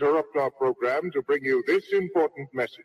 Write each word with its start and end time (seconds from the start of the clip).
interrupt 0.00 0.34
our 0.36 0.50
program 0.52 1.10
to 1.12 1.22
bring 1.22 1.44
you 1.44 1.62
this 1.66 1.84
important 1.92 2.48
message. 2.54 2.84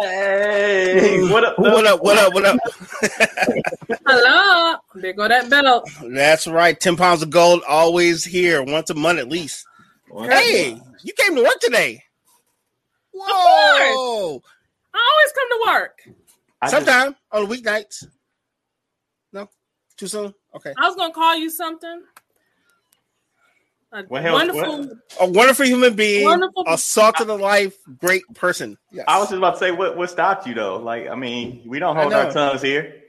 Hey, 0.00 1.28
what 1.30 1.44
up? 1.44 1.58
What 1.58 1.86
up? 1.86 2.02
What 2.02 2.18
up? 2.18 2.32
What 2.34 2.44
up? 2.46 2.58
Hello. 4.06 4.76
There 5.02 5.12
go 5.12 5.26
that 5.26 5.50
belt. 5.50 5.90
That's 6.14 6.46
right. 6.46 6.78
10 6.78 6.96
pounds 6.96 7.22
of 7.24 7.30
gold 7.30 7.62
always 7.68 8.24
here 8.24 8.62
once 8.62 8.88
a 8.88 8.94
month 8.94 9.18
at 9.18 9.28
least. 9.28 9.66
Hey, 10.08 10.80
you 11.02 11.12
came 11.14 11.34
to 11.34 11.42
work 11.42 11.58
today. 11.60 12.04
Whoa. 13.12 14.42
I 14.94 15.10
always 15.10 15.32
come 15.34 15.48
to 15.50 15.62
work. 15.66 15.98
I 16.60 16.70
just- 16.70 17.16
on 17.32 17.48
the 17.48 17.56
weeknights. 17.56 18.06
No? 19.32 19.48
Too 19.96 20.06
soon? 20.06 20.32
Okay. 20.54 20.72
I 20.78 20.86
was 20.86 20.94
gonna 20.94 21.12
call 21.12 21.36
you 21.36 21.50
something. 21.50 22.02
A 23.94 24.04
What 24.04 24.22
hell- 24.22 24.34
wonderful. 24.34 24.96
A 25.20 25.26
wonderful 25.26 25.66
human 25.66 25.94
being, 25.94 26.24
Wonderful- 26.24 26.64
a 26.68 26.78
salt 26.78 27.20
of 27.20 27.26
the 27.26 27.36
life, 27.36 27.76
great 27.98 28.22
person. 28.34 28.78
Yes. 28.92 29.04
I 29.08 29.18
was 29.18 29.28
just 29.28 29.38
about 29.38 29.54
to 29.54 29.58
say, 29.58 29.72
what 29.72 29.96
what 29.96 30.10
stopped 30.10 30.46
you 30.46 30.54
though? 30.54 30.76
Like, 30.76 31.08
I 31.08 31.16
mean, 31.16 31.62
we 31.66 31.80
don't 31.80 31.96
hold 31.96 32.12
our 32.12 32.30
tongues 32.30 32.62
here. 32.62 33.01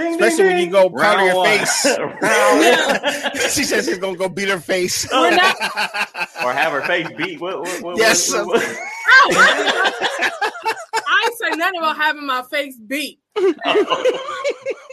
Ding, 0.00 0.14
Especially 0.14 0.44
ding, 0.44 0.46
when 0.56 0.64
you 0.64 0.70
go 0.70 0.88
powder 0.90 1.02
Round 1.02 1.26
your 1.26 1.36
one. 1.36 1.58
face. 1.58 1.86
Round 1.98 2.14
one. 3.34 3.50
she 3.50 3.64
says 3.64 3.84
she's 3.86 3.98
gonna 3.98 4.16
go 4.16 4.28
beat 4.28 4.48
her 4.48 4.58
face. 4.60 5.06
We're 5.12 5.34
not. 5.36 5.56
or 6.44 6.52
have 6.52 6.72
her 6.72 6.82
face 6.82 7.06
beat. 7.16 7.40
What, 7.40 7.60
what, 7.60 7.82
what, 7.82 7.98
Yes. 7.98 8.32
what- 8.32 8.46
what- 8.46 8.62
Ow, 8.62 9.28
I 9.32 11.24
ain't 11.26 11.34
say 11.38 11.50
nothing 11.56 11.78
about 11.80 11.96
having 11.96 12.24
my 12.26 12.42
face 12.44 12.76
beat. 12.78 13.20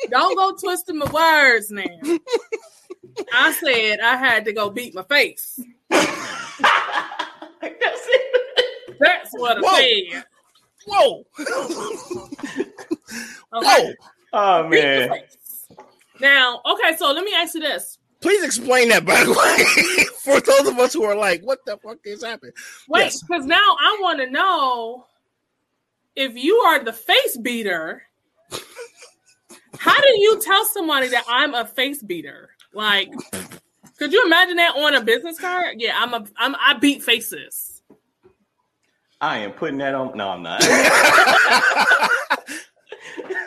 Don't 0.10 0.36
go 0.38 0.56
twisting 0.56 0.98
my 0.98 1.10
words 1.12 1.70
now. 1.72 1.84
I 3.34 3.52
said 3.54 4.00
I 4.00 4.16
had 4.18 4.44
to 4.46 4.54
go 4.54 4.70
beat 4.70 4.94
my 4.96 5.04
face. 5.04 5.60
That's 5.90 6.62
it. 7.62 8.98
That's 9.00 9.32
what 9.32 9.58
I 9.58 9.62
Whoa. 9.62 9.78
said. 9.78 10.24
Whoa. 10.88 11.26
Okay? 13.54 13.84
Whoa. 13.86 13.92
Oh 14.34 14.68
man. 14.68 15.10
face. 15.10 15.68
Now, 16.20 16.62
okay, 16.66 16.96
so 16.98 17.12
let 17.12 17.24
me 17.24 17.32
ask 17.36 17.54
you 17.54 17.62
this. 17.62 17.98
Please 18.22 18.44
explain 18.44 18.90
that, 18.90 19.06
by 19.06 19.24
the 19.24 19.32
way, 19.32 20.06
for 20.24 20.40
those 20.42 20.68
of 20.68 20.80
us 20.80 20.94
who 20.94 21.04
are 21.04 21.16
like, 21.16 21.42
what 21.44 21.60
the 21.66 21.78
fuck 21.78 22.00
is 22.04 22.24
happening? 22.24 22.54
Wait, 22.90 23.02
Yes. 23.04 23.22
because 23.22 23.46
now 23.46 23.56
I 23.80 24.00
want 24.02 24.20
to 24.20 24.30
know 24.30 25.06
if 26.16 26.36
you 26.36 26.56
are 26.56 26.84
the 26.84 26.94
face 26.94 27.38
beater. 27.38 28.02
How 29.78 30.02
do 30.02 30.08
you 30.20 30.42
tell 30.42 30.66
somebody 30.66 31.10
that 31.10 31.24
I'm 31.28 31.54
a 31.54 31.64
face 31.66 32.02
beater? 32.02 32.50
Like, 32.74 33.12
could 34.00 34.12
you 34.12 34.26
imagine 34.26 34.56
that 34.58 34.76
on 34.76 34.96
a 34.96 35.02
business 35.02 35.40
card? 35.40 35.76
Yeah, 35.80 35.94
I'm 35.96 36.14
a 36.16 36.26
I'm 36.38 36.56
I 36.56 36.74
beat 36.80 37.04
faces. 37.04 37.84
I 39.22 39.38
am 39.40 39.52
putting 39.52 39.78
that 39.78 39.94
on. 39.94 40.18
No, 40.18 40.30
I'm 40.30 40.42
not. 40.42 40.64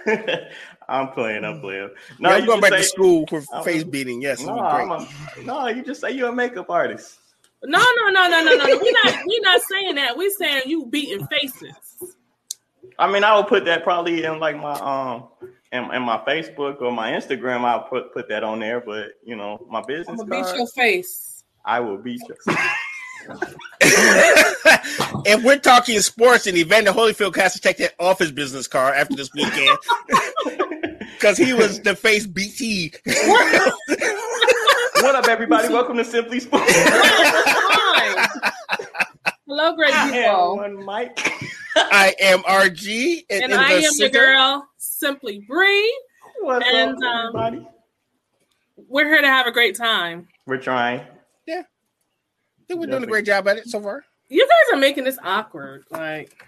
I'm 0.91 1.09
playing. 1.09 1.45
I'm 1.45 1.61
playing. 1.61 1.91
No, 2.19 2.29
yeah, 2.31 2.35
I'm 2.35 2.41
you 2.43 2.47
going 2.49 2.61
just 2.61 2.71
back 2.71 2.81
to 2.81 2.87
school 2.87 3.27
for 3.29 3.43
I'm- 3.53 3.65
face 3.65 3.85
beating. 3.85 4.21
Yes, 4.21 4.43
No, 4.43 4.57
great. 4.57 4.91
A, 4.91 5.45
no, 5.45 5.69
you 5.69 5.85
just 5.85 6.01
say 6.01 6.11
you're 6.11 6.31
a 6.31 6.35
makeup 6.35 6.69
artist. 6.69 7.19
No, 7.63 7.79
no, 7.79 8.09
no, 8.09 8.29
no, 8.29 8.43
no, 8.43 8.57
no. 8.57 8.65
We're 8.65 8.93
not 9.05 9.23
we're 9.27 9.41
not 9.43 9.61
saying 9.63 9.95
that. 9.97 10.17
We're 10.17 10.31
saying 10.31 10.63
you 10.67 10.87
beating 10.87 11.27
faces. 11.27 11.75
I 12.99 13.11
mean, 13.11 13.23
I 13.23 13.37
would 13.37 13.47
put 13.47 13.65
that 13.67 13.85
probably 13.85 14.25
in 14.25 14.41
like 14.41 14.57
my 14.57 14.73
um 14.73 15.29
in, 15.71 15.85
in 15.95 16.03
my 16.03 16.19
Facebook 16.27 16.81
or 16.81 16.91
my 16.91 17.13
Instagram. 17.13 17.65
I'll 17.65 17.83
put 17.85 18.13
put 18.13 18.29
that 18.31 18.43
on 18.43 18.61
there. 18.61 18.81
But 18.81 19.13
you 19.25 19.37
know, 19.37 19.65
my 19.71 19.81
I'm 19.81 19.87
business 19.87 20.21
gonna 20.21 20.43
beat 20.45 20.57
your 20.57 20.67
face. 20.69 21.45
I 21.65 21.81
will 21.81 21.99
beat 21.99 22.23
you. 22.29 22.37
if 25.27 25.43
we're 25.45 25.59
talking 25.59 25.99
sports, 26.01 26.47
and 26.47 26.57
Evander 26.57 26.93
Holyfield 26.93 27.35
has 27.37 27.53
to 27.55 27.61
take 27.61 27.79
that 27.79 27.95
off 27.99 28.19
his 28.19 28.31
business 28.33 28.67
card 28.67 28.95
after 28.97 29.15
this 29.17 29.31
weekend 29.35 29.77
because 31.15 31.37
he 31.37 31.53
was 31.53 31.81
the 31.81 31.95
face 31.97 32.27
BT. 32.27 32.93
what 35.01 35.15
up, 35.15 35.29
everybody? 35.29 35.69
Welcome 35.69 35.97
to 35.97 36.05
Simply 36.05 36.41
Sports. 36.41 36.73
Hello, 39.47 39.75
great 39.75 39.95
I 39.95 40.09
am 40.09 40.13
people. 40.13 40.57
one 40.57 40.85
Mike. 40.85 41.33
I 41.77 42.15
am 42.21 42.41
RG, 42.45 43.25
and, 43.31 43.45
And 43.45 43.55
I 43.55 43.69
the 43.69 43.75
am 43.77 43.81
your 43.83 43.91
center- 43.93 44.11
girl, 44.19 44.69
Simply 44.79 45.41
Bree. 45.41 46.01
What's 46.41 46.67
And, 46.73 46.93
up, 46.93 47.03
um, 47.03 47.27
everybody? 47.27 47.69
We're 48.89 49.07
here 49.09 49.21
to 49.21 49.27
have 49.27 49.47
a 49.47 49.53
great 49.53 49.77
time. 49.77 50.29
We're 50.47 50.59
trying. 50.59 51.01
I 51.49 51.65
think 52.73 52.81
we're 52.83 52.87
doing 52.87 53.03
a 53.03 53.07
great 53.09 53.27
job 53.27 53.49
at 53.49 53.57
it 53.57 53.67
so 53.67 53.81
far. 53.83 54.05
You 54.31 54.47
guys 54.47 54.77
are 54.77 54.81
making 54.81 55.05
this 55.05 55.19
awkward. 55.23 55.85
Like 55.91 56.43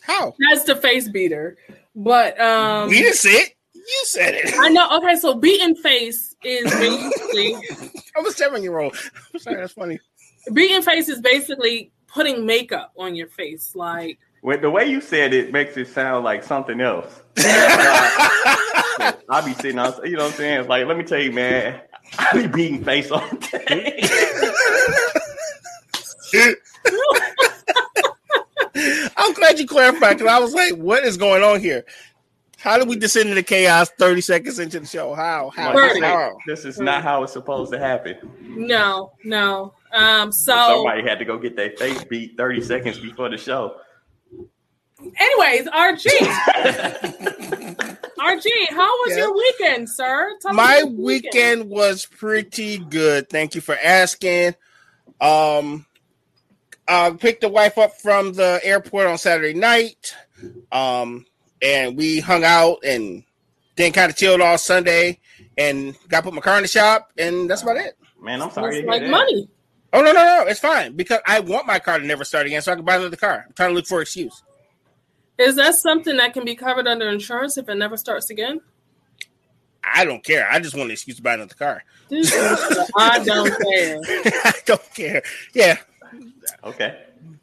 How? 0.00 0.34
that's 0.38 0.64
the 0.64 0.76
face 0.76 1.08
beater. 1.08 1.58
But 1.94 2.40
um 2.40 2.88
we 2.88 3.02
didn't 3.02 3.16
say 3.16 3.30
it. 3.32 3.54
You 3.74 4.02
said 4.04 4.34
it. 4.34 4.54
I 4.58 4.68
know 4.68 4.88
okay, 4.98 5.16
so 5.16 5.34
beating 5.34 5.74
face 5.74 6.34
is 6.44 6.70
basically 6.70 7.54
I'm 8.16 8.24
a 8.26 8.30
seven 8.30 8.62
year 8.62 8.78
old. 8.78 8.96
I'm 9.34 9.40
sorry, 9.40 9.56
that's 9.56 9.72
funny. 9.72 9.98
beating 10.52 10.82
face 10.82 11.08
is 11.08 11.20
basically 11.20 11.90
putting 12.06 12.46
makeup 12.46 12.92
on 12.96 13.14
your 13.16 13.26
face. 13.28 13.74
Like 13.74 14.18
With 14.42 14.62
the 14.62 14.70
way 14.70 14.86
you 14.86 15.00
said 15.00 15.34
it 15.34 15.52
makes 15.52 15.76
it 15.76 15.88
sound 15.88 16.24
like 16.24 16.44
something 16.44 16.80
else. 16.80 17.22
I'll 19.28 19.44
be 19.44 19.52
sitting 19.54 19.78
on, 19.78 19.94
you 20.04 20.16
know 20.16 20.24
what 20.24 20.32
I'm 20.32 20.38
saying? 20.38 20.60
It's 20.60 20.68
like, 20.68 20.86
let 20.86 20.96
me 20.96 21.04
tell 21.04 21.20
you, 21.20 21.32
man, 21.32 21.80
I 22.18 22.32
be 22.32 22.46
beating 22.46 22.84
face 22.84 23.10
all 23.10 23.28
day. 23.36 24.00
I'm 29.58 29.66
glad 29.66 29.74
you 29.74 29.92
clarified 29.92 30.18
because 30.18 30.32
I 30.32 30.38
was 30.38 30.54
like, 30.54 30.74
what 30.74 31.04
is 31.04 31.16
going 31.16 31.42
on 31.42 31.60
here? 31.60 31.84
How 32.58 32.76
did 32.76 32.88
we 32.88 32.96
descend 32.96 33.28
into 33.28 33.42
chaos 33.42 33.88
30 33.98 34.20
seconds 34.20 34.58
into 34.58 34.80
the 34.80 34.86
show? 34.86 35.14
How? 35.14 35.50
How? 35.54 35.66
Like, 35.74 35.76
Thirty. 35.92 36.00
How? 36.00 36.36
this 36.46 36.64
is 36.64 36.80
not 36.80 37.02
how 37.04 37.22
it's 37.22 37.32
supposed 37.32 37.72
to 37.72 37.78
happen. 37.78 38.16
no, 38.40 39.12
no. 39.24 39.74
Um 39.92 40.32
so 40.32 40.52
Somebody 40.54 41.02
had 41.08 41.18
to 41.20 41.24
go 41.24 41.38
get 41.38 41.54
their 41.56 41.70
face 41.70 42.02
beat 42.04 42.36
30 42.36 42.60
seconds 42.62 42.98
before 42.98 43.28
the 43.28 43.38
show. 43.38 43.76
anyways, 45.00 45.66
RG. 45.68 46.04
RG, 48.18 48.46
how 48.70 48.90
was 49.02 49.10
Yeah. 49.10 49.16
your 49.18 49.34
weekend, 49.34 49.88
sir? 49.88 50.36
Tell 50.42 50.52
My 50.52 50.76
about 50.78 50.90
your 50.92 51.00
weekend 51.04 51.70
was 51.70 52.06
pretty 52.06 52.78
good. 52.78 53.30
Thank 53.30 53.54
you 53.54 53.60
for 53.60 53.76
asking. 53.82 54.54
Um, 55.20 55.86
I 56.88 57.10
picked 57.10 57.42
the 57.42 57.48
wife 57.48 57.78
up 57.78 57.92
from 58.00 58.32
the 58.32 58.60
airport 58.62 59.06
on 59.06 59.18
Saturday 59.18 59.58
night. 59.58 60.14
Um, 60.72 61.26
and 61.60 61.96
we 61.96 62.20
hung 62.20 62.44
out 62.44 62.78
and 62.84 63.24
then 63.76 63.92
kind 63.92 64.10
of 64.10 64.16
chilled 64.16 64.40
all 64.40 64.58
Sunday 64.58 65.20
and 65.56 65.96
got 66.08 66.24
put 66.24 66.34
my 66.34 66.40
car 66.40 66.56
in 66.56 66.62
the 66.62 66.68
shop 66.68 67.12
and 67.18 67.50
that's 67.50 67.62
about 67.62 67.76
it. 67.76 67.96
Man, 68.20 68.42
I'm 68.42 68.50
sorry. 68.50 68.78
It's 68.78 68.86
like 68.88 69.06
money. 69.06 69.48
Oh 69.92 70.02
no, 70.02 70.12
no, 70.12 70.22
no, 70.22 70.44
it's 70.46 70.60
fine 70.60 70.96
because 70.96 71.20
I 71.26 71.40
want 71.40 71.66
my 71.66 71.78
car 71.78 71.98
to 71.98 72.04
never 72.04 72.24
start 72.24 72.46
again 72.46 72.60
so 72.60 72.72
I 72.72 72.76
can 72.76 72.84
buy 72.84 72.96
another 72.96 73.16
car. 73.16 73.44
I'm 73.46 73.52
trying 73.54 73.70
to 73.70 73.74
look 73.74 73.86
for 73.86 73.98
an 73.98 74.02
excuse. 74.02 74.42
Is 75.38 75.56
that 75.56 75.76
something 75.76 76.16
that 76.16 76.34
can 76.34 76.44
be 76.44 76.56
covered 76.56 76.86
under 76.86 77.08
insurance 77.08 77.56
if 77.56 77.68
it 77.68 77.76
never 77.76 77.96
starts 77.96 78.28
again? 78.28 78.60
I 79.82 80.04
don't 80.04 80.22
care. 80.22 80.48
I 80.50 80.58
just 80.58 80.74
want 80.74 80.88
an 80.88 80.92
excuse 80.92 81.16
to 81.16 81.22
buy 81.22 81.34
another 81.34 81.54
car. 81.54 81.84
I 82.10 83.22
don't 83.24 83.50
care. 83.50 84.00
I 84.44 84.52
don't 84.66 84.94
care. 84.94 85.22
Yeah. 85.54 85.76
Okay. 86.64 86.98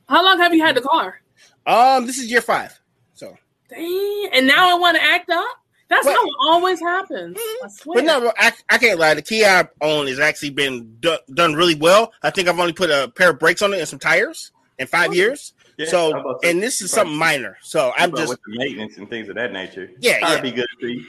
How 0.07 0.23
long 0.23 0.37
have 0.39 0.53
you 0.53 0.63
had 0.63 0.75
the 0.75 0.81
car? 0.81 1.19
Um, 1.65 2.05
this 2.05 2.17
is 2.17 2.29
year 2.29 2.41
five. 2.41 2.79
So 3.13 3.35
Dang, 3.69 4.29
and 4.33 4.47
now 4.47 4.75
I 4.75 4.79
want 4.79 4.97
to 4.97 5.03
act 5.03 5.29
up. 5.29 5.47
That's 5.87 6.05
But- 6.05 6.13
how 6.15 6.25
it 6.25 6.33
always 6.47 6.79
happens. 6.79 7.37
I 7.37 7.67
swear. 7.69 7.95
But 7.95 8.05
no, 8.05 8.33
I, 8.37 8.51
I 8.69 8.77
can't 8.79 8.99
lie. 8.99 9.13
The 9.13 9.21
Kia 9.21 9.47
I 9.47 9.67
own 9.81 10.07
has 10.07 10.19
actually 10.19 10.49
been 10.49 10.95
do, 10.99 11.15
done 11.33 11.53
really 11.53 11.75
well. 11.75 12.11
I 12.23 12.31
think 12.31 12.47
I've 12.47 12.59
only 12.59 12.73
put 12.73 12.89
a 12.89 13.11
pair 13.15 13.31
of 13.31 13.39
brakes 13.39 13.61
on 13.61 13.73
it 13.73 13.79
and 13.79 13.87
some 13.87 13.99
tires 13.99 14.51
in 14.79 14.87
five 14.87 15.13
years. 15.13 15.53
Yeah, 15.77 15.87
so, 15.87 16.05
was 16.05 16.13
about 16.21 16.41
to 16.41 16.47
say, 16.47 16.51
and 16.51 16.63
this 16.63 16.81
is 16.81 16.89
something 16.91 17.15
minor. 17.15 17.57
So 17.61 17.91
I'm 17.97 18.15
just, 18.15 18.29
with 18.29 18.39
the 18.47 18.57
maintenance 18.57 18.97
and 18.97 19.09
things 19.09 19.29
of 19.29 19.35
that 19.35 19.51
nature. 19.53 19.91
Yeah, 19.99 20.19
Try 20.19 20.29
to 20.29 20.35
yeah. 20.37 20.41
be 20.41 20.51
good 20.51 20.67
to 20.81 20.87
you. 20.87 21.05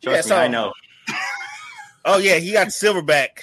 Yeah, 0.00 0.10
Trust 0.12 0.28
so- 0.28 0.36
me, 0.36 0.40
I 0.42 0.48
know. 0.48 0.72
oh 2.06 2.18
yeah, 2.18 2.36
he 2.36 2.52
got 2.52 2.68
Silverback 2.68 3.40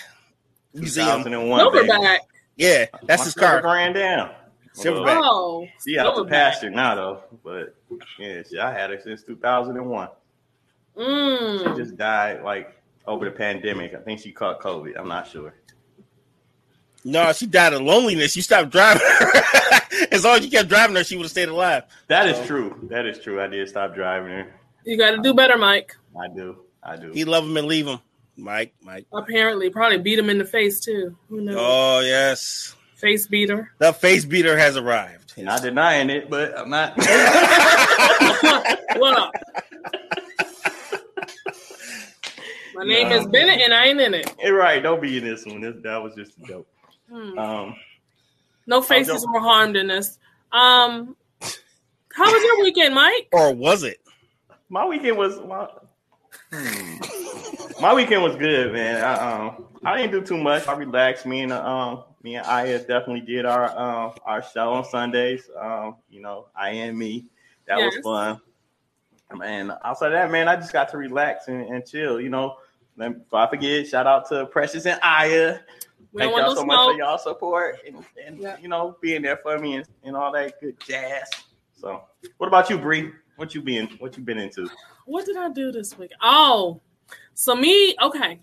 Museum. 0.74 1.24
2001. 1.24 1.71
baby. 1.74 1.88
Silverback. 1.88 2.18
Yeah, 2.57 2.86
that's 3.04 3.24
his 3.25 3.33
car. 3.33 3.62
Ran 3.63 3.94
down. 3.94 4.31
Silverback. 4.75 5.19
Oh, 5.24 5.68
She 5.83 5.98
out 5.98 6.15
the 6.15 6.24
Silverback. 6.24 6.30
pasture 6.30 6.69
now 6.69 6.95
though, 6.95 7.24
but 7.44 7.75
yeah, 8.19 8.44
she, 8.48 8.59
I 8.59 8.71
had 8.71 8.89
her 8.92 9.00
since 9.04 9.24
2001. 9.24 10.09
She 10.95 11.01
Mm. 11.04 11.77
just 11.77 11.95
died 11.98 12.44
like 12.44 12.75
over 13.06 13.25
the 13.25 13.31
pandemic. 13.31 13.94
I 13.95 14.00
think 14.00 14.19
she 14.19 14.31
caught 14.31 14.59
COVID. 14.59 14.98
I'm 15.00 15.07
not 15.07 15.27
sure. 15.27 15.54
No, 17.04 17.31
she 17.31 17.45
died 17.45 17.74
of 17.74 17.81
loneliness. 17.81 18.36
You 18.36 18.42
stopped 18.42 18.71
driving 18.71 19.01
her. 19.01 19.31
as 20.12 20.24
long 20.25 20.38
as 20.39 20.45
you 20.45 20.51
kept 20.51 20.68
driving 20.69 20.95
her, 20.95 21.03
she 21.03 21.15
would 21.15 21.24
have 21.24 21.31
stayed 21.31 21.50
alive. 21.50 21.83
That 22.07 22.27
is 22.27 22.38
So- 22.38 22.45
true. 22.45 22.88
That 22.89 23.06
is 23.06 23.19
true. 23.19 23.42
I 23.42 23.48
did 23.48 23.68
stop 23.69 23.94
driving 23.95 24.30
her. 24.31 24.53
You 24.83 24.98
got 24.98 25.12
to 25.12 25.18
do 25.21 25.33
better, 25.33 25.57
Mike. 25.57 25.95
I 26.19 26.27
do. 26.27 26.57
I 26.83 26.98
do. 26.98 27.12
He 27.12 27.24
love 27.25 27.45
him 27.45 27.56
and 27.57 27.68
leave 27.68 27.88
him. 27.88 28.00
Mike, 28.38 28.74
Mike. 28.81 29.07
Apparently, 29.12 29.69
probably 29.69 29.98
beat 29.98 30.19
him 30.19 30.30
in 30.30 30.38
the 30.38 30.45
face 30.45 30.80
too. 30.80 31.16
Who 31.30 31.42
knows? 31.42 31.56
Oh 31.60 32.00
yes, 32.01 32.75
Face 32.95 33.28
beater. 33.28 33.72
the 33.80 33.92
face 33.94 34.25
beater 34.25 34.57
has 34.57 34.78
arrived. 34.78 35.34
Not 35.38 35.62
denying 35.62 36.10
it, 36.10 36.30
but 36.30 36.57
I'm 36.57 36.69
not. 36.69 36.94
what? 38.98 39.31
My 42.75 42.84
name 42.84 43.12
is 43.12 43.25
Bennett, 43.28 43.60
and 43.62 43.74
I 43.74 43.86
ain't 43.88 44.00
in 44.00 44.13
it. 44.13 44.34
You're 44.42 44.56
right. 44.56 44.81
Don't 44.81 45.01
be 45.01 45.18
in 45.18 45.24
this 45.24 45.45
one. 45.45 45.62
This, 45.62 45.75
that 45.84 45.98
was 45.98 46.13
just 46.16 46.34
a 46.38 46.42
joke. 46.48 46.68
Hmm. 47.12 47.38
Um, 47.38 47.75
No 48.68 48.81
faces 48.84 49.25
were 49.34 49.39
harmed 49.39 49.75
in 49.75 49.88
this. 49.88 50.19
Um, 50.51 51.16
how 52.13 52.25
was 52.31 52.44
your 52.44 52.63
weekend, 52.63 52.94
Mike? 52.95 53.30
Or 53.31 53.54
was 53.54 53.84
it? 53.84 54.00
my 54.69 54.86
weekend 54.86 55.18
was 55.18 55.39
my, 55.42 55.68
hmm. 56.51 56.87
My 57.81 57.94
weekend 57.94 58.24
was 58.24 58.35
good, 58.35 58.74
man. 58.74 59.03
I, 59.03 59.13
um, 59.47 59.65
I 59.83 59.97
didn't 59.97 60.12
do 60.12 60.21
too 60.21 60.38
much. 60.41 60.68
I 60.68 60.74
relaxed. 60.75 61.25
Me 61.25 61.41
and 61.41 61.51
um, 61.53 62.03
me 62.24 62.35
and 62.35 62.45
Aya 62.45 62.79
definitely 62.79 63.21
did 63.21 63.45
our 63.45 63.65
um 63.77 64.13
our 64.25 64.44
show 64.44 64.74
on 64.74 64.85
Sundays. 64.85 65.50
Um, 65.59 65.97
you 66.09 66.21
know, 66.21 66.47
I 66.56 66.69
and 66.71 66.97
me. 66.97 67.25
That 67.68 67.79
Yes. 67.79 67.95
was 67.95 68.03
fun. 68.03 68.41
Man, 69.38 69.74
outside 69.83 70.07
of 70.07 70.13
that, 70.13 70.31
man, 70.31 70.47
I 70.47 70.56
just 70.56 70.71
got 70.71 70.88
to 70.89 70.97
relax 70.97 71.50
and, 71.50 71.62
and 71.63 71.85
chill. 71.85 72.21
You 72.21 72.29
know, 72.29 72.56
before 72.97 73.39
I 73.39 73.50
forget, 73.50 73.85
shout 73.85 74.07
out 74.07 74.27
to 74.29 74.45
Precious 74.45 74.85
and 74.85 75.00
Aya. 75.03 75.59
We 76.13 76.21
Thank 76.21 76.38
y'all 76.38 76.56
so 76.56 76.62
no 76.62 76.65
much 76.65 76.77
for 76.77 76.83
smoke. 76.91 76.97
y'all 76.97 77.18
support 77.18 77.79
and, 77.85 78.06
and 78.25 78.39
Yeah. 78.39 78.56
you 78.62 78.69
know 78.69 78.95
being 79.01 79.21
there 79.21 79.38
for 79.38 79.59
me 79.59 79.75
and, 79.75 79.85
and 80.03 80.15
all 80.15 80.31
that 80.31 80.59
good 80.62 80.79
jazz. 80.88 81.24
So, 81.75 82.03
what 82.38 82.47
about 82.47 82.69
you, 82.69 82.77
Bree? 82.77 83.12
What 83.35 83.53
you 83.53 83.62
been 83.62 83.88
what 84.00 84.18
you 84.18 84.24
been 84.24 84.39
into? 84.39 84.69
What 85.06 85.25
did 85.25 85.35
I 85.38 85.50
do 85.50 85.71
this 85.71 85.97
week? 85.97 86.12
Oh, 86.21 86.81
so 87.38 87.56
me. 87.56 87.95
Okay, 88.01 88.39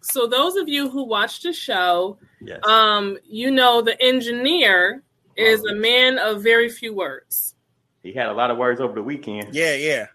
so 0.00 0.26
those 0.26 0.56
of 0.56 0.68
you 0.68 0.90
who 0.90 1.04
watched 1.04 1.44
the 1.44 1.52
show, 1.52 2.18
Yes. 2.40 2.58
um, 2.66 3.16
you 3.24 3.50
know 3.52 3.82
the 3.82 4.00
engineer 4.02 5.02
is 5.36 5.64
a 5.64 5.74
man 5.76 6.18
of 6.18 6.42
very 6.42 6.68
few 6.68 6.92
words. 6.92 7.54
he 8.02 8.12
had 8.12 8.26
a 8.26 8.32
lot 8.32 8.50
of 8.50 8.56
words 8.58 8.80
over 8.80 8.94
the 8.94 9.02
weekend. 9.02 9.54
Yeah, 9.54 9.74
yeah. 9.76 10.06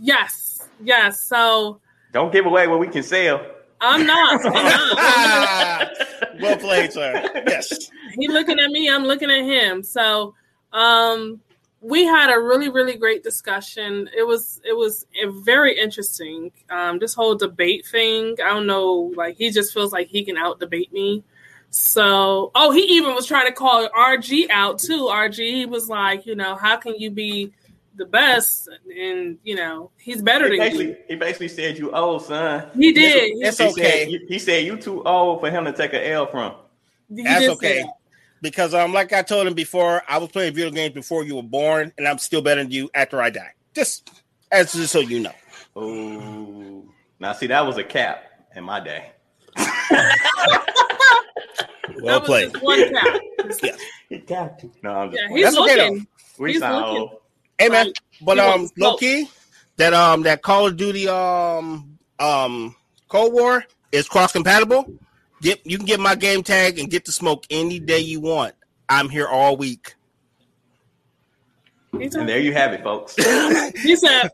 Yes, 0.00 0.68
yes. 0.82 1.20
So 1.20 1.80
Don't 2.12 2.32
give 2.32 2.46
away 2.46 2.68
what 2.68 2.78
we 2.78 2.86
can 2.86 3.02
sell. 3.02 3.44
I'm 3.80 4.06
not. 4.06 4.40
I'm 4.46 4.52
not. 4.52 5.88
well 6.40 6.56
played, 6.56 6.92
sir. 6.92 7.10
Yes. 7.48 7.90
he 8.14 8.28
looking 8.28 8.60
at 8.60 8.70
me 8.70 8.88
i'm 8.90 9.04
looking 9.04 9.30
at 9.30 9.42
him 9.42 9.82
so 9.82 10.34
um 10.72 11.40
we 11.82 12.04
had 12.04 12.32
a 12.32 12.38
really 12.40 12.68
really 12.68 12.96
great 12.96 13.22
discussion 13.24 14.08
it 14.16 14.22
was 14.26 14.60
it 14.64 14.76
was 14.76 15.04
very 15.42 15.76
interesting 15.78 16.50
um 16.70 16.98
this 17.00 17.12
whole 17.12 17.34
debate 17.34 17.84
thing 17.84 18.36
i 18.44 18.48
don't 18.50 18.66
know 18.66 19.12
like 19.16 19.36
he 19.36 19.50
just 19.50 19.74
feels 19.74 19.92
like 19.92 20.06
he 20.06 20.24
can 20.24 20.36
out 20.38 20.60
debate 20.60 20.92
me 20.92 21.24
so 21.70 22.52
oh 22.54 22.70
he 22.70 22.82
even 22.96 23.14
was 23.14 23.26
trying 23.26 23.46
to 23.46 23.52
call 23.52 23.88
rg 23.88 24.48
out 24.50 24.78
too 24.78 25.08
rg 25.10 25.36
he 25.36 25.66
was 25.66 25.88
like 25.88 26.24
you 26.24 26.36
know 26.36 26.54
how 26.54 26.76
can 26.76 26.94
you 26.98 27.10
be 27.10 27.52
the 27.96 28.06
best 28.06 28.68
and 28.96 29.38
you 29.42 29.54
know 29.54 29.90
he's 29.98 30.22
better 30.22 30.44
He 30.48 30.56
than 30.56 30.58
basically, 30.60 30.86
you 30.88 30.96
he 31.08 31.16
basically 31.16 31.48
said 31.48 31.78
you 31.78 31.90
old 31.92 32.24
son. 32.24 32.70
he 32.74 32.92
did 32.92 33.32
It's 33.36 33.58
he 33.58 33.64
okay. 33.66 34.10
Said, 34.10 34.20
he 34.28 34.38
said 34.38 34.64
you 34.64 34.76
too 34.76 35.02
old 35.02 35.40
for 35.40 35.50
him 35.50 35.64
to 35.64 35.72
take 35.72 35.92
an 35.92 36.02
L 36.02 36.26
from. 36.26 36.54
He 37.14 37.22
That's 37.22 37.48
okay. 37.48 37.82
that. 37.82 37.92
Because 38.42 38.74
um, 38.74 38.92
like 38.92 39.12
I 39.14 39.22
told 39.22 39.46
him 39.46 39.54
before, 39.54 40.02
I 40.08 40.18
was 40.18 40.28
playing 40.30 40.52
video 40.54 40.70
games 40.70 40.92
before 40.94 41.24
you 41.24 41.36
were 41.36 41.42
born, 41.44 41.92
and 41.96 42.06
I'm 42.06 42.18
still 42.18 42.42
better 42.42 42.62
than 42.62 42.70
you 42.72 42.90
after 42.94 43.22
I 43.22 43.30
die. 43.30 43.52
Just 43.74 44.10
as 44.50 44.72
just 44.72 44.92
so 44.92 44.98
you 45.00 45.20
know. 45.20 45.32
Oh, 45.76 46.84
now 47.20 47.32
see 47.32 47.46
that 47.46 47.64
was 47.64 47.78
a 47.78 47.84
cap 47.84 48.24
in 48.54 48.64
my 48.64 48.80
day. 48.80 49.12
Well 52.00 52.20
That 52.20 52.26
played. 52.26 52.52
just 52.52 52.64
one 52.64 52.92
cap. 52.92 53.20
Yes. 53.62 53.80
He 54.08 54.18
capped. 54.20 54.64
No, 54.82 54.92
I'm 54.92 55.10
just 55.10 55.22
yeah 55.22 55.34
he's 55.36 55.44
That's 55.44 55.56
okay, 55.58 55.76
looking 55.90 56.06
we 56.38 56.52
he's 56.52 56.60
sound 56.60 56.86
looking. 56.86 57.00
old. 57.02 57.10
Hey 57.58 57.68
man, 57.68 57.86
Like, 57.86 57.96
but 58.22 58.38
um, 58.38 58.70
low 58.78 58.96
key, 58.96 59.28
that 59.76 59.92
um, 59.92 60.22
that 60.22 60.42
Call 60.42 60.66
of 60.68 60.76
Duty 60.76 61.06
um 61.08 61.98
um 62.18 62.74
Cold 63.08 63.32
War 63.34 63.64
is 63.90 64.08
cross 64.08 64.32
compatible. 64.32 64.86
Get 65.42 65.60
you 65.66 65.76
can 65.76 65.84
get 65.86 66.00
my 66.00 66.14
game 66.14 66.42
tag 66.42 66.78
and 66.78 66.88
get 66.90 67.04
the 67.04 67.12
smoke 67.12 67.44
any 67.50 67.78
day 67.78 67.98
you 67.98 68.20
want. 68.20 68.54
I'm 68.88 69.08
here 69.10 69.26
all 69.26 69.56
week. 69.56 69.94
And 71.92 72.10
there 72.28 72.40
you 72.40 72.52
have 72.54 72.72
it, 72.72 72.82
folks. 72.82 73.14
He 73.82 73.96
said, 73.96 74.30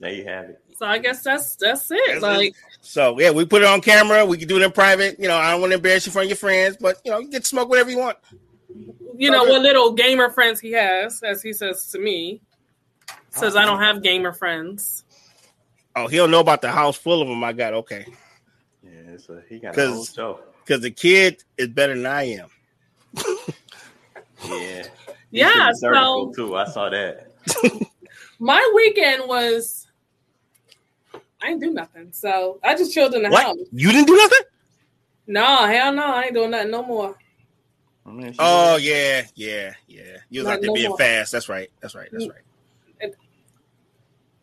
There 0.00 0.12
you 0.12 0.24
have 0.24 0.50
it. 0.50 0.60
so 0.76 0.86
I 0.86 0.98
guess 0.98 1.22
that's 1.22 1.56
that's 1.56 1.90
it. 1.90 2.00
That's 2.08 2.22
like, 2.22 2.52
So 2.82 3.18
yeah, 3.18 3.30
we 3.30 3.46
put 3.46 3.62
it 3.62 3.68
on 3.68 3.80
camera. 3.80 4.26
We 4.26 4.36
can 4.38 4.48
do 4.48 4.56
it 4.56 4.62
in 4.62 4.72
private. 4.72 5.18
You 5.18 5.28
know, 5.28 5.36
I 5.36 5.52
don't 5.52 5.60
want 5.60 5.70
to 5.70 5.76
embarrass 5.76 6.04
you 6.06 6.10
in 6.10 6.12
front 6.14 6.24
of 6.26 6.30
your 6.30 6.36
friends, 6.36 6.76
but 6.78 7.00
you 7.04 7.10
know, 7.10 7.20
you 7.20 7.30
get 7.30 7.42
to 7.44 7.48
smoke 7.48 7.68
whatever 7.68 7.90
you 7.90 7.98
want. 7.98 8.18
you 9.16 9.30
know, 9.30 9.42
Okay. 9.42 9.52
what 9.52 9.62
little 9.62 9.92
gamer 9.92 10.30
friends 10.30 10.60
he 10.60 10.72
has, 10.72 11.22
as 11.22 11.42
he 11.42 11.52
says 11.52 11.86
to 11.92 11.98
me, 11.98 12.40
says 13.30 13.56
I 13.56 13.64
don't 13.64 13.80
have 13.80 14.02
gamer 14.02 14.32
friends. 14.32 15.04
Oh, 15.96 16.06
he 16.06 16.16
don't 16.16 16.30
know 16.30 16.40
about 16.40 16.60
the 16.60 16.70
house 16.70 16.96
full 16.96 17.22
of 17.22 17.28
them. 17.28 17.42
I 17.42 17.52
got 17.52 17.72
okay, 17.74 18.06
Yeah, 19.10 19.16
so 19.18 19.42
he 19.48 19.58
got 19.58 19.72
a 19.72 19.74
'Cause- 19.74 19.94
whole 19.94 20.04
show. 20.04 20.40
because 20.64 20.82
the 20.82 20.90
kid 20.90 21.42
is 21.56 21.68
better 21.68 21.94
than 21.94 22.06
I 22.06 22.24
am. 22.24 22.48
Yeah. 24.44 24.82
He 25.30 25.40
Yeah, 25.40 25.50
pretty 25.64 25.78
certical, 25.78 26.32
so 26.34 26.46
too. 26.48 26.56
I 26.56 26.64
saw 26.66 26.88
that. 26.90 27.32
my 28.38 28.72
weekend 28.74 29.24
was 29.28 29.86
I 31.42 31.48
didn't 31.48 31.60
do 31.62 31.70
nothing. 31.70 32.10
So 32.12 32.58
I 32.64 32.74
just 32.76 32.92
chilled 32.92 33.14
in 33.14 33.22
the 33.22 33.30
What? 33.30 33.42
house. 33.44 33.56
You 33.72 33.92
didn't 33.92 34.06
do 34.06 34.16
nothing? 34.16 34.38
No, 35.26 35.66
hell 35.66 35.92
no, 35.92 36.04
I 36.04 36.22
ain't 36.24 36.34
doing 36.34 36.50
nothing 36.50 36.70
no 36.70 36.82
more. 36.82 37.16
I 38.06 38.10
mean, 38.10 38.34
Oh 38.38 38.76
yeah, 38.76 39.26
yeah, 39.34 39.74
yeah. 39.86 40.18
You 40.30 40.40
was 40.40 40.46
Not 40.48 40.54
out 40.54 40.60
there 40.62 40.68
no 40.68 40.74
being 40.74 40.88
more. 40.88 40.98
fast. 40.98 41.32
That's 41.32 41.48
right. 41.48 41.70
That's 41.80 41.94
right. 41.94 42.08
That's 42.10 42.24
mm. 42.24 42.30
right. 42.30 42.42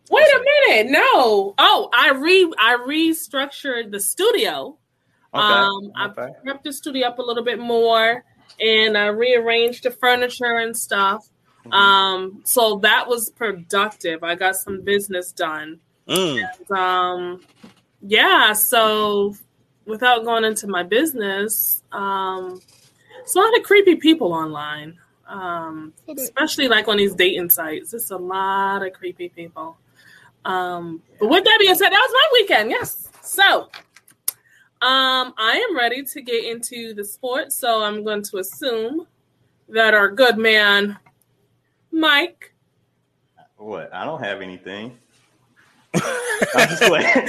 Wait 0.09 0.27
a 0.27 0.45
minute, 0.69 0.91
no. 0.91 1.55
Oh, 1.57 1.89
I 1.93 2.11
re 2.11 2.51
I 2.59 2.77
restructured 2.87 3.91
the 3.91 3.99
studio. 3.99 4.77
okay. 5.33 5.43
Um, 5.43 5.91
I 5.95 6.07
okay. 6.07 6.33
prepped 6.45 6.63
the 6.63 6.73
studio 6.73 7.07
up 7.07 7.19
a 7.19 7.23
little 7.23 7.43
bit 7.43 7.59
more 7.59 8.23
and 8.59 8.97
I 8.97 9.07
rearranged 9.07 9.83
the 9.83 9.91
furniture 9.91 10.57
and 10.57 10.75
stuff. 10.75 11.27
Mm-hmm. 11.65 11.73
Um, 11.73 12.41
so 12.43 12.77
that 12.79 13.07
was 13.07 13.31
productive. 13.31 14.23
I 14.23 14.35
got 14.35 14.55
some 14.55 14.81
business 14.81 15.31
done. 15.31 15.79
Mm. 16.07 16.71
Um, 16.71 17.41
yeah, 18.01 18.53
so 18.53 19.35
without 19.85 20.23
going 20.23 20.43
into 20.43 20.67
my 20.67 20.83
business, 20.83 21.81
um, 21.91 22.61
it's 23.21 23.35
a 23.35 23.39
lot 23.39 23.57
of 23.57 23.63
creepy 23.63 23.95
people 23.95 24.33
online. 24.33 24.99
Um, 25.27 25.93
especially 26.15 26.67
like 26.67 26.87
on 26.87 26.97
these 26.97 27.15
dating 27.15 27.49
sites. 27.49 27.95
It's 27.95 28.11
a 28.11 28.17
lot 28.17 28.85
of 28.85 28.93
creepy 28.93 29.29
people. 29.29 29.75
Um, 30.45 31.01
but 31.19 31.29
with 31.29 31.43
that 31.43 31.57
being 31.59 31.75
said, 31.75 31.89
that 31.89 31.91
was 31.91 32.11
my 32.13 32.29
weekend. 32.33 32.69
Yes. 32.71 33.09
So, 33.21 33.63
um, 34.81 35.33
I 35.37 35.65
am 35.69 35.75
ready 35.75 36.03
to 36.03 36.21
get 36.21 36.45
into 36.45 36.93
the 36.93 37.03
sports. 37.03 37.57
So 37.57 37.83
I'm 37.83 38.03
going 38.03 38.21
to 38.23 38.37
assume 38.37 39.07
that 39.69 39.93
our 39.93 40.11
good 40.11 40.37
man, 40.37 40.97
Mike. 41.91 42.53
What? 43.57 43.93
I 43.93 44.05
don't 44.05 44.21
have 44.21 44.41
anything. 44.41 44.97
I'm 45.95 46.67
just 46.67 46.83
playing. 46.83 47.07
I'm 47.15 47.23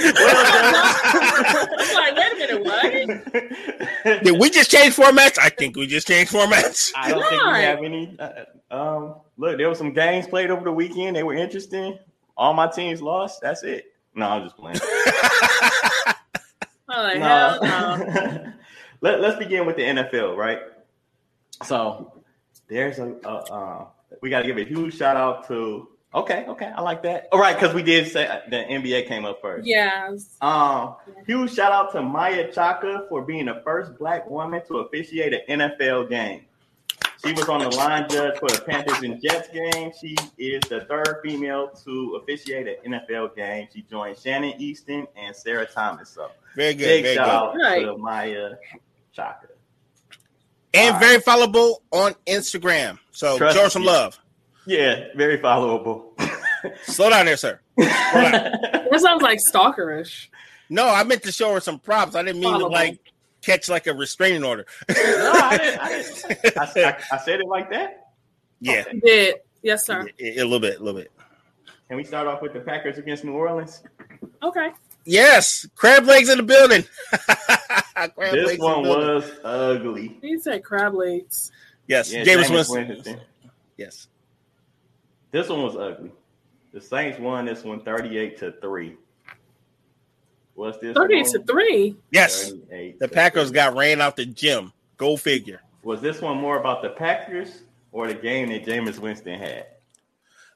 like, 1.93 2.15
wait 2.15 2.33
a 2.33 2.35
minute, 2.37 2.63
what? 2.63 4.23
Did 4.23 4.39
we 4.39 4.49
just 4.49 4.69
change 4.69 4.95
formats? 4.95 5.39
I 5.39 5.49
think 5.49 5.77
we 5.77 5.87
just 5.87 6.07
changed 6.07 6.33
formats. 6.33 6.91
I 6.95 7.11
don't 7.11 7.27
think 7.29 7.41
we 7.41 7.59
have 7.61 7.83
any. 7.83 8.15
Uh, 8.19 8.43
um, 8.69 9.15
look, 9.37 9.57
there 9.57 9.69
were 9.69 9.75
some 9.75 9.93
games 9.93 10.27
played 10.27 10.51
over 10.51 10.65
the 10.65 10.71
weekend. 10.71 11.15
They 11.15 11.23
were 11.23 11.33
interesting. 11.33 11.97
All 12.37 12.53
my 12.53 12.67
teams 12.67 13.01
lost. 13.01 13.41
That's 13.41 13.63
it. 13.63 13.93
No, 14.13 14.27
I'm 14.27 14.43
just 14.43 14.55
playing. 14.57 14.77
Hell 16.89 17.19
No. 17.19 17.59
no. 17.61 18.53
Let, 19.01 19.21
let's 19.21 19.37
begin 19.37 19.67
with 19.67 19.75
the 19.75 19.83
NFL, 19.83 20.35
right? 20.35 20.59
So 21.63 22.13
there's 22.67 22.97
a, 22.97 23.15
a 23.25 23.29
uh, 23.29 23.85
we 24.21 24.31
got 24.31 24.41
to 24.41 24.47
give 24.47 24.57
a 24.57 24.63
huge 24.63 24.97
shout 24.97 25.15
out 25.15 25.47
to. 25.49 25.89
Okay, 26.15 26.45
okay, 26.47 26.71
I 26.75 26.81
like 26.81 27.03
that. 27.03 27.27
All 27.31 27.39
right, 27.39 27.55
because 27.59 27.75
we 27.75 27.83
did 27.83 28.11
say 28.11 28.25
uh, 28.25 28.39
the 28.49 28.55
NBA 28.55 29.07
came 29.07 29.23
up 29.25 29.39
first. 29.39 29.67
Yes. 29.67 30.35
Um, 30.41 30.95
huge 31.27 31.53
shout 31.53 31.71
out 31.71 31.91
to 31.91 32.01
Maia 32.01 32.51
Chaka 32.51 33.05
for 33.07 33.21
being 33.21 33.45
the 33.45 33.61
first 33.63 33.95
black 33.99 34.27
woman 34.27 34.63
to 34.67 34.77
officiate 34.79 35.33
an 35.47 35.59
NFL 35.59 36.09
game. 36.09 36.45
She 37.25 37.33
was 37.33 37.49
on 37.49 37.61
the 37.61 37.69
line 37.75 38.07
judge 38.09 38.37
for 38.37 38.47
the 38.49 38.61
Panthers 38.61 38.99
and 39.01 39.21
Jets 39.21 39.49
game. 39.49 39.91
She 39.99 40.15
is 40.37 40.61
the 40.69 40.81
third 40.81 41.19
female 41.23 41.69
to 41.85 42.19
officiate 42.21 42.79
an 42.83 42.93
NFL 42.93 43.35
game. 43.35 43.67
She 43.73 43.81
joined 43.83 44.17
Shannon 44.19 44.53
Eastin 44.59 45.07
and 45.15 45.35
Sarah 45.35 45.65
Thomas. 45.65 46.09
So 46.09 46.29
Very 46.55 46.73
good. 46.75 46.85
big 46.85 47.03
very 47.03 47.15
shout 47.15 47.53
good. 47.53 47.61
out 47.65 47.69
Right. 47.71 47.85
to 47.85 47.97
Maia 47.97 48.49
Chaka. 49.13 49.47
And 50.73 50.93
All 50.93 50.99
very 50.99 51.17
followable 51.21 51.77
on 51.91 52.13
Instagram. 52.27 52.99
So 53.11 53.37
Trust 53.37 53.55
show 53.57 53.63
her 53.63 53.69
some 53.69 53.81
me. 53.81 53.87
love. 53.87 54.19
Yeah, 54.67 55.05
very 55.15 55.39
followable. 55.39 56.03
Slow 56.83 57.09
down 57.09 57.25
there, 57.25 57.37
sir. 57.37 57.59
That 57.77 58.99
sounds 59.01 59.21
like 59.21 59.39
stalkerish. 59.53 60.27
No, 60.69 60.87
I 60.87 61.03
meant 61.03 61.23
to 61.23 61.31
show 61.31 61.53
her 61.53 61.59
some 61.59 61.79
props. 61.79 62.15
I 62.15 62.23
didn't 62.23 62.41
mean 62.41 62.57
to 62.59 62.67
like 62.67 62.99
catch 63.41 63.69
like 63.69 63.87
a 63.87 63.93
restraining 63.93 64.43
order. 64.43 64.65
no, 64.89 64.95
I 64.97 65.57
didn't. 65.57 65.79
I, 65.79 65.89
didn't. 65.89 66.57
I, 66.57 66.89
I, 66.89 66.97
I 67.11 67.17
said 67.19 67.39
it 67.41 67.47
like 67.47 67.69
that. 67.71 68.07
yeah, 68.59 68.83
You 68.91 69.01
Did 69.01 69.35
yes, 69.63 69.85
sir. 69.85 70.07
a, 70.19 70.39
a 70.39 70.43
little 70.43 70.59
bit, 70.59 70.79
a 70.79 70.83
little 70.83 70.99
bit. 71.01 71.11
Can 71.87 71.97
we 71.97 72.03
start 72.03 72.27
off 72.27 72.41
with 72.41 72.53
the 72.53 72.59
Packers 72.59 72.97
against 72.97 73.23
New 73.23 73.33
Orleans? 73.33 73.81
Okay. 74.43 74.69
Yes, 75.05 75.65
crab 75.75 76.03
legs 76.05 76.27
in 76.29 76.37
the 76.37 76.43
building. 76.43 76.83
crab 77.11 78.11
legs 78.17 78.31
this 78.33 78.51
in 78.53 78.59
one 78.61 78.83
building. 78.83 79.15
was 79.15 79.31
ugly. 79.43 80.17
He 80.21 80.37
said 80.37 80.63
crab 80.65 80.93
legs. 80.93 81.51
yes, 81.87 82.11
Yeah, 82.11 82.23
James 82.25 82.47
Jameis 82.47 82.51
Winston. 82.53 82.87
Winston. 82.89 83.21
Yes, 83.77 84.07
This 85.31 85.47
one 85.47 85.61
was 85.63 85.77
ugly. 85.77 86.11
The 86.73 86.81
Saints 86.81 87.19
won 87.19 87.45
this 87.45 87.63
one 87.63 87.79
38 87.85 88.37
to 88.39 88.51
3. 88.59 88.97
What's 90.57 90.79
this? 90.79 90.95
Thirty 90.95 91.21
one? 91.21 91.31
to 91.31 91.39
three. 91.43 91.95
yes. 92.09 92.51
The 92.99 93.07
Packers 93.07 93.51
got 93.51 93.75
ran 93.75 94.01
out 94.01 94.15
the 94.15 94.25
gym. 94.25 94.73
Go 94.97 95.15
figure. 95.15 95.61
Was 95.83 96.01
this 96.01 96.19
one 96.19 96.37
more 96.37 96.57
about 96.57 96.81
the 96.81 96.89
Packers 96.89 97.61
or 97.91 98.07
the 98.07 98.15
game 98.15 98.49
that 98.49 98.65
Jameis 98.65 98.97
Winston 98.97 99.39
had? 99.39 99.67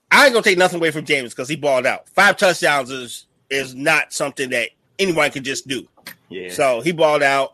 I 0.10 0.26
ain't 0.26 0.34
gonna 0.34 0.44
take 0.44 0.58
nothing 0.58 0.80
away 0.80 0.90
from 0.90 1.06
James 1.06 1.36
because 1.36 1.48
he 1.48 1.56
balled 1.56 1.86
out. 1.86 2.10
Five 2.10 2.36
touchdowns 2.38 2.90
is 2.90 3.28
is 3.52 3.76
not 3.76 4.12
something 4.12 4.50
that 4.50 4.70
anyone 4.98 5.30
can 5.30 5.44
just 5.44 5.68
do. 5.68 5.88
Yeah. 6.30 6.50
So 6.50 6.82
he 6.82 6.92
balled 6.94 7.22
out. 7.22 7.54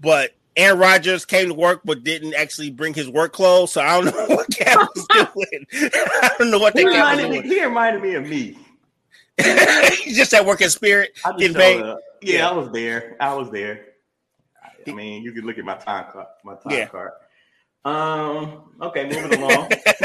But 0.00 0.32
Aaron 0.56 0.80
Rodgers 0.80 1.24
came 1.24 1.46
to 1.46 1.54
work 1.54 1.82
but 1.84 2.02
didn't 2.02 2.34
actually 2.34 2.70
bring 2.72 2.92
his 2.92 3.08
work 3.08 3.32
clothes. 3.32 3.70
So 3.70 3.82
I 3.82 4.00
don't 4.00 4.06
know 4.06 4.26
what 4.34 4.50
Cap 4.50 4.88
was 4.96 5.06
doing. 5.12 5.66
I 5.94 6.30
don't 6.40 6.50
know 6.50 6.58
what 6.58 6.76
he 6.76 6.82
that 6.82 6.90
reminded, 6.90 7.30
me, 7.30 7.42
he 7.42 7.64
reminded 7.64 8.02
me 8.02 8.14
of 8.14 8.26
me. 8.26 8.58
He's 10.02 10.16
just 10.16 10.30
that 10.32 10.44
working 10.44 10.68
spirit. 10.68 11.12
I 11.24 11.30
just 11.30 11.38
Getting 11.38 11.54
showed 11.54 11.60
paid. 11.60 11.82
up. 11.82 11.98
Yeah, 12.22 12.38
Yeah. 12.38 12.48
I 12.48 12.52
was 12.52 12.70
there. 12.70 13.16
I 13.20 13.34
was 13.34 13.50
there. 13.50 13.84
I 14.86 14.92
mean, 14.92 15.22
you 15.22 15.32
could 15.32 15.44
look 15.44 15.58
at 15.58 15.64
my 15.64 15.74
time 15.76 16.06
card. 16.12 16.26
My 16.44 16.54
time 16.54 16.72
Yeah. 16.72 16.86
card. 16.86 17.12
Um. 17.84 18.72
Okay, 18.82 19.04
moving 19.08 19.40
along. 19.42 19.68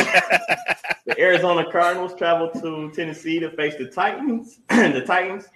the 1.05 1.15
Arizona 1.17 1.69
Cardinals 1.71 2.13
traveled 2.15 2.53
to 2.61 2.91
Tennessee 2.95 3.39
to 3.39 3.49
face 3.51 3.75
the 3.77 3.87
Titans. 3.87 4.59
the 4.69 5.03
Titans. 5.05 5.47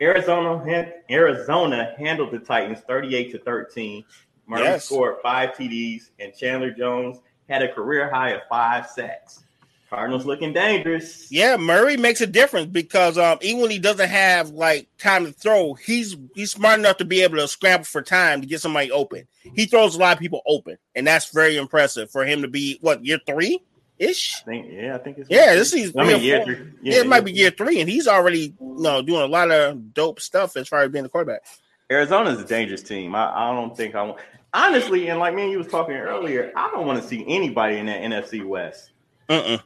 Arizona 0.00 0.92
Arizona 1.10 1.94
handled 1.98 2.30
the 2.32 2.38
Titans 2.38 2.80
38 2.86 3.32
to 3.32 3.38
13. 3.40 4.04
Murray 4.46 4.62
Yes. 4.62 4.84
scored 4.84 5.16
five 5.22 5.50
TDs, 5.54 6.10
and 6.20 6.32
Chandler 6.34 6.70
Jones 6.70 7.18
had 7.48 7.62
a 7.62 7.72
career 7.72 8.08
high 8.08 8.30
of 8.30 8.42
five 8.48 8.86
sacks. 8.86 9.44
Cardinals 9.90 10.26
looking 10.26 10.52
dangerous. 10.52 11.30
Yeah, 11.30 11.56
Murray 11.56 11.96
makes 11.96 12.20
a 12.20 12.26
difference 12.26 12.66
because 12.66 13.16
um, 13.16 13.38
even 13.40 13.62
when 13.62 13.70
he 13.70 13.78
doesn't 13.78 14.08
have 14.08 14.50
like 14.50 14.88
time 14.98 15.24
to 15.24 15.32
throw, 15.32 15.74
he's 15.74 16.16
he's 16.34 16.52
smart 16.52 16.78
enough 16.78 16.98
to 16.98 17.04
be 17.04 17.22
able 17.22 17.36
to 17.36 17.48
scramble 17.48 17.84
for 17.84 18.02
time 18.02 18.40
to 18.40 18.46
get 18.46 18.60
somebody 18.60 18.90
open. 18.90 19.26
He 19.54 19.66
throws 19.66 19.96
a 19.96 19.98
lot 19.98 20.14
of 20.14 20.20
people 20.20 20.42
open, 20.46 20.76
and 20.94 21.06
that's 21.06 21.32
very 21.32 21.56
impressive 21.56 22.10
for 22.10 22.24
him 22.24 22.42
to 22.42 22.48
be 22.48 22.78
what 22.82 23.04
year 23.04 23.18
three 23.26 23.60
ish. 23.98 24.42
Yeah, 24.46 24.94
I 24.94 24.98
think 24.98 25.18
it's 25.18 25.30
Yeah, 25.30 25.54
this 25.54 25.72
is 25.72 25.96
I 25.96 26.04
year 26.04 26.14
mean, 26.14 26.22
year 26.22 26.44
three. 26.44 26.58
Yeah, 26.82 27.00
it 27.00 27.06
might 27.06 27.24
be 27.24 27.32
year 27.32 27.50
three, 27.50 27.80
and 27.80 27.88
he's 27.88 28.06
already 28.06 28.54
you 28.60 28.82
know 28.82 29.00
doing 29.00 29.22
a 29.22 29.26
lot 29.26 29.50
of 29.50 29.94
dope 29.94 30.20
stuff 30.20 30.56
as 30.56 30.68
far 30.68 30.82
as 30.82 30.90
being 30.90 31.04
the 31.04 31.10
quarterback. 31.10 31.42
Arizona's 31.90 32.38
a 32.38 32.44
dangerous 32.44 32.82
team. 32.82 33.14
I, 33.14 33.32
I 33.32 33.54
don't 33.54 33.74
think 33.74 33.94
I 33.94 34.02
want 34.02 34.18
honestly, 34.52 35.08
and 35.08 35.18
like 35.18 35.34
me 35.34 35.44
and 35.44 35.52
you 35.52 35.58
was 35.58 35.68
talking 35.68 35.94
earlier, 35.94 36.52
I 36.56 36.70
don't 36.70 36.86
want 36.86 37.00
to 37.02 37.08
see 37.08 37.24
anybody 37.26 37.78
in 37.78 37.86
that 37.86 38.02
NFC 38.02 38.44
West. 38.44 38.90
Uh-uh. 39.28 39.58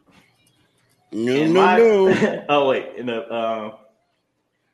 No, 1.13 1.47
no, 1.47 1.53
my- 1.53 1.77
no. 1.79 2.45
oh 2.49 2.69
wait, 2.69 2.97
in 2.97 3.07
the 3.07 3.33
um, 3.35 3.73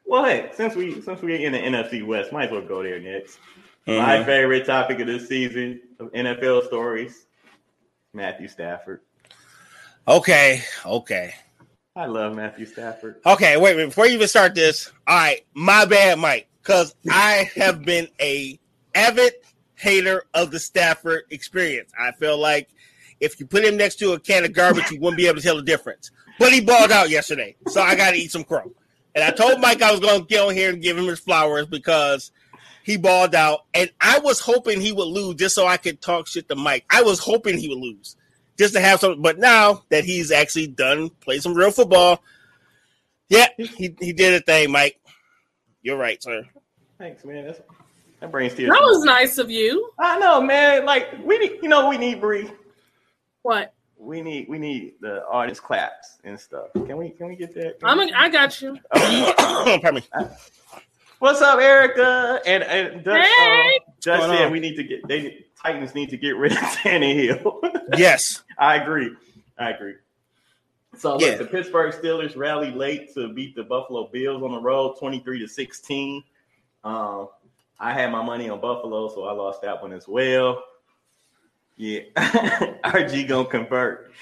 well, 0.07 0.25
hey, 0.25 0.51
since 0.55 0.75
we 0.75 1.01
since 1.03 1.21
we 1.21 1.45
in 1.45 1.53
the 1.53 1.59
NFC 1.59 2.05
West, 2.07 2.33
might 2.33 2.47
as 2.47 2.51
well 2.53 2.63
go 2.63 2.83
there 2.83 3.01
next. 3.01 3.39
My 3.87 4.19
Mhm. 4.19 4.27
favorite 4.27 4.67
topic 4.67 5.01
of 5.01 5.07
this 5.07 5.29
season 5.29 5.81
of 5.99 6.13
NFL 6.13 6.67
stories: 6.67 7.27
Matthew 8.15 8.49
Stafford. 8.49 9.01
Okay, 10.07 10.63
okay, 10.87 11.35
I 11.97 12.07
love 12.07 12.35
Matthew 12.35 12.65
Stafford. 12.67 13.17
okay. 13.27 13.57
Wait, 13.59 13.77
wait, 13.77 13.87
before 13.87 14.07
you 14.07 14.13
even 14.15 14.29
start 14.29 14.55
this, 14.55 14.91
all 15.07 15.17
right, 15.19 15.45
my 15.55 15.85
bad, 15.85 16.19
Mike, 16.19 16.49
because 16.63 16.95
I 17.11 17.51
have 17.57 17.83
been 17.85 18.09
a 18.21 18.59
avid 18.95 19.35
hater 19.75 20.25
of 20.35 20.51
the 20.51 20.59
Stafford 20.59 21.25
experience. 21.31 21.93
I 21.99 22.13
feel 22.13 22.39
like 22.39 22.69
if 23.21 23.39
you 23.41 23.47
put 23.47 23.65
him 23.65 23.77
next 23.77 23.97
to 23.97 24.13
a 24.13 24.21
can 24.21 24.45
of 24.45 24.53
garbage, 24.53 24.91
you 24.91 25.01
wouldn't 25.01 25.17
be 25.17 25.27
able 25.27 25.37
to 25.37 25.43
tell 25.43 25.57
the 25.57 25.63
difference. 25.63 26.11
But 26.39 26.53
he 26.53 26.61
balled 26.61 26.93
out 26.93 27.11
yesterday, 27.11 27.57
so 27.67 27.83
I 27.83 27.97
got 27.97 28.13
to 28.13 28.17
eat 28.17 28.31
some 28.31 28.45
crow. 28.45 28.73
And 29.15 29.25
I 29.25 29.31
told 29.31 29.61
Mike 29.61 29.83
I 29.83 29.91
was 29.91 30.01
going 30.01 30.21
to 30.21 30.27
get 30.27 30.41
on 30.41 30.55
here 30.55 30.71
and 30.71 30.81
give 30.81 30.97
him 30.97 31.07
his 31.07 31.19
flowers 31.19 31.67
because 31.67 32.31
he 32.85 32.97
balled 32.97 33.35
out, 33.35 33.65
and 33.75 33.91
I 34.01 34.21
was 34.21 34.39
hoping 34.39 34.81
he 34.81 34.93
would 34.93 35.09
lose 35.09 35.35
just 35.35 35.55
so 35.55 35.67
I 35.67 35.77
could 35.77 36.01
talk 36.01 36.27
shit 36.27 36.49
to 36.49 36.55
Mike. 36.55 36.85
I 36.91 37.03
was 37.03 37.19
hoping 37.19 37.59
he 37.59 37.69
would 37.69 37.79
lose 37.79 38.17
just 38.57 38.75
to 38.75 38.81
have 38.81 39.01
some. 39.01 39.21
But 39.21 39.39
now 39.39 39.83
that 39.89 40.05
he's 40.05 40.31
actually 40.31 40.69
done 40.69 41.11
play 41.21 41.39
some 41.39 41.55
real 41.55 41.71
football, 41.71 42.23
yeah, 43.29 43.49
he 43.57 43.95
he 44.01 44.13
did 44.13 44.35
a 44.35 44.41
thing, 44.41 44.71
Mike. 44.71 45.01
You're 45.83 45.99
right, 45.99 46.23
sir. 46.23 46.45
Thanks, 46.99 47.25
man. 47.25 47.47
That's, 47.47 47.61
that 48.21 48.31
brings 48.31 48.55
tears. 48.55 48.71
That 48.71 48.81
was 48.81 49.05
nice 49.05 49.39
of 49.39 49.51
you. 49.51 49.91
I 49.99 50.19
know, 50.19 50.41
man. 50.41 50.85
Like 50.85 51.09
we 51.25 51.59
you 51.63 51.69
know, 51.69 51.89
we 51.89 51.99
need 51.99 52.21
Bree. 52.21 52.51
What? 53.49 53.73
We 53.97 54.21
need 54.21 54.47
we 54.47 54.59
need 54.59 54.97
the 55.01 55.25
audience 55.25 55.59
claps 55.59 56.19
and 56.23 56.39
stuff. 56.39 56.67
Can 56.75 56.99
we 56.99 57.09
can 57.09 57.29
we 57.29 57.35
get 57.35 57.55
that? 57.55 57.77
I'm. 57.83 57.99
A, 57.99 58.13
I 58.15 58.29
got 58.29 58.61
you. 58.61 58.77
Pardon 58.95 59.95
me. 59.95 60.03
What's 61.19 61.41
up, 61.41 61.59
Erica? 61.59 62.41
And 62.45 62.63
and 62.63 63.03
Dutch, 63.03 63.25
Hey! 63.25 63.81
uh, 63.89 63.91
Dutch 64.03 64.21
said 64.21 64.47
on? 64.47 64.53
we 64.53 64.61
need 64.61 64.77
to 64.77 64.83
get 64.85 65.09
they 65.09 65.47
Titans 65.65 65.95
need 65.95 66.11
to 66.11 66.19
get 66.19 66.37
rid 66.37 66.53
of 66.53 66.59
Tannehill. 66.59 67.97
Yes. 67.97 68.45
I 68.59 68.77
agree. 68.77 69.13
I 69.59 69.71
agree. 69.71 69.95
So 70.99 71.13
look, 71.17 71.23
Yeah. 71.23 71.37
the 71.37 71.47
Pittsburgh 71.47 71.95
Steelers 71.95 72.37
rallied 72.37 72.75
late 72.75 73.15
to 73.15 73.33
beat 73.33 73.57
the 73.57 73.65
Buffalo 73.65 74.11
Bills 74.13 74.43
on 74.43 74.53
the 74.53 74.61
road, 74.61 74.97
twenty 74.99 75.21
three 75.21 75.39
to 75.39 75.49
sixteen. 75.49 76.23
Um, 76.85 77.29
I 77.81 77.95
had 77.95 78.13
my 78.13 78.23
money 78.23 78.51
on 78.51 78.61
Buffalo, 78.61 79.09
so 79.09 79.25
I 79.25 79.33
lost 79.33 79.63
that 79.63 79.81
one 79.81 79.95
as 79.95 80.07
well. 80.07 80.63
Yeah, 81.79 82.01
RG 82.17 83.29
gonna 83.29 83.49
convert. 83.49 84.13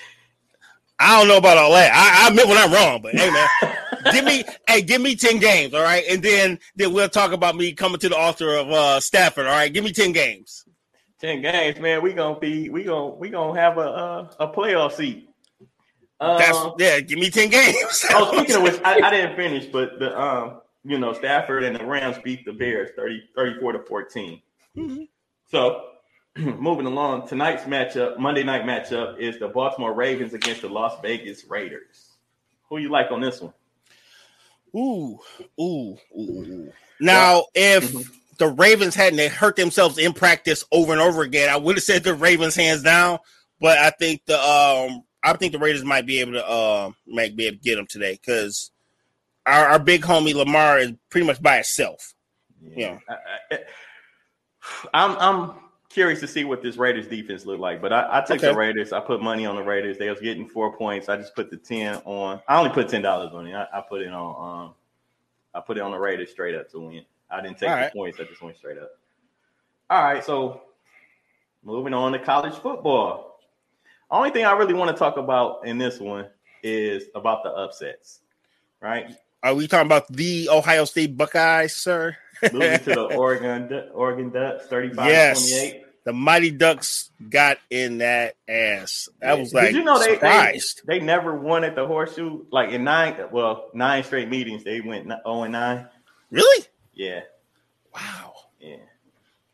I 0.99 1.19
don't 1.19 1.29
know 1.29 1.39
about 1.39 1.57
all 1.59 1.73
that. 1.73 1.91
I, 1.93 2.25
I 2.25 2.29
admit 2.29 2.47
when 2.47 2.59
I'm 2.59 2.73
wrong, 2.73 3.01
but 3.03 3.15
hey 3.15 3.31
man, 3.31 3.49
give 4.13 4.25
me 4.25 4.45
hey, 4.69 4.83
give 4.83 5.01
me 5.01 5.17
10 5.17 5.39
games, 5.39 5.75
all 5.75 5.83
right? 5.83 6.05
And 6.09 6.23
then 6.23 6.59
then 6.77 6.93
we'll 6.93 7.09
talk 7.09 7.33
about 7.33 7.57
me 7.57 7.73
coming 7.73 7.99
to 8.01 8.09
the 8.11 8.17
altar 8.17 8.55
of 8.55 8.71
uh 8.71 9.01
Stafford, 9.01 9.47
all 9.47 9.53
right? 9.53 9.73
Give 9.73 9.85
me 9.85 9.93
10 9.93 10.13
games. 10.13 10.65
Ten 11.19 11.41
games, 11.41 11.81
man. 11.81 12.03
We 12.03 12.13
gonna 12.13 12.39
be 12.39 12.69
we 12.69 12.85
gonna 12.85 13.15
we 13.15 13.31
gonna 13.31 13.59
have 13.59 13.79
a 13.79 13.81
a, 13.81 14.31
a 14.41 14.49
playoff 14.53 14.93
seat. 14.93 15.31
That's 16.21 16.59
Um, 16.59 16.75
yeah, 16.79 17.01
give 17.01 17.19
me 17.19 17.31
10 17.31 17.49
games. 17.49 18.05
oh, 18.11 18.33
speaking 18.35 18.57
of 18.57 18.63
which, 18.63 18.81
I, 18.85 19.01
I 19.01 19.11
didn't 19.11 19.37
finish, 19.37 19.67
but 19.67 19.99
the 19.99 20.19
um, 20.19 20.61
you 20.85 20.99
know, 20.99 21.13
Stafford 21.15 21.65
and 21.65 21.77
the 21.77 21.85
Rams 21.85 22.17
beat 22.23 22.45
the 22.45 22.53
Bears 22.53 22.91
30, 22.97 23.31
34 23.35 23.73
to 23.73 23.79
14. 23.81 24.43
Mhm. 24.77 25.09
So, 25.51 25.83
moving 26.59 26.87
along, 26.87 27.29
tonight's 27.29 27.65
matchup, 27.65 28.19
Monday 28.19 28.43
night 28.43 28.63
matchup, 28.63 29.19
is 29.19 29.39
the 29.39 29.49
Baltimore 29.49 29.95
Ravens 29.95 30.35
against 30.35 30.63
the 30.63 30.69
Las 30.69 31.01
Vegas 31.03 31.45
Raiders. 31.47 32.17
Who 32.69 32.79
you 32.79 32.89
like 32.91 33.11
on 33.11 33.21
this 33.21 33.41
one? 33.41 33.53
Ooh, 34.75 35.19
ooh, 35.61 35.97
ooh, 36.15 36.19
ooh. 36.19 36.73
Now, 37.01 37.47
if 37.55 37.85
Mhm. 37.85 38.07
the 38.39 38.49
Ravens 38.49 38.95
hadn't 38.95 39.33
hurt 39.33 39.57
themselves 39.57 39.97
in 39.99 40.13
practice 40.13 40.65
over 40.71 40.93
and 40.93 41.01
over 41.01 41.23
again, 41.23 41.49
I 41.49 41.57
would 41.57 41.77
have 41.77 41.85
said 41.85 42.05
the 42.05 42.15
Ravens 42.15 42.55
hands 42.57 42.83
down. 42.83 43.19
But 43.61 43.79
I 43.79 43.91
think 43.91 44.23
the 44.27 44.39
um, 44.39 45.05
I 45.23 45.33
think 45.35 45.53
the 45.53 45.59
Raiders 45.59 45.85
might 45.85 46.05
be 46.05 46.21
able 46.21 46.33
to 46.33 46.47
uh, 46.47 46.91
might 47.07 47.35
be 47.35 47.47
able 47.47 47.57
to 47.57 47.63
get 47.63 47.77
them 47.77 47.87
today 47.87 48.13
because 48.13 48.71
our, 49.47 49.69
our 49.69 49.79
big 49.79 50.03
homie 50.03 50.35
Lamar 50.35 50.79
is 50.79 50.93
pretty 51.09 51.27
much 51.27 51.41
by 51.41 51.59
itself. 51.59 52.13
Yeah. 52.63 52.99
I, 53.09 53.15
I, 53.53 53.59
I'm 54.93 55.17
I'm 55.17 55.55
curious 55.97 56.21
to 56.21 56.29
see 56.29 56.45
what 56.45 56.63
this 56.63 56.77
Raiders 56.77 57.07
defense 57.09 57.47
looked 57.47 57.63
like, 57.63 57.81
but 57.81 57.91
I, 57.91 58.19
I 58.19 58.21
took 58.21 58.37
Okay. 58.37 58.49
the 58.49 58.55
Raiders. 58.55 58.93
I 58.93 59.01
put 59.01 59.23
money 59.23 59.47
on 59.47 59.57
the 59.57 59.63
Raiders. 59.63 59.97
They 59.97 60.11
was 60.11 60.21
getting 60.21 60.47
four 60.47 60.77
points. 60.77 61.09
I 61.09 61.17
just 61.17 61.35
put 61.35 61.51
the 61.51 61.57
ten 61.57 62.03
on. 62.05 62.43
I 62.47 62.59
only 62.59 62.69
put 62.69 62.91
ten 62.91 63.01
dollars 63.01 63.33
on 63.33 63.47
it. 63.47 63.55
I, 63.55 63.67
I 63.79 63.81
put 63.81 64.03
it 64.03 64.13
on. 64.13 64.65
Um, 64.67 64.75
I 65.55 65.61
put 65.61 65.79
it 65.79 65.81
on 65.81 65.93
the 65.93 65.99
Raiders 65.99 66.31
straight 66.31 66.55
up 66.55 66.71
to 66.73 66.81
win. 66.81 67.03
I 67.31 67.41
didn't 67.41 67.57
take 67.59 67.71
All 67.71 67.77
the 67.77 67.81
right. 67.85 67.93
points. 67.95 68.21
I 68.21 68.25
just 68.25 68.43
went 68.43 68.59
straight 68.59 68.77
up. 68.77 68.91
All 69.89 70.03
right, 70.05 70.23
so 70.23 70.61
moving 71.65 71.95
on 71.95 72.13
to 72.13 72.19
college 72.19 72.53
football. 72.57 73.41
Only 74.11 74.31
thing 74.31 74.45
I 74.45 74.53
really 74.53 74.75
want 74.75 74.91
to 74.95 74.97
talk 74.99 75.17
about 75.17 75.67
in 75.67 75.79
this 75.79 75.99
one 75.99 76.27
is 76.63 77.05
about 77.15 77.43
the 77.43 77.51
upsets, 77.53 78.21
right? 78.83 79.17
Are 79.43 79.55
we 79.55 79.67
talking 79.67 79.87
about 79.87 80.09
the 80.13 80.51
Ohio 80.51 80.85
State 80.85 81.17
Buckeyes, 81.17 81.75
sir? 81.75 82.15
Losing 82.53 82.81
to 82.85 82.95
the 82.95 83.05
Oregon 83.17 83.89
Oregon 83.95 84.29
Ducks, 84.29 84.67
35 84.67 85.07
Yes. 85.07 85.49
28. 85.49 85.86
The 86.07 86.13
Mighty 86.13 86.53
Ducks 86.53 87.11
got 87.29 87.59
in 87.69 87.99
that 87.99 88.37
ass. 88.49 89.09
I 89.21 89.35
was 89.35 89.53
like, 89.53 89.67
Did 89.73 89.75
you 89.79 89.83
know 89.85 89.99
they, 89.99 90.07
they 90.07 90.15
surprised. 90.15 90.83
they 90.87 91.01
never 91.01 91.35
won 91.37 91.65
at 91.65 91.75
the 91.75 91.85
horseshoe? 91.85 92.45
Like 92.53 92.71
in 92.71 92.85
nine, 92.85 93.17
well, 93.33 93.71
nine 93.75 94.05
straight 94.05 94.29
meetings, 94.29 94.63
they 94.63 94.81
went 94.81 95.09
0 95.09 95.43
and 95.43 95.51
9. 95.53 95.89
really? 96.31 96.65
Yeah, 96.95 97.21
Wow. 97.93 98.35
yeah. 98.61 98.77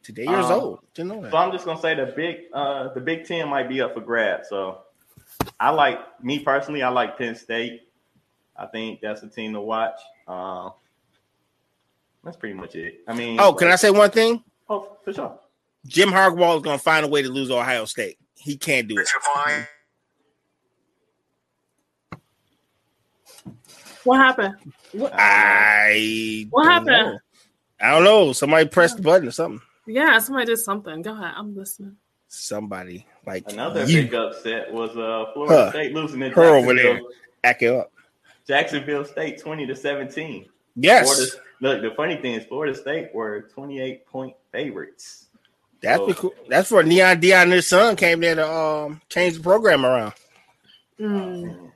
Today 0.02 0.26
years 0.26 0.44
Um, 0.44 0.52
old. 0.60 0.78
Didn't 0.94 1.08
know 1.12 1.22
that. 1.22 1.30
So. 1.32 1.36
I'm 1.38 1.52
just 1.52 1.64
gonna 1.64 1.80
say 1.80 1.94
the 1.94 2.12
big 2.14 2.36
uh 2.52 2.92
the 2.92 3.00
Big 3.00 3.24
Ten 3.24 3.48
might 3.48 3.68
be 3.68 3.80
up 3.80 3.94
for 3.94 4.00
grabs. 4.00 4.48
So 4.50 4.80
I 5.58 5.70
like 5.70 5.98
me 6.22 6.40
personally, 6.40 6.82
I 6.82 6.90
like 6.90 7.16
Penn 7.16 7.34
State. 7.34 7.80
I 8.56 8.66
think 8.66 9.00
that's 9.00 9.22
a 9.22 9.28
team 9.28 9.54
to 9.54 9.60
watch. 9.62 9.98
Um 10.28 10.72
that's 12.24 12.36
pretty 12.36 12.54
much 12.56 12.74
it. 12.74 13.00
I 13.08 13.14
mean 13.14 13.40
Oh, 13.40 13.54
can 13.54 13.68
I 13.68 13.76
say 13.76 13.90
one 13.90 14.10
thing? 14.10 14.44
Oh, 14.68 14.96
for 15.04 15.12
sure. 15.14 15.38
Jim 15.86 16.10
Harbaugh 16.10 16.56
is 16.56 16.62
going 16.62 16.78
to 16.78 16.82
find 16.82 17.04
a 17.04 17.08
way 17.08 17.22
to 17.22 17.28
lose 17.28 17.50
Ohio 17.50 17.84
State. 17.84 18.18
He 18.34 18.56
can't 18.56 18.88
do 18.88 18.98
it. 18.98 19.08
What 24.04 24.18
happened? 24.18 24.54
I 25.12 26.46
What 26.50 26.64
happened? 26.66 26.86
know. 26.86 27.18
I 27.80 27.90
don't 27.92 28.04
know. 28.04 28.32
Somebody 28.32 28.68
pressed 28.68 28.96
the 28.96 29.02
button 29.02 29.28
or 29.28 29.32
something. 29.32 29.60
Yeah, 29.86 30.18
somebody 30.18 30.46
did 30.46 30.58
something. 30.58 31.02
Go 31.02 31.12
ahead. 31.12 31.32
I'm 31.36 31.54
listening. 31.56 31.96
Somebody 32.28 33.06
like 33.26 33.50
Another 33.52 33.84
you 33.84 34.02
big 34.02 34.14
upset 34.14 34.72
was 34.72 34.90
uh 34.96 35.32
Florida 35.34 35.64
Huh. 35.64 35.70
State 35.70 35.92
losing 35.92 36.20
to 36.20 36.30
Her 36.30 36.42
over 36.56 36.74
Jacksonville, 36.74 36.94
there. 36.94 37.12
acting 37.44 37.78
up. 37.80 37.92
Jacksonville 38.46 39.04
State 39.04 39.38
20 39.40 39.66
to 39.66 39.76
17. 39.76 40.46
Yes, 40.76 41.04
Florida, 41.06 41.32
look, 41.60 41.82
the 41.90 41.94
funny 41.96 42.16
thing 42.16 42.34
is 42.34 42.46
Florida 42.46 42.74
State 42.74 43.14
were 43.14 43.48
28 43.54 44.06
point 44.06 44.34
favorites. 44.50 45.26
That's 45.82 46.00
Oh. 46.00 46.04
pretty 46.06 46.20
cool. 46.20 46.34
That's 46.48 46.70
where 46.70 46.82
Neon 46.82 47.20
Deion 47.20 47.42
and 47.44 47.52
his 47.52 47.68
son 47.68 47.96
came 47.96 48.20
there 48.20 48.34
to 48.36 48.48
um 48.50 49.00
change 49.08 49.36
the 49.36 49.42
program 49.42 49.84
around. 49.84 50.12
Mm. 51.00 51.70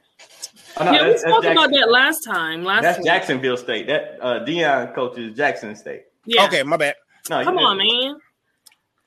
Oh, 0.78 0.84
no, 0.84 0.92
yeah, 0.92 1.02
we 1.04 1.08
that's, 1.08 1.22
that's 1.22 1.22
spoke 1.22 1.42
Jackson- 1.42 1.52
about 1.64 1.70
that 1.72 1.90
last 1.90 2.20
time. 2.24 2.62
Last 2.64 2.82
That's 2.82 2.98
week. 2.98 3.06
Jacksonville 3.06 3.56
State. 3.56 3.86
That 3.86 4.18
uh 4.20 4.44
Deion 4.44 4.94
coaches 4.94 5.36
Jackson 5.36 5.74
State. 5.74 6.02
Yeah. 6.24 6.44
Okay, 6.46 6.62
my 6.62 6.76
bad. 6.76 6.94
No, 7.30 7.42
Come 7.42 7.58
on, 7.58 7.78
man. 7.78 8.16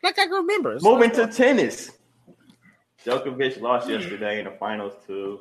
Like 0.04 0.18
I 0.20 0.24
can 0.26 0.32
remember. 0.32 0.74
It's 0.74 0.84
Moving 0.84 1.12
like- 1.12 1.14
to 1.14 1.28
tennis. 1.28 1.92
Djokovic 3.06 3.62
lost 3.62 3.88
yesterday 3.90 4.40
in 4.40 4.46
the 4.46 4.52
finals 4.52 4.94
to 5.08 5.40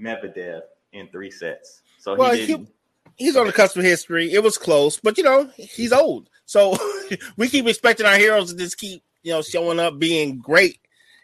Medvedev 0.00 0.62
in 0.92 1.08
three 1.08 1.30
sets. 1.30 1.82
So 1.98 2.14
Well, 2.14 2.32
he 2.34 2.46
didn't. 2.46 2.70
he's 3.16 3.36
on 3.36 3.46
the 3.46 3.52
cusp 3.52 3.76
of 3.76 3.84
history. 3.84 4.32
It 4.32 4.42
was 4.42 4.56
close, 4.56 4.98
but 4.98 5.18
you 5.18 5.24
know 5.24 5.50
he's 5.56 5.92
old, 5.92 6.30
so 6.50 6.76
we 7.36 7.48
keep 7.48 7.66
expecting 7.68 8.06
our 8.06 8.16
heroes 8.16 8.50
to 8.52 8.58
just 8.58 8.76
keep 8.76 9.04
you 9.22 9.30
know 9.32 9.40
showing 9.40 9.78
up, 9.78 9.98
being 10.00 10.38
great. 10.38 10.78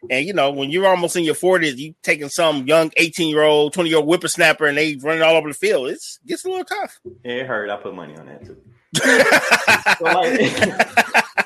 And 0.09 0.25
you 0.25 0.33
know 0.33 0.53
when 0.53 0.71
you're 0.71 0.87
almost 0.87 1.17
in 1.17 1.25
your 1.25 1.35
40s, 1.35 1.77
you 1.79 1.95
taking 2.05 2.29
some 2.29 2.65
young 2.67 2.93
18 2.97 3.29
year 3.29 3.43
old, 3.43 3.73
20 3.73 3.89
year 3.89 3.99
old 3.99 4.07
whippersnapper, 4.07 4.67
and 4.67 4.79
they 4.79 4.95
running 5.03 5.23
all 5.23 5.35
over 5.35 5.49
the 5.49 5.55
field. 5.55 5.89
It's 5.89 6.21
gets 6.25 6.45
a 6.45 6.49
little 6.49 6.65
tough. 6.65 7.01
it 7.25 7.45
hurt. 7.45 7.71
I 7.71 7.77
put 7.77 7.93
money 7.95 8.17
on 8.17 8.27
that 8.27 8.45
too. 8.47 8.57
So, 9.99 10.05
like- 10.05 11.46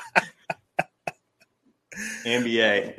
NBA. 2.25 2.93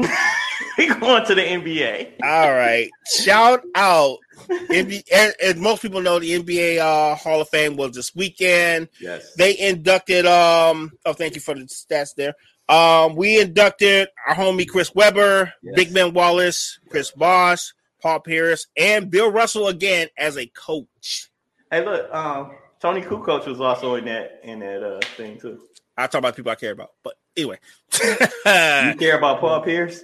we 0.79 0.87
going 1.01 1.25
to 1.27 1.35
the 1.35 1.43
NBA. 1.43 2.15
all 2.23 2.53
right, 2.53 2.89
shout 3.17 3.63
out. 3.75 4.19
NBA, 4.49 5.09
as, 5.13 5.35
as 5.43 5.57
most 5.57 5.83
people 5.83 6.01
know, 6.01 6.19
the 6.19 6.39
NBA 6.43 6.79
uh, 6.79 7.15
Hall 7.15 7.41
of 7.41 7.49
Fame 7.49 7.77
was 7.77 7.93
this 7.93 8.15
weekend. 8.15 8.89
Yes. 9.01 9.35
They 9.37 9.57
inducted 9.59 10.27
um 10.27 10.93
oh 11.07 11.13
thank 11.13 11.35
you 11.35 11.41
for 11.41 11.55
the 11.55 11.63
stats 11.63 12.15
there. 12.17 12.35
Um 12.69 13.15
we 13.17 13.41
inducted 13.41 14.09
our 14.27 14.35
homie 14.35 14.69
Chris 14.69 14.95
Webber, 14.95 15.53
Yes. 15.63 15.75
Big 15.77 15.95
Ben 15.95 16.13
Wallace, 16.13 16.79
Chris 16.91 17.11
Bosh, 17.13 17.73
Paul 18.01 18.21
Pierce, 18.21 18.67
and 18.77 19.11
Bill 19.11 19.31
Russell 19.31 19.69
again 19.69 20.09
as 20.19 20.37
a 20.37 20.47
coach. 20.47 21.29
Hey, 21.71 21.85
look, 21.85 22.13
um, 22.13 22.53
Toni 22.81 23.01
Kukoc 23.03 23.47
was 23.47 23.61
also 23.61 23.95
in 23.95 24.07
that 24.07 24.41
in 24.43 24.59
that 24.61 24.83
uh 24.83 25.01
thing 25.17 25.39
too. 25.39 25.61
I'll 25.97 26.09
talk 26.09 26.19
about 26.19 26.35
people 26.35 26.51
I 26.51 26.57
care 26.57 26.73
about. 26.73 26.91
But 27.05 27.15
anyway. 27.37 27.59
You 28.03 28.95
care 28.99 29.19
about 29.19 29.41
Paul 29.41 29.61
Pierce? 29.63 30.03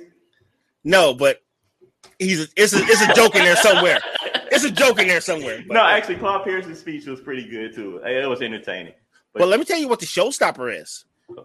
no, 0.85 1.15
but 1.15 1.41
he's 2.19 2.43
a, 2.43 2.47
it's 2.57 2.73
a 2.73 2.79
it's 2.83 3.03
a 3.03 3.15
joke 3.15 3.35
in 3.35 3.43
there 3.45 3.57
somewhere. 3.57 3.99
It's 4.51 4.65
a 4.65 4.71
joke 4.71 4.99
in 5.01 5.09
there 5.09 5.21
somewhere. 5.21 5.63
But, 5.67 5.75
no, 5.75 5.83
actually, 5.85 6.17
Paul 6.17 6.41
Pierce's 6.41 6.81
speech 6.81 7.07
was 7.07 7.21
pretty 7.21 7.49
good 7.49 7.75
too. 7.75 7.99
It 8.05 8.29
was 8.29 8.43
entertaining. 8.43 8.95
but 9.35 9.49
let 9.49 9.59
me 9.59 9.65
tell 9.67 9.79
you 9.79 9.89
what 9.89 10.01
the 10.01 10.07
showstopper 10.07 10.81
is. 10.81 11.05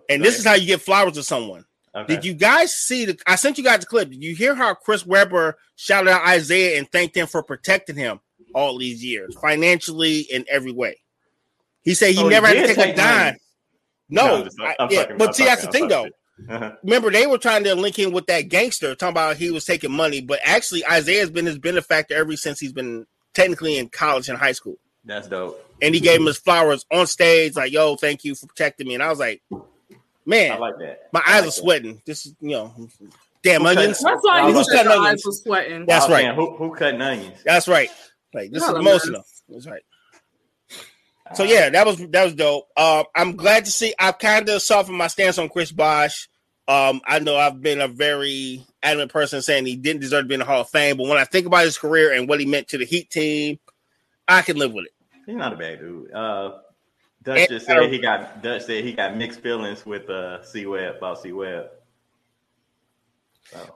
And 0.10 0.24
this 0.24 0.40
is 0.40 0.46
how 0.46 0.54
you 0.54 0.66
get 0.66 0.82
flowers 0.82 1.14
to 1.14 1.24
someone. 1.24 1.66
Okay. 1.96 2.16
Did 2.16 2.26
you 2.26 2.34
guys 2.34 2.74
see 2.74 3.06
the? 3.06 3.20
I 3.28 3.36
sent 3.36 3.58
you 3.58 3.64
guys 3.64 3.82
the 3.82 3.86
clip. 3.86 4.10
Did 4.10 4.24
you 4.24 4.34
hear 4.36 4.56
how 4.56 4.74
Chris 4.74 5.06
Webber 5.06 5.58
shouted 5.76 6.10
out 6.10 6.28
Isaiah 6.28 6.80
and 6.80 6.90
thanked 6.92 7.16
him 7.16 7.28
for 7.28 7.44
protecting 7.44 7.96
him 7.96 8.20
all 8.56 8.78
these 8.78 9.04
years, 9.04 9.36
financially 9.40 10.22
in 10.22 10.46
every 10.50 10.72
way? 10.72 11.02
He 11.84 11.94
said 11.94 12.14
he 12.16 12.20
Oh, 12.20 12.24
he 12.24 12.30
never 12.30 12.48
had 12.48 12.68
to 12.68 12.74
take 12.74 12.94
a 12.94 12.96
dime. 12.96 13.36
No, 14.10 14.44
I'm 14.44 14.50
I- 14.62 14.76
I'm 14.80 14.90
yeah, 14.92 15.02
fucking- 15.02 15.18
but 15.18 15.28
I'm 15.30 15.34
see, 15.34 15.46
that's 15.46 15.62
the 15.62 15.68
fucking- 15.68 15.82
thing, 15.82 15.90
though. 15.90 16.08
Uh-huh. 16.50 16.72
Remember, 16.84 17.12
they 17.12 17.28
were 17.28 17.38
trying 17.38 17.64
to 17.64 17.76
link 17.76 17.98
him 17.98 18.12
with 18.12 18.26
that 18.28 18.50
gangster, 18.50 18.96
talking 18.96 19.12
about 19.14 19.38
he 19.38 19.52
was 19.52 19.66
taking 19.66 19.92
money, 19.92 20.20
but 20.22 20.40
actually, 20.44 20.86
Isaiah's 20.86 21.30
been 21.30 21.46
his 21.46 21.60
benefactor 21.60 22.16
ever 22.16 22.36
since 22.36 22.60
he's 22.60 22.74
been 22.74 23.06
technically 23.34 23.78
in 23.78 23.90
college 23.90 24.30
and 24.30 24.38
high 24.38 24.52
school. 24.52 24.78
That's 25.06 25.28
dope. 25.28 25.64
And 25.82 25.94
he 25.94 26.02
gave 26.02 26.20
him 26.20 26.26
his 26.28 26.38
flowers 26.38 26.86
on 26.92 27.08
stage, 27.08 27.56
like, 27.56 27.72
"Yo, 27.72 27.96
thank 27.98 28.24
you 28.24 28.36
for 28.36 28.48
protecting 28.48 28.88
me." 28.88 28.94
And 28.96 29.04
I 29.04 29.10
was 29.10 29.20
like, 29.20 29.42
"Man, 30.26 30.54
I 30.54 30.58
like 30.58 30.78
that. 30.80 31.10
my 31.12 31.20
I 31.20 31.24
eyes 31.24 31.28
like 31.34 31.42
are 31.42 31.46
that. 31.46 31.52
sweating. 31.54 32.02
This 32.06 32.26
is, 32.26 32.34
you 32.40 32.52
know, 32.52 32.74
damn 33.44 33.62
Who 33.62 33.68
cut- 33.68 33.78
onions." 33.78 34.00
That's 34.02 34.24
why 34.24 34.42
I 34.42 34.48
you 34.50 34.64
said 34.64 34.74
cutting 34.78 34.92
your 34.92 35.02
eyes 35.02 35.08
onions. 35.26 35.42
sweating. 35.44 35.86
That's 35.86 36.06
I 36.06 36.12
right. 36.12 36.22
saying, 36.24 36.36
Who, 36.36 36.56
who 36.56 36.76
cutting 36.76 37.02
onions? 37.02 37.38
That's 37.44 37.68
right. 37.68 37.90
Like 38.34 38.52
this 38.52 38.64
is 38.64 38.68
Not 38.70 38.78
a 38.78 38.80
emotional. 38.80 39.24
That's 39.50 39.68
right. 39.68 39.82
So 41.36 41.44
yeah, 41.44 41.70
that 41.70 41.86
was 41.86 41.98
that 42.10 42.24
was 42.26 42.34
dope. 42.36 42.68
Uh, 42.76 43.06
I'm 43.16 43.36
glad 43.36 43.66
to 43.66 43.72
see. 43.72 43.94
I've 43.98 44.20
kind 44.20 44.48
of 44.50 44.62
softened 44.62 44.98
my 44.98 45.08
stance 45.08 45.38
on 45.38 45.50
Chris 45.50 45.72
Bosh. 45.72 46.30
Um, 46.68 47.02
I 47.06 47.20
know 47.20 47.38
I've 47.38 47.62
been 47.62 47.82
a 47.82 47.88
very 47.88 48.64
adamant 48.82 49.12
person 49.12 49.42
saying 49.42 49.66
he 49.66 49.76
didn't 49.76 50.02
deserve 50.02 50.26
to 50.26 50.28
be 50.28 50.34
in 50.36 50.40
the 50.42 50.46
Hall 50.46 50.62
of 50.62 50.70
Fame, 50.70 50.98
but 50.98 51.08
when 51.08 51.18
I 51.18 51.24
think 51.26 51.46
about 51.46 51.66
his 51.66 51.78
career 51.78 52.14
and 52.14 52.28
what 52.28 52.40
he 52.40 52.46
meant 52.46 52.70
to 52.70 52.78
the 52.78 52.86
Heat 52.86 53.10
team, 53.10 53.60
I 54.28 54.42
can 54.44 54.58
live 54.58 54.74
with 54.74 54.86
it. 54.86 54.92
He's 55.26 55.36
not 55.36 55.54
a 55.54 55.56
bad 55.58 55.80
dude. 55.80 56.12
Uh, 56.14 56.60
Dutch 57.24 57.40
And- 57.40 57.50
just 57.50 57.66
said 57.66 57.90
he 57.90 58.00
got 58.00 58.44
Dutch 58.44 58.64
said 58.64 58.84
he 58.84 58.92
got 58.94 59.16
mixed 59.16 59.40
feelings 59.40 59.86
with 59.86 60.10
uh 60.10 60.44
C 60.44 60.66
Webb 60.66 60.98
about 60.98 61.22
C 61.22 61.32
Webb. 61.32 61.68
So 63.52 63.76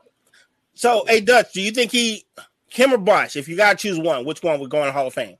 So, 0.75 1.05
hey 1.07 1.21
Dutch, 1.21 1.53
do 1.53 1.62
you 1.62 1.71
think 1.71 1.91
he, 1.91 2.25
him 2.67 2.93
or 2.93 2.97
Bosh? 2.97 3.36
If 3.36 3.47
you 3.47 3.55
gotta 3.55 3.77
choose 3.77 3.97
one, 3.99 4.25
which 4.25 4.43
one 4.43 4.60
would 4.60 4.69
go 4.69 4.79
in 4.81 4.88
the 4.88 4.91
Hall 4.91 5.07
of 5.07 5.13
Fame? 5.13 5.38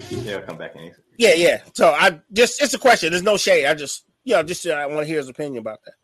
He'll 0.00 0.42
come 0.42 0.58
back 0.58 0.74
and 0.74 0.84
answer. 0.86 1.02
Yeah, 1.18 1.34
yeah. 1.34 1.62
So 1.74 1.88
I 1.90 2.20
just 2.32 2.62
it's 2.62 2.74
a 2.74 2.78
question. 2.78 3.10
There's 3.10 3.22
no 3.22 3.36
shade. 3.36 3.66
I 3.66 3.74
just 3.74 4.04
you 4.24 4.34
know 4.34 4.42
just 4.42 4.66
uh, 4.66 4.70
I 4.72 4.86
want 4.86 5.00
to 5.00 5.04
hear 5.06 5.18
his 5.18 5.28
opinion 5.28 5.58
about 5.58 5.80
that. 5.84 5.94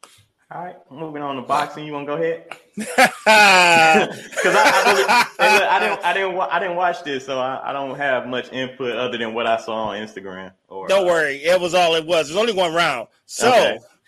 All 0.55 0.64
right, 0.64 0.76
moving 0.90 1.22
on 1.22 1.37
to 1.37 1.42
boxing. 1.42 1.87
You 1.87 1.94
want 1.94 2.07
to 2.07 2.14
go 2.14 2.22
ahead? 2.22 2.44
Because 2.76 4.55
I, 4.55 5.31
I, 5.38 5.48
really, 5.57 5.66
I 5.66 5.81
didn't, 5.81 6.05
I 6.05 6.12
didn't, 6.12 6.38
I 6.40 6.59
didn't 6.59 6.76
watch 6.76 7.02
this, 7.05 7.24
so 7.24 7.38
I, 7.38 7.70
I 7.70 7.72
don't 7.72 7.96
have 7.96 8.26
much 8.26 8.52
input 8.52 8.92
other 8.96 9.16
than 9.16 9.33
what 9.33 9.46
I 9.46 9.57
saw 9.59 9.88
on 9.88 9.96
Instagram. 9.96 10.52
Or 10.68 10.88
Don't 10.88 11.07
worry, 11.07 11.37
it 11.37 11.59
was 11.59 11.74
all 11.74 11.94
it 11.94 12.05
was. 12.05 12.28
There's 12.28 12.37
only 12.38 12.52
one 12.52 12.74
round. 12.74 13.09
So, 13.26 13.48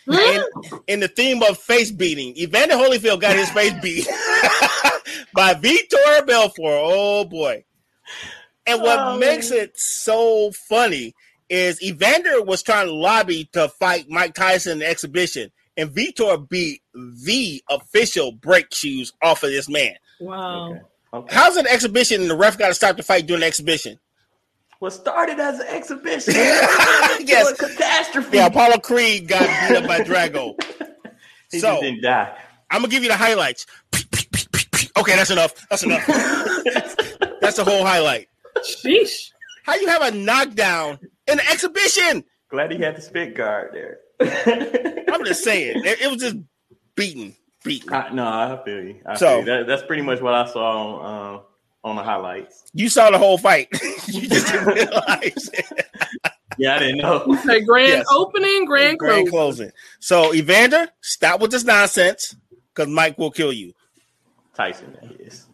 Okay. 0.07 0.37
in, 0.37 0.45
in 0.87 1.01
the 1.01 1.09
theme 1.09 1.43
of 1.43 1.57
face 1.57 1.91
beating, 1.91 2.37
Evander 2.37 2.75
Holyfield 2.75 3.21
got 3.23 3.37
his 3.37 3.49
face 3.51 3.73
beat 3.81 4.07
by 5.33 5.55
Vitor 5.55 6.27
Belfort. 6.27 6.59
Oh 6.61 7.25
boy! 7.25 7.65
And 8.67 8.81
what 8.81 8.99
Oh, 8.99 9.19
makes 9.19 9.51
it 9.51 9.79
so 9.79 10.51
funny 10.53 11.15
is 11.51 11.83
Evander 11.83 12.43
was 12.43 12.63
trying 12.63 12.87
to 12.87 12.95
lobby 12.95 13.45
to 13.53 13.69
fight 13.69 14.07
Mike 14.09 14.35
Tyson 14.35 14.73
in 14.73 14.79
the 14.79 14.87
exhibition, 14.89 15.51
and 15.77 15.91
Vitor 15.91 16.49
beat 16.49 16.81
the 16.95 17.63
official 17.69 18.33
break 18.33 18.73
shoes 18.75 19.13
off 19.23 19.43
of 19.43 19.51
this 19.51 19.69
man. 19.69 19.95
Wow. 20.21 20.71
Okay. 20.71 20.81
okay. 21.13 21.35
How's 21.35 21.57
an 21.57 21.67
exhibition 21.67 22.23
and 22.23 22.31
the 22.31 22.37
ref 22.37 22.57
got 22.57 22.69
to 22.69 22.75
stop 22.75 22.97
the 22.97 23.03
fight 23.03 23.27
during 23.27 23.41
the 23.41 23.47
exhibition? 23.47 23.99
What 24.79 24.93
started 24.93 25.39
as 25.39 25.61
an 25.61 25.67
exhibition? 25.69 26.35
Yes. 26.37 27.21
yes. 27.29 27.51
A 27.53 27.55
catastrophe. 27.55 28.37
Yeah, 28.39 28.47
Apollo 28.47 28.79
Creed 28.79 29.29
got 29.29 29.43
beat 29.69 29.77
up 29.79 29.87
by 29.87 30.01
Drago. 30.01 30.55
he 31.53 31.59
so- 31.59 31.81
didn't 31.81 32.03
die. 32.03 32.37
I'm 32.71 32.81
gonna 32.81 32.91
give 32.91 33.03
you 33.03 33.09
the 33.11 33.17
highlights. 33.17 33.67
Okay, 34.97 35.17
that's 35.17 35.31
enough. 35.31 35.55
That's 35.69 35.83
enough. 35.83 36.07
that's 37.41 37.57
the 37.57 37.65
whole 37.65 37.85
highlight. 37.85 38.29
Sheesh. 38.65 39.31
How 39.65 39.75
you 39.77 39.87
have 39.89 40.03
a 40.03 40.11
knockdown 40.17 40.99
in 41.27 41.39
an 41.41 41.47
exhibition? 41.51 42.25
Glad 42.51 42.73
he 42.73 42.79
had 42.79 42.97
the 42.97 43.01
spit 43.01 43.35
guard 43.35 43.71
there. 43.73 43.99
I'm 45.13 45.25
just 45.25 45.43
saying, 45.43 45.83
it, 45.85 46.01
it 46.03 46.11
was 46.11 46.21
just 46.21 46.37
beaten. 46.95 47.35
beaten. 47.65 47.93
I, 47.93 48.11
no, 48.11 48.27
I 48.27 48.61
feel 48.65 48.83
you. 48.85 49.01
I 49.07 49.15
So- 49.17 49.27
feel 49.29 49.39
you. 49.41 49.45
That, 49.47 49.67
that's 49.67 49.83
pretty 49.85 50.03
much 50.03 50.21
what 50.21 50.35
I 50.35 50.47
saw 50.47 50.99
on, 50.99 51.37
uh, 51.37 51.89
on 51.89 51.97
the 51.97 52.03
highlights. 52.03 52.65
You 52.75 52.89
saw 52.89 53.11
the 53.11 53.19
whole 53.19 53.39
fight. 53.39 53.69
you 54.07 54.29
just 54.29 54.53
didn't 54.53 54.67
realize. 54.67 55.51
Yeah, 56.57 56.77
I 56.77 56.79
didn't 56.79 56.99
know. 56.99 57.23
Okay, 57.41 57.63
grand 57.63 57.89
Yes. 57.89 58.07
opening, 58.13 58.65
grand, 58.65 58.99
Grand 58.99 59.29
close. 59.29 59.57
closing. 59.57 59.73
So, 59.99 60.33
Evander, 60.35 60.87
stop 61.01 61.41
with 61.41 61.51
this 61.51 61.65
nonsense 61.65 62.37
because 62.73 62.89
Mike 62.89 63.19
will 63.19 63.33
kill 63.33 63.53
you. 63.53 63.73
Tyson, 64.55 64.97
that 65.03 65.21
is. 65.21 65.47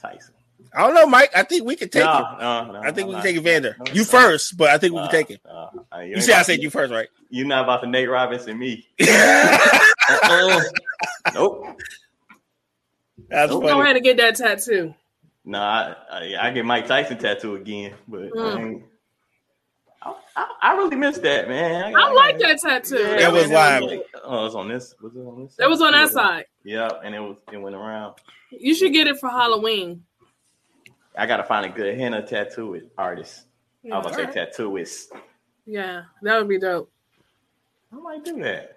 Tyson. 0.00 0.32
I 0.78 0.82
don't 0.86 0.94
know, 0.94 1.06
Mike. 1.06 1.30
I 1.34 1.42
think 1.42 1.64
we 1.66 1.74
can 1.76 1.88
take 1.88 2.04
no, 2.04 2.10
it. 2.18 2.40
no, 2.40 2.72
no, 2.72 2.80
I 2.80 2.92
think 2.92 2.98
I'm 3.04 3.08
we 3.08 3.12
can 3.12 3.12
not. 3.14 3.22
take 3.24 3.36
Evander. 3.36 3.76
No, 3.84 3.92
You 3.92 4.04
first, 4.04 4.56
but 4.56 4.70
I 4.70 4.78
think 4.78 4.94
we 4.94 5.00
can 5.00 5.10
take 5.10 5.30
it. 5.30 5.40
uh, 5.44 5.70
You 5.98 6.14
ain't 6.14 6.22
said 6.22 6.34
I 6.36 6.42
said 6.42 6.60
you 6.62 6.70
first, 6.70 6.92
right? 6.92 7.08
You're 7.30 7.46
not 7.46 7.64
about 7.64 7.80
to 7.82 7.88
Nate 7.88 8.08
Robinson 8.08 8.56
me. 8.58 8.86
Uh-uh. 9.00 10.60
nope. 11.34 11.66
That's 13.28 13.50
Nope. 13.50 13.62
Go 13.62 13.68
funny. 13.68 13.80
ahead 13.82 13.96
and 13.96 14.04
get 14.04 14.16
that 14.18 14.36
tattoo. 14.36 14.94
No, 15.44 15.58
I, 15.60 15.94
I, 16.10 16.34
I 16.40 16.50
get 16.52 16.64
Mike 16.64 16.86
Tyson 16.86 17.18
tattoo 17.18 17.56
again, 17.56 17.94
but 18.06 18.22
I, 18.22 18.28
Mm. 18.28 18.82
I, 20.00 20.14
I, 20.36 20.46
I 20.62 20.76
really 20.76 20.94
missed 20.96 21.22
that, 21.22 21.48
man. 21.48 21.94
I 21.96 22.12
like 22.12 22.38
that 22.38 22.58
tattoo. 22.60 22.96
Yeah, 22.98 23.16
That 23.16 23.32
was 23.32 23.48
man, 23.50 23.82
live. 23.82 23.90
it 23.92 24.06
Oh, 24.24 24.40
it 24.40 24.42
was 24.44 24.54
on 24.54 24.68
this. 24.68 24.94
Was 25.02 25.16
it 25.16 25.18
on 25.20 25.42
this? 25.44 25.56
That 25.56 25.68
was 25.68 25.80
on 25.82 25.90
that 25.92 26.02
Yeah. 26.02 26.06
side. 26.06 26.44
Yeah, 26.64 26.88
and 27.04 27.14
it 27.14 27.20
was 27.20 27.36
it 27.52 27.56
went 27.58 27.74
around. 27.74 28.14
You 28.50 28.74
should 28.74 28.92
get 28.92 29.08
it 29.08 29.18
for 29.18 29.28
Halloween. 29.28 30.04
I 31.18 31.26
gotta 31.26 31.44
find 31.44 31.66
a 31.66 31.68
good 31.68 31.98
henna 31.98 32.24
tattoo 32.26 32.88
artist. 32.96 33.44
I 33.92 33.98
was 33.98 34.14
gonna 34.16 34.32
say 34.32 34.40
tattooist. 34.46 35.06
Yeah, 35.66 36.02
that 36.22 36.38
would 36.38 36.48
be 36.48 36.58
dope. 36.58 36.90
I 37.92 37.96
might 37.96 38.24
do 38.24 38.38
that. 38.42 38.76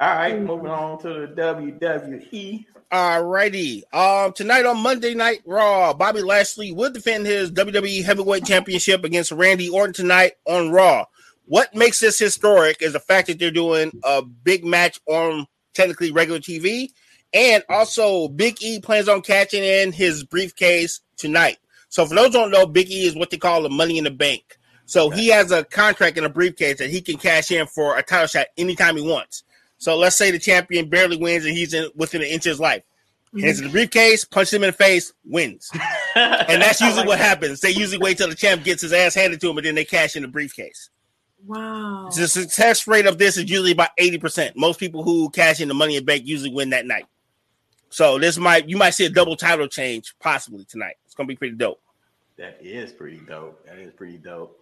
All 0.00 0.08
right, 0.16 0.34
Mm. 0.34 0.46
moving 0.46 0.70
on 0.70 1.00
to 1.02 1.08
the 1.26 1.26
WWE. 1.36 2.66
All 2.90 3.24
righty. 3.24 3.84
Um, 3.92 4.32
tonight 4.32 4.66
on 4.66 4.82
Monday 4.82 5.14
Night 5.14 5.42
Raw, 5.46 5.92
Bobby 5.94 6.20
Lashley 6.22 6.72
will 6.72 6.90
defend 6.90 7.26
his 7.26 7.50
WWE 7.50 8.02
Heavyweight 8.02 8.44
Championship 8.44 9.04
against 9.04 9.32
Randy 9.32 9.68
Orton 9.68 9.94
tonight 9.94 10.32
on 10.46 10.70
Raw. 10.70 11.04
What 11.46 11.74
makes 11.74 12.00
this 12.00 12.18
historic 12.18 12.82
is 12.82 12.92
the 12.92 13.00
fact 13.00 13.28
that 13.28 13.38
they're 13.38 13.50
doing 13.50 13.92
a 14.04 14.22
big 14.22 14.64
match 14.64 15.00
on 15.06 15.46
technically 15.74 16.10
regular 16.10 16.40
TV, 16.40 16.88
and 17.32 17.62
also 17.68 18.28
Big 18.28 18.62
E 18.62 18.80
plans 18.80 19.08
on 19.08 19.22
catching 19.22 19.62
in 19.62 19.92
his 19.92 20.24
briefcase 20.24 21.00
tonight. 21.16 21.58
So, 21.88 22.06
for 22.06 22.14
those 22.14 22.28
who 22.28 22.32
don't 22.32 22.50
know, 22.50 22.66
Big 22.66 22.90
E 22.90 23.06
is 23.06 23.14
what 23.14 23.30
they 23.30 23.38
call 23.38 23.62
the 23.62 23.70
Money 23.70 23.98
in 23.98 24.04
the 24.04 24.10
Bank. 24.10 24.58
So 24.92 25.08
he 25.08 25.28
has 25.28 25.50
a 25.50 25.64
contract 25.64 26.18
in 26.18 26.24
a 26.24 26.28
briefcase 26.28 26.78
that 26.78 26.90
he 26.90 27.00
can 27.00 27.16
cash 27.16 27.50
in 27.50 27.66
for 27.66 27.96
a 27.96 28.02
title 28.02 28.26
shot 28.26 28.48
anytime 28.58 28.96
he 28.96 29.02
wants. 29.02 29.42
So 29.78 29.96
let's 29.96 30.16
say 30.16 30.30
the 30.30 30.38
champion 30.38 30.90
barely 30.90 31.16
wins 31.16 31.46
and 31.46 31.56
he's 31.56 31.72
in 31.72 31.88
within 31.94 32.20
an 32.20 32.28
inch 32.28 32.46
of 32.46 32.50
his 32.50 32.60
life. 32.60 32.82
Hands 33.32 33.56
mm-hmm. 33.56 33.64
in 33.64 33.68
the 33.68 33.72
briefcase, 33.72 34.26
punches 34.26 34.52
him 34.52 34.64
in 34.64 34.68
the 34.68 34.72
face, 34.74 35.12
wins. 35.24 35.70
And 36.14 36.60
that's 36.60 36.82
usually 36.82 37.06
what 37.06 37.18
happens. 37.18 37.62
They 37.62 37.70
usually 37.70 37.96
wait 37.96 38.18
till 38.18 38.28
the 38.28 38.34
champ 38.34 38.64
gets 38.64 38.82
his 38.82 38.92
ass 38.92 39.14
handed 39.14 39.40
to 39.40 39.48
him 39.48 39.56
and 39.56 39.66
then 39.66 39.74
they 39.74 39.86
cash 39.86 40.14
in 40.14 40.20
the 40.20 40.28
briefcase. 40.28 40.90
Wow. 41.46 42.10
The 42.14 42.28
success 42.28 42.86
rate 42.86 43.06
of 43.06 43.16
this 43.16 43.38
is 43.38 43.48
usually 43.48 43.72
about 43.72 43.96
80%. 43.98 44.54
Most 44.56 44.78
people 44.78 45.02
who 45.02 45.30
cash 45.30 45.58
in 45.58 45.68
the 45.68 45.74
money 45.74 45.96
in 45.96 46.02
the 46.02 46.04
bank 46.04 46.26
usually 46.26 46.52
win 46.52 46.68
that 46.70 46.84
night. 46.84 47.06
So 47.92 48.18
this 48.18 48.38
might 48.38 48.68
you 48.68 48.78
might 48.78 48.90
see 48.90 49.04
a 49.04 49.10
double 49.10 49.36
title 49.36 49.68
change 49.68 50.14
possibly 50.18 50.64
tonight. 50.64 50.94
It's 51.04 51.14
gonna 51.14 51.26
be 51.26 51.36
pretty 51.36 51.56
dope. 51.56 51.80
That 52.38 52.58
is 52.62 52.90
pretty 52.90 53.20
dope. 53.28 53.64
That 53.66 53.78
is 53.78 53.92
pretty 53.92 54.16
dope. 54.16 54.58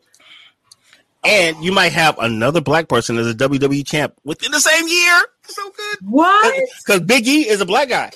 And 1.23 1.63
you 1.63 1.71
might 1.71 1.93
have 1.93 2.19
another 2.19 2.61
black 2.61 2.89
person 2.89 3.19
as 3.19 3.27
a 3.29 3.35
WWE 3.35 3.87
champ 3.87 4.15
within 4.25 4.51
the 4.51 4.59
same 4.61 4.89
year. 4.89 5.21
So 5.45 5.71
good. 5.71 5.99
What? 6.11 6.61
Because 6.85 7.01
Big 7.03 7.29
E 7.29 7.49
is 7.49 7.61
a 7.61 7.67
black 7.67 7.89
guy. 7.89 8.11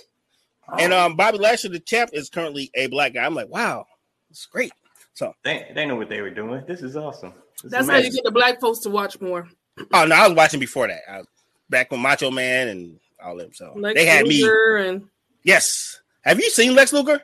And 0.80 0.92
Oh. 0.92 0.98
um 1.06 1.14
Bobby 1.16 1.38
Lashley, 1.38 1.70
the 1.70 1.80
champ, 1.80 2.10
is 2.12 2.28
currently 2.28 2.70
a 2.74 2.88
black 2.88 3.12
guy. 3.14 3.24
I'm 3.24 3.34
like, 3.34 3.48
wow, 3.48 3.86
it's 4.30 4.46
great. 4.46 4.72
So 5.12 5.32
they 5.44 5.70
they 5.74 5.86
know 5.86 5.94
what 5.94 6.08
they 6.08 6.22
were 6.22 6.30
doing. 6.30 6.64
This 6.66 6.82
is 6.82 6.96
awesome. 6.96 7.34
This 7.62 7.66
is 7.66 7.70
That's 7.70 7.88
how 7.88 7.96
you 7.98 8.10
get 8.10 8.24
the 8.24 8.32
black 8.32 8.60
folks 8.60 8.80
to 8.80 8.90
watch 8.90 9.20
more. 9.20 9.48
Oh 9.92 10.06
no, 10.06 10.14
I 10.16 10.26
was 10.26 10.36
watching 10.36 10.58
before 10.58 10.88
that. 10.88 11.02
I 11.08 11.18
was 11.18 11.26
back 11.70 11.92
when 11.92 12.00
Macho 12.00 12.30
Man 12.32 12.68
and 12.68 12.98
all 13.22 13.36
them. 13.36 13.52
So 13.52 13.72
Lex 13.76 13.98
they 13.98 14.06
had 14.06 14.26
me. 14.26 14.42
Luger 14.42 14.76
and 14.76 15.08
Yes. 15.42 16.00
Have 16.22 16.40
you 16.40 16.50
seen 16.50 16.74
Lex 16.74 16.92
Luger? 16.92 17.20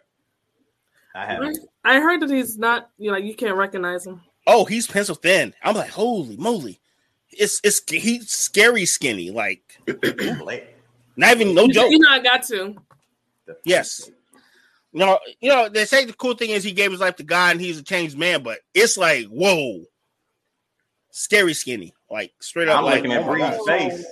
I 1.15 1.27
have. 1.27 1.43
I 1.85 2.01
heard 2.01 2.21
that 2.21 2.31
he's 2.31 2.59
not. 2.59 2.91
You 2.99 3.09
know, 3.09 3.17
like 3.17 3.25
you 3.25 3.35
can't 3.35 3.57
recognize 3.57 4.07
him. 4.07 4.21
Oh, 4.47 4.65
he's 4.65 4.87
pencil 4.87 5.15
thin. 5.15 5.55
I'm 5.63 5.75
like, 5.75 5.91
holy 5.91 6.37
moly. 6.37 6.81
It's 7.31 7.61
it's 7.65 7.81
he's 7.91 8.31
scary 8.31 8.85
skinny, 8.85 9.31
like 9.31 9.63
not 11.17 11.37
even 11.37 11.55
no 11.55 11.69
joke. 11.69 11.91
You 11.91 11.99
know, 11.99 12.11
I 12.11 12.21
got 12.21 12.45
to. 12.45 12.77
Yes. 13.65 14.11
You 14.93 15.01
know, 15.01 15.19
you 15.41 15.49
know, 15.49 15.69
they 15.69 15.85
say 15.85 16.05
the 16.05 16.13
cool 16.13 16.35
thing 16.35 16.51
is 16.51 16.65
he 16.65 16.73
gave 16.73 16.91
his 16.91 17.01
life 17.01 17.17
to 17.17 17.23
God 17.23 17.53
and 17.53 17.61
he's 17.61 17.79
a 17.79 17.83
changed 17.83 18.19
man, 18.19 18.43
but 18.43 18.59
it's 18.75 18.97
like, 18.97 19.27
whoa, 19.27 19.85
scary 21.11 21.55
skinny, 21.55 21.95
like 22.11 22.33
straight 22.41 22.69
up. 22.69 22.79
I'm 22.79 22.85
like, 22.85 22.97
looking 22.97 23.13
at 23.13 23.23
oh 23.23 23.31
Bree's 23.31 23.67
face. 23.67 24.07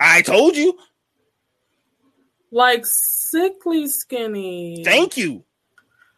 I 0.00 0.22
told 0.22 0.56
you. 0.56 0.78
Like 2.54 2.86
sickly 2.86 3.88
skinny. 3.88 4.84
Thank 4.84 5.16
you. 5.16 5.42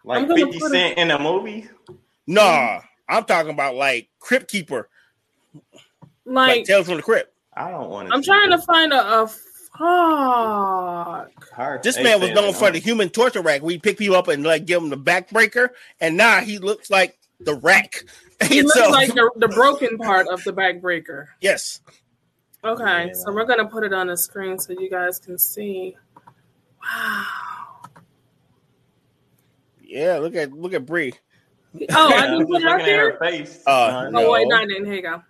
Like 0.05 0.29
50 0.29 0.59
Cent 0.59 0.71
Cent 0.73 0.99
in 0.99 1.11
a 1.11 1.19
movie. 1.19 1.67
Nah, 2.27 2.81
I'm 3.09 3.25
talking 3.25 3.53
about 3.53 3.75
like 3.75 4.11
Crypt 4.21 4.51
Keeper, 4.51 4.89
like, 6.27 6.57
Like 6.59 6.65
Tales 6.67 6.87
from 6.89 6.97
the 6.99 7.03
Crypt. 7.03 7.33
I 7.55 7.71
don't 7.71 7.89
want 7.89 8.09
to. 8.09 8.15
I'm 8.15 8.23
trying 8.23 8.51
to 8.51 8.59
find 8.59 8.93
a, 8.93 9.23
a 9.23 9.27
fuck. 11.57 11.83
This 11.83 11.99
man 11.99 12.21
was 12.21 12.31
known 12.33 12.53
for 12.53 12.71
the 12.71 12.79
human 12.81 13.09
torture 13.09 13.41
rack. 13.41 13.63
We 13.63 13.79
pick 13.79 13.97
people 13.99 14.17
up 14.17 14.29
and 14.29 14.43
like 14.45 14.67
give 14.67 14.83
him 14.83 14.91
the 14.91 14.97
backbreaker, 14.99 15.71
and 16.01 16.17
now 16.19 16.41
he 16.41 16.59
looks 16.59 16.91
like 16.91 17.19
the 17.41 17.55
rack. 17.55 18.05
He 18.49 18.61
looks 18.61 18.75
So- 18.79 18.91
like 18.91 19.15
the, 19.15 19.31
the 19.37 19.49
broken 19.49 19.97
part 19.97 20.29
of 20.29 20.45
the 20.45 20.53
backbreaker. 20.53 21.29
yes, 21.41 21.81
Okay, 22.63 23.07
Yeah. 23.07 23.13
so 23.15 23.33
we're 23.33 23.47
gonna 23.47 23.67
put 23.67 23.83
it 23.83 23.95
on 23.95 24.09
the 24.09 24.17
screen 24.19 24.59
so 24.59 24.75
you 24.79 24.91
guys 24.91 25.19
can 25.19 25.39
see. 25.39 25.97
Wow. 26.83 27.27
yeah. 29.83 30.19
Look 30.19 30.35
at 30.35 30.53
look 30.53 30.73
at 30.75 30.87
Bree. 30.87 31.15
Oh, 31.91 32.09
I 32.09 32.23
didn't 32.27 32.47
put 32.47 32.63
it 32.63 32.67
up 32.67 32.79
looking 32.79 32.81
at 32.81 32.87
here. 32.87 33.19
face. 33.21 33.63
Uh, 33.67 34.11
Oh 34.15 34.33
wait, 34.33 34.49
No. 34.49 34.57
no, 34.57 34.63
I 34.63 34.67
didn't. 34.67 34.87
Here 34.87 34.95
you 34.95 35.03
go. 35.03 35.23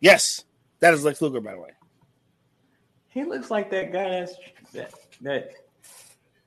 Yes, 0.00 0.44
that 0.80 0.92
is 0.94 1.04
Lex 1.04 1.22
Luger, 1.22 1.40
by 1.40 1.52
the 1.52 1.60
way. 1.60 1.70
He 3.08 3.24
looks 3.24 3.50
like 3.50 3.70
that 3.70 3.92
guy 3.92 4.08
that's 4.10 4.34
that 4.74 4.92
that. 5.22 5.50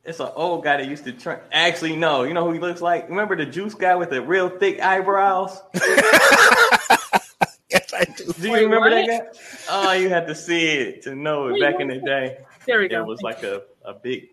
It's 0.05 0.19
an 0.19 0.29
old 0.35 0.63
guy 0.63 0.77
that 0.77 0.87
used 0.87 1.03
to 1.03 1.11
try. 1.11 1.39
Actually, 1.51 1.95
no. 1.95 2.23
You 2.23 2.33
know 2.33 2.45
who 2.45 2.53
he 2.53 2.59
looks 2.59 2.81
like? 2.81 3.09
Remember 3.09 3.35
the 3.35 3.45
juice 3.45 3.73
guy 3.75 3.95
with 3.95 4.09
the 4.09 4.21
real 4.21 4.49
thick 4.49 4.79
eyebrows? 4.81 5.61
Yes, 7.71 7.93
I 7.93 8.03
do. 8.03 8.33
Do 8.33 8.47
you 8.47 8.51
Wait, 8.51 8.63
remember 8.63 8.89
what? 8.89 9.05
that 9.05 9.33
guy? 9.35 9.39
Oh, 9.69 9.91
you 9.91 10.09
had 10.09 10.25
to 10.25 10.33
see 10.33 10.69
it 10.69 11.03
to 11.03 11.13
know 11.13 11.49
it 11.49 11.53
Wait, 11.53 11.61
back 11.61 11.79
in 11.79 11.87
the 11.87 11.99
day. 11.99 12.39
There 12.65 12.79
we 12.79 12.85
It 12.85 12.89
go. 12.89 13.03
was 13.03 13.21
like 13.21 13.43
a, 13.43 13.63
a 13.85 13.93
big. 13.93 14.29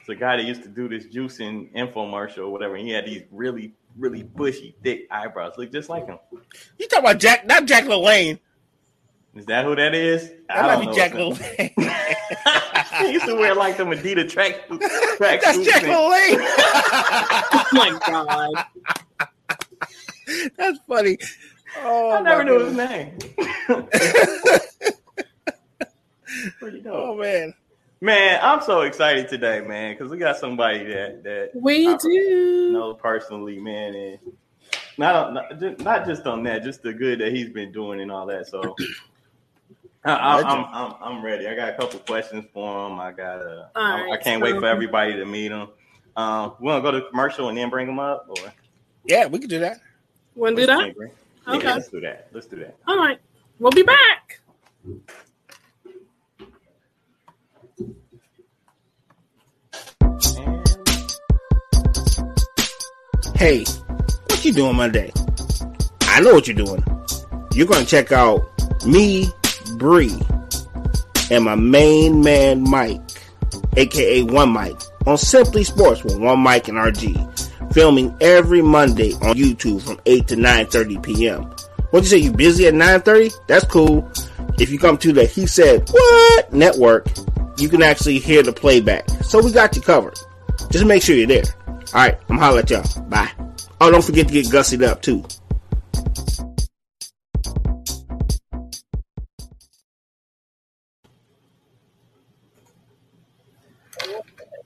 It's 0.00 0.08
a 0.08 0.14
guy 0.14 0.36
that 0.36 0.44
used 0.44 0.62
to 0.64 0.68
do 0.68 0.88
this 0.88 1.06
juicing 1.06 1.72
infomercial 1.74 2.38
or 2.38 2.48
whatever. 2.50 2.74
And 2.76 2.86
he 2.86 2.92
had 2.92 3.06
these 3.06 3.22
really, 3.30 3.72
really 3.96 4.22
bushy, 4.22 4.74
thick 4.82 5.06
eyebrows. 5.10 5.54
Look 5.56 5.70
just 5.72 5.88
like 5.88 6.06
him. 6.06 6.18
You 6.78 6.88
talking 6.88 7.04
about 7.04 7.20
Jack? 7.20 7.46
Not 7.46 7.66
Jack 7.66 7.84
LaLanne. 7.84 8.38
Is 9.36 9.46
that 9.46 9.64
who 9.64 9.74
that 9.76 9.94
is? 9.94 10.30
That 10.48 10.78
might 10.78 10.86
be 10.88 10.94
Jack 10.94 11.14
know. 11.14 11.30
LaLanne. 11.32 13.06
he 13.06 13.12
used 13.12 13.26
to 13.26 13.34
wear 13.34 13.54
like 13.54 13.76
them 13.76 13.88
Adidas 13.88 14.30
track 14.30 14.66
track 15.16 15.40
That's 15.42 15.56
suits 15.56 15.68
Jack 15.70 15.82
and- 15.84 15.92
LaLanne. 15.92 16.38
oh 17.52 17.64
my 17.72 17.98
god. 18.06 18.64
That's 20.56 20.78
funny. 20.88 21.18
Oh, 21.82 22.10
I 22.12 22.20
never 22.20 22.44
my 22.44 22.50
knew 22.50 22.58
his 22.64 22.76
name. 22.76 23.18
Pretty 26.58 26.80
dope. 26.80 26.94
Oh 26.94 27.14
man, 27.16 27.54
Man, 28.00 28.38
I'm 28.42 28.60
so 28.60 28.82
excited 28.82 29.28
today, 29.28 29.60
man, 29.62 29.94
because 29.94 30.10
we 30.10 30.18
got 30.18 30.36
somebody 30.36 30.84
that 30.84 31.22
that 31.24 31.50
We 31.54 31.88
I 31.88 31.96
do. 31.96 32.70
know 32.72 32.94
personally, 32.94 33.58
man, 33.58 33.94
and 33.94 34.18
not 34.98 35.14
on, 35.14 35.34
not, 35.78 36.06
just, 36.06 36.26
on 36.26 36.42
that, 36.42 36.62
just 36.62 36.82
the 36.82 36.92
good 36.92 37.20
that 37.20 37.32
he's 37.32 37.48
been 37.48 37.72
doing 37.72 38.00
and 38.00 38.12
all 38.12 38.26
that. 38.26 38.46
So 38.46 38.76
I, 40.04 40.12
I, 40.12 40.42
I'm, 40.42 40.64
I'm 40.72 40.94
I'm 41.00 41.24
ready. 41.24 41.48
I 41.48 41.54
got 41.54 41.70
a 41.70 41.76
couple 41.78 41.98
questions 42.00 42.44
for 42.52 42.86
him. 42.88 43.00
I 43.00 43.10
got 43.12 43.40
a. 43.40 43.70
All 43.74 43.82
I, 43.82 44.10
I 44.12 44.16
can't 44.18 44.42
wait 44.42 44.58
for 44.58 44.66
everybody 44.66 45.14
to 45.14 45.24
meet 45.24 45.50
him. 45.50 45.68
Um, 46.16 46.54
we 46.60 46.66
want 46.66 46.84
to 46.84 46.90
go 46.90 47.00
to 47.00 47.08
commercial 47.08 47.48
and 47.48 47.56
then 47.56 47.70
bring 47.70 47.88
him 47.88 47.98
up, 47.98 48.26
or 48.28 48.52
yeah, 49.06 49.26
we 49.26 49.38
could 49.38 49.48
do 49.50 49.60
that. 49.60 49.80
Want 50.34 50.56
to 50.56 50.62
do 50.62 50.66
that? 50.66 50.94
Yeah, 51.46 51.54
Okay. 51.54 51.66
let's 51.72 51.88
do 51.88 52.00
that. 52.00 52.28
Let's 52.32 52.46
do 52.46 52.56
that. 52.56 52.76
All 52.86 52.98
right. 52.98 53.18
We'll 53.58 53.72
be 53.72 53.82
back. 53.82 54.40
Hey, 63.44 63.62
what 64.30 64.42
you 64.42 64.54
doing 64.54 64.74
Monday? 64.74 65.12
I 66.00 66.22
know 66.22 66.32
what 66.32 66.48
you're 66.48 66.56
doing. 66.56 66.82
You're 67.52 67.66
going 67.66 67.84
to 67.84 67.86
check 67.86 68.10
out 68.10 68.40
me, 68.86 69.28
Bree, 69.76 70.18
and 71.30 71.44
my 71.44 71.54
main 71.54 72.22
man 72.22 72.62
Mike, 72.62 73.02
aka 73.76 74.22
One 74.22 74.48
Mike, 74.48 74.80
on 75.06 75.18
Simply 75.18 75.62
Sports 75.62 76.02
with 76.04 76.16
One 76.18 76.40
Mike 76.40 76.68
and 76.68 76.78
RG, 76.78 77.74
filming 77.74 78.16
every 78.22 78.62
Monday 78.62 79.12
on 79.12 79.36
YouTube 79.36 79.82
from 79.82 80.00
8 80.06 80.26
to 80.28 80.36
9:30 80.36 81.02
p.m. 81.02 81.42
What 81.90 82.04
you 82.04 82.08
say? 82.08 82.16
You 82.16 82.32
busy 82.32 82.66
at 82.66 82.72
9:30? 82.72 83.30
That's 83.46 83.66
cool. 83.66 84.10
If 84.58 84.70
you 84.70 84.78
come 84.78 84.96
to 84.96 85.12
the 85.12 85.26
He 85.26 85.46
Said 85.46 85.86
What 85.90 86.50
network, 86.50 87.08
you 87.58 87.68
can 87.68 87.82
actually 87.82 88.20
hear 88.20 88.42
the 88.42 88.54
playback. 88.54 89.06
So 89.22 89.42
we 89.42 89.52
got 89.52 89.76
you 89.76 89.82
covered. 89.82 90.18
Just 90.70 90.86
make 90.86 91.02
sure 91.02 91.14
you're 91.14 91.26
there. 91.26 91.44
All 91.92 92.00
right, 92.00 92.18
I'm 92.28 92.38
holler 92.38 92.60
at 92.60 92.70
y'all. 92.70 93.02
Bye. 93.08 93.30
Oh, 93.80 93.90
don't 93.90 94.04
forget 94.04 94.26
to 94.28 94.32
get 94.32 94.46
gussied 94.46 94.86
up 94.86 95.02
too. 95.02 95.24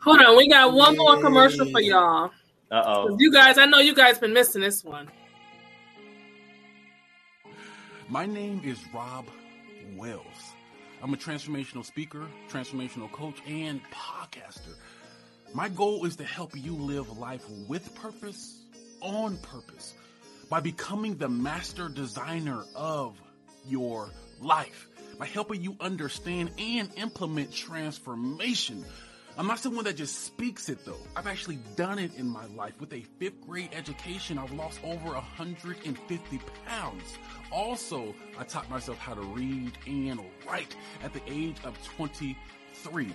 Hold 0.01 0.21
on, 0.21 0.37
we 0.37 0.49
got 0.49 0.73
one 0.73 0.97
more 0.97 1.21
commercial 1.21 1.71
for 1.71 1.81
y'all. 1.81 2.31
Uh 2.71 2.83
oh. 2.87 3.17
You 3.19 3.33
guys, 3.33 3.59
I 3.59 3.67
know 3.67 3.79
you 3.79 3.95
guys 3.95 4.19
been 4.19 4.33
missing 4.33 4.63
this 4.63 4.85
one. 4.85 5.11
My 8.09 8.25
name 8.25 8.63
is 8.65 8.79
Rob 8.95 9.27
Wells. 9.97 10.25
I'm 11.03 11.13
a 11.13 11.17
transformational 11.17 11.85
speaker, 11.85 12.27
transformational 12.49 13.11
coach, 13.13 13.37
and 13.47 13.81
podcaster. 13.93 14.75
My 15.55 15.69
goal 15.69 16.05
is 16.05 16.17
to 16.17 16.25
help 16.25 16.53
you 16.55 16.75
live 16.75 17.19
life 17.19 17.49
with 17.69 17.95
purpose, 17.95 18.61
on 19.01 19.39
purpose, 19.39 19.95
by 20.51 20.61
becoming 20.61 21.17
the 21.17 21.29
master 21.29 21.89
designer 21.89 22.63
of 22.75 23.21
your 23.67 24.11
life, 24.41 24.89
by 25.19 25.27
helping 25.27 25.63
you 25.63 25.75
understand 25.81 26.51
and 26.59 26.91
implement 26.97 27.53
transformation. 27.53 28.85
I'm 29.39 29.47
not 29.47 29.59
someone 29.59 29.85
that 29.85 29.97
just 29.97 30.25
speaks 30.25 30.69
it 30.69 30.85
though. 30.85 31.01
I've 31.17 31.27
actually 31.27 31.61
done 31.77 31.99
it 31.99 32.17
in 32.17 32.29
my 32.29 32.45
life. 32.57 32.79
With 32.81 32.93
a 32.93 33.05
fifth 33.19 33.41
grade 33.47 33.71
education, 33.73 34.37
I've 34.37 34.53
lost 34.53 34.81
over 34.85 35.11
150 35.15 36.41
pounds. 36.67 37.19
Also, 37.51 38.15
I 38.39 38.45
taught 38.45 38.69
myself 38.69 38.99
how 38.99 39.15
to 39.15 39.23
read 39.23 39.79
and 39.87 40.21
write 40.47 40.77
at 41.03 41.15
the 41.15 41.23
age 41.27 41.57
of 41.65 41.83
23. 41.97 43.15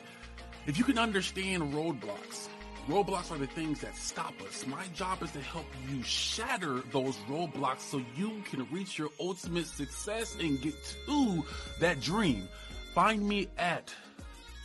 If 0.65 0.78
you 0.78 0.86
can 0.86 0.97
understand 0.97 1.73
roadblocks, 1.73 2.47
roadblocks 2.88 3.32
are 3.32 3.38
the 3.38 3.47
things 3.47 3.82
that 3.82 3.97
stop 3.97 4.32
us. 4.47 4.65
My 4.65 4.86
job 4.93 5.21
is 5.21 5.30
to 5.32 5.41
help 5.41 5.65
you 5.89 6.02
shatter 6.04 6.82
those 6.93 7.17
roadblocks 7.30 7.82
so 7.82 8.02
you 8.15 8.41
can 8.49 8.65
reach 8.71 8.97
your 8.97 9.10
ultimate 9.19 9.65
success 9.65 10.38
and 10.39 10.62
get 10.62 10.73
to 11.06 11.43
that 11.82 11.99
dream. 11.99 12.47
Find 12.93 13.28
me 13.28 13.49
at 13.58 13.93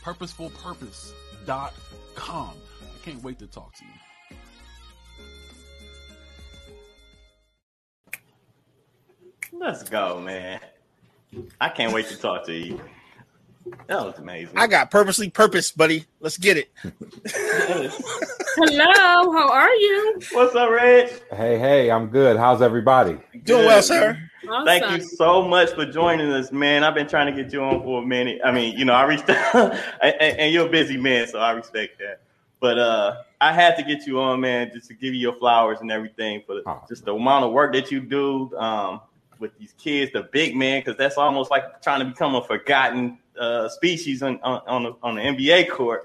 purposefulpurpose.com. 0.05 1.73
I 2.21 2.53
can't 3.03 3.21
wait 3.21 3.39
to 3.39 3.47
talk 3.47 3.73
to 3.75 3.83
you. 3.83 3.91
Let's 9.51 9.83
go, 9.83 10.21
man. 10.21 10.61
I 11.59 11.67
can't 11.67 11.91
wait 11.91 12.07
to 12.07 12.17
talk 12.17 12.45
to 12.45 12.53
you. 12.53 12.79
That 13.87 14.05
was 14.05 14.17
amazing. 14.17 14.57
I 14.57 14.67
got 14.67 14.89
purposely 14.89 15.29
purpose, 15.29 15.71
buddy. 15.71 16.05
Let's 16.19 16.37
get 16.37 16.57
it. 16.57 16.71
Hello, 18.55 19.31
how 19.31 19.49
are 19.51 19.73
you? 19.73 20.19
What's 20.31 20.55
up, 20.55 20.69
Reg? 20.71 21.09
Hey, 21.31 21.57
hey, 21.59 21.91
I'm 21.91 22.07
good. 22.07 22.37
How's 22.37 22.61
everybody? 22.61 23.17
Doing 23.43 23.65
well, 23.65 23.81
sir. 23.81 24.17
Awesome. 24.49 24.65
Thank 24.65 24.89
you 24.91 25.01
so 25.07 25.47
much 25.47 25.71
for 25.73 25.85
joining 25.85 26.29
us, 26.31 26.51
man. 26.51 26.83
I've 26.83 26.95
been 26.95 27.07
trying 27.07 27.33
to 27.33 27.43
get 27.43 27.51
you 27.53 27.61
on 27.61 27.81
for 27.83 28.01
a 28.01 28.05
minute. 28.05 28.39
I 28.43 28.51
mean, 28.51 28.77
you 28.77 28.85
know, 28.85 28.93
I 28.93 29.03
reached 29.05 29.29
out, 29.29 29.73
and, 30.01 30.15
and 30.21 30.53
you're 30.53 30.67
a 30.67 30.71
busy 30.71 30.97
man, 30.97 31.27
so 31.27 31.39
I 31.39 31.51
respect 31.51 31.99
that. 31.99 32.21
But 32.59 32.79
uh, 32.79 33.15
I 33.39 33.53
had 33.53 33.75
to 33.77 33.83
get 33.83 34.07
you 34.07 34.19
on, 34.19 34.41
man, 34.41 34.71
just 34.73 34.87
to 34.87 34.93
give 34.93 35.13
you 35.13 35.19
your 35.19 35.33
flowers 35.35 35.79
and 35.81 35.91
everything 35.91 36.41
for 36.45 36.61
Oh. 36.65 36.83
just 36.89 37.05
the 37.05 37.13
amount 37.13 37.45
of 37.45 37.51
work 37.51 37.73
that 37.73 37.91
you 37.91 37.99
do 38.01 38.55
um, 38.57 39.01
with 39.39 39.57
these 39.59 39.73
kids, 39.77 40.11
the 40.11 40.23
big 40.23 40.55
man, 40.55 40.81
because 40.81 40.97
that's 40.97 41.17
almost 41.17 41.51
like 41.51 41.81
trying 41.81 41.99
to 41.99 42.05
become 42.05 42.35
a 42.35 42.43
forgotten 42.43 43.17
uh, 43.39 43.69
species 43.69 44.21
on 44.21 44.39
on 44.43 44.61
on 44.67 44.83
the, 44.83 44.93
on 45.03 45.15
the 45.15 45.21
NBA 45.21 45.69
court. 45.71 46.03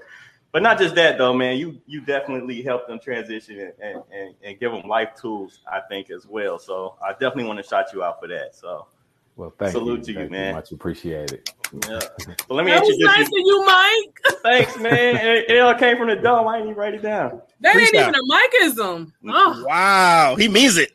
But 0.51 0.61
not 0.63 0.77
just 0.79 0.95
that, 0.95 1.17
though, 1.17 1.33
man. 1.33 1.57
You 1.57 1.81
you 1.85 1.99
definitely 2.01 2.61
help 2.61 2.87
them 2.87 2.97
transition 2.99 3.59
and, 3.59 3.73
and, 3.81 4.01
and, 4.13 4.33
and 4.41 4.57
give 4.59 4.71
them 4.71 4.87
life 4.87 5.09
tools, 5.19 5.59
I 5.69 5.81
think, 5.89 6.09
as 6.09 6.25
well. 6.27 6.57
So 6.57 6.95
I 7.05 7.11
definitely 7.11 7.43
want 7.45 7.59
to 7.61 7.67
shout 7.67 7.91
you 7.93 8.03
out 8.03 8.21
for 8.21 8.27
that. 8.29 8.55
So 8.55 8.87
Well, 9.35 9.53
thank 9.59 9.73
Salute 9.73 9.99
you. 9.99 10.05
to 10.05 10.11
you, 10.13 10.17
Thank 10.19 10.31
man. 10.31 10.55
Much 10.55 10.71
appreciated. 10.71 11.49
yeah. 11.89 11.99
So 12.47 12.53
let 12.53 12.63
me 12.65 12.71
That 12.71 12.81
was 12.83 12.89
introduce 12.89 13.17
nice 13.17 13.29
you. 13.31 13.41
of 13.41 13.45
you, 13.45 13.65
Mike. 13.65 14.21
Thanks, 14.43 14.77
man. 14.79 15.17
It, 15.17 15.49
it 15.51 15.59
all 15.59 15.75
came 15.75 15.97
from 15.97 16.07
the 16.07 16.15
dome. 16.15 16.47
I 16.47 16.55
didn't 16.57 16.69
even 16.69 16.79
write 16.79 16.93
it 16.93 17.01
down. 17.01 17.41
That 17.59 17.75
ain't 17.75 17.93
even 17.93 18.15
a 18.15 18.23
Mikeism. 18.31 19.11
Oh. 19.27 19.63
Wow, 19.67 20.35
he 20.37 20.47
means 20.47 20.77
it. 20.77 20.93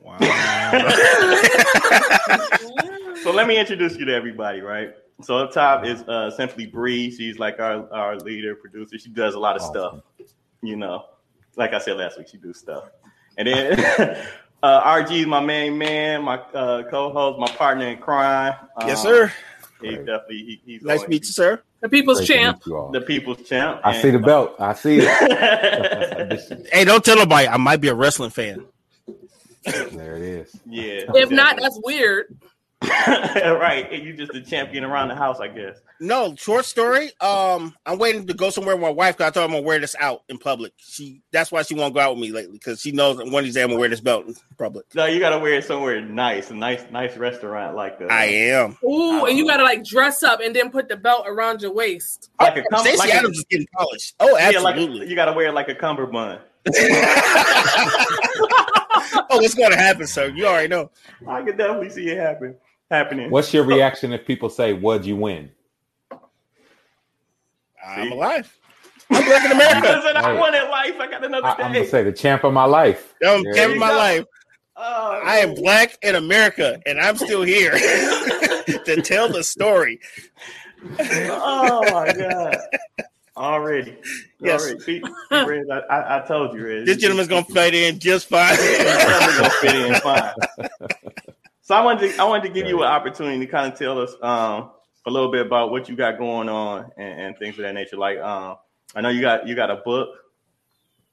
Wow. 0.00 0.18
So 3.22 3.30
let 3.30 3.46
me 3.46 3.56
introduce 3.56 3.96
you 3.96 4.04
to 4.06 4.12
everybody, 4.12 4.60
right? 4.62 4.96
So 5.22 5.38
up 5.38 5.52
top 5.52 5.84
is 5.84 6.02
uh, 6.02 6.30
simply 6.30 6.66
Bree. 6.66 7.10
She's 7.10 7.38
like 7.38 7.60
our, 7.60 7.90
our 7.92 8.16
leader, 8.18 8.54
producer. 8.54 8.98
She 8.98 9.08
does 9.10 9.34
a 9.34 9.38
lot 9.38 9.56
of 9.56 9.62
stuff, 9.62 10.00
you 10.62 10.76
know. 10.76 11.04
Like 11.56 11.72
I 11.74 11.78
said 11.78 11.96
last 11.96 12.18
week, 12.18 12.28
she 12.28 12.38
do 12.38 12.52
stuff. 12.52 12.84
And 13.38 13.46
then 13.48 13.78
uh, 14.62 14.82
RG 14.82 15.20
is 15.20 15.26
my 15.26 15.40
main 15.40 15.76
man, 15.78 16.22
my 16.24 16.36
uh, 16.38 16.82
co-host, 16.90 17.38
my 17.38 17.48
partner 17.56 17.88
in 17.88 17.98
crime. 17.98 18.54
yes, 18.86 18.98
Um, 19.00 19.04
sir. 19.04 19.32
He 19.80 19.96
definitely 19.96 20.36
he, 20.36 20.60
he's 20.64 20.82
Nice 20.82 21.02
to 21.02 21.08
meet 21.08 21.22
you, 21.24 21.32
sir. 21.32 21.60
The 21.80 21.88
people's 21.88 22.18
Great 22.18 22.28
champ. 22.28 22.58
meet 22.58 22.66
you 22.70 22.76
all. 22.76 22.90
the 22.92 23.00
people's 23.00 23.42
champ. 23.48 23.80
I 23.82 24.00
see 24.00 24.10
the 24.10 24.20
belt. 24.20 24.54
I 24.60 24.74
see 24.74 24.98
it. 25.02 26.68
Hey, 26.72 26.84
don't 26.84 27.04
tell 27.04 27.16
nobody. 27.16 27.48
I 27.48 27.56
might 27.56 27.80
be 27.80 27.88
a 27.88 27.94
wrestling 27.94 28.30
fan. 28.30 28.64
there 29.64 30.16
it 30.16 30.22
is. 30.22 30.56
yeah. 30.66 31.02
If 31.14 31.30
not, 31.30 31.58
that's 31.60 31.78
weird. 31.82 32.36
right. 33.58 33.88
And 33.92 34.02
you 34.02 34.12
just 34.14 34.32
the 34.32 34.40
champion 34.40 34.84
around 34.84 35.08
the 35.08 35.14
house, 35.14 35.40
I 35.40 35.48
guess. 35.48 35.78
No, 36.00 36.34
short 36.34 36.64
story. 36.64 37.12
Um, 37.20 37.76
I'm 37.86 37.98
waiting 37.98 38.26
to 38.26 38.34
go 38.34 38.50
somewhere 38.50 38.74
with 38.74 38.82
my 38.82 38.90
wife 38.90 39.16
because 39.16 39.30
I 39.30 39.30
told 39.30 39.42
her 39.42 39.54
I'm 39.54 39.60
gonna 39.60 39.66
wear 39.66 39.78
this 39.78 39.94
out 40.00 40.22
in 40.28 40.36
public. 40.38 40.72
She 40.78 41.22
that's 41.30 41.52
why 41.52 41.62
she 41.62 41.74
won't 41.74 41.94
go 41.94 42.00
out 42.00 42.16
with 42.16 42.20
me 42.20 42.32
lately 42.32 42.58
because 42.58 42.80
she 42.80 42.90
knows 42.90 43.18
that 43.18 43.26
one 43.26 43.40
of 43.40 43.44
these 43.44 43.54
days 43.54 43.62
I'm 43.62 43.70
gonna 43.70 43.78
wear 43.78 43.88
this 43.88 44.00
belt 44.00 44.26
in 44.26 44.34
public. 44.58 44.86
No, 44.94 45.06
you 45.06 45.20
gotta 45.20 45.38
wear 45.38 45.54
it 45.54 45.64
somewhere 45.64 46.00
nice, 46.00 46.50
a 46.50 46.54
nice, 46.54 46.84
nice 46.90 47.16
restaurant 47.16 47.76
like 47.76 48.00
the 48.00 48.06
I 48.06 48.24
am. 48.24 48.76
Ooh, 48.84 49.26
and 49.26 49.38
you 49.38 49.46
gotta 49.46 49.62
like 49.62 49.84
dress 49.84 50.22
up 50.24 50.40
and 50.40 50.56
then 50.56 50.70
put 50.70 50.88
the 50.88 50.96
belt 50.96 51.24
around 51.28 51.62
your 51.62 51.72
waist. 51.72 52.30
like 52.40 52.56
a 52.56 52.64
cum- 52.64 52.80
Stacey 52.80 52.98
like 52.98 53.22
a- 53.22 53.28
is 53.28 53.44
getting 53.48 53.68
polished. 53.76 54.14
Oh, 54.18 54.36
yeah, 54.38 54.58
like 54.58 54.74
absolutely. 54.74 55.08
you 55.08 55.14
gotta 55.14 55.32
wear 55.32 55.48
it 55.48 55.54
like 55.54 55.68
a 55.68 55.74
cummerbund. 55.74 56.40
oh, 59.30 59.38
what's 59.38 59.54
going 59.54 59.70
to 59.72 59.76
happen, 59.76 60.06
sir? 60.06 60.28
You 60.28 60.46
already 60.46 60.68
know. 60.68 60.90
I 61.26 61.42
can 61.42 61.56
definitely 61.56 61.90
see 61.90 62.08
it 62.08 62.18
happen 62.18 62.54
happening. 62.92 63.30
What's 63.30 63.52
your 63.52 63.64
reaction 63.74 64.12
if 64.12 64.26
people 64.26 64.48
say, 64.50 64.72
"What'd 64.72 65.06
you 65.06 65.16
win?" 65.16 65.50
I'm 67.84 68.12
alive. 68.12 68.56
I'm 69.10 69.24
black 69.24 69.44
in 69.44 69.52
America. 69.52 69.80
Listen, 70.04 70.16
I 70.16 70.32
Hey. 70.32 70.38
wanted 70.38 70.68
life. 70.70 70.94
I 71.00 71.06
got 71.10 71.24
another 71.24 71.46
I, 71.48 71.56
day. 71.56 71.62
I'm 71.64 71.72
gonna 71.72 71.84
say 71.86 72.02
the 72.04 72.12
champ 72.12 72.44
of 72.44 72.52
my 72.52 72.64
life. 72.64 73.14
I'm 73.24 73.42
There 73.42 73.54
living 73.54 73.74
you 73.74 73.80
my 73.80 73.90
go. 73.90 73.96
life. 73.96 74.24
Oh, 74.76 75.20
I 75.24 75.38
am 75.38 75.54
black 75.54 75.98
in 76.02 76.14
America, 76.14 76.80
and 76.86 76.98
I'm 77.00 77.16
still 77.16 77.42
here 77.42 77.72
to 78.86 79.02
tell 79.04 79.28
the 79.28 79.42
story. 79.44 80.00
oh 80.98 81.90
my 81.92 82.12
god! 82.12 82.58
Already, 83.36 83.96
Yes. 84.40 84.62
Already. 84.62 84.80
See, 84.80 85.02
Reg, 85.30 85.64
I, 85.70 85.78
I, 85.94 86.18
I 86.22 86.26
told 86.26 86.54
you, 86.54 86.64
Red. 86.66 86.86
This 86.86 86.96
gentleman's 86.98 87.28
gonna 87.28 87.44
fit 87.44 87.74
in 87.74 87.98
just 87.98 88.28
fine. 88.28 88.56
This 88.56 89.36
gonna 89.36 89.50
fit 89.50 89.74
in 89.74 89.94
fine. 89.96 90.32
So 91.72 91.76
I 91.78 91.80
wanted 91.80 92.12
to, 92.12 92.20
I 92.20 92.24
wanted 92.24 92.42
to 92.42 92.48
give 92.50 92.66
you 92.68 92.82
an 92.82 92.88
opportunity 92.90 93.38
to 93.38 93.46
kind 93.50 93.72
of 93.72 93.78
tell 93.78 93.98
us 93.98 94.12
um, 94.20 94.72
a 95.06 95.10
little 95.10 95.32
bit 95.32 95.46
about 95.46 95.70
what 95.70 95.88
you 95.88 95.96
got 95.96 96.18
going 96.18 96.50
on 96.50 96.90
and, 96.98 97.20
and 97.20 97.38
things 97.38 97.56
of 97.58 97.62
that 97.62 97.72
nature. 97.72 97.96
Like 97.96 98.18
um, 98.18 98.58
I 98.94 99.00
know 99.00 99.08
you 99.08 99.22
got 99.22 99.48
you 99.48 99.54
got 99.54 99.70
a 99.70 99.76
book. 99.76 100.10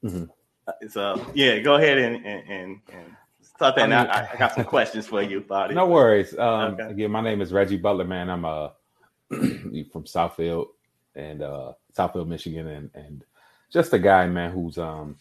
Mhm. 0.04 0.28
Uh, 0.68 0.72
So 0.90 1.26
yeah, 1.32 1.60
go 1.60 1.76
ahead 1.76 1.96
and 1.96 2.16
and 2.26 2.46
and, 2.50 2.80
and 2.92 3.16
start 3.40 3.74
that. 3.76 3.80
I 3.80 3.84
and 3.84 3.94
I, 3.94 4.28
I 4.34 4.36
got 4.36 4.52
some 4.54 4.64
questions 4.64 5.06
for 5.06 5.22
you 5.22 5.38
about 5.38 5.70
it. 5.70 5.74
No 5.76 5.86
worries. 5.86 6.36
Um, 6.36 6.74
Okay. 6.74 6.90
Again, 6.90 7.10
my 7.10 7.22
name 7.22 7.40
is 7.40 7.54
Reggie 7.54 7.78
Butler, 7.78 8.04
man. 8.04 8.28
I'm 8.28 8.44
uh, 8.44 8.68
from 9.30 10.04
Southfield 10.04 10.66
and 11.14 11.40
uh, 11.40 11.72
Southfield, 11.96 12.28
Michigan, 12.28 12.66
and 12.66 12.90
and 12.92 13.24
just 13.72 13.94
a 13.94 13.98
guy, 13.98 14.26
man, 14.26 14.50
who's 14.50 14.76
um, 14.76 15.16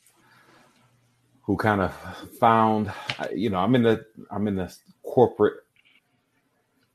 who 1.50 1.58
kind 1.58 1.82
of 1.82 1.96
found, 2.40 2.94
you 3.34 3.50
know, 3.50 3.58
I'm 3.58 3.74
in 3.74 3.82
the 3.82 4.06
I'm 4.30 4.48
in 4.48 4.56
the 4.56 4.72
corporate. 5.02 5.56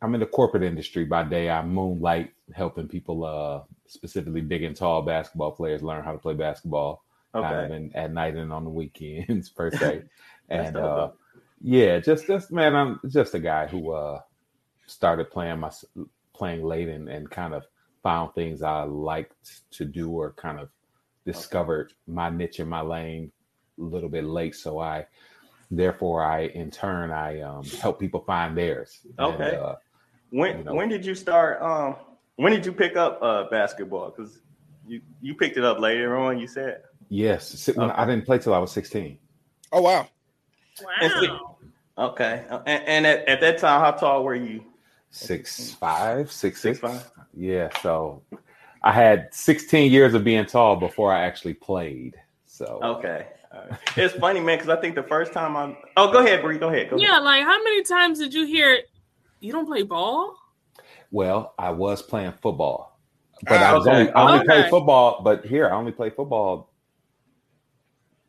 I'm 0.01 0.15
in 0.15 0.21
the 0.21 0.27
corporate 0.27 0.63
industry 0.63 1.05
by 1.05 1.25
day. 1.25 1.51
I 1.51 1.61
moonlight 1.63 2.35
helping 2.55 2.87
people, 2.87 3.25
uh, 3.25 3.63
specifically 3.89 4.43
big 4.43 4.63
and 4.63 4.77
tall 4.77 5.03
basketball 5.03 5.51
players, 5.51 5.83
learn 5.83 6.05
how 6.05 6.13
to 6.13 6.19
play 6.19 6.35
basketball 6.35 7.03
kind 7.37 7.59
of 7.59 7.69
Okay. 7.69 7.75
in, 7.77 7.91
at 7.97 8.13
night 8.13 8.37
and 8.37 8.53
on 8.53 8.63
the 8.63 8.71
weekends 8.71 9.49
per 9.57 9.73
se. 9.73 10.05
And 10.49 10.79
uh, 10.79 11.09
yeah, 11.61 11.99
just 11.99 12.29
just 12.29 12.53
man, 12.53 12.77
I'm 12.77 13.01
just 13.09 13.35
a 13.35 13.41
guy 13.41 13.67
who 13.67 13.91
uh 13.91 14.21
started 14.87 15.33
playing 15.33 15.59
my 15.59 15.73
playing 16.33 16.63
late 16.63 16.89
and, 16.89 17.09
and 17.09 17.29
kind 17.29 17.55
of 17.55 17.65
found 18.05 18.35
things 18.37 18.63
I 18.63 18.85
liked 18.85 19.63
to 19.73 19.85
do 19.85 20.11
or 20.13 20.33
kind 20.35 20.61
of 20.61 20.69
discovered 21.27 21.93
my 22.07 22.31
niche 22.31 22.61
in 22.61 22.69
my 22.69 22.83
lane 22.83 23.33
little 23.77 24.09
bit 24.09 24.25
late. 24.25 24.55
So 24.55 24.79
I, 24.79 25.07
therefore, 25.71 26.23
I 26.25 26.47
in 26.47 26.71
turn 26.71 27.11
I 27.11 27.41
um, 27.41 27.65
help 27.65 27.99
people 28.01 28.21
find 28.21 28.57
theirs. 28.57 29.01
And, 29.19 29.35
Okay. 29.35 29.57
uh, 29.57 29.75
When 30.31 30.59
you 30.59 30.65
know. 30.65 30.75
when 30.75 30.89
did 30.89 31.05
you 31.05 31.15
start? 31.15 31.61
Um, 31.63 31.97
when 32.37 32.53
did 32.53 32.67
you 32.67 32.73
pick 32.73 32.97
up 32.97 33.19
uh 33.23 33.45
basketball? 33.51 34.11
Because 34.11 34.41
you 34.87 35.01
you 35.21 35.35
picked 35.35 35.57
it 35.57 35.65
up 35.65 35.79
later 35.79 36.17
on. 36.17 36.39
You 36.39 36.47
said 36.49 36.83
yes, 37.09 37.49
si- 37.49 37.73
when 37.73 37.91
Okay. 37.91 38.01
I 38.01 38.07
didn't 38.07 38.25
play 38.27 38.39
till 38.39 38.55
I 38.55 38.59
was 38.59 38.73
sixteen. 38.73 39.19
Oh 39.73 39.81
wow. 39.83 40.09
And 41.01 41.13
see- 41.21 41.29
Wow. 41.29 41.57
okay. 41.99 42.45
And, 42.67 42.83
and 42.89 43.07
at, 43.07 43.29
at 43.29 43.41
that 43.41 43.59
time, 43.59 43.81
how 43.81 43.93
tall 43.93 44.25
were 44.25 44.35
you? 44.35 44.65
Six 45.11 45.73
five, 45.75 46.33
six 46.33 46.61
Six 46.61 46.81
six. 46.81 46.93
five. 46.93 47.11
Yeah, 47.33 47.69
so 47.81 48.23
I 48.83 48.91
had 48.93 49.33
16 49.33 49.91
years 49.93 50.13
of 50.15 50.25
being 50.25 50.45
tall 50.47 50.75
before 50.77 51.13
I 51.13 51.23
actually 51.23 51.55
played. 51.55 52.17
So 52.47 52.81
Okay. 52.83 53.29
All 53.55 53.61
right. 53.71 53.79
It's 53.97 54.15
funny, 54.15 54.41
man, 54.41 54.59
because 54.59 54.69
I 54.77 54.81
think 54.81 54.95
the 54.95 55.03
first 55.05 55.33
time 55.33 55.57
I'm. 55.57 55.77
Oh, 55.97 56.11
go 56.13 56.19
ahead, 56.19 56.43
Bree. 56.43 56.59
Go 56.59 56.69
ahead. 56.69 56.91
Go 56.91 56.97
Yeah, 56.99 57.13
ahead. 57.13 57.23
like 57.23 57.45
how 57.45 57.63
many 57.63 57.83
times 57.85 58.19
did 58.19 58.35
you 58.35 58.47
hear 58.47 58.79
you 59.41 59.53
don't 59.53 59.67
play 59.67 59.83
ball? 59.83 60.35
well, 61.11 61.55
I 61.59 61.71
was 61.71 62.03
playing 62.03 62.33
football, 62.43 62.99
but 63.49 63.63
Ah, 63.63 63.71
I 63.71 63.75
was 63.75 63.87
okay. 63.87 63.97
only 63.97 64.11
I 64.13 64.23
only 64.25 64.39
Okay. 64.41 64.47
played 64.47 64.71
football. 64.71 65.23
But 65.23 65.45
here, 65.45 65.69
I 65.69 65.73
only 65.73 65.93
played 65.93 66.15
football 66.17 66.73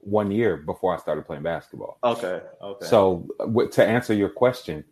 one 0.02 0.30
year 0.30 0.58
before 0.58 0.94
I 0.94 0.98
started 1.00 1.26
playing 1.26 1.42
basketball. 1.44 1.98
Okay. 2.04 2.42
Okay. 2.62 2.86
So 2.86 3.28
w- 3.40 3.70
to 3.72 3.84
answer 3.86 4.14
your 4.14 4.30
question, 4.30 4.84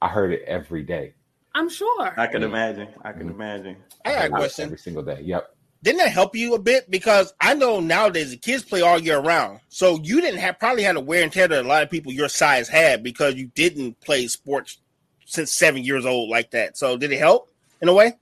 I 0.00 0.06
heard 0.08 0.32
it 0.32 0.42
every 0.46 0.84
day. 0.84 1.14
I'm 1.56 1.68
sure. 1.68 2.14
I 2.16 2.28
can 2.28 2.42
Yeah. 2.42 2.48
imagine. 2.48 2.88
I 3.02 3.12
can 3.12 3.26
Mhm. 3.26 3.30
imagine. 3.32 3.76
I 4.04 4.14
got 4.14 4.26
a 4.26 4.28
question. 4.30 4.66
every 4.66 4.78
single 4.78 5.02
day. 5.02 5.20
Yep. 5.22 5.56
Didn't 5.82 5.98
that 5.98 6.12
help 6.12 6.36
you 6.36 6.54
a 6.54 6.58
bit? 6.58 6.90
Because 6.90 7.32
I 7.40 7.54
know 7.54 7.80
nowadays 7.80 8.30
the 8.30 8.36
kids 8.36 8.62
play 8.62 8.82
all 8.82 8.98
year 8.98 9.18
round. 9.18 9.60
So 9.68 9.98
you 10.02 10.20
didn't 10.20 10.40
have 10.40 10.58
probably 10.58 10.82
had 10.82 10.96
a 10.96 11.00
wear 11.00 11.22
and 11.22 11.32
tear 11.32 11.48
that 11.48 11.64
a 11.64 11.68
lot 11.68 11.82
of 11.82 11.90
people 11.90 12.12
your 12.12 12.28
size 12.28 12.68
had 12.68 13.02
because 13.02 13.34
you 13.36 13.46
didn't 13.54 13.98
play 14.00 14.26
sports 14.26 14.78
since 15.24 15.52
seven 15.52 15.82
years 15.82 16.04
old 16.04 16.28
like 16.28 16.50
that. 16.50 16.76
So 16.76 16.98
did 16.98 17.12
it 17.12 17.18
help 17.18 17.50
in 17.80 17.88
a 17.88 17.94
way? 17.94 18.14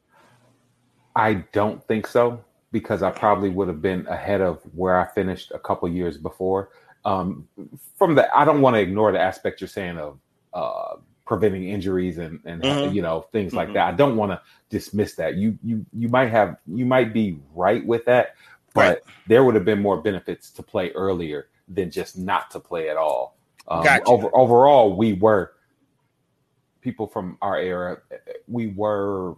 I 1.17 1.35
don't 1.53 1.83
think 1.89 2.07
so 2.07 2.45
because 2.71 3.03
I 3.03 3.11
probably 3.11 3.51
would 3.51 3.67
have 3.67 3.83
been 3.83 4.07
ahead 4.07 4.41
of 4.41 4.61
where 4.75 5.01
I 5.01 5.11
finished 5.13 5.51
a 5.53 5.59
couple 5.59 5.89
years 5.89 6.17
before. 6.17 6.71
Um, 7.05 7.49
from 7.97 8.15
the, 8.15 8.29
I 8.37 8.45
don't 8.45 8.61
want 8.61 8.75
to 8.75 8.81
ignore 8.81 9.11
the 9.11 9.21
aspect 9.21 9.61
you're 9.61 9.69
saying 9.69 9.99
of 9.99 10.19
uh, 10.53 10.97
preventing 11.29 11.69
injuries 11.69 12.17
and 12.17 12.41
and 12.47 12.63
Mhm. 12.63 12.93
you 12.95 13.03
know 13.03 13.21
things 13.33 13.53
like 13.53 13.69
Mhm. 13.69 13.75
that. 13.75 13.93
I 13.93 13.97
don't 13.97 14.17
want 14.17 14.33
to 14.33 14.41
dismiss 14.71 15.15
that. 15.17 15.35
You 15.37 15.59
you 15.63 15.85
you 15.93 16.09
might 16.09 16.31
have 16.31 16.57
you 16.67 16.87
might 16.87 17.13
be 17.13 17.39
right 17.55 17.87
with 17.87 18.07
that, 18.07 18.35
but 18.75 19.05
there 19.27 19.45
would 19.45 19.55
have 19.55 19.67
been 19.67 19.81
more 19.83 20.01
benefits 20.01 20.51
to 20.53 20.63
play 20.63 20.91
earlier 20.93 21.49
than 21.69 21.91
just 21.91 22.17
not 22.17 22.51
to 22.53 22.59
play 22.59 22.89
at 22.89 22.97
all. 22.97 23.37
Um, 23.69 23.85
Gotcha. 23.85 24.05
over, 24.07 24.35
overall, 24.35 24.97
we 24.97 25.13
were 25.13 25.53
people 26.81 27.07
from 27.07 27.37
our 27.43 27.59
era. 27.59 27.99
We 28.49 28.69
were 28.69 29.35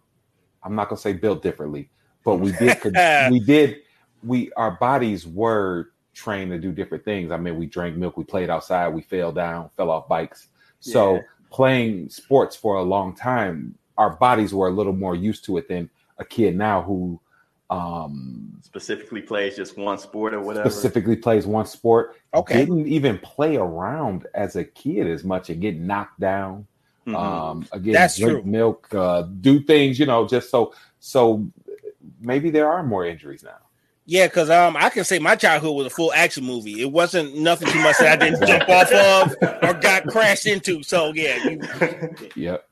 I'm 0.63 0.77
not 0.77 0.89
gonna 0.89 1.01
say 1.01 1.13
built 1.13 1.43
differently, 1.43 1.91
but 2.25 2.37
we 2.37 2.53
did 2.53 2.79
we 3.31 3.41
did 3.41 3.79
we 4.23 4.53
our 4.53 4.71
bodies 4.71 5.27
were 5.27 5.91
trained 6.15 6.53
to 6.53 6.59
do 6.61 6.71
different 6.71 7.05
things. 7.05 7.33
I 7.33 7.37
mean, 7.37 7.57
we 7.57 7.67
drank 7.67 7.97
milk, 7.97 8.17
we 8.17 8.23
played 8.23 8.49
outside, 8.49 8.89
we 8.91 9.03
fell 9.03 9.33
down, 9.33 9.71
fell 9.71 9.91
off 9.91 10.07
bikes. 10.07 10.49
So 10.79 11.15
Yeah. 11.15 11.21
Playing 11.51 12.09
sports 12.09 12.57
for 12.57 12.77
a 12.77 12.83
long 12.83 13.15
time, 13.15 13.77
our 13.99 14.11
bodies 14.17 14.55
were 14.55 14.69
a 14.69 14.73
little 14.73 14.95
more 14.95 15.15
used 15.15 15.45
to 15.47 15.59
it 15.59 15.69
than 15.69 15.91
a 16.19 16.25
kid 16.25 16.57
now 16.57 16.83
who 16.83 17.21
um 17.71 18.53
Specifically 18.63 19.23
plays 19.23 19.57
just 19.57 19.77
one 19.79 19.99
sport 19.99 20.35
or 20.35 20.41
whatever. 20.41 20.69
specifically 20.71 21.17
plays 21.17 21.47
one 21.47 21.67
sport 21.67 22.17
Okay. 22.35 22.65
didn't 22.65 22.87
even 22.89 23.19
play 23.19 23.57
around 23.57 24.27
as 24.35 24.57
a 24.57 24.65
kid 24.65 25.07
as 25.07 25.25
much 25.25 25.51
and 25.51 25.61
get 25.61 25.77
knocked 25.77 26.19
down 26.21 26.67
Mhm. 27.07 27.15
um 27.17 27.69
again 27.73 27.95
That's 27.95 28.19
drink 28.19 28.45
true. 28.45 28.51
milk 28.51 28.93
uh 28.95 29.23
do 29.41 29.61
things 29.61 29.99
you 29.99 30.07
know 30.07 30.27
just 30.27 30.51
so 30.51 30.75
so 30.99 31.47
maybe 32.21 32.51
there 32.51 32.71
are 32.71 32.83
more 32.83 33.05
injuries 33.07 33.43
now 33.43 33.59
Yeah, 34.11 34.27
because 34.27 34.51
um, 34.51 34.77
I 34.77 34.91
can 34.91 35.05
say 35.05 35.21
my 35.21 35.37
childhood 35.37 35.77
was 35.77 35.87
a 35.87 35.91
full 35.91 36.13
action 36.13 36.45
movie. 36.45 36.83
It 36.83 36.91
wasn't 36.91 37.37
nothing 37.37 37.69
too 37.69 37.81
much 37.81 37.97
that 37.99 38.21
I 38.21 38.31
didn't 38.31 38.45
jump 38.45 38.69
off 38.69 38.91
of 38.91 39.37
or 39.63 39.75
got 39.75 40.07
crashed 40.09 40.47
into. 40.47 40.83
So 40.83 41.13
yeah, 41.15 41.49
you, 41.49 41.61
yep 42.35 42.67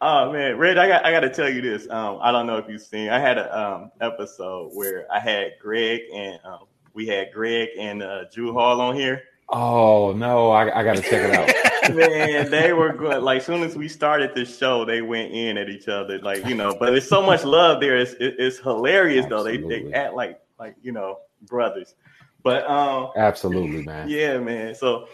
Oh 0.00 0.32
man, 0.32 0.56
Red, 0.56 0.78
I 0.78 0.88
got 0.88 1.04
I 1.04 1.12
got 1.12 1.20
to 1.20 1.28
tell 1.28 1.48
you 1.50 1.60
this. 1.60 1.88
Um, 1.90 2.18
I 2.22 2.32
don't 2.32 2.46
know 2.46 2.56
if 2.56 2.68
you've 2.68 2.80
seen. 2.80 3.10
I 3.10 3.20
had 3.20 3.36
a 3.36 3.56
um 3.56 3.90
episode 4.00 4.70
where 4.72 5.06
I 5.12 5.20
had 5.20 5.52
Greg 5.60 6.00
and 6.12 6.40
um, 6.42 6.64
we 6.94 7.06
had 7.06 7.32
Greg 7.34 7.68
and 7.78 8.02
uh, 8.02 8.24
Drew 8.32 8.54
Hall 8.54 8.80
on 8.80 8.96
here. 8.96 9.22
oh 9.50 10.12
no 10.12 10.50
i, 10.50 10.80
I 10.80 10.82
gotta 10.82 11.02
check 11.02 11.28
it 11.28 11.34
out 11.34 11.72
Man, 11.94 12.48
they 12.50 12.72
were 12.72 12.92
good. 12.92 13.24
Like 13.24 13.42
soon 13.42 13.64
as 13.64 13.76
we 13.76 13.88
started 13.88 14.36
the 14.36 14.44
show, 14.44 14.84
they 14.84 15.02
went 15.02 15.32
in 15.32 15.58
at 15.58 15.68
each 15.68 15.88
other. 15.88 16.18
Like 16.20 16.46
you 16.46 16.54
know, 16.54 16.76
but 16.78 16.92
there's 16.92 17.08
so 17.08 17.20
much 17.20 17.44
love 17.44 17.80
there. 17.80 17.96
It's 17.96 18.12
it, 18.14 18.36
it's 18.38 18.58
hilarious 18.58 19.26
though. 19.26 19.42
They 19.42 19.56
they 19.56 19.92
act 19.92 20.14
like 20.14 20.40
like 20.62 20.76
you 20.82 20.92
know 20.92 21.18
brothers. 21.42 21.94
But 22.42 22.68
um, 22.70 23.10
absolutely 23.16 23.82
man 23.82 24.08
yeah, 24.16 24.38
man. 24.38 24.74
So. 24.74 25.08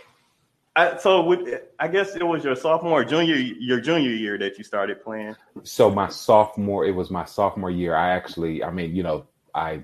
I, 0.76 0.96
so 0.98 1.24
with, 1.24 1.40
I 1.80 1.88
guess 1.88 2.14
it 2.14 2.22
was 2.22 2.44
your 2.44 2.54
sophomore, 2.54 3.02
junior, 3.04 3.34
your 3.34 3.80
junior 3.80 4.10
year 4.10 4.38
that 4.38 4.58
you 4.58 4.62
started 4.62 5.02
playing. 5.02 5.34
so 5.64 5.90
my 5.90 6.08
sophomore 6.08 6.84
it 6.86 6.92
was 6.92 7.10
my 7.10 7.24
sophomore 7.24 7.70
year 7.70 7.96
i 7.96 8.10
actually 8.10 8.62
i 8.62 8.70
mean 8.70 8.94
you 8.94 9.02
know 9.02 9.26
i 9.56 9.82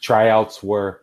tryouts 0.00 0.62
were 0.62 1.00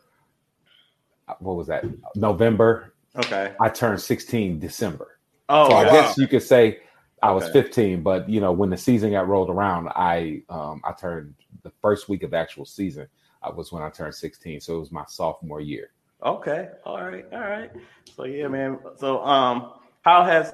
what 1.39 1.58
was 1.58 1.67
that 1.67 1.84
november 2.15 2.93
Okay. 3.17 3.54
i 3.60 3.67
turned 3.67 3.99
16 3.99 4.60
december 4.60 5.19
Oh, 5.49 5.67
so 5.67 5.73
i 5.76 5.84
wow. 5.84 5.91
guess 5.91 6.17
you 6.17 6.28
could 6.28 6.43
say 6.43 6.80
i 7.21 7.32
was 7.32 7.43
Okay. 7.45 7.63
15 7.63 8.02
but 8.02 8.30
you 8.30 8.39
know 8.39 8.54
when 8.54 8.69
the 8.69 8.78
season 8.78 9.12
got 9.12 9.28
rolled 9.28 9.49
around 9.49 9.89
i 9.89 10.41
um 10.47 10.80
i 10.86 10.93
turned 10.93 11.34
the 11.63 11.71
first 11.82 12.08
week 12.08 12.23
of 12.23 12.32
the 12.32 12.38
actual 12.38 12.65
season 12.65 13.08
was 13.50 13.72
when 13.72 13.84
i 13.84 13.90
turned 13.90 14.14
16 14.16 14.60
so 14.62 14.78
it 14.78 14.80
was 14.80 14.92
my 14.92 15.04
sophomore 15.08 15.62
year 15.62 15.90
Okay. 16.26 16.70
All 16.86 17.04
right. 17.04 17.26
All 17.34 17.40
right. 17.42 17.70
So 18.16 18.24
yeah, 18.24 18.48
man. 18.48 18.80
So 18.96 19.22
um, 19.26 19.74
how 20.04 20.24
has 20.24 20.54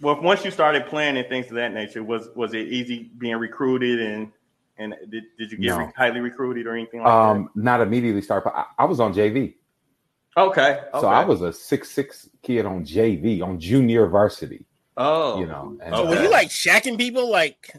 well 0.00 0.22
once 0.22 0.42
you 0.42 0.50
started 0.50 0.86
playing 0.86 1.18
and 1.18 1.28
things 1.28 1.48
of 1.48 1.56
that 1.56 1.74
nature, 1.74 2.02
was 2.02 2.30
was 2.34 2.54
it 2.54 2.68
easy 2.68 3.10
being 3.18 3.36
recruited 3.36 4.00
and 4.00 4.32
and 4.78 4.94
did, 5.10 5.24
did 5.38 5.52
you 5.52 5.58
get 5.58 5.72
No. 5.72 5.78
re- 5.80 5.92
highly 5.96 6.20
recruited 6.20 6.66
or 6.66 6.74
anything 6.74 7.00
like 7.02 7.12
um 7.12 7.50
not 7.54 7.82
immediately 7.82 8.22
start 8.22 8.42
but 8.44 8.54
I, 8.56 8.64
I 8.78 8.84
was 8.86 8.98
on 9.00 9.12
jv? 9.12 9.34
Okay. 9.34 10.60
okay. 10.72 10.80
so 10.98 11.08
i 11.08 11.24
was 11.24 11.42
a 11.42 11.52
six 11.52 11.90
six 11.90 12.28
kid 12.42 12.64
on 12.66 12.84
jv 12.84 13.42
on 13.42 13.58
junior 13.60 14.06
varsity 14.06 14.64
oh 14.98 15.40
you 15.40 15.46
know 15.46 15.76
and, 15.82 15.94
so 15.94 16.02
Okay. 16.04 16.10
were 16.16 16.22
you 16.22 16.30
like 16.30 16.48
shacking 16.48 16.96
people? 16.98 17.30
Like 17.30 17.74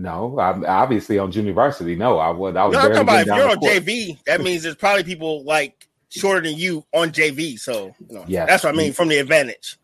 No, 0.00 0.38
I'm 0.38 0.64
obviously 0.64 1.18
on 1.18 1.32
junior 1.32 1.52
varsity. 1.52 1.96
No, 1.96 2.18
I 2.18 2.30
would. 2.30 2.56
I 2.56 2.66
was. 2.66 2.74
no, 2.74 2.78
I'm 2.78 2.86
talking 2.90 3.02
about 3.02 3.20
if 3.22 3.26
you're 3.26 3.50
on 3.50 3.56
court. 3.56 3.72
JV, 3.72 4.22
that 4.26 4.40
means 4.40 4.62
there's 4.62 4.76
probably 4.76 5.02
people 5.02 5.42
like 5.42 5.88
shorter 6.08 6.40
than 6.48 6.56
you 6.56 6.84
on 6.94 7.10
JV. 7.10 7.58
So 7.58 7.92
you 8.08 8.14
know, 8.14 8.24
Yes. 8.28 8.48
that's 8.48 8.62
what 8.62 8.74
I 8.74 8.76
mean 8.78 8.92
from 8.92 9.08
the 9.08 9.18
advantage. 9.18 9.76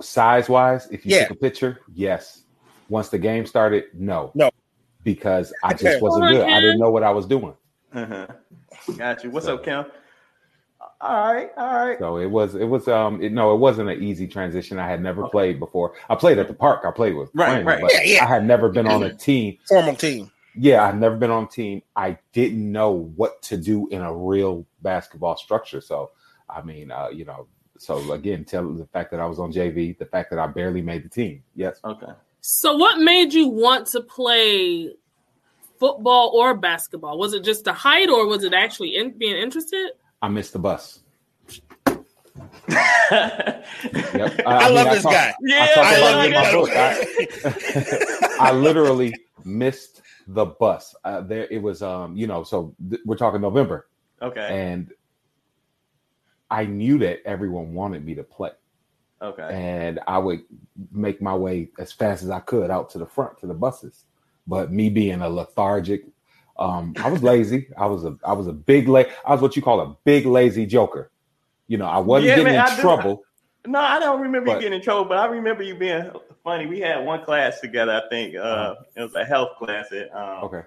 Size 0.00 0.48
wise, 0.48 0.88
if 0.90 1.04
you 1.04 1.14
Yeah. 1.14 1.28
took 1.28 1.36
a 1.36 1.40
picture, 1.40 1.80
yes. 1.94 2.44
Once 2.88 3.10
the 3.10 3.18
game 3.18 3.44
started, 3.44 3.84
no, 3.92 4.30
No. 4.34 4.50
because 5.04 5.52
I 5.62 5.74
just 5.74 6.00
wasn't 6.00 6.28
good. 6.30 6.46
I 6.48 6.58
didn't 6.60 6.78
know 6.78 6.90
what 6.90 7.02
I 7.02 7.10
was 7.10 7.26
doing. 7.26 7.54
Uh-huh. 7.94 8.26
Got 8.96 9.24
you. 9.24 9.30
What's 9.30 9.44
So- 9.46 9.56
up, 9.56 9.64
Kim? 9.64 9.84
All 11.02 11.34
right. 11.34 11.50
All 11.56 11.86
right. 11.88 11.98
So 11.98 12.18
it 12.18 12.26
was. 12.26 12.54
It 12.54 12.64
was. 12.64 12.86
Um. 12.86 13.20
It, 13.20 13.32
no, 13.32 13.52
it 13.52 13.58
wasn't 13.58 13.90
an 13.90 14.00
easy 14.02 14.28
transition. 14.28 14.78
I 14.78 14.88
had 14.88 15.02
never 15.02 15.28
played 15.28 15.58
before. 15.58 15.94
I 16.08 16.14
played 16.14 16.38
at 16.38 16.46
the 16.46 16.54
park. 16.54 16.82
I 16.84 16.92
played 16.92 17.16
with 17.16 17.28
Right, 17.34 17.64
friends, 17.64 17.66
right. 17.66 17.80
but 17.82 17.92
Yeah, 17.92 18.02
yeah. 18.04 18.24
I 18.24 18.28
had 18.28 18.46
never 18.46 18.68
been 18.68 18.86
on 18.86 19.02
a 19.02 19.12
team. 19.12 19.58
Formal 19.68 19.96
team. 19.96 20.30
Yeah, 20.54 20.84
I've 20.84 20.98
never 20.98 21.16
been 21.16 21.30
on 21.30 21.44
a 21.44 21.48
team. 21.48 21.82
I 21.96 22.18
didn't 22.32 22.70
know 22.70 23.10
what 23.16 23.42
to 23.42 23.56
do 23.56 23.88
in 23.88 24.00
a 24.00 24.14
real 24.14 24.64
basketball 24.82 25.36
structure. 25.36 25.80
So, 25.80 26.10
I 26.48 26.62
mean, 26.62 26.90
uh, 26.90 27.08
you 27.12 27.24
know, 27.24 27.46
so 27.78 28.12
again, 28.12 28.44
tell 28.44 28.70
the 28.72 28.86
fact 28.86 29.10
that 29.10 29.18
I 29.18 29.26
was 29.26 29.40
on 29.40 29.52
JV, 29.52 29.98
the 29.98 30.06
fact 30.06 30.30
that 30.30 30.38
I 30.38 30.46
barely 30.46 30.82
made 30.82 31.04
the 31.04 31.08
team. 31.08 31.42
Yes. 31.56 31.80
Okay. 31.84 32.12
So, 32.42 32.76
what 32.76 33.00
made 33.00 33.32
you 33.32 33.48
want 33.48 33.88
to 33.88 34.02
play 34.02 34.92
football 35.80 36.30
or 36.34 36.54
basketball? 36.54 37.18
Was 37.18 37.34
it 37.34 37.42
just 37.42 37.64
the 37.64 37.72
height, 37.72 38.08
or 38.08 38.26
was 38.28 38.44
it 38.44 38.54
actually 38.54 38.94
in, 38.96 39.18
being 39.18 39.36
interested? 39.36 39.90
I 40.22 40.28
missed 40.28 40.52
the 40.52 40.58
bus. 40.60 41.00
Yep. 43.12 44.40
I, 44.46 44.68
love 44.70 44.90
this 44.90 45.02
talk- 45.02 45.12
guy. 45.12 45.34
Yeah, 45.42 45.64
I 45.64 45.74
talk 45.74 45.84
I 45.84 46.00
love 46.00 46.24
in 46.24 46.32
my 46.32 46.44
this 46.44 46.54
book. 46.54 46.70
guy. 46.72 48.36
I, 48.40 48.48
I 48.48 48.52
literally 48.52 49.14
missed 49.44 50.00
the 50.28 50.46
bus. 50.46 50.94
Uh, 51.04 51.20
there, 51.20 51.46
it 51.50 51.60
was, 51.60 51.82
um, 51.82 52.16
you 52.16 52.26
know, 52.26 52.42
so 52.42 52.74
th- 52.88 53.02
we're 53.04 53.16
talking 53.16 53.40
November, 53.42 53.88
Okay. 54.22 54.46
and 54.50 54.92
I 56.50 56.64
knew 56.64 56.98
that 56.98 57.18
everyone 57.26 57.74
wanted 57.74 58.04
me 58.04 58.14
to 58.14 58.22
play, 58.22 58.50
Okay. 59.20 59.48
and 59.50 60.00
I 60.06 60.16
would 60.18 60.42
make 60.90 61.20
my 61.20 61.34
way 61.34 61.68
as 61.78 61.92
fast 61.92 62.22
as 62.22 62.30
I 62.30 62.40
could 62.40 62.70
out 62.70 62.88
to 62.90 62.98
the 62.98 63.06
front 63.06 63.38
to 63.40 63.46
the 63.46 63.54
buses. 63.54 64.04
but 64.46 64.72
me 64.72 64.88
being 64.90 65.20
a 65.20 65.28
lethargic, 65.28 66.04
um, 66.58 66.94
I 66.98 67.10
was 67.10 67.22
lazy. 67.22 67.68
I 67.76 67.86
was 67.86 68.04
a 68.04 68.16
I 68.24 68.32
was 68.32 68.46
a 68.46 68.52
big 68.52 68.88
la- 68.88 69.04
I 69.26 69.32
was 69.32 69.40
what 69.40 69.56
you 69.56 69.62
call 69.62 69.80
a 69.80 69.96
big 70.04 70.26
lazy 70.26 70.66
joker. 70.66 71.10
You 71.68 71.78
know, 71.78 71.86
I 71.86 71.98
wasn't 71.98 72.28
Yeah, 72.28 72.36
getting 72.36 72.52
man, 72.52 72.66
I 72.66 72.70
in 72.70 72.76
do- 72.76 72.82
trouble. 72.82 73.22
No, 73.66 73.78
I 73.78 73.98
don't 74.00 74.20
remember 74.20 74.46
But- 74.46 74.54
you 74.56 74.60
getting 74.62 74.78
in 74.78 74.82
trouble, 74.84 75.04
but 75.04 75.18
I 75.18 75.26
remember 75.26 75.62
you 75.62 75.74
being 75.76 76.10
funny. 76.44 76.66
We 76.66 76.80
had 76.80 77.04
one 77.06 77.24
class 77.24 77.60
together. 77.60 77.92
I 78.04 78.08
think 78.08 78.34
uh, 78.36 78.74
it 78.96 79.02
was 79.02 79.14
a 79.14 79.24
health 79.24 79.50
class 79.58 79.92
at 79.92 80.10
um, 80.14 80.18
Uh-huh. 80.22 80.46
Okay. 80.46 80.62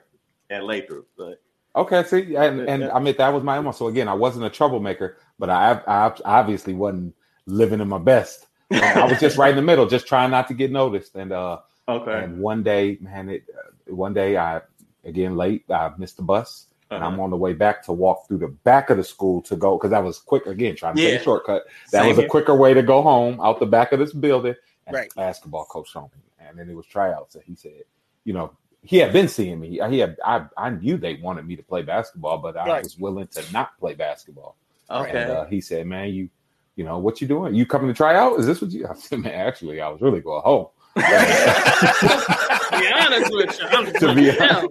at 0.49 0.63
Lathrop. 0.63 1.05
But 1.17 1.41
Okay, 1.75 2.03
see, 2.03 2.36
and, 2.38 2.61
and 2.69 2.86
I 2.86 2.99
mean 2.99 3.15
that 3.17 3.33
was 3.33 3.43
my 3.43 3.59
MO. 3.59 3.71
So 3.73 3.88
again, 3.88 4.07
I 4.07 4.13
wasn't 4.13 4.45
a 4.45 4.49
troublemaker, 4.49 5.17
but 5.38 5.49
I, 5.49 5.81
I 5.86 6.13
obviously 6.23 6.73
wasn't 6.73 7.13
living 7.47 7.81
in 7.81 7.89
my 7.89 7.97
best. 7.97 8.47
I 8.71 9.05
was 9.05 9.19
just 9.19 9.38
right 9.38 9.49
in 9.49 9.57
the 9.57 9.61
middle, 9.61 9.86
just 9.86 10.07
trying 10.07 10.31
not 10.31 10.47
to 10.47 10.53
get 10.53 10.71
noticed. 10.71 11.15
And 11.15 11.33
uh, 11.33 11.59
okay, 11.89 12.23
and 12.23 12.39
one 12.39 12.63
day, 12.63 12.97
man, 13.01 13.27
it 13.29 13.43
uh, 13.53 13.93
one 13.93 14.13
day 14.13 14.38
I 14.38 14.61
again 15.05 15.35
late, 15.37 15.63
I 15.69 15.91
missed 15.97 16.17
the 16.17 16.23
bus, 16.23 16.67
and 16.91 17.03
I'm 17.03 17.13
Uh-huh. 17.13 17.23
on 17.23 17.29
the 17.29 17.37
way 17.37 17.53
back 17.53 17.83
to 17.83 17.93
walk 17.93 18.27
through 18.27 18.39
the 18.39 18.47
back 18.47 18.89
of 18.89 18.97
the 18.97 19.03
school 19.03 19.41
to 19.43 19.55
go 19.55 19.77
because 19.77 19.91
that 19.91 20.03
was 20.03 20.19
quick 20.19 20.45
again, 20.45 20.75
trying 20.75 20.95
to 20.97 21.01
take 21.03 21.21
a 21.21 21.23
shortcut. 21.23 21.63
That 21.91 21.99
Same 22.01 22.07
was 22.07 22.17
a 22.17 22.27
quicker 22.27 22.55
way 22.55 22.73
to 22.73 22.83
go 22.83 23.01
home 23.01 23.39
out 23.41 23.59
the 23.59 23.65
back 23.65 23.91
of 23.91 23.99
this 23.99 24.13
building. 24.13 24.55
And 24.87 24.93
Right. 24.95 25.11
basketball 25.15 25.65
coach 25.65 25.91
told 25.93 26.11
me, 26.15 26.21
and 26.39 26.57
then 26.59 26.69
it 26.69 26.75
was 26.75 26.85
tryouts, 26.85 27.35
and 27.35 27.43
he 27.43 27.55
said, 27.55 27.83
you 28.23 28.33
know, 28.33 28.51
he 28.81 28.97
had 28.97 29.11
been 29.13 29.27
seeing 29.27 29.59
me. 29.59 29.79
He 29.89 29.97
had 29.99 30.17
I 30.23 30.45
I 30.57 30.69
knew 30.69 30.97
they 30.97 31.15
wanted 31.15 31.47
me 31.47 31.55
to 31.55 31.63
play 31.63 31.81
basketball, 31.81 32.37
but 32.37 32.55
I 32.55 32.67
Right. 32.67 32.83
was 32.83 32.97
willing 32.99 33.27
to 33.29 33.51
not 33.51 33.77
play 33.79 33.95
basketball. 33.95 34.57
okay. 34.91 35.21
And 35.23 35.29
uh, 35.31 35.45
he 35.45 35.59
said, 35.59 35.87
"Man, 35.87 36.09
you, 36.09 36.29
you 36.75 36.83
know, 36.83 36.99
what 36.99 37.19
you 37.19 37.27
doing? 37.27 37.55
You 37.55 37.65
coming 37.65 37.87
to 37.87 37.95
try 37.95 38.15
out? 38.15 38.39
Is 38.39 38.45
this 38.45 38.61
what 38.61 38.69
you?" 38.71 38.87
I 38.87 38.93
said, 38.93 39.21
"Man, 39.21 39.33
actually, 39.33 39.81
I 39.81 39.89
was 39.89 40.01
really 40.01 40.21
going 40.21 40.43
home." 40.43 40.67
To 42.76 42.82
be 42.82 42.91
honest 42.91 43.32
with 43.34 43.59
you, 43.59 43.65
I'm 43.71 43.86
to 43.86 44.15
be 44.15 44.32
hell, 44.32 44.69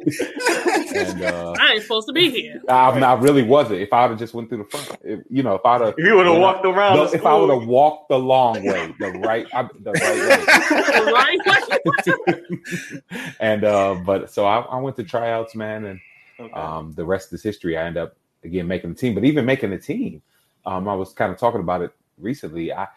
honest, 0.51 0.97
and 0.97 1.23
uh, 1.23 1.53
I 1.53 1.73
ain't 1.73 1.83
supposed 1.83 2.07
to 2.09 2.13
be 2.13 2.31
here. 2.31 2.61
I, 2.69 2.91
I 2.91 3.15
really 3.15 3.43
wasn't. 3.43 3.81
If 3.81 3.93
I 3.93 4.03
would 4.03 4.11
have 4.11 4.19
just 4.19 4.35
went 4.35 4.49
through 4.49 4.59
the 4.59 4.65
front, 4.65 4.89
if, 5.03 5.21
you 5.31 5.43
know, 5.43 5.55
if 5.55 5.65
I'd 5.65 5.81
have, 5.81 5.95
if 5.97 6.05
you 6.05 6.17
would 6.17 6.27
have 6.27 6.41
walked 6.41 6.65
around, 6.65 6.97
the 6.97 7.17
if 7.17 7.25
I 7.27 7.35
would 7.35 7.51
have 7.51 7.67
walked 7.67 8.09
the 8.09 8.19
long 8.19 8.65
way, 8.65 8.95
the 8.99 9.09
right, 9.09 9.47
I, 9.55 9.69
the 9.81 9.93
right 9.93 10.19
way, 10.25 10.47
right? 11.13 11.39
way. 12.27 13.31
and 13.41 13.65
uh, 13.65 13.95
but 13.95 14.31
so 14.31 14.47
I, 14.47 14.61
I 14.61 14.81
went 14.81 14.97
to 14.97 15.05
tryouts, 15.05 15.55
man, 15.55 15.85
and 15.87 16.01
Okay. 16.41 16.53
um, 16.53 16.93
the 16.93 17.05
rest 17.05 17.33
is 17.33 17.43
history. 17.43 17.79
I 17.79 17.85
end 17.87 17.97
up 17.97 18.17
again 18.43 18.67
making 18.67 18.91
the 18.91 18.97
team, 18.97 19.15
but 19.15 19.25
even 19.25 19.45
making 19.45 19.71
the 19.71 19.79
team, 19.79 20.21
um, 20.67 20.89
I 20.89 20.95
was 20.95 21.13
kind 21.13 21.33
of 21.33 21.39
talking 21.39 21.61
about 21.61 21.83
it 21.83 21.93
recently. 22.19 22.73
I 22.73 22.89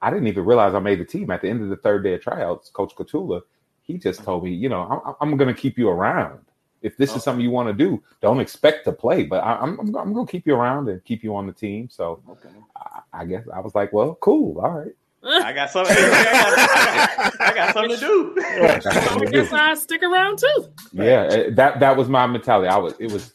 I 0.00 0.10
didn't 0.10 0.28
even 0.28 0.44
realize 0.44 0.74
I 0.74 0.78
made 0.78 1.00
the 1.00 1.04
team 1.04 1.30
at 1.30 1.42
the 1.42 1.48
end 1.48 1.62
of 1.62 1.68
the 1.68 1.76
third 1.76 2.04
day 2.04 2.14
of 2.14 2.22
tryouts. 2.22 2.70
Coach 2.70 2.94
Katula, 2.94 3.42
he 3.86 3.98
just 3.98 4.22
told 4.24 4.44
me, 4.44 4.52
you 4.52 4.68
know, 4.68 5.02
I'm, 5.06 5.14
I'm 5.20 5.36
going 5.36 5.54
to 5.54 5.60
keep 5.60 5.78
you 5.78 5.88
around. 5.88 6.40
If 6.82 6.96
this 6.96 7.10
Okay. 7.10 7.16
is 7.16 7.24
something 7.24 7.42
you 7.42 7.50
want 7.50 7.68
to 7.68 7.72
do, 7.72 8.02
don't 8.20 8.40
expect 8.40 8.84
to 8.84 8.92
play, 8.92 9.24
but 9.24 9.42
I, 9.42 9.56
I'm 9.56 9.80
I'm, 9.80 9.96
I'm 9.96 10.12
going 10.12 10.26
to 10.26 10.30
keep 10.30 10.46
you 10.46 10.54
around 10.54 10.88
and 10.88 11.02
keep 11.04 11.24
you 11.24 11.34
on 11.34 11.46
the 11.46 11.52
team. 11.52 11.88
So 11.90 12.22
okay. 12.28 12.50
I, 12.76 13.00
I 13.12 13.24
guess 13.24 13.44
I 13.52 13.60
was 13.60 13.74
like, 13.74 13.92
well, 13.92 14.16
cool, 14.20 14.60
all 14.60 14.70
right. 14.70 14.92
I 15.24 15.52
got 15.52 15.70
something. 15.70 15.96
I 15.96 16.00
got, 16.00 17.40
I 17.40 17.54
got, 17.54 17.74
something 17.74 17.96
to 17.96 18.00
do. 18.00 18.34
I 18.44 18.80
got 18.80 18.82
something 18.82 19.22
I 19.22 19.24
to 19.24 19.32
do. 19.32 19.42
guess 19.42 19.52
I 19.52 19.74
stick 19.74 20.02
around 20.02 20.38
too. 20.38 20.72
Yeah, 20.92 21.22
uh, 21.22 21.44
that 21.54 21.80
that 21.80 21.96
was 21.96 22.08
my 22.08 22.26
mentality. 22.26 22.68
I 22.68 22.76
was 22.76 22.94
it 23.00 23.10
was 23.10 23.32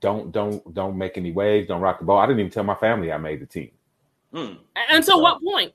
don't 0.00 0.32
don't 0.32 0.74
don't 0.74 0.98
make 0.98 1.16
any 1.16 1.32
waves, 1.32 1.68
don't 1.68 1.80
rock 1.80 1.98
the 2.00 2.04
ball. 2.04 2.18
I 2.18 2.26
didn't 2.26 2.40
even 2.40 2.52
tell 2.52 2.64
my 2.64 2.74
family 2.74 3.10
I 3.10 3.16
made 3.16 3.40
the 3.40 3.46
team. 3.46 3.70
Hmm. 4.34 4.54
Until 4.90 5.22
what 5.22 5.40
point? 5.42 5.72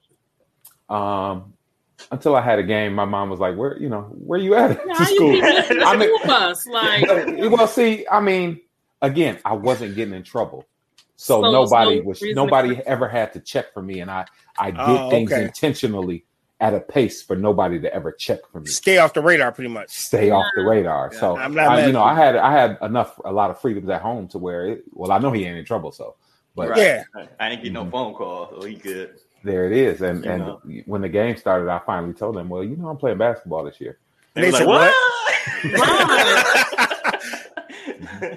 Um 0.89 1.55
until 2.12 2.36
I 2.36 2.41
had 2.41 2.60
a 2.60 2.64
game, 2.64 2.93
my 2.93 3.06
mom 3.06 3.30
was 3.30 3.39
like, 3.39 3.56
"Where 3.58 3.78
you 3.78 3.89
know 3.89 4.02
where 4.04 4.39
you 4.39 4.56
at 4.56 4.72
Yeah, 4.72 4.76
to 4.84 4.93
How 5.04 5.10
you 5.10 5.16
school?" 5.16 5.32
keep 5.32 5.41
the 5.80 5.84
I 5.86 5.96
mean- 5.98 6.18
school 6.20 6.28
bus? 6.28 6.68
Like, 6.68 7.08
well, 7.52 7.68
see, 7.68 8.06
I 8.12 8.20
mean, 8.22 8.62
again, 9.02 9.39
I 9.46 9.54
wasn't 9.54 9.96
getting 9.96 10.14
in 10.14 10.24
trouble, 10.24 10.66
so 11.16 11.41
So- 11.41 11.52
nobody 11.52 12.00
so 12.00 12.04
was 12.06 12.22
reason 12.22 12.36
to 12.36 12.46
nobody 12.46 12.82
ever 12.86 13.08
had 13.08 13.34
to 13.34 13.39
check 13.39 13.74
for 13.74 13.82
me, 13.82 14.00
and 14.02 14.10
I 14.12 14.26
I 14.58 14.72
did 14.72 14.80
Oh, 14.82 15.10
things 15.10 15.32
okay. 15.32 15.43
intentionally 15.43 16.26
at 16.62 16.74
a 16.74 16.80
pace 16.80 17.22
for 17.22 17.36
nobody 17.36 17.80
to 17.82 17.93
ever 17.93 18.14
check 18.14 18.39
for 18.50 18.62
me. 18.62 18.68
Stay 18.68 18.98
off 18.98 19.14
the 19.14 19.22
radar, 19.22 19.52
pretty 19.52 19.70
much. 19.70 19.89
stay 19.89 20.30
off 20.30 20.46
the 20.56 20.64
radar. 20.64 21.10
Yeah. 21.12 21.20
So 21.20 21.38
I'm 21.38 21.54
not 21.54 21.68
I, 21.68 21.86
you 21.86 21.91
know, 21.91 22.02
I 22.04 22.16
had 22.16 22.38
I 22.38 22.52
had 22.54 22.78
enough 22.82 23.20
a 23.26 23.32
lot 23.34 23.52
of 23.52 23.60
freedoms 23.60 23.89
at 23.89 24.02
home 24.02 24.30
to 24.30 24.38
where 24.38 24.66
it, 24.68 24.84
well, 24.93 25.12
I 25.12 25.18
know 25.20 25.32
he 25.34 25.43
ain't 25.46 25.58
in 25.58 25.66
trouble, 25.66 25.91
so 25.91 26.16
but 26.56 26.70
Right. 26.70 26.78
Yeah. 26.80 27.04
I 27.41 27.50
ain't 27.50 27.62
get 27.64 27.74
no 27.74 27.84
Mhm. 27.84 27.91
phone 27.91 28.14
call, 28.14 28.54
so 28.62 28.66
he 28.66 28.76
good. 28.76 29.20
There 29.46 29.66
it 29.66 29.72
is. 29.78 30.02
And 30.02 30.26
You 30.26 30.32
and 30.32 30.41
know. 30.43 30.62
when 30.86 31.02
the 31.02 31.10
game 31.10 31.38
started, 31.38 31.70
I 31.70 31.80
finally 31.86 32.14
told 32.14 32.36
them, 32.36 32.50
well, 32.50 32.64
you 32.64 32.76
know, 32.76 32.89
I'm 32.89 32.98
playing 32.98 33.18
basketball 33.20 33.64
this 33.64 33.80
year. 33.80 33.98
They, 34.34 34.41
They 34.41 34.52
said, 34.52 34.66
like, 34.68 34.91
Right. 34.91 35.74
what? 35.74 37.16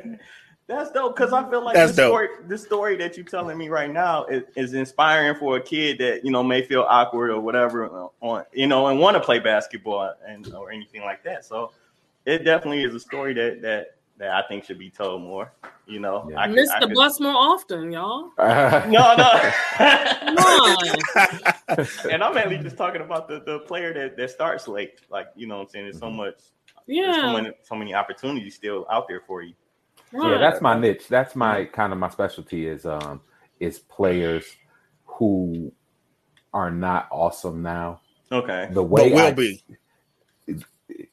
That's 0.67 0.91
dope 0.93 1.17
because 1.17 1.33
I 1.33 1.49
feel 1.49 1.65
like 1.65 1.75
That's 1.75 1.93
the 1.97 2.03
dope. 2.03 2.11
story, 2.11 2.29
the 2.47 2.59
story 2.59 2.97
that 2.97 3.17
you're 3.17 3.25
telling 3.25 3.57
me 3.57 3.71
right 3.71 3.91
now 3.91 4.27
is, 4.27 4.43
is 4.55 4.75
inspiring 4.75 5.35
for 5.39 5.57
a 5.57 5.63
kid 5.63 5.97
that 5.99 6.27
you 6.27 6.31
know 6.31 6.43
may 6.43 6.61
feel 6.63 6.83
awkward 6.83 7.31
or 7.31 7.41
whatever 7.41 7.89
on 8.21 8.45
you 8.53 8.67
know 8.67 8.89
and 8.89 9.01
want 9.01 9.15
to 9.17 9.21
play 9.21 9.39
basketball 9.39 10.13
and 10.27 10.53
or 10.55 10.71
anything 10.71 11.01
like 11.01 11.25
that. 11.25 11.47
So 11.47 11.71
it 12.27 12.45
definitely 12.45 12.85
is 12.85 12.95
a 12.95 13.01
story 13.01 13.33
that 13.33 13.63
that 13.63 13.95
that 14.19 14.31
I 14.31 14.43
think 14.49 14.65
should 14.65 14.79
be 14.79 14.91
told 14.91 15.23
more. 15.23 15.53
You 15.87 16.01
know, 16.01 16.29
Yeah. 16.31 16.41
I 16.41 16.47
could- 16.47 16.57
miss 16.57 16.71
I 16.71 16.81
the 16.81 16.87
could- 16.89 16.95
bus 16.97 17.21
more 17.21 17.35
often, 17.35 17.93
y'all. 17.93 18.31
No, 18.39 19.15
no. 19.17 19.53
Come 19.79 20.37
on. 20.39 21.87
and 22.11 22.23
I'm 22.25 22.35
mainly 22.35 22.59
just 22.59 22.77
talking 22.77 23.01
about 23.01 23.29
the, 23.29 23.41
the 23.47 23.61
player 23.61 23.95
that, 23.95 24.17
that 24.17 24.31
starts 24.31 24.69
late. 24.69 25.01
Like, 25.11 25.29
you 25.37 25.47
know 25.47 25.57
what 25.57 25.63
I'm 25.63 25.69
saying? 25.69 25.85
There's 25.87 25.99
so 25.99 26.11
much, 26.11 26.35
there's 26.87 27.15
so 27.17 27.23
Yeah. 27.23 27.33
many, 27.33 27.53
so 27.63 27.75
many 27.77 27.95
opportunities 27.95 28.55
still 28.55 28.87
out 28.91 29.09
there 29.09 29.23
for 29.27 29.43
you. 29.43 29.55
Right. 30.13 30.33
Yeah, 30.33 30.39
that's 30.39 30.61
my 30.61 30.79
niche. 30.79 31.07
That's 31.09 31.37
my 31.37 31.65
kind 31.67 31.93
of 31.93 31.99
my 31.99 32.09
specialty 32.09 32.67
is 32.67 32.87
um 32.87 33.21
is 33.61 33.79
players 33.79 34.45
who 35.05 35.71
are 36.55 36.71
not 36.71 37.09
awesome 37.11 37.63
now. 37.63 38.01
Okay. 38.33 38.69
The 38.73 38.83
way 38.83 39.11
But 39.11 39.15
will 39.15 39.27
I- 39.27 39.31
be. 39.33 39.63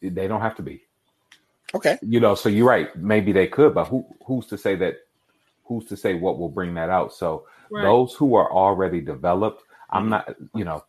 they 0.02 0.28
don't 0.28 0.42
have 0.42 0.56
to 0.56 0.62
be. 0.64 0.85
Okay. 1.76 1.98
you 2.02 2.20
know 2.20 2.36
so 2.36 2.50
you're 2.50 2.68
right 2.68 2.96
maybe 2.96 3.32
they 3.32 3.48
could 3.48 3.74
but 3.76 3.86
who 3.86 4.06
who's 4.26 4.48
to 4.48 4.58
say 4.58 4.76
that 4.76 4.96
who's 5.66 5.86
to 5.86 5.98
say 5.98 6.14
what 6.16 6.40
will 6.40 6.50
bring 6.50 6.74
that 6.74 6.90
out 6.90 7.14
so 7.14 7.46
Right. 7.72 7.82
those 7.82 8.14
who 8.14 8.36
are 8.36 8.52
already 8.52 9.02
developed 9.02 9.64
i'm 9.90 10.10
not 10.10 10.36
you 10.54 10.64
know 10.64 10.84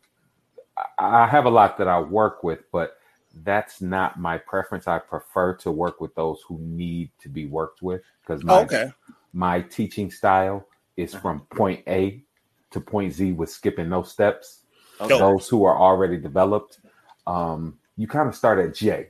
I, 0.99 1.25
I 1.25 1.27
have 1.27 1.47
a 1.47 1.51
lot 1.51 1.79
that 1.79 1.89
i 1.89 1.99
work 1.99 2.45
with 2.45 2.61
but 2.71 2.99
that's 3.43 3.81
not 3.81 4.21
my 4.21 4.37
preference 4.37 4.87
i 4.87 4.99
prefer 4.99 5.55
to 5.55 5.71
work 5.71 6.01
with 6.03 6.15
those 6.15 6.43
who 6.47 6.59
need 6.61 7.11
to 7.21 7.29
be 7.31 7.47
worked 7.47 7.81
with 7.83 8.03
because 8.21 8.45
my, 8.45 8.61
okay. 8.61 8.93
my 9.33 9.63
teaching 9.63 10.11
style 10.11 10.67
is 10.99 11.15
from 11.15 11.41
point 11.51 11.83
a 11.89 12.23
to 12.71 12.81
point 12.81 13.15
z 13.15 13.33
with 13.33 13.51
skipping 13.51 13.89
no 13.89 14.03
steps 14.03 14.61
Okay. 15.01 15.19
Those 15.19 15.47
who 15.49 15.65
are 15.65 15.79
already 15.79 16.17
developed 16.17 16.79
um, 17.27 17.79
you 17.97 18.07
kind 18.07 18.29
of 18.29 18.35
start 18.35 18.59
at 18.59 18.75
j 18.75 19.09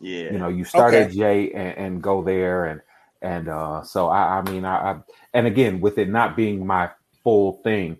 Yeah. 0.00 0.32
you 0.32 0.38
know 0.38 0.48
you 0.48 0.64
start 0.64 0.94
Okay. 0.94 1.02
at 1.04 1.12
j 1.12 1.50
and, 1.52 1.78
and 1.78 2.02
go 2.02 2.22
there 2.22 2.66
and 2.66 2.80
and 3.22 3.48
uh 3.48 3.82
so 3.82 4.08
i 4.08 4.38
i 4.38 4.42
mean 4.50 4.64
I, 4.64 4.92
I 4.92 4.96
and 5.34 5.46
again 5.46 5.80
with 5.80 5.98
it 5.98 6.08
not 6.08 6.36
being 6.36 6.66
my 6.66 6.90
full 7.22 7.54
thing 7.64 7.98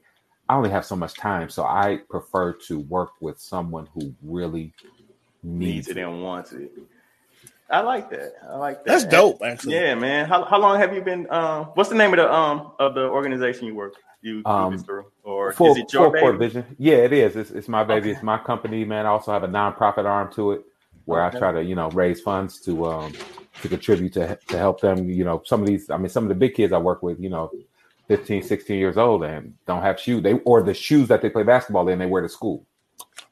i 0.49 0.57
only 0.57 0.71
have 0.71 0.85
so 0.85 0.97
much 0.97 1.15
time 1.15 1.49
so 1.51 1.65
i 1.65 2.01
prefer 2.11 2.53
to 2.69 2.81
work 2.81 3.11
with 3.21 3.39
someone 3.41 3.89
who 3.95 4.15
really 4.23 4.73
needs 5.43 5.87
needs 5.87 5.89
it 5.89 5.99
it 5.99 6.03
and 6.03 6.23
wants 6.23 6.53
it. 6.53 6.73
I 7.71 7.81
like 7.81 8.11
that. 8.11 8.33
I 8.49 8.57
like 8.57 8.85
that. 8.85 8.87
That's 8.87 9.05
dope, 9.05 9.41
actually. 9.43 9.75
Yeah, 9.75 9.95
man. 9.95 10.27
How, 10.27 10.45
how 10.45 10.59
long 10.61 10.79
have 10.79 10.95
you 10.95 11.01
been? 11.01 11.27
Um, 11.31 11.67
what's 11.75 11.89
the 11.89 11.95
name 11.97 12.13
of 12.13 12.19
the 12.19 12.33
um 12.33 12.73
of 12.79 12.95
the 12.95 13.09
organization 13.09 13.67
you 13.67 13.75
work 13.75 13.95
you 14.21 14.43
do 14.43 14.51
Um, 14.51 14.79
through, 14.79 15.07
or 15.23 15.53
full, 15.53 15.73
is 15.73 15.79
it 15.79 15.93
your 15.93 16.11
full 16.11 16.33
baby? 16.33 16.39
vision 16.39 16.65
yeah 16.79 16.97
it 16.97 17.13
is 17.13 17.37
it's, 17.37 17.51
it's 17.51 17.69
my 17.69 17.83
baby 17.85 18.11
Okay. 18.11 18.17
it's 18.17 18.23
my 18.23 18.39
company 18.39 18.85
man 18.85 19.07
i 19.07 19.09
also 19.09 19.33
have 19.33 19.45
a 19.45 19.49
nonprofit 19.49 20.05
arm 20.05 20.31
to 20.35 20.53
it 20.53 20.63
where 21.07 21.23
Okay. 21.27 21.37
i 21.37 21.39
try 21.39 21.53
to 21.53 21.63
you 21.63 21.75
know 21.75 21.89
raise 21.91 22.21
funds 22.21 22.61
to 22.61 22.85
um 22.87 23.13
to 23.61 23.69
contribute 23.69 24.13
to 24.13 24.39
to 24.49 24.59
help 24.59 24.81
them 24.81 25.09
you 25.09 25.25
know 25.25 25.43
some 25.45 25.61
of 25.61 25.67
these 25.67 25.91
i 25.91 25.97
mean 25.97 26.09
some 26.09 26.25
of 26.25 26.29
the 26.29 26.35
big 26.35 26.55
kids 26.55 26.73
i 26.73 26.79
work 26.79 27.03
with 27.03 27.19
you 27.21 27.31
know 27.31 27.51
15 28.09 28.43
16 28.43 28.79
years 28.79 28.97
old 28.97 29.25
and 29.25 29.55
don't 29.67 29.83
have 29.83 29.99
shoes 29.99 30.23
they 30.23 30.35
or 30.45 30.63
the 30.63 30.75
shoes 30.75 31.09
that 31.09 31.23
they 31.23 31.31
play 31.31 31.43
basketball 31.43 31.89
in 31.89 31.99
they 31.99 32.07
wear 32.07 32.23
to 32.23 32.29
school 32.29 32.67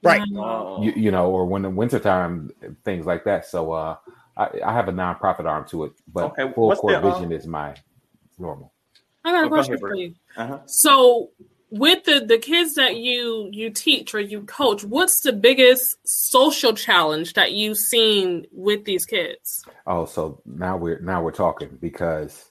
Right. 0.02 0.22
Oh, 0.36 0.82
you, 0.82 0.92
you 0.96 1.10
know 1.10 1.30
or 1.30 1.46
when 1.46 1.62
the 1.62 1.70
wintertime 1.70 2.50
things 2.84 3.06
like 3.06 3.24
that 3.24 3.46
so 3.46 3.72
uh 3.72 3.96
I, 4.36 4.48
I 4.64 4.72
have 4.72 4.88
a 4.88 4.92
nonprofit 4.92 5.44
arm 5.44 5.66
to 5.68 5.84
it 5.84 5.92
but 6.12 6.32
Okay, 6.32 6.50
full 6.54 6.68
what's 6.68 6.80
court 6.80 6.94
the, 6.94 7.08
uh, 7.08 7.12
vision 7.12 7.32
is 7.32 7.46
my 7.46 7.74
normal 8.38 8.72
I 9.24 9.30
got 9.32 9.44
a 9.44 9.46
Oh, 9.46 9.50
question 9.50 9.78
for 9.78 9.94
you. 9.94 10.14
uh-huh. 10.36 10.58
So, 10.66 11.30
with 11.72 12.04
the 12.04 12.20
the 12.20 12.36
kids 12.36 12.74
that 12.74 12.96
you 12.96 13.48
you 13.50 13.70
teach 13.70 14.14
or 14.14 14.20
you 14.20 14.42
coach, 14.42 14.84
what's 14.84 15.20
the 15.20 15.32
biggest 15.32 15.96
social 16.04 16.74
challenge 16.74 17.32
that 17.32 17.52
you've 17.52 17.78
seen 17.78 18.46
with 18.52 18.84
these 18.84 19.06
kids? 19.06 19.64
Oh, 19.86 20.04
so 20.04 20.42
now 20.44 20.76
we're 20.76 21.00
now 21.00 21.22
we're 21.22 21.32
talking 21.32 21.78
because 21.80 22.50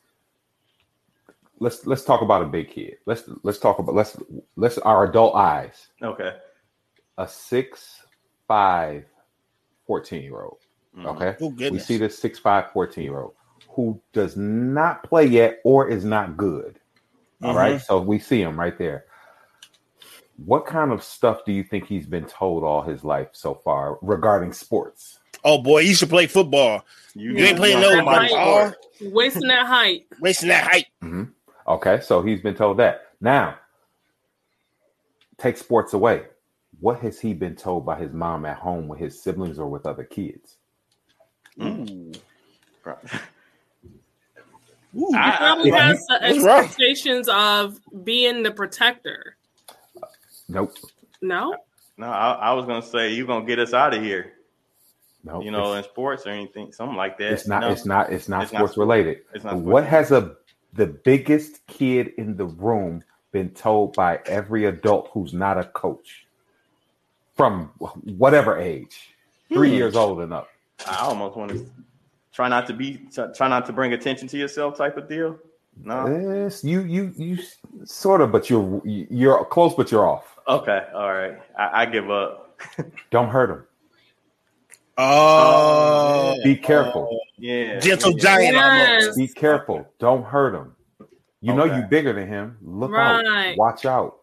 let's 1.59 1.85
let's 1.85 2.03
talk 2.03 2.21
about 2.21 2.41
a 2.41 2.47
big 2.47 2.71
kid. 2.71 2.95
Let's 3.05 3.23
let's 3.43 3.59
talk 3.59 3.77
about 3.77 3.93
let's 3.93 4.17
let's 4.55 4.79
our 4.79 5.05
adult 5.05 5.35
eyes. 5.35 5.89
Okay. 6.01 6.35
A 7.19 7.27
six, 7.27 8.01
five, 8.47 9.05
14 9.85 10.23
year 10.23 10.41
old. 10.41 10.57
Mhm. 10.97 11.05
Okay. 11.05 11.35
Oh 11.39 11.49
We 11.71 11.77
see 11.77 11.97
this 11.97 12.19
6'5, 12.19 12.73
14 12.73 13.03
year 13.03 13.19
old 13.19 13.33
who 13.69 14.01
does 14.13 14.35
not 14.35 15.03
play 15.03 15.25
yet 15.27 15.59
or 15.63 15.87
is 15.87 16.03
not 16.03 16.35
good. 16.37 16.79
All 17.43 17.55
right. 17.55 17.79
So 17.79 18.01
we 18.01 18.17
see 18.17 18.41
him 18.41 18.59
right 18.59 18.77
there. 18.77 19.05
What 20.45 20.65
kind 20.65 20.91
of 20.91 21.03
stuff 21.03 21.45
do 21.45 21.51
you 21.51 21.63
think 21.63 21.85
he's 21.87 22.05
been 22.05 22.25
told 22.25 22.63
all 22.63 22.81
his 22.81 23.03
life 23.03 23.29
so 23.33 23.53
far 23.55 23.97
regarding 24.01 24.53
sports? 24.53 25.19
Oh 25.43 25.61
boy, 25.61 25.79
you 25.79 25.93
should 25.95 26.09
play 26.09 26.27
football. 26.27 26.85
You 27.15 27.35
ain't 27.37 27.57
playing 27.57 27.79
no 27.81 27.95
That 27.95 28.05
money. 28.05 28.33
height. 28.33 28.73
Oh, 29.01 29.09
Wasting 29.09 29.47
that 29.47 29.65
height. 29.65 30.05
wasting 30.19 30.49
that 30.49 30.63
height. 30.63 30.87
Mm-hmm. 31.03 31.23
Okay. 31.67 31.99
So 32.01 32.21
he's 32.21 32.41
been 32.41 32.55
told 32.55 32.77
that. 32.77 33.07
Now, 33.19 33.55
take 35.37 35.57
sports 35.57 35.93
away. 35.93 36.23
What 36.79 36.99
has 37.01 37.19
he 37.19 37.33
been 37.33 37.55
told 37.55 37.85
by 37.85 37.97
his 37.99 38.11
mom 38.13 38.45
at 38.45 38.57
home 38.57 38.87
with 38.87 38.99
his 38.99 39.21
siblings 39.21 39.59
or 39.59 39.67
with 39.67 39.85
other 39.85 40.03
kids? 40.03 40.57
Ooh. 41.61 42.11
Right. 42.83 42.97
Ooh. 44.97 45.11
I- 45.15 45.37
Probably 45.37 45.69
Yeah. 45.69 45.87
has 45.87 46.05
the 46.07 46.19
What's 46.21 46.43
wrong? 46.43 46.59
expectations 46.65 47.27
of 47.29 47.79
being 48.03 48.43
the 48.43 48.51
protector. 48.51 49.37
Nope. 50.51 50.73
No? 51.21 51.55
No, 51.97 52.07
I, 52.07 52.31
I 52.33 52.53
was 52.53 52.65
gonna 52.65 52.81
say 52.81 53.13
you're 53.13 53.27
gonna 53.27 53.45
get 53.45 53.59
us 53.59 53.73
out 53.73 53.93
of 53.93 54.01
here. 54.01 54.33
Nope. 55.23 55.43
You 55.43 55.51
know, 55.51 55.73
It's- 55.73 55.85
in 55.85 55.91
sports 55.91 56.25
or 56.25 56.29
anything, 56.31 56.71
something 56.73 56.97
like 56.97 57.17
that. 57.19 57.31
It's 57.33 57.47
not. 57.47 57.61
No, 57.61 57.69
It's 57.69 57.85
not. 57.85 58.11
It's 58.11 58.27
not 58.27 58.43
It's 58.43 58.51
sports 58.51 58.73
sport- 58.73 58.87
related. 58.87 59.21
It's 59.33 59.43
not 59.43 59.55
what 59.57 59.83
sports. 59.83 59.89
has 59.89 60.11
a 60.11 60.35
the 60.73 60.87
biggest 60.87 61.65
kid 61.67 62.13
in 62.17 62.37
the 62.37 62.45
room 62.45 63.03
been 63.31 63.49
told 63.51 63.93
by 63.93 64.19
every 64.25 64.65
adult 64.65 65.09
who's 65.13 65.33
not 65.33 65.57
a 65.57 65.63
coach 65.65 66.25
from 67.35 67.67
whatever 68.17 68.57
age, 68.57 69.15
three 69.49 69.69
Hmm. 69.69 69.75
years 69.75 69.95
old 69.95 70.21
and 70.21 70.33
up? 70.33 70.47
I 70.87 70.97
almost 71.01 71.37
want 71.37 71.51
to 71.51 71.65
try 72.33 72.47
not 72.49 72.67
to 72.67 72.73
be 72.73 73.05
try 73.35 73.47
not 73.47 73.65
to 73.67 73.73
bring 73.73 73.93
attention 73.93 74.27
to 74.29 74.37
yourself 74.37 74.77
type 74.77 74.97
of 74.97 75.07
deal. 75.07 75.37
No. 75.83 76.07
Yes, 76.43 76.63
you 76.63 76.81
you 76.81 77.13
you 77.17 77.37
sort 77.85 78.21
of, 78.21 78.31
but 78.31 78.49
you're 78.49 78.81
you're 78.85 79.43
close, 79.45 79.73
but 79.73 79.91
you're 79.91 80.07
off. 80.07 80.37
Okay. 80.47 80.85
All 80.93 81.11
right. 81.13 81.37
I, 81.57 81.81
I 81.81 81.85
give 81.85 82.09
up. 82.11 82.59
Don't 83.11 83.29
hurt 83.29 83.49
him. 83.49 83.63
Oh, 84.97 86.35
Be 86.43 86.55
careful. 86.55 87.19
Yeah. 87.37 87.79
gentle 87.79 88.11
yeah. 88.11 88.17
giant. 88.19 88.53
Yes. 88.55 89.17
Be 89.17 89.27
careful. 89.27 89.87
Don't 89.99 90.23
hurt 90.23 90.53
him. 90.53 90.75
You 91.41 91.53
know 91.55 91.63
Okay. 91.63 91.77
you 91.77 91.81
bigger 91.83 92.13
than 92.13 92.27
him. 92.27 92.57
Look 92.61 92.91
Right. 92.91 93.25
out. 93.51 93.57
Watch 93.57 93.85
out. 93.85 94.17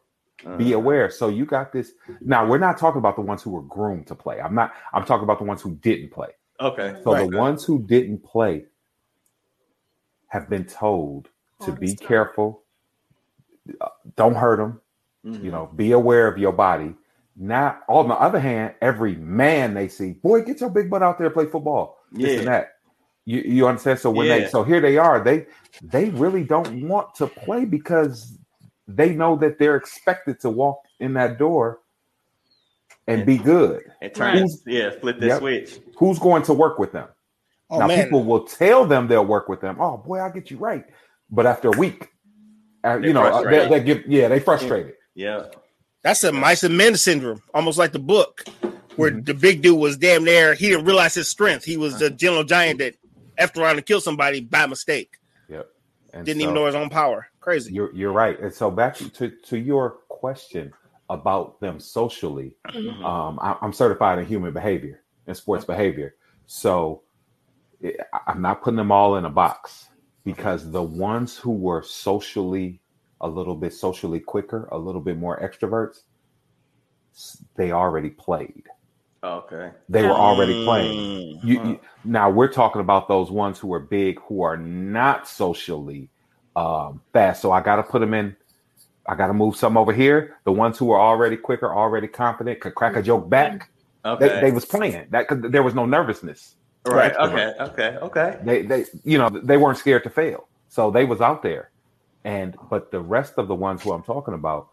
be 0.56 0.72
Uh, 0.72 0.76
aware. 0.76 1.10
So 1.10 1.28
you 1.28 1.44
got 1.44 1.72
this. 1.72 1.94
Now 2.20 2.46
we're 2.46 2.58
not 2.58 2.78
talking 2.78 3.00
about 3.00 3.16
the 3.16 3.22
ones 3.22 3.42
who 3.42 3.50
were 3.50 3.62
groomed 3.62 4.06
to 4.06 4.14
play. 4.14 4.40
I'm 4.40 4.54
not. 4.54 4.72
I'm 4.92 5.04
talking 5.04 5.24
about 5.24 5.38
the 5.38 5.44
ones 5.44 5.60
who 5.62 5.74
didn't 5.76 6.10
play. 6.12 6.28
okay. 6.60 7.00
So 7.02 7.12
Right. 7.12 7.28
the 7.28 7.36
ones 7.36 7.64
who 7.64 7.80
didn't 7.82 8.22
play 8.22 8.66
have 10.28 10.48
been 10.48 10.64
told 10.64 11.28
to 11.60 11.72
be 11.72 11.94
time. 11.94 12.06
careful. 12.08 12.62
uh, 13.80 13.88
Don't 14.16 14.34
hurt 14.34 14.56
them. 14.56 14.80
Mhm. 15.24 15.42
You 15.44 15.50
know, 15.50 15.66
be 15.74 15.92
aware 15.92 16.26
of 16.28 16.38
your 16.38 16.52
body. 16.52 16.94
Now, 17.36 17.78
on 17.88 18.08
the 18.08 18.14
other 18.14 18.40
hand, 18.40 18.74
every 18.80 19.14
man 19.16 19.74
they 19.74 19.88
see, 19.88 20.12
boy, 20.14 20.42
get 20.42 20.60
your 20.60 20.70
big 20.70 20.88
butt 20.90 21.02
out 21.02 21.18
there, 21.18 21.26
and 21.26 21.34
play 21.34 21.46
football. 21.46 21.98
This 22.10 22.32
Yeah. 22.32 22.38
and 22.38 22.48
that. 22.48 22.72
You 23.24 23.40
you 23.40 23.68
understand? 23.68 23.98
So 23.98 24.10
when 24.10 24.26
they 24.28 24.46
so 24.46 24.64
here 24.64 24.80
they 24.80 24.96
are, 24.96 25.22
they 25.22 25.46
they 25.82 26.08
really 26.10 26.42
don't 26.44 26.88
want 26.88 27.14
to 27.16 27.26
play 27.26 27.64
because 27.66 28.38
they 28.88 29.14
know 29.14 29.36
that 29.36 29.58
they're 29.58 29.76
expected 29.76 30.40
to 30.40 30.50
walk 30.50 30.80
in 30.98 31.12
that 31.14 31.38
door 31.38 31.80
and 33.06 33.26
be 33.26 33.36
good. 33.38 33.82
And 34.00 34.14
turn 34.14 34.34
Right. 34.38 34.42
it, 34.44 34.50
yeah, 34.66 34.90
flip 34.98 35.20
that 35.20 35.26
Yep. 35.26 35.38
switch. 35.38 35.80
Who's 35.98 36.18
going 36.18 36.42
to 36.44 36.54
work 36.54 36.78
with 36.78 36.92
them? 36.92 37.08
Oh 37.70 37.80
now 37.80 37.86
man, 37.86 38.02
people 38.02 38.24
will 38.24 38.44
tell 38.44 38.86
them 38.86 39.06
they'll 39.08 39.26
work 39.26 39.48
with 39.48 39.60
them. 39.60 39.76
Oh 39.78 39.98
boy, 39.98 40.18
I'll 40.18 40.32
get 40.32 40.50
you 40.50 40.56
right. 40.56 40.86
But 41.30 41.46
after 41.46 41.68
a 41.68 41.76
week, 41.78 42.08
uh, 42.84 42.98
They 42.98 43.08
you 43.08 43.12
know, 43.12 43.22
uh, 43.22 43.42
they, 43.42 43.58
frustrated. 43.58 43.70
they 43.70 43.80
give 43.84 44.06
yeah, 44.06 44.28
they 44.28 44.40
frustrated. 44.40 44.94
Yeah. 45.14 45.46
that's 46.02 46.22
a 46.24 46.32
mice 46.32 46.62
and 46.64 46.76
men 46.76 46.96
syndrome, 46.96 47.42
almost 47.52 47.78
like 47.78 47.92
the 47.92 47.98
book 47.98 48.44
where 48.96 49.10
Mm-hmm. 49.10 49.22
the 49.24 49.34
big 49.34 49.62
dude 49.62 49.78
was 49.78 49.96
damn 49.96 50.24
near. 50.24 50.54
He 50.54 50.68
didn't 50.70 50.84
realize 50.86 51.14
his 51.14 51.28
strength. 51.28 51.64
He 51.64 51.76
was 51.76 51.98
the 51.98 52.10
gentle 52.10 52.44
giant 52.44 52.78
that 52.80 52.94
after 53.36 53.60
around 53.62 53.76
and 53.76 53.86
killed 53.86 54.02
somebody 54.02 54.40
by 54.40 54.66
mistake. 54.66 55.18
Yep. 55.48 55.68
And 56.12 56.24
Didn't 56.26 56.40
so 56.40 56.44
even 56.44 56.54
know 56.54 56.66
his 56.66 56.74
own 56.74 56.88
power. 56.90 57.28
Crazy. 57.40 57.72
You're 57.72 57.94
you're 57.94 58.12
right. 58.12 58.38
And 58.40 58.52
so 58.52 58.70
back 58.70 58.96
to 58.96 59.30
to 59.30 59.58
your 59.58 59.98
question 60.08 60.72
about 61.10 61.60
them 61.60 61.78
socially, 61.80 62.54
Mhm. 62.68 63.02
um, 63.04 63.38
I, 63.40 63.56
I'm 63.62 63.72
certified 63.72 64.18
in 64.18 64.26
human 64.26 64.52
behavior 64.52 65.02
and 65.26 65.36
sports 65.36 65.64
behavior. 65.64 66.14
So 66.46 67.02
it, 67.80 67.96
I'm 68.26 68.42
not 68.42 68.62
putting 68.62 68.76
them 68.76 68.90
all 68.92 69.16
in 69.16 69.24
a 69.24 69.30
box 69.30 69.88
because 70.28 70.70
the 70.70 70.82
ones 70.82 71.38
who 71.38 71.50
were 71.50 71.82
socially 71.82 72.82
a 73.22 73.26
little 73.26 73.56
bit 73.56 73.72
socially 73.72 74.20
quicker, 74.20 74.68
a 74.70 74.76
little 74.76 75.00
bit 75.00 75.16
more 75.16 75.40
extroverts, 75.40 76.02
they 77.56 77.72
already 77.72 78.10
played. 78.10 78.64
Okay. 79.24 79.70
They 79.88 80.02
were 80.02 80.10
already 80.10 80.66
playing. 80.66 80.98
Mm. 80.98 81.44
You, 81.44 81.64
you, 81.64 81.80
now 82.04 82.28
we're 82.28 82.52
talking 82.52 82.82
about 82.82 83.08
those 83.08 83.30
ones 83.30 83.58
who 83.58 83.72
are 83.72 83.80
big 83.80 84.20
who 84.20 84.42
are 84.42 84.58
not 84.58 85.26
socially 85.26 86.10
um, 86.54 87.00
fast. 87.14 87.40
So 87.40 87.50
I 87.50 87.62
got 87.62 87.76
to 87.76 87.82
put 87.82 88.00
them 88.00 88.12
in. 88.12 88.36
I 89.06 89.14
got 89.14 89.28
to 89.28 89.34
move 89.34 89.56
some 89.56 89.78
over 89.78 89.94
here. 89.94 90.36
The 90.44 90.52
ones 90.52 90.76
who 90.76 90.90
are 90.90 91.00
already 91.00 91.38
quicker, 91.38 91.74
already 91.74 92.06
confident, 92.06 92.60
could 92.60 92.74
crack 92.74 92.96
a 92.96 93.02
joke 93.02 93.30
back. 93.30 93.70
Okay. 94.04 94.28
They, 94.28 94.40
they 94.42 94.50
was 94.52 94.66
playing 94.66 95.06
that 95.08 95.26
because 95.26 95.50
there 95.50 95.62
was 95.62 95.74
no 95.74 95.86
nervousness. 95.86 96.56
Right. 96.88 97.16
Right. 97.16 97.28
Okay. 97.30 97.54
Okay. 97.60 97.96
Okay. 98.02 98.38
They 98.44 98.62
they 98.62 98.84
you 99.04 99.18
know 99.18 99.28
they 99.30 99.56
weren't 99.56 99.78
scared 99.78 100.04
to 100.04 100.10
fail, 100.10 100.48
so 100.68 100.90
they 100.90 101.04
was 101.04 101.20
out 101.20 101.42
there. 101.42 101.70
And 102.24 102.56
but 102.70 102.90
the 102.90 103.00
rest 103.00 103.34
of 103.38 103.48
the 103.48 103.54
ones 103.54 103.82
who 103.82 103.92
I'm 103.92 104.02
talking 104.02 104.34
about, 104.34 104.68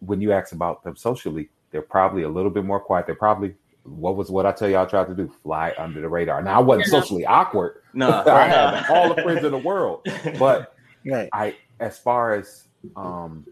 when 0.00 0.20
you 0.20 0.32
ask 0.32 0.52
about 0.52 0.82
them 0.84 0.96
socially, 0.96 1.50
they're 1.70 1.82
probably 1.82 2.22
a 2.22 2.28
little 2.28 2.50
bit 2.50 2.64
more 2.64 2.80
quiet. 2.80 3.06
They're 3.06 3.14
probably 3.14 3.54
what 3.84 4.16
was 4.16 4.30
what 4.30 4.46
I 4.46 4.52
tell 4.52 4.68
y'all 4.68 4.86
tried 4.86 5.08
to 5.08 5.14
do, 5.14 5.32
fly 5.42 5.74
under 5.78 6.00
the 6.00 6.08
radar. 6.08 6.42
Now 6.42 6.58
I 6.58 6.62
wasn't 6.62 6.86
Yeah. 6.86 7.00
socially 7.00 7.24
awkward. 7.26 7.76
No. 7.94 8.08
I 8.26 8.46
had 8.46 8.86
all 8.90 9.12
the 9.14 9.20
friends 9.22 9.44
in 9.44 9.50
the 9.52 9.58
world, 9.58 10.06
but 10.38 10.74
Right. 11.06 11.28
I, 11.32 11.56
as 11.80 11.98
far 11.98 12.34
as 12.34 12.64
um, 12.94 13.46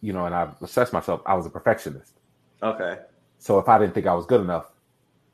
you 0.00 0.12
know, 0.12 0.24
and 0.26 0.34
I've 0.34 0.60
assessed 0.62 0.92
myself, 0.92 1.20
I 1.26 1.34
was 1.34 1.46
a 1.46 1.50
perfectionist. 1.50 2.12
okay. 2.62 2.98
So 3.38 3.58
if 3.58 3.68
I 3.68 3.78
didn't 3.78 3.94
think 3.94 4.06
I 4.06 4.14
was 4.14 4.26
good 4.26 4.40
enough, 4.40 4.66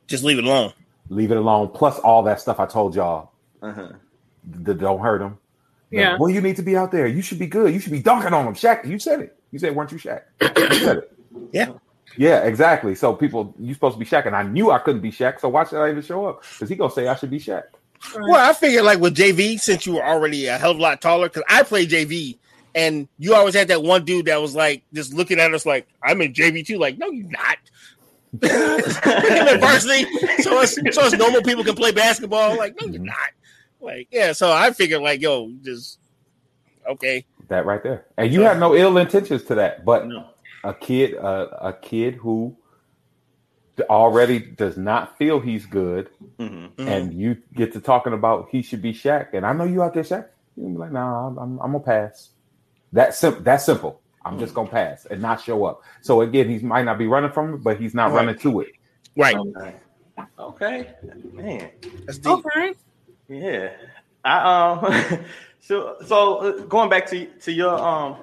Just 0.06 0.22
leave 0.24 0.38
it 0.38 0.44
alone. 0.44 0.72
Leave 1.08 1.30
it 1.30 1.36
alone. 1.36 1.68
Plus 1.68 1.98
all 2.00 2.22
that 2.24 2.40
stuff 2.40 2.60
I 2.60 2.66
told 2.66 2.94
y'all, 2.94 3.32
Uh-huh. 3.62 3.92
the 4.44 4.74
don't 4.74 5.00
hurt 5.00 5.18
them. 5.18 5.38
Yeah. 5.90 6.16
Well, 6.18 6.30
you 6.30 6.40
need 6.40 6.56
to 6.56 6.62
be 6.62 6.76
out 6.76 6.90
there. 6.90 7.06
You 7.06 7.22
should 7.22 7.38
be 7.38 7.46
good. 7.46 7.72
You 7.72 7.80
should 7.80 7.92
be 7.92 8.00
dunking 8.00 8.32
on 8.32 8.44
them. 8.44 8.54
Shaq, 8.54 8.86
you 8.88 8.98
said 8.98 9.20
it. 9.20 9.38
You 9.52 9.58
said, 9.58 9.74
weren't 9.74 9.92
you 9.92 9.98
Shaq? 9.98 10.22
You 10.40 10.78
said 10.78 10.96
it. 10.98 11.12
Yeah. 11.52 11.72
Yeah, 12.16 12.44
exactly. 12.44 12.94
So 12.94 13.12
people, 13.14 13.54
you 13.58 13.74
supposed 13.74 13.94
to 13.94 13.98
be 13.98 14.06
Shaq, 14.06 14.26
and 14.26 14.34
I 14.34 14.42
knew 14.42 14.70
I 14.70 14.78
couldn't 14.78 15.02
be 15.02 15.12
Shaq. 15.12 15.40
So 15.40 15.48
why 15.48 15.64
should 15.64 15.80
I 15.82 15.90
even 15.90 16.02
show 16.02 16.26
up? 16.26 16.42
Because 16.52 16.68
he 16.68 16.74
gonna 16.76 16.90
say 16.90 17.08
I 17.08 17.14
should 17.14 17.30
be 17.30 17.38
Shaq. 17.38 17.64
Well, 18.14 18.48
I 18.48 18.52
figured 18.52 18.84
like 18.84 19.00
with 19.00 19.16
JV, 19.16 19.60
since 19.60 19.86
you 19.86 19.94
were 19.94 20.04
already 20.04 20.46
a 20.46 20.56
hell 20.58 20.70
of 20.72 20.78
a 20.78 20.80
lot 20.80 21.00
taller, 21.00 21.28
because 21.28 21.42
I 21.48 21.62
played 21.62 21.90
JV, 21.90 22.38
and 22.74 23.06
you 23.18 23.34
always 23.34 23.54
had 23.54 23.68
that 23.68 23.82
one 23.82 24.04
dude 24.04 24.26
that 24.26 24.40
was 24.40 24.54
like 24.54 24.82
just 24.94 25.12
looking 25.14 25.38
at 25.38 25.52
us 25.52 25.66
like, 25.66 25.86
I'm 26.02 26.20
in 26.22 26.32
JV 26.32 26.64
too. 26.66 26.78
Like, 26.78 26.98
no, 26.98 27.10
you're 27.10 27.28
not. 27.30 27.58
In 28.42 29.60
varsity, 29.60 30.04
so 30.42 30.60
it's 30.60 30.74
so 30.94 31.04
it's 31.06 31.14
normal 31.16 31.42
people 31.42 31.64
can 31.64 31.74
play 31.74 31.92
basketball. 31.92 32.56
Like, 32.56 32.74
no, 32.80 32.86
you're 32.92 33.02
not. 33.02 33.16
Like, 33.80 34.08
yeah. 34.10 34.32
So 34.32 34.52
I 34.52 34.72
figured 34.72 35.02
like, 35.02 35.20
yo, 35.22 35.52
just 35.62 35.98
okay. 36.88 37.26
That 37.48 37.66
right 37.66 37.82
there. 37.82 38.06
And 38.18 38.32
you 38.32 38.42
have 38.42 38.58
no 38.58 38.74
ill 38.74 38.98
intentions 38.98 39.44
to 39.44 39.56
that, 39.56 39.84
but 39.84 40.06
No. 40.08 40.30
a 40.64 40.74
kid, 40.74 41.16
uh, 41.16 41.48
a 41.60 41.72
kid 41.72 42.14
who 42.16 42.56
already 43.90 44.38
does 44.40 44.76
not 44.76 45.18
feel 45.18 45.40
he's 45.40 45.66
good, 45.66 46.10
hmm 46.38 46.66
Mhm. 46.78 46.88
and 46.88 47.14
you 47.14 47.38
get 47.54 47.72
to 47.74 47.80
talking 47.80 48.12
about 48.14 48.48
he 48.50 48.62
should 48.62 48.82
be 48.82 48.92
Shaq, 48.92 49.28
and 49.34 49.46
I 49.46 49.52
know 49.52 49.64
you 49.64 49.82
out 49.82 49.94
there, 49.94 50.02
Shaq. 50.04 50.26
You 50.56 50.68
be 50.68 50.76
like, 50.78 50.92
nah, 50.92 51.28
I'm, 51.28 51.38
I'm, 51.38 51.60
I'm 51.60 51.72
gonna 51.72 51.80
pass. 51.80 52.30
That's 52.92 53.18
simple. 53.18 53.42
That's 53.42 53.64
simple. 53.66 54.00
I'm 54.26 54.38
just 54.38 54.54
gonna 54.54 54.68
pass 54.68 55.06
and 55.06 55.22
not 55.22 55.40
show 55.40 55.64
up. 55.64 55.82
So 56.02 56.20
again, 56.22 56.48
he 56.48 56.58
might 56.58 56.84
not 56.84 56.98
be 56.98 57.06
running 57.06 57.30
from 57.30 57.54
it, 57.54 57.62
but 57.62 57.78
he's 57.80 57.94
not 57.94 58.10
Right. 58.10 58.16
running 58.26 58.38
to 58.40 58.60
it. 58.60 58.72
Right. 59.16 59.36
Okay. 59.36 59.74
Okay. 60.38 60.88
Man. 61.32 61.70
That's 62.04 62.18
deep. 62.18 62.32
Okay. 62.32 62.74
Yeah. 63.28 63.70
I 64.24 64.70
um. 64.72 65.24
so 65.60 65.96
so 66.04 66.36
uh, 66.38 66.50
going 66.64 66.90
back 66.90 67.06
to 67.10 67.26
to 67.26 67.52
your 67.52 67.78
um, 67.78 68.16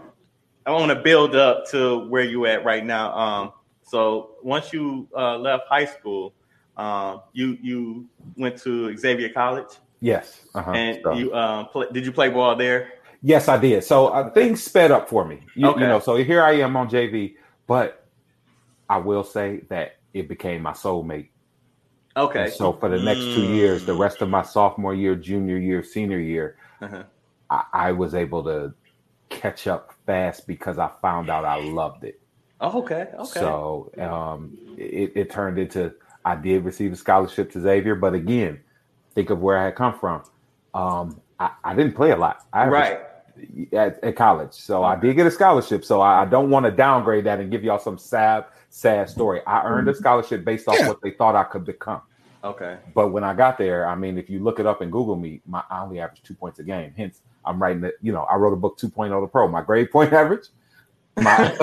I 0.66 0.72
want 0.72 0.89
to 0.89 0.95
build 1.01 1.36
up 1.36 1.68
to 1.72 2.08
where 2.10 2.24
you 2.24 2.45
at 2.45 2.64
right 2.66 2.86
now. 2.86 3.16
Um. 3.18 3.54
So 3.84 4.32
once 4.43 4.74
you 4.74 5.08
uh, 5.16 5.38
left 5.38 5.68
high 5.70 5.86
school, 5.86 6.34
um, 6.78 7.22
you 7.34 7.58
you 7.62 8.06
went 8.38 8.58
to 8.64 8.95
Xavier 8.97 9.30
College, 9.30 9.68
Yes. 9.99 10.41
Uh-huh. 10.56 10.72
and 10.72 10.99
So- 11.04 11.14
you 11.14 11.34
um, 11.36 11.68
play, 11.68 11.88
did 11.93 12.06
you 12.06 12.12
play 12.12 12.30
ball 12.30 12.56
there? 12.56 12.93
Yes, 13.24 13.49
I 13.49 13.57
did. 13.57 13.84
So 13.86 14.07
uh, 14.09 14.32
things 14.32 14.63
sped 14.63 14.91
up 14.91 15.09
for 15.09 15.26
me. 15.26 15.41
You, 15.55 15.69
Okay. 15.69 15.82
you 15.82 15.88
know, 15.88 15.99
so 16.01 16.17
here 16.17 16.43
I 16.43 16.53
am 16.57 16.78
on 16.78 16.89
JV, 16.89 17.36
but 17.67 18.05
I 18.89 18.97
will 18.99 19.24
say 19.26 19.61
that 19.69 19.93
it 20.13 20.30
became 20.30 20.63
my 20.63 20.74
soulmate 20.74 21.30
Okay. 22.15 22.43
And 22.45 22.53
so 22.53 22.74
for 22.74 22.89
the 22.89 22.99
next 22.99 23.32
two 23.34 23.43
years, 23.43 23.86
the 23.86 23.93
rest 23.95 24.21
of 24.21 24.30
my 24.30 24.43
sophomore 24.43 24.93
year, 24.93 25.15
junior 25.15 25.57
year, 25.57 25.84
senior 25.84 26.19
year, 26.19 26.57
Uh-huh. 26.82 27.03
I, 27.49 27.63
I 27.74 27.91
was 27.93 28.15
able 28.15 28.43
to 28.45 28.74
catch 29.30 29.67
up 29.67 29.93
fast 30.05 30.47
because 30.47 30.78
I 30.78 30.91
found 31.01 31.30
out 31.30 31.45
I 31.45 31.55
loved 31.55 32.03
it. 32.03 32.21
Oh, 32.61 32.80
okay. 32.84 33.07
Okay. 33.15 33.39
So 33.39 33.91
um, 33.99 34.57
it, 34.78 35.13
it 35.15 35.32
turned 35.32 35.57
into 35.59 35.93
I 36.26 36.36
did 36.36 36.63
receive 36.65 36.93
a 36.93 36.95
scholarship 36.95 37.51
to 37.53 37.61
Xavier, 37.61 37.95
but 37.95 38.13
again, 38.13 38.61
think 39.15 39.30
of 39.32 39.41
where 39.41 39.57
I 39.57 39.65
had 39.65 39.76
come 39.76 39.97
from. 39.99 40.24
Um, 40.74 41.21
I, 41.39 41.51
I 41.63 41.76
didn't 41.76 41.95
play 41.95 42.11
a 42.11 42.17
lot. 42.17 42.38
I 42.53 42.67
right. 42.67 42.99
At, 43.74 44.04
at 44.04 44.16
college. 44.16 44.54
So 44.54 44.84
I 44.84 44.96
did 44.96 45.16
get 45.16 45.28
a 45.28 45.32
scholarship. 45.32 45.86
So 45.86 46.02
I, 46.02 46.24
I 46.24 46.26
don't 46.26 46.50
want 46.50 46.66
to 46.66 46.72
downgrade 46.72 47.26
that 47.26 47.40
and 47.40 47.52
give 47.52 47.64
y'all 47.64 47.80
some 47.80 47.98
sad, 47.98 48.46
sad 48.70 49.10
story. 49.10 49.42
I 49.46 49.64
earned 49.64 49.88
a 49.88 49.92
mm-hmm. 49.92 50.00
scholarship 50.00 50.46
based 50.46 50.68
off 50.68 50.78
Yeah. 50.80 50.88
what 50.88 51.02
they 51.02 51.12
thought 51.12 51.36
I 51.36 51.44
could 51.44 51.66
become. 51.66 52.02
Okay. 52.44 52.78
But 52.94 53.10
when 53.10 53.24
I 53.24 53.34
got 53.34 53.58
there, 53.58 53.88
I 53.88 53.96
mean, 53.96 54.18
if 54.18 54.30
you 54.30 54.40
look 54.40 54.60
it 54.60 54.66
up 54.66 54.82
in 54.82 54.90
Google 54.90 55.16
me, 55.16 55.42
my 55.46 55.64
I 55.70 55.82
only 55.82 56.00
averaged 56.00 56.26
two 56.26 56.36
points 56.36 56.60
a 56.60 56.64
game. 56.64 56.94
Hence, 56.96 57.22
I'm 57.46 57.62
writing 57.62 57.84
it. 57.86 57.96
You 58.02 58.12
know, 58.12 58.24
I 58.24 58.36
wrote 58.36 58.54
a 58.54 58.58
book 58.58 58.78
2.0 58.78 59.22
to 59.22 59.28
pro. 59.28 59.48
My 59.48 59.62
grade 59.62 59.92
point 59.92 60.12
average, 60.14 60.48
my, 61.18 61.56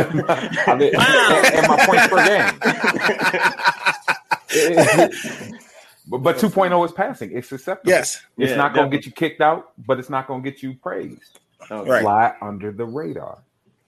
I 0.67 0.75
mean, 0.77 0.93
Wow. 0.95 1.43
and, 1.45 1.55
and 1.55 1.69
my 1.69 1.85
points 1.85 2.09
per 2.09 2.25
game. 2.25 2.59
but, 6.09 6.19
but 6.19 6.37
2.0 6.37 6.87
is 6.87 6.93
passing. 6.93 7.37
It's 7.37 7.51
acceptable. 7.53 7.91
Yes. 7.91 8.23
It's 8.39 8.51
Yeah, 8.51 8.57
not 8.57 8.75
going 8.75 8.91
to 8.91 8.97
get 8.97 9.07
you 9.07 9.13
kicked 9.13 9.41
out, 9.41 9.73
but 9.87 9.99
it's 9.99 10.09
not 10.09 10.27
going 10.29 10.43
to 10.43 10.51
get 10.51 10.63
you 10.63 10.75
praised. 10.75 11.41
Okay. 11.71 11.91
Right. 11.91 12.03
Fly 12.03 12.35
under 12.41 12.73
the 12.73 12.85
radar. 12.85 13.39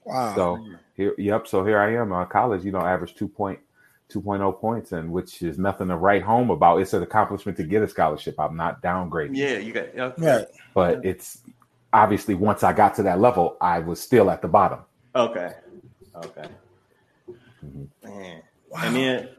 Wow. 0.05 0.35
So 0.35 0.65
here, 0.95 1.13
yep. 1.17 1.47
So 1.47 1.63
here 1.65 1.79
I 1.79 1.95
am, 1.95 2.11
uh, 2.11 2.25
college. 2.25 2.63
You 2.65 2.71
know, 2.71 2.79
average 2.81 3.15
two 3.15 3.27
point, 3.27 3.59
2.0 4.09 4.59
points, 4.59 4.91
and 4.91 5.11
which 5.11 5.41
is 5.41 5.57
nothing 5.57 5.87
to 5.87 5.95
write 5.97 6.23
home 6.23 6.49
about. 6.49 6.77
It's 6.81 6.93
an 6.93 7.03
accomplishment 7.03 7.57
to 7.57 7.63
get 7.63 7.81
a 7.81 7.87
scholarship. 7.87 8.39
I'm 8.39 8.55
not 8.55 8.81
downgrading, 8.81 9.35
Yeah, 9.35 9.57
you 9.57 9.71
got 9.73 9.87
okay. 9.97 10.13
Right. 10.17 10.45
but 10.73 11.05
it's 11.05 11.39
obviously 11.93 12.35
once 12.35 12.63
I 12.63 12.73
got 12.73 12.95
to 12.95 13.03
that 13.03 13.19
level, 13.19 13.57
I 13.61 13.79
was 13.79 13.99
still 13.99 14.29
at 14.29 14.41
the 14.41 14.47
bottom. 14.47 14.79
Okay. 15.15 15.53
Okay. 16.15 16.47
Mhm. 17.65 17.87
Man. 18.03 18.41
Wow. 18.69 18.79
And 18.83 18.95
then 18.95 19.29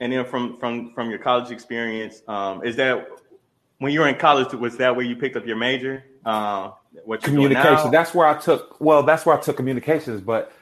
and 0.00 0.12
then 0.12 0.24
from 0.26 0.58
from 0.58 0.92
from 0.94 1.10
your 1.10 1.18
college 1.18 1.50
experience, 1.50 2.22
um, 2.28 2.64
is 2.64 2.76
that 2.76 3.08
when 3.78 3.92
you 3.92 4.00
were 4.00 4.08
in 4.08 4.16
college, 4.16 4.52
was 4.52 4.76
that 4.76 4.94
where 4.94 5.04
you 5.04 5.16
picked 5.16 5.36
up 5.36 5.46
your 5.46 5.56
major? 5.56 6.04
Um, 6.24 6.74
what 7.04 7.22
communication 7.22 7.90
that's 7.90 8.14
where 8.14 8.26
i 8.26 8.34
took 8.38 8.80
well 8.80 9.02
that's 9.02 9.24
where 9.26 9.36
i 9.36 9.40
took 9.40 9.56
communications 9.56 10.20
but 10.20 10.52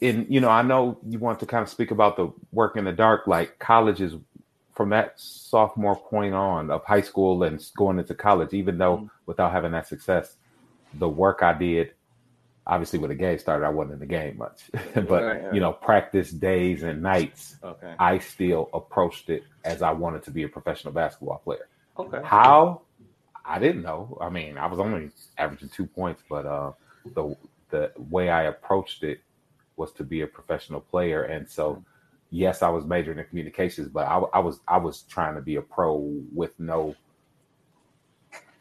in 0.00 0.26
you 0.28 0.40
know 0.40 0.48
i 0.50 0.62
know 0.62 0.98
you 1.08 1.18
want 1.18 1.38
to 1.40 1.46
kind 1.46 1.62
of 1.62 1.68
speak 1.68 1.90
about 1.90 2.16
the 2.16 2.32
work 2.52 2.76
in 2.76 2.84
the 2.84 2.92
dark 2.92 3.26
like 3.26 3.58
college 3.58 4.00
is 4.00 4.14
from 4.74 4.90
that 4.90 5.12
sophomore 5.16 5.96
point 5.96 6.34
on 6.34 6.70
of 6.70 6.84
high 6.84 7.00
school 7.00 7.42
and 7.44 7.62
going 7.76 7.98
into 7.98 8.14
college 8.14 8.52
even 8.52 8.78
though 8.78 8.98
Mhm. 8.98 9.10
without 9.26 9.52
having 9.52 9.72
that 9.72 9.86
success 9.86 10.36
the 10.94 11.08
work 11.08 11.42
i 11.42 11.52
did 11.52 11.92
obviously 12.66 12.98
when 12.98 13.08
the 13.10 13.14
game 13.14 13.38
started 13.38 13.64
i 13.64 13.68
wasn't 13.68 13.92
in 13.92 14.00
the 14.00 14.06
game 14.06 14.36
much 14.38 14.70
but 14.94 15.22
Right, 15.24 15.44
right. 15.44 15.54
you 15.54 15.60
know 15.60 15.72
practice 15.72 16.30
days 16.30 16.82
and 16.82 17.02
nights 17.02 17.56
Okay. 17.62 17.94
i 17.98 18.18
still 18.18 18.68
approached 18.74 19.28
it 19.30 19.44
as 19.64 19.82
i 19.82 19.92
wanted 19.92 20.22
to 20.24 20.30
be 20.30 20.42
a 20.44 20.48
professional 20.48 20.92
basketball 20.92 21.38
player 21.38 21.68
Okay. 21.98 22.20
how? 22.24 22.82
I 23.44 23.58
didn't 23.58 23.82
know. 23.82 24.18
I 24.20 24.28
mean, 24.28 24.58
I 24.58 24.66
was 24.66 24.78
only 24.78 25.10
averaging 25.38 25.70
two 25.70 25.86
points, 25.86 26.22
but 26.28 26.46
uh, 26.46 26.72
the 27.14 27.36
the 27.70 27.92
way 27.96 28.28
I 28.28 28.44
approached 28.44 29.02
it 29.02 29.20
was 29.76 29.92
to 29.92 30.04
be 30.04 30.20
a 30.20 30.26
professional 30.26 30.80
player, 30.80 31.22
and 31.22 31.48
so 31.48 31.84
yes, 32.30 32.62
I 32.62 32.68
was 32.68 32.84
majoring 32.84 33.18
in 33.18 33.24
communications, 33.24 33.88
but 33.88 34.06
I, 34.06 34.18
I 34.34 34.38
was 34.40 34.60
I 34.66 34.78
was 34.78 35.02
trying 35.02 35.34
to 35.34 35.40
be 35.40 35.56
a 35.56 35.62
pro 35.62 35.94
with 36.34 36.58
no 36.58 36.94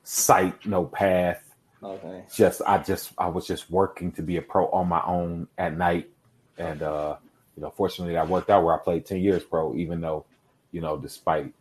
sight, 0.04 0.66
no 0.66 0.86
path. 0.86 1.44
Okay. 1.82 2.24
Just 2.34 2.62
I 2.66 2.80
just 2.80 3.12
I 3.18 3.28
was 3.28 3.48
just 3.48 3.70
working 3.70 4.12
to 4.14 4.22
be 4.22 4.38
a 4.38 4.42
pro 4.42 4.70
on 4.70 4.88
my 4.88 5.02
own 5.06 5.48
at 5.58 5.78
night, 5.78 6.10
and 6.58 6.82
uh, 6.82 7.16
you 7.56 7.64
know, 7.64 7.70
fortunately, 7.70 8.16
that 8.16 8.28
worked 8.28 8.50
out 8.50 8.64
where 8.64 8.76
I 8.76 8.84
played 8.84 9.06
ten 9.06 9.20
years 9.20 9.44
pro, 9.44 9.76
even 9.76 10.02
though 10.02 10.26
you 10.72 10.82
know, 10.82 10.98
despite 10.98 11.54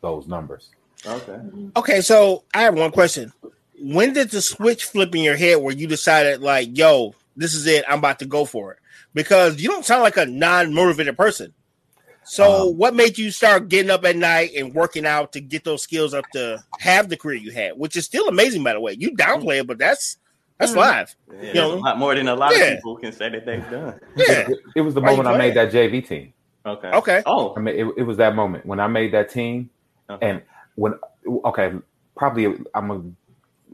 those 0.00 0.28
numbers. 0.28 0.70
Okay. 1.04 1.38
Okay, 1.76 2.00
so 2.00 2.44
I 2.54 2.62
have 2.62 2.74
one 2.76 2.90
question. 2.90 3.32
When 3.80 4.12
did 4.12 4.30
the 4.30 4.40
switch 4.40 4.84
flip 4.84 5.14
in 5.14 5.22
your 5.22 5.36
head 5.36 5.56
where 5.58 5.74
you 5.74 5.86
decided, 5.86 6.40
like, 6.40 6.76
yo, 6.76 7.14
this 7.36 7.54
is 7.54 7.66
it, 7.66 7.84
I'm 7.88 7.98
about 7.98 8.18
to 8.20 8.26
go 8.26 8.44
for 8.44 8.72
it? 8.72 8.78
Because 9.14 9.60
you 9.60 9.68
don't 9.68 9.84
sound 9.84 10.02
like 10.02 10.16
a 10.16 10.26
non-motivated 10.26 11.16
person. 11.16 11.52
So, 12.24 12.70
Um, 12.70 12.76
what 12.76 12.94
made 12.94 13.18
you 13.18 13.30
start 13.30 13.68
getting 13.68 13.90
up 13.90 14.04
at 14.04 14.16
night 14.16 14.50
and 14.56 14.74
working 14.74 15.06
out 15.06 15.32
to 15.34 15.40
get 15.40 15.62
those 15.62 15.82
skills 15.82 16.12
up 16.12 16.24
to 16.32 16.62
have 16.80 17.08
the 17.08 17.16
career 17.16 17.36
you 17.36 17.52
had, 17.52 17.72
which 17.78 17.94
is 17.96 18.04
still 18.04 18.26
amazing, 18.28 18.64
by 18.64 18.72
the 18.72 18.80
way. 18.80 18.96
You 18.98 19.12
downplay 19.12 19.60
it, 19.60 19.66
but 19.66 19.78
that's 19.78 20.16
that's 20.58 20.72
Mhm. 20.72 20.76
live. 20.76 21.14
Yeah, 21.30 21.42
You 21.48 21.54
know? 21.54 21.72
a 21.74 21.76
lot 21.76 21.98
more 21.98 22.14
than 22.14 22.28
a 22.28 22.34
lot 22.34 22.56
Yeah. 22.56 22.64
of 22.64 22.76
people 22.78 22.96
can 22.96 23.12
say 23.12 23.28
that 23.28 23.44
they've 23.44 23.70
done. 23.70 24.00
Yeah. 24.16 24.48
It, 24.48 24.58
it 24.76 24.80
was 24.80 24.94
the 24.94 25.02
Why 25.02 25.10
moment 25.10 25.28
I 25.28 25.36
made 25.36 25.54
that 25.54 25.70
JV 25.70 26.00
team. 26.00 26.32
Okay. 26.64 26.88
Okay. 26.88 27.22
Oh. 27.26 27.52
I 27.54 27.60
mean, 27.60 27.76
it, 27.76 27.86
it 27.98 28.02
was 28.04 28.16
that 28.16 28.34
moment 28.34 28.64
when 28.64 28.80
I 28.80 28.86
made 28.86 29.12
that 29.12 29.28
team, 29.30 29.68
Okay. 30.08 30.26
and 30.30 30.42
when 30.76 30.94
okay, 31.44 31.72
probably 32.16 32.54
I'm 32.74 32.90
a. 32.90 33.02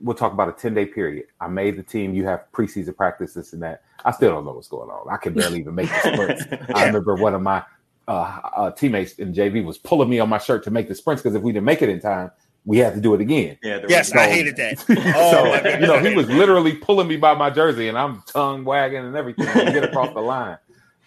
We'll 0.01 0.17
talk 0.17 0.33
about 0.33 0.49
a 0.49 0.53
ten 0.53 0.75
day 0.75 0.87
period. 0.87 1.27
I 1.41 1.47
made 1.47 1.77
the 1.77 1.83
team. 1.85 2.13
You 2.13 2.25
have 2.25 2.45
preseason 2.53 2.97
practice, 2.97 3.35
this 3.35 3.53
and 3.53 3.63
that. 3.63 3.83
I 4.05 4.11
still 4.11 4.31
don't 4.33 4.45
know 4.45 4.53
what's 4.53 4.67
going 4.67 4.91
on. 4.91 5.07
I 5.13 5.17
can 5.17 5.33
barely 5.33 5.61
even 5.61 5.77
make 5.77 5.89
the 5.91 6.13
sprints. 6.13 6.45
I 6.75 6.87
remember 6.87 7.15
one 7.15 7.35
of 7.35 7.43
my 7.43 7.63
uh, 8.09 8.41
uh, 8.57 8.71
teammates 8.73 9.13
in 9.15 9.33
JV 9.33 9.65
was 9.65 9.79
pulling 9.79 10.09
me 10.11 10.19
on 10.19 10.29
my 10.29 10.39
shirt 10.39 10.65
to 10.65 10.73
make 10.73 10.89
the 10.89 10.95
sprints 10.97 11.23
because 11.23 11.37
if 11.37 11.43
we 11.43 11.53
didn't 11.53 11.67
make 11.67 11.83
it 11.83 11.89
in 11.89 12.01
time, 12.01 12.33
we 12.65 12.79
had 12.79 12.95
to 12.95 13.01
do 13.01 13.15
it 13.15 13.21
again. 13.21 13.57
yeah. 13.63 13.79
the 13.79 13.89
Yes, 13.89 14.09
reason- 14.09 14.19
I 14.19 14.29
hated 14.33 14.57
that. 14.57 14.85
Oh, 15.17 15.31
so 15.63 15.69
you 15.79 15.87
know, 15.87 15.99
he 16.01 16.17
was 16.17 16.29
literally 16.29 16.75
pulling 16.75 17.07
me 17.07 17.17
by 17.17 17.35
my 17.35 17.51
jersey, 17.51 17.87
and 17.87 17.97
I'm 17.97 18.23
tongue 18.27 18.65
wagging 18.65 19.05
and 19.05 19.15
everything 19.15 19.47
to 19.47 19.73
get 19.73 19.85
across 19.85 20.13
the 20.15 20.21
line. 20.21 20.59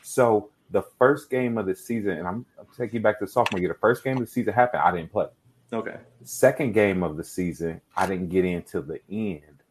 So 0.04 0.52
the 0.72 0.84
first 0.98 1.30
game 1.30 1.58
of 1.58 1.66
the 1.66 1.76
season, 1.76 2.12
and 2.12 2.28
I'm, 2.28 2.46
I'm 2.58 2.68
taking 2.78 2.96
you 2.96 3.02
back 3.02 3.20
to 3.20 3.28
sophomore 3.28 3.60
year. 3.60 3.70
The 3.70 3.80
first 3.80 4.06
game 4.06 4.16
of 4.18 4.22
the 4.22 4.28
season 4.28 4.54
happened. 4.54 4.84
I 4.84 4.92
didn't 4.96 5.12
play. 5.12 5.26
Okay. 5.74 5.98
Second 6.24 6.74
game 6.74 7.04
of 7.04 7.18
the 7.18 7.24
season, 7.24 7.82
I 7.96 8.08
didn't 8.08 8.30
get 8.30 8.46
in 8.46 8.64
till 8.64 8.82
the 8.84 9.00
end, 9.10 9.62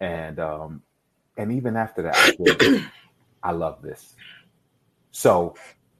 and 0.00 0.38
um, 0.38 0.82
and 1.36 1.52
even 1.52 1.76
after 1.76 2.02
that, 2.02 2.16
I 2.18 2.26
said, 2.26 2.62
I 3.42 3.52
love 3.52 3.82
this. 3.82 4.14
So 5.12 5.54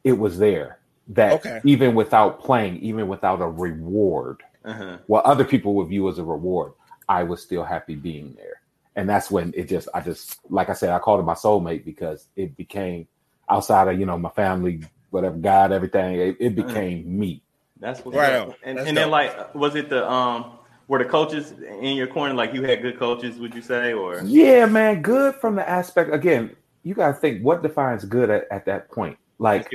it 0.05 0.13
was 0.13 0.39
there 0.39 0.79
that 1.09 1.33
Okay. 1.33 1.61
even 1.65 1.95
without 1.95 2.41
playing, 2.41 2.79
even 2.79 3.09
without 3.09 3.41
a 3.43 3.49
reward, 3.49 4.43
Uh-huh. 4.65 4.99
what 5.07 5.25
other 5.25 5.45
people 5.45 5.75
would 5.75 5.89
view 5.89 6.09
as 6.09 6.19
a 6.19 6.25
reward, 6.25 6.73
I 7.09 7.23
was 7.25 7.43
still 7.43 7.65
happy 7.65 7.95
being 7.95 8.35
there. 8.35 8.61
And 8.97 9.09
that's 9.09 9.31
when 9.31 9.53
it 9.57 9.69
just, 9.69 9.89
I 9.95 10.01
just, 10.01 10.39
like 10.51 10.71
I 10.71 10.75
said, 10.75 10.91
I 10.91 10.99
called 10.99 11.21
it 11.21 11.25
my 11.25 11.35
soulmate 11.35 11.85
because 11.85 12.29
it 12.37 12.57
became 12.57 13.09
outside 13.51 13.89
of, 13.89 13.99
you 13.99 14.07
know, 14.07 14.19
my 14.19 14.31
family, 14.31 14.83
whatever, 15.11 15.37
God, 15.37 15.73
everything, 15.73 16.17
it, 16.21 16.37
it 16.41 16.55
Uh-huh. 16.57 16.57
became 16.57 17.19
me. 17.19 17.43
That's 17.81 18.05
what. 18.05 18.15
Right 18.15 18.35
on. 18.35 18.55
And, 18.63 18.79
That's 18.79 18.89
and 18.89 18.97
then 18.97 19.11
like, 19.11 19.55
was 19.55 19.75
it 19.75 19.89
the 19.89 20.09
um? 20.11 20.59
Were 20.87 20.99
the 20.99 21.07
coaches 21.07 21.53
in 21.81 21.97
your 21.97 22.07
corner? 22.07 22.35
Like 22.35 22.53
you 22.53 22.63
had 22.63 22.83
good 22.83 22.99
coaches, 22.99 23.39
would 23.39 23.55
you 23.55 23.63
say, 23.63 23.95
or 23.95 24.21
Yeah, 24.23 24.67
man, 24.67 25.01
good 25.01 25.35
from 25.37 25.57
the 25.57 25.67
aspect, 25.67 26.13
again, 26.13 26.55
you 26.83 26.93
got 26.93 27.09
to 27.09 27.15
think 27.15 27.43
what 27.43 27.63
defines 27.63 28.05
good 28.05 28.29
at, 28.29 28.45
at 28.51 28.67
that 28.67 28.91
point. 28.91 29.17
Like, 29.39 29.73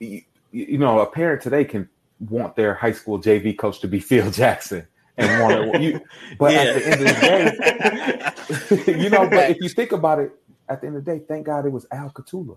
you, 0.00 0.22
you 0.50 0.76
know, 0.78 0.98
a 0.98 1.06
parent 1.06 1.40
today 1.40 1.64
can 1.64 1.88
want 2.18 2.56
their 2.56 2.74
high 2.74 2.90
school 2.90 3.20
JV 3.20 3.56
coach 3.56 3.78
to 3.80 3.88
be 3.88 4.00
Phil 4.00 4.28
Jackson 4.32 4.86
and 5.16 5.40
want 5.40 5.80
you, 5.80 6.00
but 6.36 6.52
at 6.52 6.74
the 6.74 6.84
end 6.84 6.94
of 6.94 8.74
the 8.76 8.84
day, 8.86 8.92
you 9.02 9.08
know, 9.10 9.30
but 9.30 9.50
if 9.50 9.58
you 9.60 9.68
think 9.68 9.92
about 9.92 10.18
it, 10.18 10.32
at 10.68 10.80
the 10.80 10.88
end 10.88 10.96
of 10.96 11.04
the 11.04 11.12
day, 11.12 11.24
thank 11.28 11.46
God 11.46 11.64
it 11.64 11.70
was 11.70 11.86
Al 11.92 12.10
Catula 12.10 12.56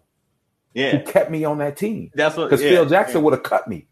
Yeah. 0.73 0.97
who 0.97 1.03
kept 1.11 1.29
me 1.29 1.43
on 1.45 1.59
that 1.59 1.77
team 1.77 2.09
that's 2.15 2.35
what. 2.35 2.45
because 2.45 2.63
yeah, 2.63 2.69
Phil 2.71 2.85
Jackson 2.87 3.21
would 3.21 3.33
have 3.33 3.43
cut 3.43 3.67
me 3.67 3.85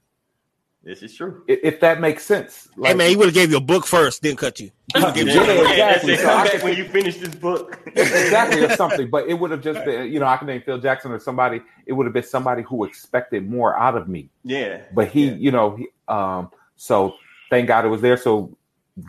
This 0.86 1.02
is 1.02 1.16
true. 1.16 1.44
if, 1.48 1.60
if 1.64 1.80
that 1.80 2.00
makes 2.00 2.24
sense. 2.24 2.70
hey 2.82 2.94
man, 2.94 3.10
he 3.10 3.16
would 3.16 3.26
have 3.26 3.34
gave 3.34 3.50
you 3.50 3.58
a 3.58 3.62
book 3.62 3.88
first, 3.88 4.22
then 4.22 4.36
cut 4.36 4.60
you. 4.60 4.70
Yeah, 4.96 5.10
exactly. 5.16 6.16
So 6.16 6.30
I 6.30 6.48
could- 6.48 6.62
when 6.62 6.78
you 6.78 6.86
finish 6.86 7.18
this 7.18 7.34
book. 7.34 7.80
exactly 7.88 8.64
or 8.64 8.70
something, 8.76 9.10
but 9.10 9.28
it 9.28 9.34
would 9.34 9.50
have 9.50 9.62
just 9.62 9.84
been, 9.84 10.12
you 10.14 10.20
know, 10.20 10.28
I 10.28 10.38
can 10.38 10.46
name 10.48 10.62
Phil 10.64 10.78
Jackson 10.78 11.12
or 11.12 11.20
somebody. 11.20 11.62
It 11.88 11.94
would 11.94 12.06
have 12.06 12.14
been 12.14 12.24
somebody 12.24 12.62
who 12.62 12.84
expected 12.86 13.50
more 13.50 13.76
out 13.78 13.98
of 13.98 14.08
me. 14.08 14.30
Yeah, 14.44 14.82
But 14.94 15.08
he, 15.08 15.26
Yeah. 15.30 15.36
you 15.36 15.52
know, 15.52 15.76
he, 15.76 15.88
um, 16.08 16.52
so 16.76 17.16
thank 17.50 17.68
God 17.68 17.84
it 17.86 17.90
was 17.90 18.02
there. 18.02 18.16
So 18.18 18.56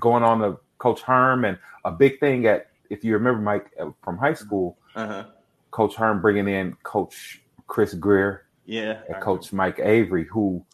going 0.01 0.22
on 0.22 0.39
to 0.41 0.59
Coach 0.79 1.03
Herm 1.03 1.45
and 1.45 1.59
a 1.85 1.91
big 1.91 2.18
thing 2.20 2.47
at, 2.47 2.68
if 2.89 3.05
you 3.05 3.12
remember, 3.12 3.41
Mike 3.43 3.70
uh, 3.79 3.91
from 4.03 4.16
high 4.16 4.35
school, 4.35 4.79
uh 4.95 5.07
huh. 5.07 5.24
Coach 5.72 5.95
Herm 5.97 6.22
bringing 6.22 6.49
in 6.49 6.74
Coach 6.85 7.43
Chris 7.66 7.93
Greer 7.93 8.47
Yeah, 8.64 9.01
and 9.09 9.20
Coach 9.22 9.53
Mike 9.53 9.79
Avery, 9.79 10.24
who, 10.24 10.64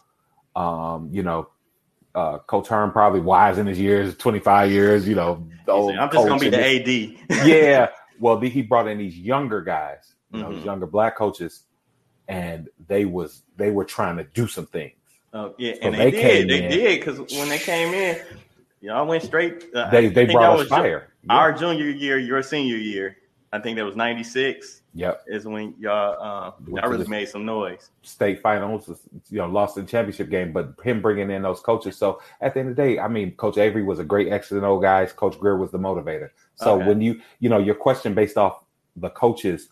um, 0.56 1.08
you 1.12 1.22
know, 1.22 1.48
uh, 2.14 2.38
Coach 2.38 2.68
Herm 2.68 2.92
probably 2.92 3.20
wise 3.20 3.58
in 3.58 3.66
his 3.66 3.78
years, 3.80 4.16
25 4.16 4.70
years, 4.70 5.08
you 5.08 5.14
know, 5.14 5.46
I'm 5.68 6.10
just 6.10 6.28
gonna 6.28 6.38
be 6.38 6.50
the 6.50 7.16
AD. 7.30 7.46
yeah. 7.46 7.88
Well, 8.20 8.36
the- 8.38 8.48
he 8.50 8.62
brought 8.62 8.86
in 8.88 8.98
these 8.98 9.16
younger 9.18 9.62
guys, 9.62 10.14
you 10.32 10.40
know, 10.40 10.48
Mhm. 10.50 10.56
these 10.56 10.64
younger 10.64 10.86
black 10.86 11.16
coaches, 11.16 11.62
and 12.28 12.68
they 12.86 13.04
was 13.06 13.42
they 13.56 13.70
were 13.70 13.84
trying 13.84 14.16
to 14.18 14.24
do 14.24 14.46
some 14.46 14.66
things. 14.66 14.92
Oh 15.32 15.54
yeah, 15.58 15.72
So 15.74 15.80
and 15.82 15.94
they 15.94 16.10
did. 16.10 16.48
They 16.48 16.68
did 16.68 17.00
because 17.00 17.18
when 17.38 17.48
they 17.48 17.58
came 17.58 17.94
in, 17.94 18.18
y'all 18.82 19.06
went 19.06 19.22
straight. 19.22 19.64
Uh, 19.74 19.90
They 19.90 20.08
they 20.08 20.26
brought 20.26 20.52
us 20.52 20.58
was 20.58 20.68
ju- 20.68 20.74
fire. 20.74 21.08
Yeah. 21.24 21.34
Our 21.34 21.52
junior 21.52 21.86
year, 21.88 22.18
your 22.18 22.42
senior 22.42 22.76
year. 22.76 23.16
I 23.52 23.58
think 23.60 23.76
that 23.78 23.84
was 23.86 23.96
'96. 23.96 24.81
Yep. 24.94 25.24
Is 25.26 25.46
when 25.46 25.74
y'all 25.78 26.16
uh, 26.22 26.52
Went 26.66 26.84
y'all 26.84 26.92
really 26.92 27.06
made 27.06 27.28
some 27.28 27.46
noise. 27.46 27.90
State 28.02 28.42
finals, 28.42 28.88
you 29.30 29.38
know, 29.38 29.46
lost 29.46 29.78
in 29.78 29.86
championship 29.86 30.28
game, 30.28 30.52
but 30.52 30.74
him 30.84 31.00
bringing 31.00 31.30
in 31.30 31.40
those 31.42 31.60
coaches. 31.60 31.96
So 31.96 32.20
at 32.42 32.52
the 32.52 32.60
end 32.60 32.68
of 32.70 32.76
the 32.76 32.82
day, 32.82 32.98
I 32.98 33.08
mean, 33.08 33.32
Coach 33.36 33.56
Avery 33.56 33.82
was 33.82 33.98
a 33.98 34.04
great 34.04 34.30
X 34.30 34.50
and 34.50 34.64
O 34.64 34.78
guy. 34.78 35.06
Coach 35.06 35.38
Greer 35.38 35.56
was 35.56 35.70
the 35.70 35.78
motivator. 35.78 36.30
So 36.56 36.76
Okay. 36.76 36.86
when 36.88 37.00
you, 37.00 37.20
you 37.40 37.48
know, 37.48 37.58
your 37.58 37.74
question 37.74 38.12
based 38.14 38.36
off 38.36 38.64
the 38.96 39.08
coaches, 39.10 39.70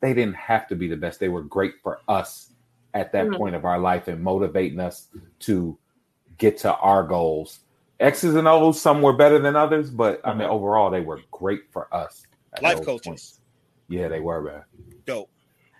they 0.00 0.14
didn't 0.14 0.36
have 0.36 0.68
to 0.68 0.76
be 0.76 0.86
the 0.86 0.96
best. 0.96 1.18
They 1.18 1.28
were 1.28 1.42
great 1.42 1.74
for 1.82 1.98
us 2.06 2.52
at 2.94 3.10
that 3.12 3.26
Mhm. 3.26 3.36
point 3.38 3.54
of 3.56 3.64
our 3.64 3.78
life 3.78 4.06
and 4.06 4.22
motivating 4.22 4.78
us 4.78 5.08
to 5.40 5.76
get 6.38 6.58
to 6.58 6.74
our 6.76 7.02
goals. 7.02 7.60
X's 7.98 8.34
and 8.36 8.46
O's, 8.48 8.80
some 8.80 9.02
were 9.02 9.12
better 9.12 9.38
than 9.40 9.56
others, 9.56 9.90
but 9.90 10.20
I 10.24 10.32
mean, 10.32 10.48
Mhm. 10.48 10.52
overall, 10.52 10.90
they 10.90 11.00
were 11.02 11.20
great 11.32 11.70
for 11.70 11.92
us. 11.92 12.24
Life 12.62 12.82
coaches. 12.82 13.06
points. 13.06 13.39
Yeah, 13.90 14.08
they 14.08 14.20
were, 14.20 14.40
man. 14.40 14.62
Dope. 15.04 15.28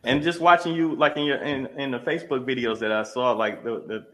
And 0.03 0.23
just 0.23 0.41
watching 0.41 0.75
you, 0.75 0.95
like 0.97 1.17
in 1.17 1.25
your 1.25 1.39
in, 1.39 1.67
in 1.79 1.91
the 1.93 2.01
Facebook 2.01 2.45
videos 2.45 2.79
that 2.81 2.91
I 2.91 3.05
saw, 3.05 3.33
like 3.33 3.63
the, 3.63 3.85
the 3.87 4.07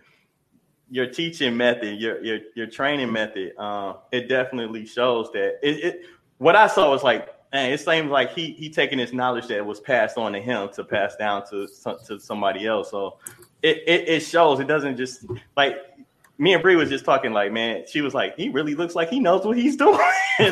your 0.91 1.07
teaching 1.07 1.57
method, 1.57 1.99
your 1.99 2.23
your 2.23 2.39
your 2.55 2.67
training 2.67 3.13
method, 3.13 3.53
uh, 3.59 3.95
it 4.13 4.29
definitely 4.29 4.85
shows 4.85 5.31
that 5.33 5.59
it, 5.63 5.85
it. 5.85 6.01
What 6.39 6.57
I 6.57 6.67
saw 6.67 6.91
was 6.91 7.03
like, 7.03 7.29
man, 7.53 7.73
it 7.73 7.81
seems 7.81 8.11
like 8.11 8.35
he 8.35 8.53
he 8.53 8.69
taking 8.69 8.99
his 8.99 9.13
knowledge 9.13 9.47
that 9.47 9.65
was 9.65 9.81
passed 9.81 10.19
on 10.19 10.33
to 10.33 10.41
him 10.41 10.69
to 10.75 10.85
pass 10.85 11.17
down 11.17 11.47
to 11.51 11.67
to 12.07 12.21
somebody 12.21 12.67
else. 12.67 12.91
So 12.91 13.19
it, 13.63 13.83
it 13.87 14.09
it 14.09 14.21
shows. 14.21 14.61
It 14.61 14.67
doesn't 14.67 14.97
just 14.97 15.25
like 15.57 15.77
me 16.39 16.53
and 16.53 16.63
Bree 16.63 16.77
was 16.77 16.91
just 16.91 17.05
talking. 17.05 17.33
Like, 17.33 17.53
man, 17.53 17.85
she 17.89 18.01
was 18.01 18.13
like, 18.13 18.37
he 18.37 18.49
really 18.49 18.75
looks 18.75 18.95
like 18.95 19.09
he 19.09 19.21
knows 19.21 19.47
what 19.47 19.57
he's 19.57 19.77
doing. 19.87 19.99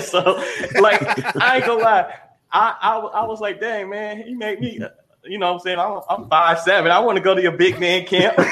so, 0.01 0.43
like, 0.81 1.03
I 1.37 1.57
ain't 1.57 1.67
gonna 1.67 1.83
lie. 1.83 2.15
I, 2.55 2.75
I 2.81 2.97
I 2.99 3.25
was 3.27 3.41
like, 3.41 3.61
dang 3.61 3.91
man, 3.91 4.23
he 4.23 4.35
made 4.35 4.61
me. 4.61 4.81
uh, 4.81 4.89
You 5.25 5.39
know 5.39 5.49
what 5.49 5.55
I'm 5.55 5.61
saying? 5.61 5.79
I'm, 5.79 6.01
I'm 6.09 6.29
five 6.29 6.61
seven. 6.61 6.91
I 6.93 6.99
want 7.01 7.17
to 7.17 7.23
go 7.23 7.35
to 7.35 7.43
your 7.43 7.53
big 7.53 7.79
man 7.81 8.07
camp. 8.07 8.35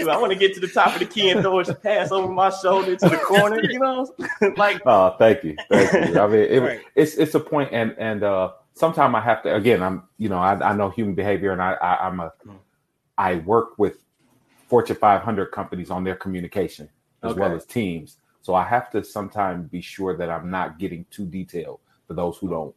I 0.00 0.16
want 0.16 0.32
to 0.32 0.38
get 0.38 0.54
to 0.54 0.60
the 0.60 0.68
top 0.68 0.92
of 0.94 1.00
the 1.00 1.04
key 1.06 1.30
and 1.30 1.40
throw 1.42 1.58
a 1.60 1.74
pass 1.74 2.12
over 2.12 2.32
my 2.32 2.50
shoulder 2.50 2.96
to 2.96 3.08
the 3.08 3.16
corner. 3.18 3.60
You 3.62 3.78
know, 3.80 4.14
like 4.56 4.80
Oh, 4.86 5.14
thank 5.18 5.42
you, 5.44 5.56
thank 5.68 5.92
you. 6.14 6.18
I 6.20 6.26
mean, 6.26 6.40
it, 6.40 6.60
Right. 6.62 6.80
it's 6.94 7.14
it's 7.16 7.34
a 7.34 7.40
point, 7.40 7.70
and 7.72 7.94
and 7.98 8.22
uh, 8.22 8.52
sometimes 8.74 9.14
I 9.14 9.20
have 9.20 9.42
to. 9.42 9.54
Again, 9.54 9.82
I'm 9.82 10.04
you 10.18 10.28
know 10.28 10.38
I, 10.38 10.54
I 10.70 10.72
know 10.74 10.88
human 10.90 11.14
behavior, 11.14 11.52
and 11.52 11.60
I, 11.60 11.72
I 11.74 12.06
I'm 12.06 12.20
a 12.20 12.32
I 13.18 13.36
work 13.36 13.78
with 13.78 13.96
Fortune 14.68 14.96
500 14.96 15.46
companies 15.46 15.90
on 15.90 16.04
their 16.04 16.14
communication 16.14 16.88
as 17.24 17.34
well 17.34 17.52
as 17.54 17.66
teams, 17.66 18.18
so 18.48 18.54
I 18.54 18.64
have 18.64 18.88
to 18.92 19.04
sometimes 19.04 19.68
be 19.68 19.82
sure 19.82 20.16
that 20.16 20.30
I'm 20.30 20.50
not 20.50 20.78
getting 20.78 21.04
too 21.10 21.26
detailed 21.26 21.80
for 22.06 22.14
those 22.14 22.38
who 22.38 22.48
don't 22.48 22.74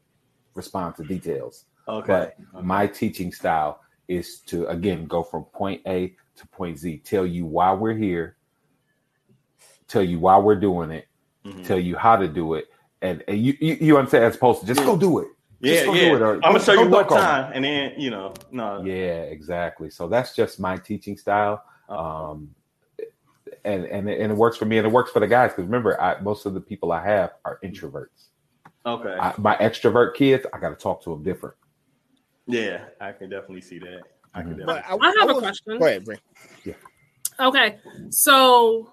respond 0.53 0.97
to 0.97 1.03
details. 1.05 1.63
okay, 1.87 2.33
But 2.51 2.65
my 2.65 2.87
teaching 2.87 3.31
style 3.31 3.79
is 4.09 4.41
to 4.47 4.67
again 4.67 5.05
go 5.05 5.23
from 5.23 5.45
point 5.45 5.81
A 5.87 6.13
to 6.35 6.47
point 6.49 6.77
Z, 6.77 6.97
tell 7.05 7.25
you 7.25 7.45
why 7.45 7.71
we're 7.71 7.93
here, 7.95 8.35
tell 9.87 10.03
you 10.03 10.19
why 10.19 10.37
we're 10.39 10.59
doing 10.59 10.91
it, 10.91 11.07
Mhm. 11.45 11.65
tell 11.65 11.79
you 11.79 11.95
how 11.95 12.17
to 12.17 12.27
do 12.27 12.55
it, 12.55 12.65
and, 13.01 13.23
and 13.29 13.37
you, 13.37 13.55
you 13.61 13.77
you 13.79 13.97
understand 13.97 14.25
as 14.25 14.35
opposed 14.35 14.59
to 14.59 14.67
just 14.67 14.81
go 14.85 14.97
do 14.97 15.19
it. 15.19 15.29
yeah, 15.61 15.85
yeah. 15.85 16.15
it, 16.15 16.21
I'm 16.21 16.41
gonna 16.41 16.59
show 16.59 16.73
you 16.73 16.79
don't 16.79 16.91
one 16.91 17.07
dunk 17.07 17.11
on 17.13 17.17
me. 17.17 17.23
time, 17.23 17.51
and 17.55 17.63
then 17.63 17.93
you 17.97 18.09
know, 18.09 18.33
no, 18.51 18.83
Yeah, 18.83 19.21
exactly. 19.37 19.89
So 19.89 20.09
that's 20.09 20.35
just 20.35 20.59
my 20.59 20.75
teaching 20.75 21.15
style. 21.17 21.63
Uh-huh. 21.87 22.31
Um, 22.31 22.53
and 23.65 23.85
and 23.85 24.09
it, 24.09 24.19
and 24.19 24.31
it 24.31 24.35
works 24.35 24.57
for 24.57 24.65
me, 24.65 24.77
and 24.77 24.87
it 24.87 24.91
works 24.91 25.11
for 25.11 25.19
the 25.19 25.27
guys 25.27 25.51
because 25.51 25.65
remember, 25.65 25.99
I, 26.01 26.19
most 26.21 26.45
of 26.45 26.53
the 26.53 26.61
people 26.61 26.91
I 26.91 27.03
have 27.03 27.31
are 27.45 27.59
introverts. 27.63 28.27
okay, 28.85 29.17
I, 29.19 29.33
my 29.37 29.55
extrovert 29.57 30.15
kids, 30.15 30.45
I 30.53 30.59
got 30.59 30.69
to 30.69 30.75
talk 30.75 31.03
to 31.03 31.11
them 31.11 31.23
different. 31.23 31.55
yeah, 32.47 32.85
I 32.99 33.11
can 33.11 33.29
definitely 33.29 33.61
see 33.61 33.79
that. 33.79 34.01
I 34.33 34.41
can 34.41 34.51
Mhm. 34.51 34.57
definitely. 34.59 34.81
But 34.89 35.03
I, 35.03 35.09
I 35.09 35.15
have 35.19 35.29
a 35.29 35.39
question. 35.39 35.79
Go 35.79 35.85
ahead, 35.85 36.05
Bree. 36.05 36.17
Okay, 37.39 37.77
so 38.09 38.91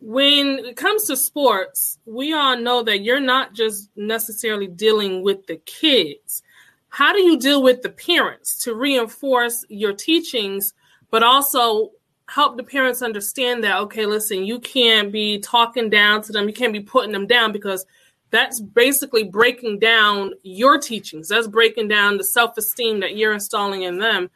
when 0.00 0.60
it 0.60 0.76
comes 0.76 1.06
to 1.06 1.16
sports, 1.16 1.98
we 2.06 2.32
all 2.32 2.56
know 2.56 2.82
that 2.82 3.00
you're 3.00 3.20
not 3.20 3.52
just 3.52 3.90
necessarily 3.96 4.66
dealing 4.68 5.22
with 5.22 5.46
the 5.46 5.56
kids. 5.66 6.42
How 6.88 7.12
do 7.12 7.20
you 7.20 7.38
deal 7.38 7.62
with 7.62 7.82
the 7.82 7.88
parents 7.90 8.58
to 8.64 8.74
reinforce 8.74 9.64
your 9.68 9.92
teachings, 9.92 10.72
but 11.10 11.22
also 11.22 11.90
help 12.30 12.56
the 12.56 12.62
parents 12.62 13.02
understand 13.02 13.64
that, 13.64 13.78
okay, 13.78 14.06
listen, 14.06 14.44
you 14.44 14.60
can't 14.60 15.12
be 15.12 15.38
talking 15.38 15.90
down 15.90 16.22
to 16.22 16.32
them, 16.32 16.48
you 16.48 16.54
can't 16.54 16.72
be 16.72 16.80
putting 16.80 17.12
them 17.12 17.26
down 17.26 17.52
because 17.52 17.84
that's 18.30 18.60
basically 18.60 19.24
breaking 19.24 19.78
down 19.80 20.32
your 20.42 20.78
teachings. 20.78 21.28
That's 21.28 21.48
breaking 21.48 21.88
down 21.88 22.16
the 22.16 22.24
self 22.24 22.56
esteem 22.56 23.00
that 23.00 23.16
you're 23.16 23.32
installing 23.32 23.82
in 23.82 23.98
them 23.98 24.30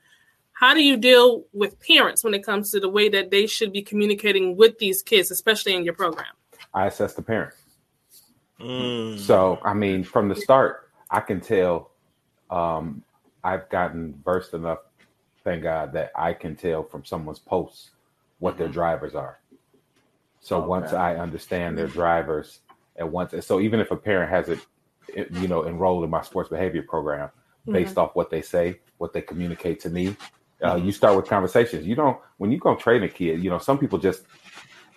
how 0.55 0.73
do 0.73 0.83
you 0.83 0.97
deal 0.97 1.45
with 1.53 1.79
parents 1.81 2.25
when 2.25 2.33
it 2.33 2.45
comes 2.45 2.71
to 2.71 2.81
the 2.81 2.89
way 2.89 3.09
that 3.09 3.31
they 3.31 3.47
should 3.47 3.73
be 3.73 3.83
communicating 3.83 4.57
with 4.57 4.79
these 4.79 5.03
kids, 5.03 5.31
especially 5.31 5.75
in 5.75 5.85
your 5.85 5.95
program? 5.95 6.33
I 6.73 6.87
assess 6.87 7.15
the 7.15 7.23
parent. 7.23 7.55
Mm. 8.61 9.19
So 9.19 9.59
I 9.65 9.75
mean, 9.75 10.05
from 10.05 10.29
the 10.29 10.37
start, 10.37 10.91
I 11.11 11.21
can 11.21 11.41
tell. 11.41 11.91
Um, 12.51 13.03
I've 13.43 13.69
gotten 13.69 14.15
versed 14.25 14.55
enough, 14.55 14.79
thank 15.45 15.63
God, 15.63 15.93
that 15.93 16.11
I 16.17 16.33
can 16.33 16.57
tell 16.57 16.83
from 16.83 17.05
someone's 17.05 17.39
posts 17.39 17.91
what 18.39 18.57
their 18.57 18.67
mm-hmm. 18.67 18.75
drivers 18.75 19.15
are. 19.15 19.39
So 20.41 20.59
Okay. 20.59 20.67
once 20.67 20.93
I 20.93 21.17
understand 21.17 21.79
their 21.79 21.87
drivers, 21.87 22.61
and 22.97 23.13
once, 23.13 23.35
so 23.47 23.61
even 23.61 23.81
if 23.81 23.91
a 23.91 23.97
parent 23.97 24.31
has 24.31 24.49
it, 24.49 24.59
you 25.31 25.49
know, 25.49 25.67
enrolled 25.67 26.05
in 26.05 26.11
my 26.11 26.23
sports 26.23 26.49
behavior 26.49 26.83
program, 26.83 27.31
based 27.67 27.93
mm-hmm. 27.93 28.01
off 28.01 28.15
what 28.15 28.31
they 28.31 28.43
say, 28.43 28.81
what 28.99 29.13
they 29.13 29.23
communicate 29.23 29.81
to 29.81 29.91
me, 29.91 30.17
uh, 30.63 30.77
you 30.77 30.83
mm-hmm. 30.83 30.91
start 30.91 31.17
with 31.17 31.27
conversations. 31.27 31.87
You 31.87 31.95
don't 31.95 32.19
when 32.39 32.51
you 32.51 32.59
go 32.59 32.75
train 32.75 33.03
a 33.03 33.09
kid. 33.09 33.43
You 33.43 33.51
know, 33.51 33.59
some 33.59 33.79
people 33.79 33.99
just 33.99 34.23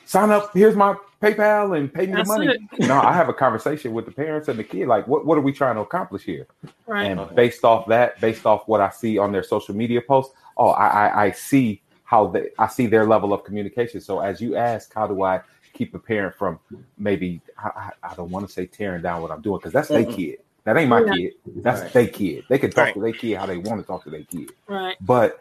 sign 0.08 0.32
up. 0.32 0.52
Here's 0.54 0.76
my 0.76 0.96
PayPal 1.22 1.78
and 1.78 1.94
pay 1.94 2.08
me 2.08 2.14
That's 2.14 2.30
the 2.30 2.40
money. 2.40 2.58
no, 2.80 3.00
I 3.00 3.14
have 3.14 3.30
a 3.30 3.34
conversation 3.34 3.94
with 3.94 4.06
the 4.06 4.12
parents 4.12 4.48
and 4.50 4.60
the 4.60 4.64
kid. 4.66 4.88
Like, 4.88 5.08
what 5.08 5.26
what 5.26 5.38
are 5.38 5.42
we 5.42 5.54
trying 5.54 5.76
to 5.76 5.82
accomplish 5.82 6.24
here? 6.24 6.48
Right. 6.88 7.10
And 7.10 7.20
Okay. 7.20 7.36
based 7.36 7.64
off 7.66 7.88
that, 7.88 8.22
based 8.22 8.46
off 8.46 8.68
what 8.68 8.82
I 8.82 8.90
see 8.90 9.18
on 9.18 9.32
their 9.32 9.44
social 9.44 9.76
media 9.76 10.02
posts, 10.02 10.34
oh, 10.58 10.70
I, 10.70 10.88
I, 10.88 11.24
I 11.26 11.32
see 11.32 11.84
how 12.04 12.28
they, 12.28 12.50
I 12.60 12.68
see 12.68 12.88
their 12.88 13.06
level 13.06 13.34
of 13.34 13.44
communication. 13.44 14.02
So 14.02 14.22
as 14.22 14.42
you 14.42 14.56
ask, 14.56 14.94
how 14.94 15.08
do 15.08 15.24
I 15.24 15.42
keep 15.74 15.94
a 15.96 16.00
parent 16.00 16.36
from 16.36 16.60
maybe 16.98 17.42
I, 17.58 17.92
I 18.04 18.12
I 18.12 18.16
don't 18.16 18.32
want 18.32 18.48
to 18.48 18.54
say 18.54 18.66
tearing 18.68 19.02
down 19.04 19.22
what 19.22 19.32
I'm 19.32 19.42
doing 19.42 19.60
because 19.60 19.74
that's 19.74 19.92
their 19.92 20.06
Mm-mm. 20.06 20.16
kid. 20.16 20.38
That 20.66 20.78
ain't 20.78 20.90
my 20.90 21.02
Yeah. 21.06 21.12
kid. 21.12 21.34
That's 21.46 21.82
Right. 21.82 21.94
their 21.94 22.08
kid. 22.08 22.46
They 22.50 22.60
can 22.60 22.74
talk 22.74 22.78
Right. 22.88 22.96
to 22.96 23.02
their 23.02 23.14
kid 23.14 23.38
how 23.38 23.46
they 23.48 23.58
want 23.58 23.82
to 23.82 23.88
talk 23.88 24.04
to 24.06 24.10
their 24.10 24.24
kid. 24.24 24.52
right. 24.68 24.98
But 25.02 25.40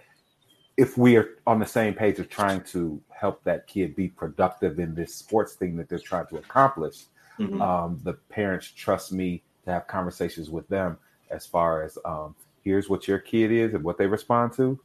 if 0.76 0.98
we 0.98 1.16
are 1.16 1.30
on 1.46 1.58
the 1.58 1.66
same 1.66 1.94
page 1.94 2.18
of 2.18 2.28
trying 2.28 2.60
to 2.62 3.00
help 3.08 3.42
that 3.44 3.66
kid 3.66 3.96
be 3.96 4.08
productive 4.08 4.78
in 4.78 4.94
this 4.94 5.14
sports 5.14 5.54
thing 5.54 5.76
that 5.76 5.88
they're 5.88 5.98
trying 5.98 6.26
to 6.26 6.36
accomplish, 6.36 7.04
Mhm. 7.38 7.60
um, 7.60 8.00
the 8.02 8.12
parents 8.14 8.68
trust 8.70 9.12
me 9.12 9.42
to 9.64 9.70
have 9.72 9.86
conversations 9.86 10.50
with 10.50 10.68
them 10.68 10.98
as 11.30 11.46
far 11.46 11.82
as 11.82 11.98
um, 12.04 12.34
here's 12.62 12.88
what 12.90 13.08
your 13.08 13.18
kid 13.18 13.50
is 13.50 13.74
and 13.74 13.82
what 13.82 13.96
they 13.98 14.06
respond 14.06 14.52
to. 14.54 14.78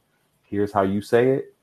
Here's 0.44 0.72
how 0.72 0.82
you 0.82 1.02
say 1.02 1.30
it. 1.30 1.54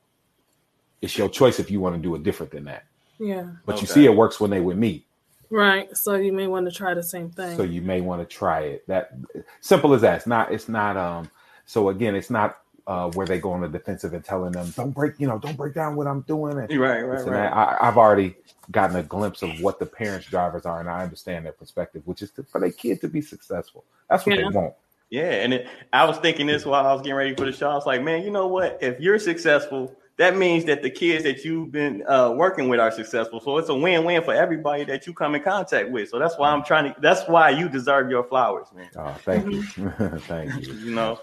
It's 1.01 1.17
your 1.17 1.29
choice 1.29 1.59
if 1.59 1.71
you 1.71 1.79
want 1.79 1.95
to 1.95 2.01
do 2.01 2.13
it 2.15 2.23
different 2.23 2.51
than 2.51 2.65
that. 2.65 2.83
Yeah. 3.19 3.47
But 3.65 3.81
you 3.81 3.87
see, 3.87 4.05
it 4.05 4.15
works 4.15 4.39
when 4.39 4.49
they 4.51 4.59
with 4.61 4.77
me, 4.77 5.05
Right. 5.51 5.89
So 5.97 6.13
you 6.13 6.31
may 6.31 6.45
want 6.45 6.67
to 6.67 6.71
try 6.71 6.93
the 6.93 7.01
same 7.01 7.31
thing. 7.31 7.57
so 7.57 7.63
you 7.63 7.81
may 7.81 8.01
want 8.01 8.21
to 8.21 8.25
try 8.35 8.61
it. 8.61 8.85
That 8.87 9.13
simple 9.61 9.95
as 9.95 10.01
that. 10.01 10.17
It's 10.17 10.27
not. 10.27 10.53
It's 10.53 10.69
not. 10.69 10.95
Um. 10.95 11.31
So 11.65 11.89
again, 11.89 12.15
it's 12.15 12.29
not 12.29 12.59
uh, 12.87 13.09
where 13.11 13.27
they 13.27 13.39
go 13.39 13.51
on 13.51 13.61
the 13.61 13.67
defensive 13.69 14.13
and 14.13 14.23
telling 14.23 14.51
them 14.51 14.71
don't 14.75 14.91
break. 14.91 15.19
You 15.19 15.27
know, 15.27 15.39
don't 15.39 15.57
break 15.57 15.73
down 15.73 15.95
what 15.95 16.07
I'm 16.07 16.21
doing. 16.21 16.57
And 16.57 16.79
Right, 16.79 17.01
right, 17.01 17.19
and 17.21 17.31
right. 17.31 17.51
I, 17.51 17.77
I've 17.81 17.97
already 17.97 18.35
gotten 18.71 18.95
a 18.95 19.03
glimpse 19.03 19.41
of 19.41 19.61
what 19.61 19.79
the 19.79 19.85
parents' 19.85 20.27
drivers 20.27 20.65
are, 20.65 20.79
and 20.79 20.89
I 20.89 21.03
understand 21.03 21.45
their 21.45 21.53
perspective, 21.53 22.03
which 22.05 22.21
is 22.21 22.31
to, 22.31 22.43
for 22.43 22.61
their 22.61 22.71
kid 22.71 23.01
to 23.01 23.07
be 23.07 23.21
successful. 23.21 23.83
That's 24.09 24.25
what 24.25 24.37
Yeah. 24.37 24.49
they 24.49 24.55
want. 24.55 24.73
Yeah, 25.11 25.31
and 25.31 25.53
it, 25.55 25.67
I 25.91 26.05
was 26.05 26.17
thinking 26.19 26.45
this 26.45 26.65
while 26.65 26.85
I 26.85 26.93
was 26.93 27.01
getting 27.01 27.15
ready 27.15 27.33
for 27.35 27.45
the 27.45 27.51
show. 27.51 27.69
I 27.69 27.73
was 27.73 27.87
like, 27.87 28.03
man, 28.03 28.21
you 28.21 28.29
know 28.29 28.45
what? 28.45 28.77
If 28.79 28.99
you're 28.99 29.17
successful, 29.17 29.95
that 30.17 30.37
means 30.37 30.65
that 30.65 30.83
the 30.83 30.89
kids 30.89 31.23
that 31.23 31.43
you've 31.43 31.71
been 31.71 32.03
uh, 32.07 32.31
working 32.35 32.69
with 32.69 32.79
are 32.79 32.91
successful. 32.91 33.39
So 33.39 33.57
it's 33.57 33.69
a 33.69 33.73
win-win 33.73 34.21
for 34.21 34.33
everybody 34.35 34.83
that 34.83 35.07
you 35.07 35.13
come 35.13 35.33
in 35.33 35.41
contact 35.41 35.89
with. 35.89 36.09
So 36.09 36.19
that's 36.19 36.37
why 36.37 36.51
I'm 36.51 36.63
trying 36.63 36.93
to. 36.93 36.99
That's 37.01 37.27
why 37.27 37.49
you 37.49 37.69
deserve 37.69 38.11
your 38.11 38.23
flowers, 38.23 38.67
man. 38.75 38.89
Oh, 38.97 39.15
thank 39.25 39.45
you, 39.47 39.63
thank 40.27 40.67
you. 40.67 40.73
You 40.73 40.91
know. 40.93 41.19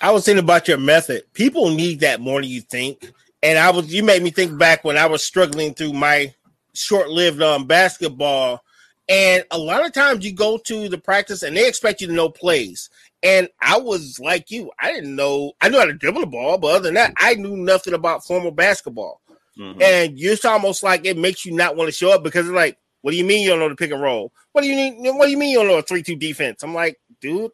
I 0.00 0.10
was 0.10 0.24
thinking 0.24 0.42
about 0.42 0.68
your 0.68 0.78
method. 0.78 1.22
People 1.34 1.70
need 1.70 2.00
that 2.00 2.20
more 2.20 2.40
than 2.40 2.50
you 2.50 2.60
think. 2.60 3.12
And 3.42 3.58
I 3.58 3.70
was 3.70 3.92
you 3.92 4.02
made 4.02 4.22
me 4.22 4.30
think 4.30 4.58
back 4.58 4.84
when 4.84 4.96
I 4.96 5.06
was 5.06 5.22
struggling 5.22 5.74
through 5.74 5.92
my 5.92 6.34
short-lived 6.74 7.42
um 7.42 7.66
basketball. 7.66 8.62
And 9.08 9.44
a 9.50 9.58
lot 9.58 9.86
of 9.86 9.92
times 9.92 10.24
you 10.24 10.32
go 10.32 10.58
to 10.58 10.88
the 10.88 10.98
practice 10.98 11.42
and 11.42 11.56
they 11.56 11.66
expect 11.66 12.00
you 12.00 12.06
to 12.08 12.12
know 12.12 12.28
plays. 12.28 12.90
And 13.22 13.48
I 13.60 13.78
was 13.78 14.20
like 14.20 14.50
you. 14.50 14.70
I 14.80 14.92
didn't 14.92 15.16
know. 15.16 15.52
I 15.60 15.68
knew 15.68 15.78
how 15.78 15.86
to 15.86 15.94
dribble 15.94 16.20
the 16.20 16.26
ball, 16.26 16.58
but 16.58 16.68
other 16.68 16.84
than 16.84 16.94
that, 16.94 17.14
I 17.16 17.34
knew 17.34 17.56
nothing 17.56 17.94
about 17.94 18.24
formal 18.24 18.50
basketball. 18.50 19.20
Mhm. 19.58 19.82
And 19.82 20.18
it's 20.18 20.44
almost 20.44 20.82
like 20.82 21.04
it 21.04 21.16
makes 21.16 21.44
you 21.44 21.52
not 21.52 21.74
want 21.74 21.88
to 21.88 21.92
show 21.92 22.12
up 22.12 22.22
because 22.22 22.46
it's 22.46 22.54
like, 22.54 22.76
what 23.00 23.12
do 23.12 23.16
you 23.16 23.24
mean 23.24 23.42
you 23.42 23.48
don't 23.48 23.58
know 23.60 23.68
the 23.68 23.76
pick 23.76 23.90
and 23.90 24.02
roll? 24.02 24.32
What 24.52 24.62
do 24.62 24.68
you 24.68 24.76
mean? 24.76 25.16
What 25.16 25.26
do 25.26 25.30
you 25.30 25.38
mean 25.38 25.50
you 25.50 25.58
don't 25.58 25.68
know 25.68 25.78
a 25.78 25.82
three-two 25.82 26.16
defense? 26.16 26.62
I'm 26.62 26.74
like, 26.74 27.00
dude, 27.20 27.50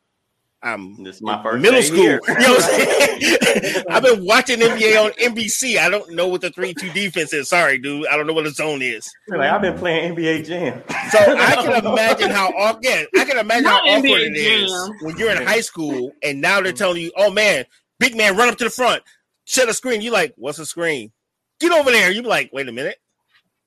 I'm 0.65 1.05
This 1.05 1.17
is 1.17 1.23
my 1.23 1.43
first 1.43 1.61
middle 1.63 1.79
day 1.81 1.87
school. 1.87 1.99
here. 1.99 2.21
You 2.29 2.35
know 2.35 2.55
what 2.55 2.65
I'm 2.65 2.81
saying? 2.81 3.85
I've 3.91 4.03
been 4.03 4.25
watching 4.25 4.61
NBA 4.61 5.05
on 5.05 5.11
NBC. 5.13 5.79
I 5.79 5.91
don't 5.91 6.11
know 6.15 6.27
what 6.27 6.41
the 6.41 6.51
three-two 6.51 6.91
defense 6.91 7.33
is. 7.35 7.49
Sorry, 7.51 7.79
dude. 7.79 8.07
I 8.09 8.17
don't 8.17 8.27
know 8.27 8.33
what 8.33 8.47
a 8.47 8.51
zone 8.51 8.81
is. 8.83 9.09
Like 9.29 9.51
I've 9.51 9.61
been 9.61 9.77
playing 9.79 10.15
NBA 10.17 10.47
Jam. 10.47 10.83
So 11.11 11.19
I 11.19 11.55
can 11.57 11.85
imagine 11.85 12.31
how 12.31 12.49
awkward. 12.49 12.85
Yeah, 12.85 13.05
I 13.17 13.25
can 13.27 13.39
imagine 13.39 13.65
Not 13.65 13.83
how 13.87 13.93
awkward 13.99 14.23
NBA 14.23 14.27
it 14.27 14.37
is 14.37 14.71
Jam. 14.71 14.91
when 15.03 15.17
you're 15.19 15.31
in 15.31 15.47
high 15.47 15.61
school 15.61 16.13
and 16.23 16.41
now 16.41 16.61
they're 16.63 16.73
telling 16.73 17.03
you, 17.03 17.13
"Oh 17.17 17.31
man, 17.31 17.67
big 18.01 18.17
man, 18.17 18.37
run 18.37 18.49
up 18.49 18.57
to 18.59 18.65
the 18.65 18.71
front, 18.71 19.03
set 19.45 19.69
a 19.69 19.75
screen." 19.75 20.01
You 20.01 20.11
like, 20.13 20.33
"What's 20.37 20.59
a 20.59 20.67
screen?" 20.67 21.13
Get 21.61 21.73
over 21.73 21.91
there. 21.91 22.11
You 22.11 22.23
be 22.23 22.29
like, 22.29 22.51
"Wait 22.53 22.69
a 22.69 22.73
minute, 22.73 22.97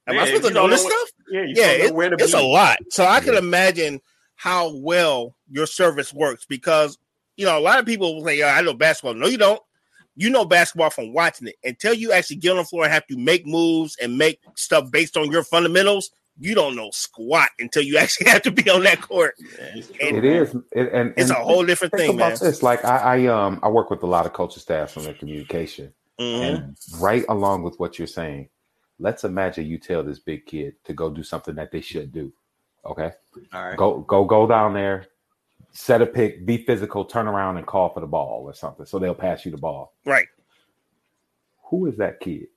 am 0.07 0.15
Yeah, 0.15 0.21
I 0.23 0.25
supposed 0.25 0.47
to 0.47 0.53
know 0.53 0.67
this 0.67 0.83
know 0.83 0.89
stuff?" 0.89 1.09
Yeah, 1.31 1.41
you 1.41 1.53
Yeah, 1.55 1.67
don't 1.67 1.79
know 1.79 1.85
it- 1.85 1.93
where 1.95 2.09
to 2.09 2.15
it's 2.19 2.31
be. 2.33 2.37
a 2.39 2.41
lot. 2.41 2.79
So 2.89 3.05
I 3.05 3.19
can 3.21 3.35
imagine 3.35 4.01
how 4.37 4.73
well 4.77 5.35
your 5.49 5.65
service 5.67 6.13
works 6.13 6.45
because 6.45 6.97
you 7.35 7.45
know 7.45 7.57
a 7.57 7.61
lot 7.61 7.79
of 7.79 7.85
people 7.85 8.15
will 8.15 8.25
say, 8.25 8.37
"Yeah, 8.39 8.55
I 8.55 8.61
know 8.61 8.73
basketball." 8.73 9.15
No, 9.15 9.27
you 9.27 9.37
don't. 9.37 9.61
You 10.15 10.29
know 10.31 10.45
basketball 10.45 10.89
from 10.89 11.13
watching 11.13 11.47
it. 11.49 11.55
Until 11.63 11.93
you 11.93 12.11
actually 12.11 12.37
get 12.37 12.51
on 12.51 12.57
the 12.57 12.63
floor 12.63 12.85
and 12.85 12.93
have 12.93 13.05
to 13.07 13.17
make 13.17 13.45
moves 13.45 13.95
and 14.01 14.17
make 14.17 14.39
stuff 14.55 14.89
based 14.89 15.15
on 15.17 15.29
your 15.31 15.43
fundamentals, 15.43 16.09
you 16.39 16.55
don't 16.55 16.75
know 16.75 16.89
squat 16.91 17.49
until 17.59 17.83
you 17.83 17.97
actually 17.99 18.29
have 18.29 18.41
to 18.43 18.51
be 18.51 18.67
on 18.69 18.81
that 18.83 19.01
court. 19.01 19.35
Yeah, 19.39 19.65
it's 19.75 19.91
true, 19.91 20.07
And 20.07 20.17
It 20.17 20.23
man. 20.23 20.41
is, 20.41 20.55
it, 20.71 20.89
and 20.93 21.13
It's 21.17 21.29
a 21.29 21.35
whole 21.35 21.63
different 21.65 21.93
think 21.93 22.09
thing, 22.09 22.17
man. 22.17 22.27
about 22.31 22.39
this. 22.39 22.63
Like 22.63 22.83
I, 22.85 22.97
I, 22.97 23.25
um, 23.27 23.59
I 23.61 23.69
work 23.69 23.91
with 23.91 24.01
a 24.01 24.07
lot 24.07 24.25
of 24.25 24.33
coaching 24.33 24.61
staffs 24.61 24.97
on 24.97 25.03
their 25.03 25.13
communication, 25.13 25.93
Mhm. 26.19 26.41
and 26.41 26.77
right 26.99 27.25
along 27.29 27.61
with 27.61 27.75
what 27.79 27.99
you're 27.99 28.07
saying, 28.07 28.49
let's 28.97 29.23
imagine 29.23 29.67
you 29.67 29.77
tell 29.77 30.03
this 30.03 30.17
big 30.19 30.47
kid 30.47 30.73
to 30.85 30.93
go 30.93 31.11
do 31.11 31.21
something 31.21 31.53
that 31.55 31.71
they 31.71 31.81
should 31.81 32.11
do. 32.11 32.33
Okay, 32.87 33.11
All 33.53 33.65
right. 33.67 33.77
go, 33.77 33.99
go, 33.99 34.23
go 34.23 34.47
down 34.47 34.73
there, 34.73 35.07
set 35.71 36.01
a 36.01 36.05
pick, 36.05 36.45
be 36.45 36.57
physical, 36.57 37.03
turn 37.03 37.27
around 37.27 37.57
and 37.57 37.65
call 37.67 37.89
for 37.93 37.99
the 37.99 38.07
ball 38.07 38.43
or 38.45 38.53
something, 38.53 38.85
so 38.85 38.97
they'll 38.97 39.13
pass 39.13 39.45
you 39.45 39.51
the 39.51 39.57
ball. 39.57 39.93
Right. 40.05 40.27
Who 41.69 41.85
is 41.87 41.97
that 41.97 42.19
kid? 42.21 42.47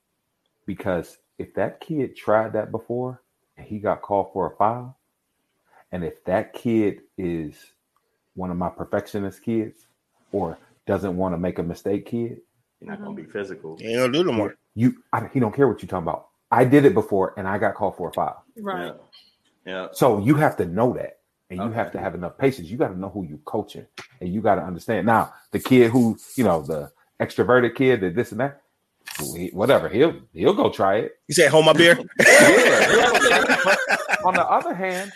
Because 0.66 1.18
if 1.38 1.52
that 1.54 1.80
kid 1.80 2.16
tried 2.16 2.52
that 2.52 2.70
before 2.70 3.22
and 3.56 3.66
he 3.66 3.78
got 3.78 4.02
called 4.02 4.32
for 4.32 4.52
a 4.52 4.56
foul, 4.56 4.96
and 5.90 6.04
if 6.04 6.24
that 6.24 6.52
kid 6.52 7.00
is 7.18 7.56
one 8.34 8.50
of 8.52 8.56
my 8.56 8.68
perfectionist 8.68 9.42
kids 9.42 9.86
or 10.30 10.56
doesn't 10.86 11.16
want 11.16 11.34
to 11.34 11.38
make 11.38 11.58
a 11.58 11.62
mistake 11.62 12.06
kid, 12.06 12.40
You're 12.80 12.90
not 12.90 13.02
gonna 13.02 13.14
be 13.14 13.22
uh-huh. 13.22 13.32
physical. 13.32 13.76
You 13.80 13.88
ain't 13.88 13.98
gonna 13.98 14.12
do 14.12 14.24
no 14.24 14.32
more. 14.32 14.56
you 14.76 15.02
I, 15.12 15.28
he 15.32 15.40
don't 15.40 15.54
care 15.54 15.66
what 15.66 15.82
you're 15.82 15.88
talking 15.88 16.04
about. 16.06 16.28
I 16.52 16.64
did 16.64 16.84
it 16.84 16.94
before 16.94 17.34
and 17.36 17.48
I 17.48 17.58
got 17.58 17.74
called 17.74 17.96
for 17.96 18.08
a 18.10 18.12
foul. 18.12 18.44
Right. 18.56 18.86
Yeah. 18.86 18.92
Yeah. 19.66 19.88
So 19.92 20.18
you 20.18 20.34
have 20.36 20.56
to 20.58 20.64
know 20.66 20.92
that. 20.94 21.18
And 21.50 21.58
you 21.58 21.64
Okay. 21.66 21.74
have 21.74 21.90
to 21.92 21.98
have 21.98 22.14
enough 22.14 22.38
patience. 22.38 22.68
You 22.68 22.76
got 22.78 22.88
to 22.88 22.98
know 22.98 23.08
who 23.08 23.24
you're 23.24 23.38
coaching, 23.38 23.84
and 24.20 24.32
you 24.32 24.40
got 24.40 24.54
to 24.54 24.62
understand. 24.62 25.04
Now, 25.04 25.32
the 25.50 25.58
kid 25.58 25.90
who, 25.90 26.16
you 26.36 26.44
know, 26.44 26.62
the 26.62 26.92
extroverted 27.18 27.74
kid, 27.74 28.00
that 28.02 28.14
this 28.14 28.30
and 28.30 28.40
that, 28.40 28.60
whatever, 29.52 29.88
he'll 29.88 30.14
he'll 30.32 30.54
go 30.54 30.70
try 30.70 30.98
it. 30.98 31.18
You 31.26 31.34
say, 31.34 31.48
"Hold 31.48 31.66
my 31.66 31.72
beer." 31.72 31.98
But 32.18 33.78
on 34.24 34.34
the 34.34 34.46
other 34.48 34.74
hand, 34.74 35.12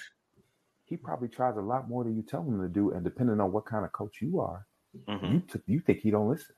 he 0.87 0.97
probably 0.97 1.29
tries 1.29 1.57
a 1.57 1.61
lot 1.61 1.89
more 1.89 2.03
than 2.05 2.17
you 2.17 2.23
tell 2.23 2.43
him 2.43 2.61
to 2.61 2.69
do, 2.69 2.91
and 2.91 3.05
depending 3.05 3.39
on 3.41 3.53
what 3.53 3.65
kind 3.67 3.85
of 3.85 3.93
coach 3.93 4.21
you 4.21 4.41
are, 4.41 4.67
Mhm. 5.09 5.33
you 5.35 5.41
t- 5.41 5.61
you 5.67 5.81
think 5.81 6.01
he 6.01 6.11
don't 6.11 6.29
listen. 6.29 6.55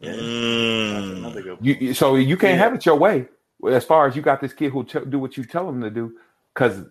Yeah. 0.00 0.14
Mm. 0.14 1.58
You, 1.60 1.74
you- 1.80 1.94
so 1.94 2.16
you 2.16 2.36
can't 2.36 2.54
Yeah. 2.58 2.64
have 2.64 2.74
it 2.74 2.84
your 2.86 2.96
way. 2.96 3.28
As 3.70 3.84
far 3.84 4.06
as 4.08 4.16
you 4.16 4.22
got 4.22 4.40
this 4.40 4.52
kid 4.52 4.72
who 4.72 4.82
t- 4.84 4.98
do 5.08 5.20
what 5.20 5.36
you 5.36 5.44
tell 5.44 5.68
him 5.68 5.80
to 5.82 5.90
do, 5.90 6.16
because 6.54 6.84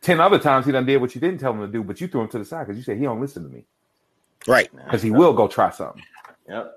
ten 0.00 0.20
other 0.20 0.38
times 0.38 0.66
he 0.66 0.72
done 0.72 0.86
did 0.86 0.98
what 1.00 1.14
you 1.14 1.20
didn't 1.20 1.38
tell 1.40 1.52
him 1.52 1.60
to 1.60 1.68
do, 1.68 1.82
but 1.82 2.00
you 2.00 2.08
threw 2.08 2.22
him 2.22 2.28
to 2.28 2.38
the 2.38 2.44
side 2.44 2.66
because 2.66 2.76
you 2.78 2.84
said 2.84 2.98
he 2.98 3.04
don't 3.04 3.20
listen 3.20 3.42
to 3.44 3.48
me 3.48 3.64
Right. 4.46 4.70
because 4.84 5.02
he 5.02 5.10
will 5.10 5.32
go 5.32 5.48
try 5.48 5.70
something. 5.70 6.02
Yep. 6.48 6.72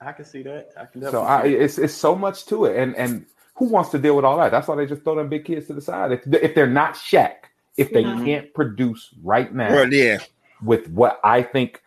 I 0.00 0.12
can 0.12 0.24
see 0.24 0.42
that. 0.42 0.70
I 0.78 0.84
can 0.86 1.02
So 1.10 1.22
I, 1.22 1.46
it's 1.46 1.78
it's 1.78 1.94
so 1.94 2.14
much 2.14 2.46
to 2.46 2.66
it, 2.66 2.76
and 2.76 2.94
and 2.96 3.26
who 3.54 3.66
wants 3.66 3.90
to 3.90 3.98
deal 3.98 4.16
with 4.16 4.24
all 4.24 4.36
that? 4.38 4.50
That's 4.50 4.68
why 4.68 4.76
they 4.76 4.86
just 4.86 5.02
throw 5.04 5.16
them 5.16 5.28
big 5.28 5.44
kids 5.46 5.66
to 5.68 5.72
the 5.74 5.80
side. 5.80 6.12
If 6.12 6.26
if 6.34 6.54
they're 6.54 6.66
not 6.66 6.94
Shaq, 6.94 7.34
if 7.76 7.92
they 7.92 8.04
Mhm. 8.04 8.24
can't 8.24 8.54
produce 8.54 9.14
right 9.22 9.52
now 9.54 9.72
Well, 9.74 9.92
yeah. 9.92 10.18
with 10.62 10.88
what 10.90 11.20
I 11.24 11.42
think, 11.42 11.82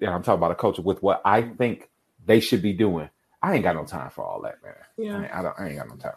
yeah, 0.00 0.14
I'm 0.14 0.22
talking 0.22 0.38
about 0.38 0.52
a 0.52 0.56
coach 0.56 0.78
with 0.78 1.02
what 1.02 1.22
I 1.24 1.42
think 1.42 1.90
they 2.26 2.40
should 2.40 2.62
be 2.62 2.72
doing. 2.72 3.10
I 3.42 3.54
ain't 3.54 3.64
got 3.64 3.76
no 3.76 3.84
time 3.84 4.10
for 4.10 4.24
all 4.24 4.42
that, 4.42 4.62
man. 4.62 4.74
I, 4.74 5.02
Yeah. 5.02 5.22
ain't, 5.24 5.34
I 5.34 5.42
don't. 5.42 5.60
I 5.60 5.68
ain't 5.68 5.78
got 5.78 5.88
no 5.88 5.96
time. 5.96 6.12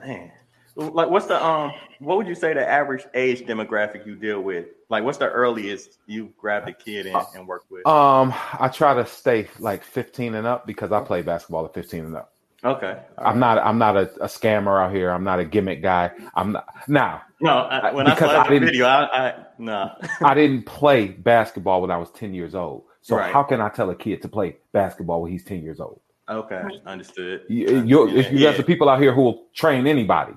Man. 0.00 0.32
Like 0.76 1.10
what's 1.10 1.26
the 1.26 1.44
um 1.44 1.72
what 1.98 2.16
would 2.16 2.26
you 2.26 2.34
say 2.34 2.52
the 2.54 2.66
average 2.66 3.04
age 3.14 3.42
demographic 3.42 4.06
you 4.06 4.14
deal 4.16 4.40
with? 4.40 4.66
Like 4.88 5.04
what's 5.04 5.18
the 5.18 5.28
earliest 5.28 5.98
you 6.06 6.32
grabbed 6.38 6.68
a 6.68 6.72
kid 6.72 7.06
and, 7.06 7.16
and 7.34 7.46
worked 7.46 7.70
with? 7.70 7.86
Um, 7.86 8.32
I 8.58 8.68
try 8.68 8.94
to 8.94 9.04
stay 9.06 9.48
like 9.58 9.84
15 9.84 10.34
and 10.34 10.46
up 10.46 10.66
because 10.66 10.92
I 10.92 11.00
play 11.00 11.22
basketball 11.22 11.64
at 11.66 11.74
15 11.74 12.04
and 12.06 12.16
up. 12.16 12.32
Okay. 12.62 12.98
I'm 13.16 13.38
not. 13.38 13.56
I'm 13.58 13.78
not 13.78 13.96
a, 13.96 14.10
a 14.22 14.26
scammer 14.26 14.84
out 14.84 14.94
here. 14.94 15.10
I'm 15.10 15.24
not 15.24 15.40
a 15.40 15.44
gimmick 15.46 15.82
guy. 15.82 16.10
I'm 16.34 16.52
not. 16.52 16.66
Now, 16.88 17.22
No, 17.40 17.52
I, 17.56 17.90
when 17.92 18.06
I 18.06 18.14
Because 18.14 18.30
saw 18.32 18.40
I 18.42 18.44
the 18.44 18.50
didn't- 18.50 18.66
video, 18.68 18.86
I, 18.86 19.28
I 19.28 19.34
no. 19.58 19.90
I 20.22 20.34
didn't 20.34 20.66
play 20.66 21.08
basketball 21.08 21.80
when 21.80 21.90
I 21.90 21.96
was 21.96 22.10
10 22.10 22.34
years 22.34 22.54
old. 22.54 22.84
So 23.00 23.16
Right. 23.16 23.32
how 23.32 23.42
can 23.44 23.62
I 23.62 23.70
tell 23.70 23.88
a 23.88 23.94
kid 23.94 24.20
to 24.22 24.28
play 24.28 24.56
basketball 24.72 25.22
when 25.22 25.32
he's 25.32 25.44
10 25.44 25.62
years 25.62 25.80
old? 25.80 26.00
okay, 26.28 26.62
understood. 26.86 27.42
You, 27.48 27.82
you, 27.82 28.08
Yeah, 28.10 28.28
you 28.30 28.38
yeah. 28.38 28.54
some 28.54 28.64
people 28.66 28.88
out 28.90 29.00
here 29.00 29.12
who 29.12 29.22
will 29.22 29.46
train 29.54 29.86
anybody, 29.88 30.34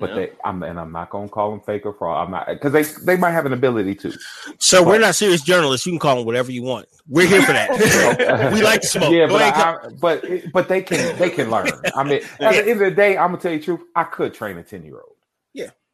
but 0.00 0.10
Yeah. 0.10 0.16
they, 0.16 0.30
I'm, 0.44 0.62
and 0.62 0.80
I'm 0.80 0.90
not 0.90 1.10
gonna 1.10 1.28
call 1.28 1.50
them 1.50 1.60
fake 1.60 1.86
or 1.86 1.92
fraud. 1.92 2.24
I'm 2.26 2.30
not 2.32 2.46
because 2.48 2.72
they, 2.72 2.82
they 3.04 3.16
might 3.16 3.30
have 3.32 3.46
an 3.46 3.52
ability 3.52 3.94
to. 3.96 4.12
So 4.58 4.82
we're 4.82 4.98
not 4.98 5.14
serious 5.14 5.42
journalists. 5.42 5.86
You 5.86 5.92
can 5.92 5.98
call 6.00 6.16
them 6.16 6.24
whatever 6.26 6.50
you 6.50 6.62
want. 6.62 6.86
We're 7.06 7.28
here 7.28 7.42
for 7.42 7.52
that. 7.52 8.50
we 8.52 8.62
like 8.62 8.80
to 8.80 8.86
smoke. 8.86 9.12
Yeah, 9.12 9.26
Go 9.26 9.34
but 9.38 9.42
I, 9.42 9.72
I, 9.74 9.88
but 10.00 10.24
but 10.52 10.68
they 10.68 10.82
can 10.82 11.16
they 11.18 11.30
can 11.30 11.50
learn. 11.50 11.68
I 11.94 12.02
mean, 12.02 12.22
at 12.40 12.52
the 12.52 12.60
end 12.62 12.70
of 12.70 12.78
the 12.78 12.90
day, 12.90 13.16
I'm 13.16 13.30
gonna 13.30 13.40
tell 13.42 13.52
you 13.52 13.58
the 13.58 13.64
truth. 13.64 13.80
I 13.94 14.04
could 14.04 14.34
train 14.34 14.56
a 14.58 14.62
10 14.62 14.84
year 14.84 14.96
old. 14.96 15.16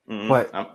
Mhm. 0.09 0.28
But- 0.28 0.54
I'm- 0.54 0.66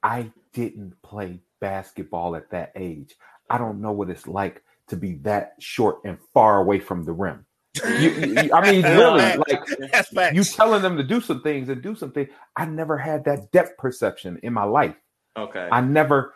I 0.00 0.30
didn't 0.52 0.94
play 1.02 1.40
basketball 1.60 2.36
at 2.36 2.50
that 2.50 2.70
age. 2.76 3.16
I 3.50 3.58
don't 3.58 3.80
know 3.80 3.90
what 3.90 4.08
it's 4.10 4.28
like 4.28 4.62
to 4.86 4.96
be 4.96 5.14
that 5.22 5.54
short 5.58 5.98
and 6.04 6.18
far 6.32 6.60
away 6.60 6.78
from 6.78 7.04
the 7.04 7.10
rim. 7.12 7.44
You, 7.74 8.10
you- 8.10 8.52
I 8.52 8.70
mean, 8.70 8.82
really, 8.82 9.36
like 9.48 9.66
That's 9.92 10.08
facts. 10.08 10.34
you 10.34 10.42
telling 10.44 10.82
them 10.82 10.96
to 10.96 11.02
do 11.04 11.20
some 11.20 11.42
things 11.42 11.68
and 11.68 11.80
do 11.82 11.94
something. 11.94 12.26
I 12.56 12.64
never 12.66 12.96
had 12.98 13.24
that 13.26 13.52
depth 13.52 13.76
perception 13.78 14.38
in 14.42 14.52
my 14.52 14.64
life. 14.64 14.96
okay. 15.36 15.68
I 15.70 15.80
never 15.80 16.34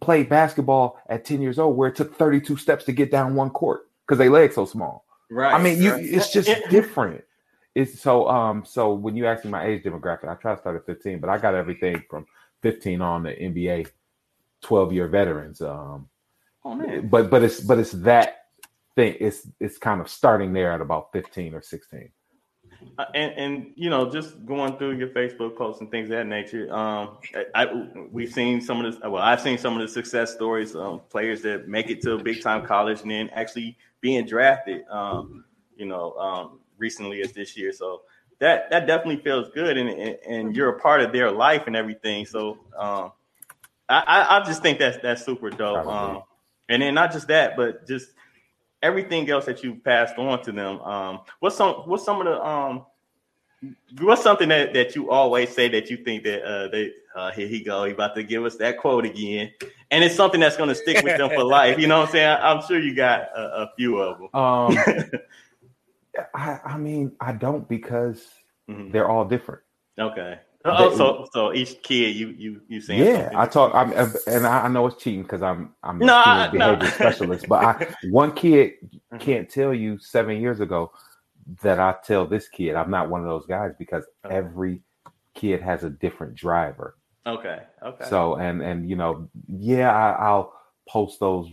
played 0.00 0.28
basketball 0.28 0.98
at 1.08 1.24
10 1.24 1.40
years 1.42 1.58
old 1.58 1.76
where 1.76 1.88
it 1.88 1.96
took 1.96 2.16
32 2.16 2.56
steps 2.56 2.84
to 2.84 2.92
get 2.92 3.10
down 3.10 3.34
one 3.34 3.50
court 3.50 3.88
because 4.06 4.18
they 4.18 4.28
legs 4.28 4.54
so 4.54 4.64
small. 4.64 5.04
right. 5.30 5.52
I 5.52 5.62
mean, 5.62 5.82
you 5.82 5.92
right. 5.92 6.04
it's 6.04 6.32
just 6.32 6.50
different. 6.70 7.24
It's 7.74 8.00
so 8.00 8.28
um 8.28 8.64
so 8.64 8.92
when 8.94 9.14
you 9.16 9.26
ask 9.26 9.44
me 9.44 9.50
my 9.50 9.64
age 9.66 9.84
demographic, 9.84 10.28
I 10.28 10.34
try 10.34 10.54
to 10.54 10.60
start 10.60 10.76
at 10.76 10.86
15, 10.86 11.20
but 11.20 11.30
I 11.30 11.38
got 11.38 11.54
everything 11.54 12.02
from 12.10 12.26
15 12.62 13.00
on 13.00 13.22
the 13.24 13.30
NBA 13.30 13.88
12 14.62 14.92
year 14.92 15.06
veterans. 15.08 15.60
Um 15.60 16.08
Oh 16.64 16.74
man. 16.74 17.08
but 17.08 17.30
but 17.30 17.42
it's 17.44 17.60
but 17.60 17.78
it's 17.78 17.92
that 17.92 18.37
thing. 18.98 19.16
It's 19.20 19.48
it's 19.60 19.78
kind 19.78 20.00
of 20.00 20.08
starting 20.08 20.52
there 20.52 20.72
at 20.72 20.80
about 20.80 21.12
15 21.12 21.54
or 21.54 21.62
16. 21.62 22.10
Uh, 22.98 23.04
and 23.14 23.32
and 23.32 23.72
you 23.76 23.90
know 23.90 24.10
just 24.10 24.44
going 24.44 24.76
through 24.76 24.96
your 24.96 25.08
Facebook 25.08 25.56
posts 25.56 25.80
and 25.80 25.90
things 25.90 26.06
of 26.06 26.16
that 26.16 26.26
nature. 26.26 26.72
Um, 26.72 27.18
I, 27.54 27.64
I 27.64 27.86
we've 28.10 28.32
seen 28.32 28.60
some 28.60 28.84
of 28.84 29.00
the 29.00 29.10
well, 29.10 29.22
I've 29.22 29.40
seen 29.40 29.56
some 29.56 29.74
of 29.74 29.80
the 29.80 29.88
success 29.88 30.34
stories. 30.34 30.74
Um, 30.74 31.00
players 31.10 31.42
that 31.42 31.68
make 31.68 31.90
it 31.90 32.02
to 32.02 32.14
a 32.14 32.22
big 32.22 32.42
time 32.42 32.66
college 32.66 33.02
and 33.02 33.10
then 33.10 33.30
actually 33.30 33.76
being 34.00 34.26
drafted. 34.26 34.82
Um, 34.90 35.44
you 35.76 35.86
know, 35.86 36.12
um, 36.14 36.60
recently 36.76 37.20
as 37.22 37.32
this 37.32 37.56
year. 37.56 37.72
So 37.72 38.02
that 38.40 38.70
that 38.70 38.86
definitely 38.86 39.22
feels 39.22 39.48
good, 39.50 39.76
and 39.76 39.88
and, 39.88 40.18
and 40.28 40.56
you're 40.56 40.70
a 40.70 40.80
part 40.80 41.00
of 41.02 41.12
their 41.12 41.30
life 41.30 41.64
and 41.66 41.76
everything. 41.76 42.26
So 42.26 42.58
um, 42.76 43.12
I, 43.88 44.02
I 44.06 44.38
I 44.38 44.44
just 44.44 44.62
think 44.62 44.78
that's 44.78 44.98
that's 44.98 45.24
super 45.24 45.50
dope. 45.50 45.86
Um, 45.86 46.22
and 46.68 46.82
then 46.82 46.94
not 46.94 47.12
just 47.12 47.28
that, 47.28 47.56
but 47.56 47.86
just 47.88 48.10
everything 48.82 49.28
else 49.30 49.46
that 49.46 49.62
you 49.62 49.76
passed 49.76 50.16
on 50.18 50.42
to 50.42 50.52
them. 50.52 50.80
Um, 50.80 51.20
what's 51.40 51.56
some 51.56 51.74
what's 51.86 52.04
some 52.04 52.20
of 52.20 52.26
the 52.26 52.44
um 52.44 52.86
what's 54.00 54.22
something 54.22 54.48
that, 54.50 54.72
that 54.74 54.94
you 54.94 55.10
always 55.10 55.50
say 55.50 55.68
that 55.68 55.90
you 55.90 55.96
think 55.98 56.24
that 56.24 56.42
uh 56.44 56.68
they 56.68 56.92
uh 57.14 57.30
here 57.32 57.48
he 57.48 57.62
go, 57.62 57.84
he 57.84 57.92
about 57.92 58.14
to 58.14 58.22
give 58.22 58.44
us 58.44 58.56
that 58.56 58.78
quote 58.78 59.04
again. 59.04 59.50
And 59.90 60.04
it's 60.04 60.14
something 60.14 60.40
that's 60.40 60.56
gonna 60.56 60.74
stick 60.74 61.02
with 61.02 61.16
them 61.16 61.30
for 61.30 61.42
life. 61.44 61.78
You 61.78 61.86
know 61.86 61.98
what 62.00 62.08
I'm 62.08 62.12
saying? 62.12 62.28
I, 62.28 62.52
am 62.52 62.62
sure 62.62 62.78
you 62.78 62.94
got 62.94 63.22
a, 63.34 63.62
a 63.62 63.70
few 63.76 63.98
of 63.98 64.18
them. 64.18 64.28
Um 64.34 64.76
I 66.34 66.60
I 66.64 66.78
mean, 66.78 67.12
I 67.20 67.32
don't 67.32 67.68
because 67.68 68.26
Mhm. 68.68 68.92
they're 68.92 69.08
all 69.08 69.24
different. 69.24 69.62
Okay. 69.98 70.38
Oh, 70.64 70.96
so 70.96 71.26
so 71.32 71.54
each 71.54 71.82
kid 71.82 72.16
you 72.16 72.28
you 72.30 72.60
you 72.68 72.80
saying 72.80 73.04
Yeah, 73.04 73.20
something. 73.30 73.38
I 73.38 73.46
talk. 73.46 73.74
I'm, 73.74 73.92
and 74.26 74.46
I 74.46 74.66
know 74.68 74.86
it's 74.86 75.02
cheating 75.02 75.22
because 75.22 75.40
I'm 75.42 75.74
I'm 75.82 76.02
a 76.02 76.06
No, 76.06 76.12
human 76.22 76.40
I- 76.40 76.46
no. 76.52 76.76
behavior 76.76 76.90
specialist. 76.90 77.48
But 77.48 77.64
I 77.64 77.94
one 78.10 78.32
kid 78.32 78.72
can't 79.20 79.48
tell 79.48 79.72
you 79.72 79.98
seven 79.98 80.40
years 80.40 80.60
ago 80.60 80.92
that 81.62 81.78
I 81.78 81.94
tell 82.04 82.26
this 82.26 82.48
kid 82.48 82.74
I'm 82.74 82.90
not 82.90 83.08
one 83.08 83.20
of 83.22 83.26
those 83.28 83.46
guys 83.46 83.72
because 83.78 84.04
Okay. 84.24 84.34
every 84.36 84.82
kid 85.34 85.62
has 85.62 85.84
a 85.84 85.90
different 85.90 86.34
driver. 86.34 86.96
okay 87.26 87.62
okay 87.82 88.04
So 88.08 88.36
and 88.36 88.60
and 88.60 88.88
you 88.90 88.96
know 88.96 89.28
yeah 89.46 89.92
I, 89.94 90.10
I'll 90.26 90.52
post 90.88 91.20
those 91.20 91.48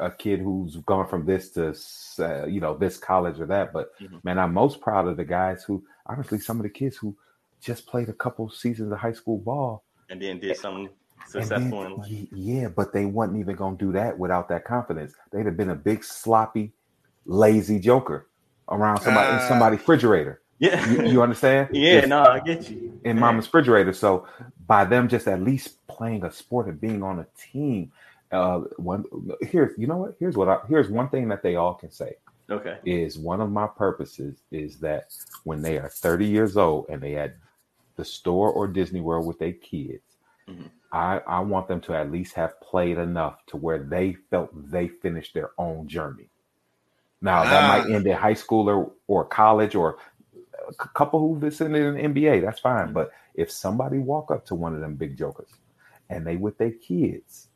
a 0.00 0.10
kid 0.10 0.40
who's 0.40 0.76
gone 0.76 1.06
from 1.08 1.26
this 1.26 1.50
to 1.50 1.74
uh, 2.20 2.46
you 2.46 2.60
know 2.60 2.76
this 2.76 2.96
college 2.98 3.38
or 3.40 3.46
that. 3.46 3.72
But 3.72 3.90
Mhm. 4.00 4.24
man, 4.24 4.38
I'm 4.38 4.54
most 4.54 4.80
proud 4.80 5.06
of 5.06 5.16
the 5.18 5.24
guys 5.24 5.64
who 5.64 5.84
honestly 6.06 6.38
some 6.38 6.56
of 6.58 6.62
the 6.62 6.70
kids 6.70 6.96
who 6.96 7.14
just 7.60 7.86
played 7.86 8.08
a 8.08 8.12
couple 8.12 8.48
seasons 8.50 8.92
of 8.92 8.98
high 8.98 9.12
school 9.12 9.38
ball 9.38 9.84
and 10.10 10.20
then 10.22 10.38
did 10.38 10.56
something 10.56 10.88
successful 11.26 11.82
then- 11.82 11.92
in 11.92 11.96
life. 11.98 12.08
ye- 12.10 12.28
yeah, 12.32 12.68
but 12.68 12.92
they 12.92 13.04
wasn't 13.04 13.38
even 13.38 13.56
gonna 13.56 13.76
do 13.76 13.92
that 13.92 14.18
without 14.18 14.48
that 14.48 14.64
confidence. 14.64 15.12
They'd 15.32 15.46
have 15.46 15.56
been 15.56 15.70
a 15.70 15.74
big 15.74 16.02
sloppy, 16.04 16.72
lazy 17.26 17.78
joker 17.78 18.26
around 18.70 19.00
somebody 19.00 19.28
in 19.30 19.36
Ah. 19.40 19.48
somebody's 19.48 19.80
refrigerator. 19.80 20.40
Yeah. 20.58 20.84
You, 20.90 21.02
you 21.06 21.22
understand? 21.22 21.68
yeah, 21.72 21.98
If- 21.98 22.08
no, 22.08 22.22
I 22.22 22.40
get 22.40 22.68
you. 22.70 22.98
in 23.04 23.16
Yeah. 23.16 23.20
mama's 23.20 23.46
refrigerator. 23.46 23.92
So 23.92 24.26
by 24.66 24.84
them 24.84 25.08
just 25.08 25.28
at 25.28 25.40
least 25.42 25.86
playing 25.86 26.24
a 26.24 26.30
sport 26.32 26.66
and 26.66 26.80
being 26.80 27.02
on 27.02 27.18
a 27.20 27.26
team, 27.38 27.92
uh, 28.32 28.60
one 28.76 29.04
here's 29.40 29.76
you 29.78 29.86
know 29.86 29.96
what? 29.98 30.16
Here's 30.18 30.36
what 30.36 30.48
I 30.48 30.58
here's 30.68 30.88
one 30.90 31.08
thing 31.08 31.28
that 31.28 31.42
they 31.42 31.56
all 31.56 31.74
can 31.74 31.90
say 31.90 32.16
Okay. 32.50 32.78
is 32.84 33.18
one 33.18 33.40
of 33.40 33.50
my 33.50 33.66
purposes 33.66 34.42
is 34.50 34.78
that 34.80 35.14
when 35.44 35.62
they 35.62 35.78
are 35.78 35.88
30 35.88 36.26
years 36.26 36.56
old 36.56 36.86
and 36.90 37.00
they 37.02 37.16
at 37.16 37.34
the 37.98 38.04
store 38.06 38.50
or 38.50 38.66
Disney 38.66 39.00
World 39.02 39.26
with 39.26 39.38
their 39.38 39.52
kids, 39.52 40.16
Mhm. 40.48 40.70
I, 40.90 41.18
I 41.26 41.40
want 41.40 41.68
them 41.68 41.82
to 41.82 41.94
at 41.94 42.10
least 42.10 42.32
have 42.34 42.58
played 42.62 42.96
enough 42.96 43.44
to 43.48 43.58
where 43.58 43.78
they 43.82 44.14
felt 44.30 44.48
they 44.70 44.88
finished 44.88 45.34
their 45.34 45.50
own 45.58 45.86
journey. 45.86 46.30
Now 47.20 47.44
that 47.44 47.64
Ah. 47.64 47.68
might 47.68 47.94
end 47.94 48.06
in 48.06 48.16
high 48.16 48.32
school 48.34 48.70
or, 48.70 48.92
or 49.06 49.26
college 49.26 49.74
or 49.74 49.98
a 50.68 50.72
couple 50.88 51.20
who've 51.20 51.40
been 51.40 51.74
in 51.76 51.94
the 51.94 52.00
NBA, 52.02 52.40
that's 52.40 52.60
fine. 52.60 52.88
Mhm. 52.88 52.92
But 52.94 53.10
if 53.34 53.50
somebody 53.50 53.98
walk 53.98 54.30
up 54.30 54.46
to 54.46 54.54
one 54.54 54.74
of 54.74 54.80
them 54.80 54.94
big 54.94 55.16
jokers 55.18 55.50
and 56.08 56.26
they 56.26 56.36
with 56.36 56.56
their 56.56 56.72
kids, 56.72 57.48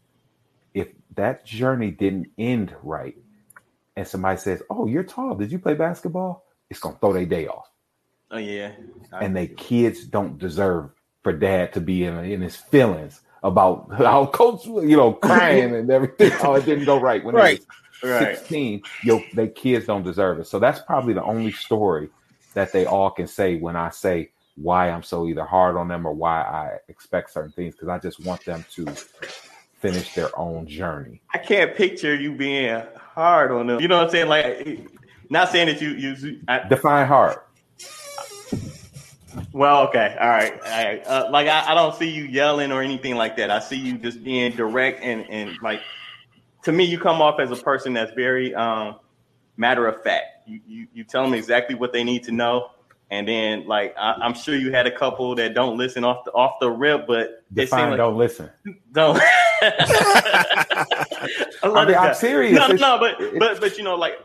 if 0.74 0.88
that 1.14 1.45
journey 1.47 1.90
didn't 1.90 2.28
end 2.36 2.74
right, 2.82 3.16
and 3.97 4.07
somebody 4.07 4.36
says, 4.38 4.62
"Oh, 4.68 4.86
you're 4.86 5.05
tall. 5.05 5.34
Did 5.34 5.51
you 5.53 5.59
play 5.59 5.74
basketball?" 5.74 6.45
It's 6.68 6.80
gonna 6.80 6.97
throw 6.99 7.12
their 7.14 7.24
day 7.26 7.47
off, 7.47 7.70
Oh 8.33 8.39
yeah. 8.39 8.72
I 9.12 9.24
and 9.24 9.37
they 9.37 9.47
kids 9.47 10.05
don't 10.07 10.39
deserve 10.39 10.91
for 11.22 11.33
dad 11.33 11.74
to 11.74 11.80
be 11.80 12.05
in, 12.05 12.16
in 12.24 12.41
his 12.41 12.57
feelings 12.57 13.20
about 13.43 13.93
how 13.93 14.26
coach, 14.33 14.64
you 14.66 14.97
know, 14.97 15.12
crying 15.12 15.74
and 15.74 15.91
everything. 15.91 16.33
Oh, 16.43 16.55
it 16.55 16.64
didn't 16.64 16.87
go 16.87 16.99
right 16.99 17.22
when 17.22 17.35
Right. 17.35 17.61
they 18.03 18.09
was 18.09 18.20
right. 18.20 18.37
16. 18.39 18.83
Yo, 19.05 19.22
they 19.35 19.49
kids 19.49 19.87
don't 19.87 20.03
deserve 20.03 20.41
it. 20.41 20.47
So 20.47 20.59
that's 20.59 20.80
probably 20.80 21.14
the 21.14 21.22
only 21.22 21.53
story 21.53 22.09
that 22.55 22.72
they 22.72 22.87
all 22.87 23.11
can 23.11 23.26
say 23.26 23.57
when 23.57 23.76
I 23.76 23.91
say 23.91 24.30
why 24.57 24.91
I'm 24.91 25.03
so 25.03 25.26
either 25.28 25.45
hard 25.45 25.76
on 25.76 25.89
them 25.89 26.07
or 26.07 26.12
why 26.12 26.43
I 26.43 26.78
expect 26.89 27.33
certain 27.33 27.53
things 27.53 27.74
because 27.74 27.89
I 27.89 27.99
just 27.99 28.24
want 28.24 28.45
them 28.45 28.64
to 28.74 28.87
finish 29.78 30.14
their 30.14 30.37
own 30.39 30.66
journey. 30.66 31.20
I 31.33 31.39
can't 31.39 31.74
picture 31.74 32.14
you 32.14 32.33
being 32.35 32.83
hard 33.14 33.51
on 33.53 33.66
them. 33.66 33.80
You 33.80 33.89
know 33.89 33.99
what 33.99 34.05
I'm 34.07 34.11
saying? 34.11 34.28
Like, 34.28 34.87
not 35.30 35.51
saying 35.51 35.68
that 35.68 35.80
you 35.80 35.91
you. 35.91 36.41
I, 36.49 36.66
Define 36.68 37.07
hard. 37.07 37.39
Well, 39.53 39.87
okay, 39.89 40.16
all 40.20 40.28
right, 40.28 40.53
all 40.53 40.85
right. 40.85 41.07
Uh, 41.07 41.28
like, 41.30 41.49
I, 41.49 41.72
I 41.72 41.74
don't 41.74 41.95
see 41.95 42.11
you 42.11 42.24
yelling 42.24 42.72
or 42.72 42.83
anything 42.83 43.16
like 43.16 43.37
that. 43.37 43.51
I 43.51 43.59
see 43.59 43.76
you 43.76 43.99
just 43.99 44.22
being 44.22 44.53
direct 44.53 45.03
and 45.03 45.28
and 45.30 45.57
like. 45.62 45.80
To 46.64 46.70
me, 46.70 46.85
you 46.85 46.97
come 46.97 47.20
off 47.20 47.41
as 47.41 47.51
a 47.51 47.57
person 47.57 47.93
that's 47.93 48.12
very 48.12 48.55
um, 48.55 49.01
matter 49.57 49.87
of 49.89 50.01
fact. 50.03 50.47
You, 50.47 50.61
you 50.66 50.87
you 50.95 51.05
tell 51.05 51.24
them 51.24 51.35
exactly 51.35 51.74
what 51.74 51.93
they 51.93 52.05
need 52.05 52.22
to 52.24 52.33
know, 52.33 52.70
and 53.11 53.28
then 53.28 53.66
like 53.66 53.95
I, 53.99 54.12
I'm 54.12 54.35
sure 54.35 54.57
you 54.57 54.72
had 54.72 54.87
a 54.87 54.91
couple 54.91 55.35
that 55.37 55.55
don't 55.55 55.76
listen 55.76 56.05
off 56.05 56.24
the 56.24 56.33
off 56.33 56.55
the 56.61 56.70
rip, 56.70 57.07
but 57.07 57.45
they 57.51 57.66
like 57.66 57.97
don't 57.97 58.16
listen. 58.16 58.51
don't. 58.93 59.18
I 59.20 59.66
love 61.64 61.76
I 61.76 61.85
mean, 61.85 61.87
this 61.89 61.97
I'm 61.97 62.14
serious. 62.14 62.59
No, 62.59 62.68
no, 62.68 62.74
no, 62.74 62.99
but 62.99 63.39
but 63.39 63.61
but 63.61 63.76
you 63.76 63.85
know, 63.85 63.97
like 63.97 64.18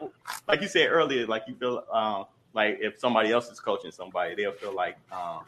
like 0.48 0.62
you 0.62 0.68
said 0.68 0.88
earlier, 0.90 1.28
like 1.28 1.44
you 1.48 1.56
feel 1.56 1.84
um 1.92 2.26
like 2.58 2.80
if 2.82 3.00
somebody 3.00 3.32
else 3.32 3.50
is 3.50 3.60
coaching 3.60 3.92
somebody, 3.92 4.36
they'll 4.36 4.52
feel 4.52 4.76
like 4.76 4.98
um 5.12 5.44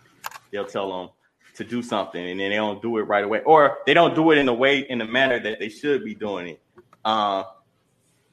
they'll 0.52 0.66
tell 0.66 0.90
them 0.98 1.10
to 1.56 1.64
do 1.66 1.82
something 1.82 2.24
and 2.26 2.40
then 2.40 2.52
they 2.52 2.56
don't 2.56 2.82
do 2.82 2.98
it 3.00 3.02
right 3.02 3.24
away, 3.24 3.42
or 3.42 3.80
they 3.86 3.94
don't 3.94 4.16
do 4.16 4.32
it 4.32 4.38
in 4.38 4.46
the 4.46 4.54
way 4.54 4.80
in 4.80 5.00
the 5.00 5.06
manner 5.06 5.40
that 5.40 5.60
they 5.60 5.70
should 5.70 6.06
be 6.06 6.14
doing 6.14 6.48
it. 6.48 6.62
Um, 7.04 7.46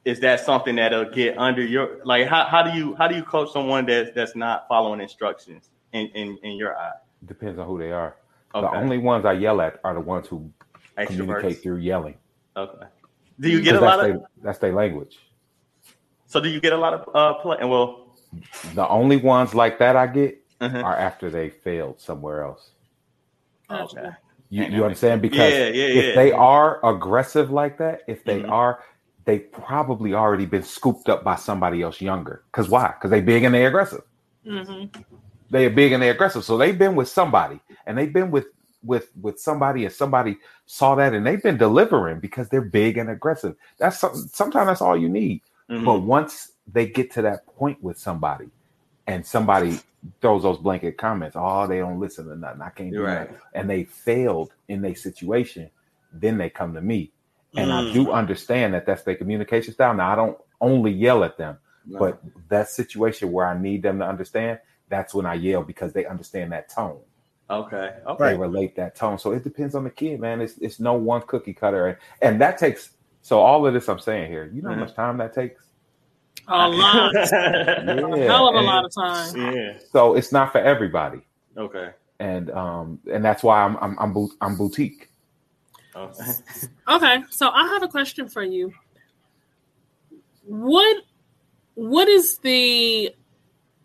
is 0.05 0.20
that 0.20 0.41
something 0.41 0.77
that'll 0.77 1.11
get 1.11 1.37
under 1.39 1.64
your 1.64 2.05
like? 2.05 2.29
How, 2.29 2.45
how 2.45 2.62
do 2.62 2.79
you 2.79 2.95
how 2.97 3.09
do 3.09 3.16
you 3.16 3.24
coach 3.24 3.51
someone 3.51 3.87
that's 3.87 4.11
that's 4.14 4.37
not 4.37 4.68
following 4.68 5.01
instructions 5.01 5.70
in 5.93 6.09
in, 6.09 6.39
in 6.43 6.53
your 6.57 6.77
eye? 6.77 6.93
Depends 7.24 7.59
on 7.59 7.66
who 7.66 7.79
they 7.79 7.91
are. 7.91 8.16
The 8.53 8.70
only 8.70 8.99
ones 8.99 9.24
I 9.24 9.33
yell 9.33 9.61
at 9.61 9.81
are 9.85 9.95
the 9.95 10.01
ones 10.01 10.29
who 10.29 10.51
extroverts. 10.97 11.07
communicate 11.07 11.62
through 11.62 11.79
yelling. 11.79 12.14
Okay. 12.57 12.87
Do 13.41 13.51
you 13.51 13.61
get 13.61 13.77
a 13.77 13.81
lot 13.81 13.99
that's 13.99 14.14
of? 14.14 14.20
They, 14.20 14.27
that's 14.43 14.59
their 14.59 14.72
language. 14.72 15.18
So 16.27 16.41
do 16.41 16.49
you 16.49 16.61
get 16.61 16.72
a 16.72 16.77
lot 16.77 16.95
of 16.95 17.14
uh 17.14 17.35
play? 17.41 17.59
Well, 17.62 18.06
The 18.74 18.89
only 18.89 19.16
ones 19.16 19.55
like 19.55 19.78
that 19.78 19.97
I 19.97 20.07
get 20.07 20.43
uh-huh. 20.61 20.78
are 20.78 20.97
after 20.97 21.30
they 21.30 21.51
failed 21.51 22.01
somewhere 22.01 22.43
else. 22.45 22.70
okay. 23.70 24.11
You, 24.51 24.64
you 24.66 24.84
understand? 24.84 25.22
Because 25.22 25.53
yeah, 25.53 25.68
yeah, 25.68 25.87
if 26.01 26.05
yeah. 26.07 26.14
they 26.14 26.32
are 26.32 26.84
aggressive 26.87 27.51
like 27.51 27.78
that, 27.78 28.03
if 28.07 28.24
they 28.24 28.43
Mhm. 28.43 28.51
are, 28.51 28.80
they 29.24 29.41
probably 29.41 30.14
already 30.14 30.47
been 30.47 30.62
scooped 30.62 31.09
up 31.09 31.24
by 31.24 31.34
somebody 31.34 31.82
else 31.82 32.01
younger. 32.01 32.45
Because 32.53 32.68
why? 32.68 32.89
Because 32.97 33.11
they 33.11 33.20
big 33.20 33.43
and 33.45 33.55
they 33.55 33.66
aggressive. 33.66 34.03
hmm 34.45 34.84
They 35.51 35.66
are 35.66 35.70
big 35.70 35.93
and 35.93 36.03
they 36.03 36.11
aggressive. 36.11 36.45
So 36.45 36.57
they've 36.57 36.78
been 36.78 36.95
with 36.95 37.09
somebody, 37.09 37.61
and 37.87 37.99
they've 37.99 38.12
been 38.12 38.30
with 38.30 38.47
with 38.84 39.11
with 39.20 39.41
somebody, 39.41 39.84
and 39.84 39.93
somebody 39.93 40.37
saw 40.66 40.95
that, 40.95 41.12
and 41.12 41.26
they've 41.26 41.43
been 41.43 41.57
delivering 41.57 42.20
because 42.20 42.49
they're 42.49 42.61
big 42.62 42.99
and 42.99 43.11
aggressive. 43.11 43.57
That's 43.78 43.99
some, 43.99 44.14
sometimes 44.14 44.68
that's 44.68 44.82
all 44.82 44.97
you 44.97 45.09
need. 45.09 45.43
Mhm. 45.70 45.84
But 45.84 46.01
once 46.03 46.53
they 46.67 46.87
get 46.87 47.12
to 47.12 47.23
that 47.23 47.47
point 47.47 47.83
with 47.83 47.99
somebody, 47.99 48.49
and 49.07 49.25
somebody 49.27 49.79
throws 50.21 50.43
those 50.43 50.59
blanket 50.59 50.99
comments, 50.99 51.37
oh, 51.39 51.67
they 51.67 51.79
don't 51.79 52.01
listen 52.01 52.29
to 52.29 52.37
nothing. 52.37 52.62
I 52.62 52.71
can't 52.71 52.91
do 52.91 52.97
You're 52.97 53.07
that. 53.07 53.31
And 53.55 53.69
they 53.71 53.85
failed 53.85 54.53
in 54.69 54.83
their 54.83 54.95
situation, 54.95 55.71
then 56.12 56.39
they 56.39 56.51
come 56.51 56.75
to 56.75 56.81
me. 56.81 57.12
And 57.57 57.73
I 57.73 57.83
Mm. 57.83 57.93
do 57.93 58.11
understand 58.12 58.75
that 58.75 58.87
that's 58.87 59.03
their 59.03 59.17
communication 59.17 59.73
style. 59.75 59.95
Now, 59.95 60.12
I 60.12 60.17
don't 60.17 60.39
only 60.61 60.93
yell 60.93 61.25
at 61.25 61.39
them, 61.39 61.59
but 61.87 62.21
that 62.49 62.69
situation 62.69 63.33
where 63.33 63.47
I 63.47 63.59
need 63.59 63.83
them 63.83 63.99
to 64.01 64.07
understand, 64.07 64.61
that's 64.89 65.14
when 65.14 65.27
I 65.27 65.35
yell 65.35 65.62
because 65.62 65.93
they 65.93 66.07
understand 66.07 66.53
that 66.53 66.69
tone. 66.69 67.01
Okay. 67.51 67.95
Okay. 68.07 68.31
They 68.33 68.37
relate 68.37 68.77
that 68.77 68.97
tone. 68.97 69.19
So 69.19 69.33
it 69.33 69.45
depends 69.45 69.75
on 69.75 69.85
the 69.85 69.91
kid, 69.91 70.21
man. 70.21 70.41
It's 70.41 70.59
it's 70.59 70.81
no 70.81 70.95
one 70.95 71.23
cookie 71.23 71.55
cutter, 71.55 71.89
and, 71.89 71.99
and 72.23 72.41
that 72.41 72.59
takes. 72.59 72.91
So 73.23 73.41
all 73.41 73.67
of 73.67 73.75
this 73.75 73.89
I'm 73.89 73.99
saying 73.99 74.31
here, 74.31 74.51
you 74.53 74.62
know 74.62 74.71
how 74.71 74.77
Mhm. 74.77 74.81
much 74.81 74.95
time 74.95 75.19
that 75.19 75.35
takes. 75.35 75.66
A 76.49 76.69
lot. 76.69 77.13
Yeah, 77.15 78.27
Hell 78.27 78.49
of 78.49 78.55
a 78.55 78.59
and 78.59 78.67
lot 78.67 78.85
of 78.85 78.95
time. 78.95 79.37
yeah. 79.55 79.79
So 79.93 80.15
it's 80.15 80.31
not 80.33 80.53
for 80.53 80.59
everybody, 80.59 81.21
Okay. 81.57 81.91
and 82.21 82.51
um 82.51 83.01
and 83.13 83.25
that's 83.25 83.43
why 83.43 83.63
I'm 83.63 83.77
I'm 83.79 83.99
I'm, 83.99 84.13
bout- 84.13 84.31
I'm 84.41 84.57
boutique. 84.57 85.11
Okay. 85.95 86.23
Okay, 86.89 87.25
so 87.31 87.49
I 87.51 87.67
have 87.69 87.83
a 87.83 87.89
question 87.89 88.29
for 88.29 88.43
you. 88.43 88.73
What 90.45 90.99
what 91.75 92.09
is 92.09 92.39
the 92.39 93.15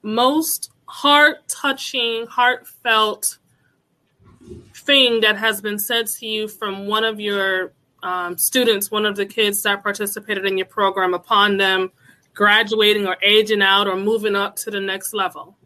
most 0.04 0.72
heart 0.88 1.48
touching, 1.48 2.26
heartfelt 2.28 3.38
thing 4.76 5.22
that 5.22 5.38
has 5.38 5.62
been 5.62 5.80
said 5.80 6.08
to 6.08 6.26
you 6.28 6.48
from 6.48 6.88
one 6.88 7.04
of 7.04 7.20
your 7.20 7.74
um, 8.04 8.38
students, 8.38 8.90
one 8.92 9.06
of 9.06 9.16
the 9.16 9.26
kids 9.26 9.62
that 9.64 9.84
participated 9.84 10.46
in 10.46 10.58
your 10.58 10.66
program 10.68 11.14
upon 11.14 11.58
them 11.58 11.92
graduating 12.34 13.08
or 13.08 13.18
aging 13.22 13.62
out 13.62 13.88
or 13.88 13.96
moving 13.96 14.36
up 14.36 14.56
to 14.58 14.72
the 14.72 14.80
next 14.80 15.14
level? 15.14 15.58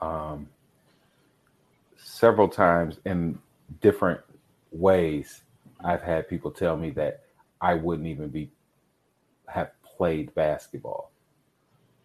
Um, 0.00 0.48
several 1.96 2.48
times 2.48 2.98
in 3.04 3.38
different 3.80 4.20
ways, 4.72 5.42
I've 5.84 6.02
had 6.02 6.28
people 6.28 6.50
tell 6.50 6.76
me 6.76 6.90
that 6.90 7.24
I 7.60 7.74
wouldn't 7.74 8.08
even 8.08 8.28
be 8.28 8.50
have 9.48 9.70
played 9.82 10.34
basketball 10.34 11.10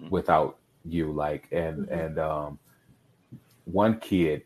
without 0.10 0.58
you. 0.84 1.12
Like, 1.12 1.48
and 1.52 1.88
Mhm. 1.88 1.92
and 2.06 2.20
um, 2.20 2.60
one 3.66 4.00
kid 4.00 4.44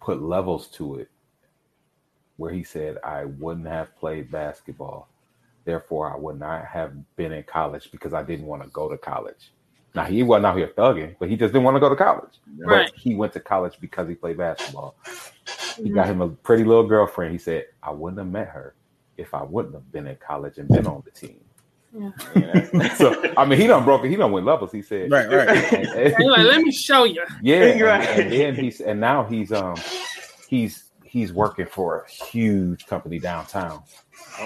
put 0.00 0.22
levels 0.22 0.68
to 0.68 0.96
it 0.96 1.10
where 2.36 2.52
he 2.52 2.62
said 2.62 2.98
I 3.02 3.24
wouldn't 3.24 3.66
have 3.66 3.96
played 3.96 4.30
basketball, 4.30 5.08
therefore 5.66 6.10
I 6.10 6.16
would 6.16 6.38
not 6.40 6.64
have 6.64 6.92
been 7.16 7.32
in 7.32 7.42
college 7.42 7.90
because 7.92 8.14
I 8.14 8.22
didn't 8.22 8.46
want 8.46 8.62
to 8.62 8.68
go 8.70 8.88
to 8.88 8.96
college. 8.96 9.52
Now 9.94 10.04
he 10.04 10.22
wasn't 10.22 10.46
out 10.46 10.56
here 10.56 10.68
thugging, 10.76 11.16
but 11.18 11.28
he 11.28 11.36
just 11.36 11.52
didn't 11.52 11.64
want 11.64 11.76
to 11.76 11.80
go 11.80 11.88
to 11.90 11.96
college. 11.96 12.32
Right. 12.58 12.90
But 12.90 12.98
he 12.98 13.14
went 13.14 13.32
to 13.34 13.40
college 13.40 13.74
because 13.80 14.08
he 14.08 14.14
played 14.14 14.38
basketball. 14.38 14.94
He 15.76 15.90
Mhm. 15.90 15.94
got 15.94 16.06
him 16.06 16.20
a 16.22 16.28
pretty 16.28 16.64
little 16.64 16.86
girlfriend. 16.86 17.32
He 17.32 17.38
said, 17.38 17.66
"I 17.82 17.90
wouldn't 17.90 18.18
have 18.18 18.28
met 18.28 18.48
her 18.48 18.74
if 19.18 19.34
I 19.34 19.42
wouldn't 19.42 19.74
have 19.74 19.90
been 19.92 20.06
in 20.06 20.16
college 20.16 20.58
and 20.58 20.68
been 20.68 20.86
on 20.86 21.02
the 21.04 21.10
team." 21.10 21.40
Yeah. 21.94 22.94
So 22.96 23.32
I 23.38 23.46
mean, 23.46 23.58
he 23.58 23.66
done 23.66 23.84
broke 23.84 24.04
it. 24.04 24.10
He 24.10 24.16
done 24.16 24.32
went 24.32 24.44
levels. 24.44 24.70
He 24.70 24.82
said, 24.82 25.10
Right, 25.10 25.28
right. 25.30 25.48
And- 25.72 25.86
and- 25.88 26.14
Anyway, 26.14 26.42
let 26.42 26.60
me 26.60 26.70
show 26.72 27.04
you. 27.04 27.24
yeah, 27.42 27.56
and, 27.64 27.80
Right. 27.80 28.08
and 28.20 28.32
then 28.32 28.54
he's 28.54 28.80
and 28.82 29.00
now 29.00 29.24
he's 29.24 29.50
um 29.52 29.76
he's 30.48 30.90
he's 31.04 31.32
working 31.32 31.64
for 31.66 32.00
a 32.02 32.10
huge 32.10 32.86
company 32.86 33.18
downtown 33.18 33.82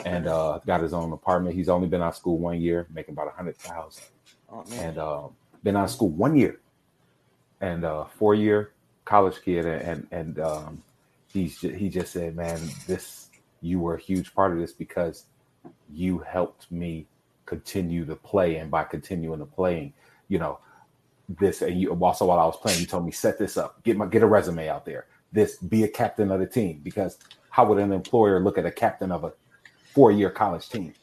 and 0.05 0.27
uh 0.27 0.59
got 0.67 0.83
his 0.83 0.93
own 0.93 1.13
apartment. 1.13 1.55
He's 1.55 1.69
only 1.69 1.89
been 1.89 2.03
out 2.03 2.09
of 2.09 2.17
school 2.17 2.39
one 2.39 2.61
year, 2.61 2.87
making 2.93 3.15
about 3.15 3.29
a 3.29 3.31
hundred 3.31 3.57
thousand, 3.57 4.05
Oh, 4.53 4.65
and 4.73 4.99
um 4.99 5.31
been 5.63 5.77
out 5.77 5.85
of 5.85 5.91
school 5.91 6.11
one 6.11 6.37
year, 6.37 6.61
and 7.61 7.85
uh 7.85 8.05
four 8.05 8.35
year 8.35 8.73
college 9.05 9.41
kid, 9.43 9.67
and 9.67 9.83
and, 9.83 10.07
and 10.11 10.41
um 10.41 10.83
he's 11.33 11.61
he 11.61 11.89
just 11.89 12.13
said, 12.13 12.37
man, 12.37 12.61
this 12.87 13.29
you 13.63 13.79
were 13.79 13.95
a 13.95 14.01
huge 14.01 14.35
part 14.35 14.53
of 14.53 14.59
this 14.59 14.73
because 14.73 15.27
you 15.93 16.19
helped 16.19 16.71
me 16.71 17.07
continue 17.47 18.05
to 18.05 18.17
play, 18.17 18.57
and 18.57 18.71
by 18.71 18.85
continuing 18.85 19.39
to 19.39 19.47
playing, 19.47 19.93
you 20.29 20.39
know, 20.39 20.59
this 21.39 21.63
and 21.63 21.81
you 21.81 21.91
also 21.91 22.27
while 22.27 22.39
I 22.39 22.47
was 22.47 22.57
playing, 22.57 22.81
you 22.81 22.87
told 22.87 23.05
me 23.05 23.13
set 23.13 23.39
this 23.39 23.57
up, 23.57 23.83
get 23.85 23.97
my 23.97 24.07
get 24.07 24.23
a 24.23 24.27
resume 24.27 24.69
out 24.69 24.85
there. 24.85 25.07
This 25.33 25.57
be 25.59 25.85
a 25.85 25.89
captain 25.89 26.33
of 26.33 26.41
the 26.41 26.47
team. 26.47 26.81
Because 26.83 27.19
how 27.51 27.65
would 27.67 27.79
an 27.79 27.93
employer 27.93 28.41
look 28.41 28.59
at 28.59 28.67
a 28.67 28.71
captain 28.71 29.13
of 29.13 29.25
a 29.25 29.33
four 29.95 30.13
year 30.13 30.31
college 30.31 30.69
team? 30.69 30.95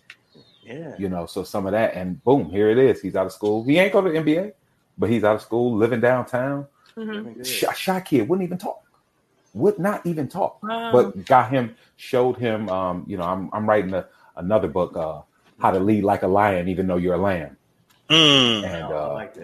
yeah. 0.64 0.96
You 0.98 1.10
know, 1.10 1.26
so 1.26 1.44
some 1.44 1.66
of 1.66 1.72
that 1.72 1.94
and 1.96 2.22
boom, 2.24 2.50
here 2.50 2.70
it 2.70 2.78
is. 2.78 3.02
He's 3.02 3.16
out 3.16 3.26
of 3.26 3.32
school. 3.32 3.64
He 3.64 3.78
ain't 3.80 3.94
go 3.94 4.02
to 4.02 4.10
the 4.10 4.18
NBA, 4.18 4.54
but 4.98 5.10
he's 5.10 5.24
out 5.24 5.36
of 5.36 5.42
school, 5.42 5.76
living 5.76 6.02
downtown. 6.02 6.68
Mhm. 6.98 7.26
Living. 7.26 7.44
Shy, 7.44 7.72
shy 7.74 8.00
kid 8.02 8.28
wouldn't 8.28 8.46
even 8.46 8.58
talk, 8.58 8.82
would 9.54 9.80
not 9.80 10.06
even 10.06 10.28
talk 10.28 10.62
Wow. 10.64 10.92
but 10.92 11.26
got 11.26 11.50
him 11.52 11.76
showed 11.96 12.38
him 12.38 12.70
um 12.70 13.04
you 13.08 13.18
know 13.18 13.24
i'm, 13.24 13.50
I'm 13.54 13.68
writing 13.68 13.94
a, 13.94 14.06
another 14.36 14.68
book 14.68 14.96
uh 14.96 15.22
how 15.60 15.72
to 15.72 15.80
lead 15.80 16.04
like 16.04 16.22
a 16.24 16.28
lion 16.28 16.68
even 16.68 16.86
though 16.88 16.98
you're 16.98 17.16
a 17.16 17.18
lamb 17.18 17.58
Mm. 18.10 18.64
and 18.64 18.84
Oh, 18.84 18.96
uh 18.96 19.14
like 19.14 19.36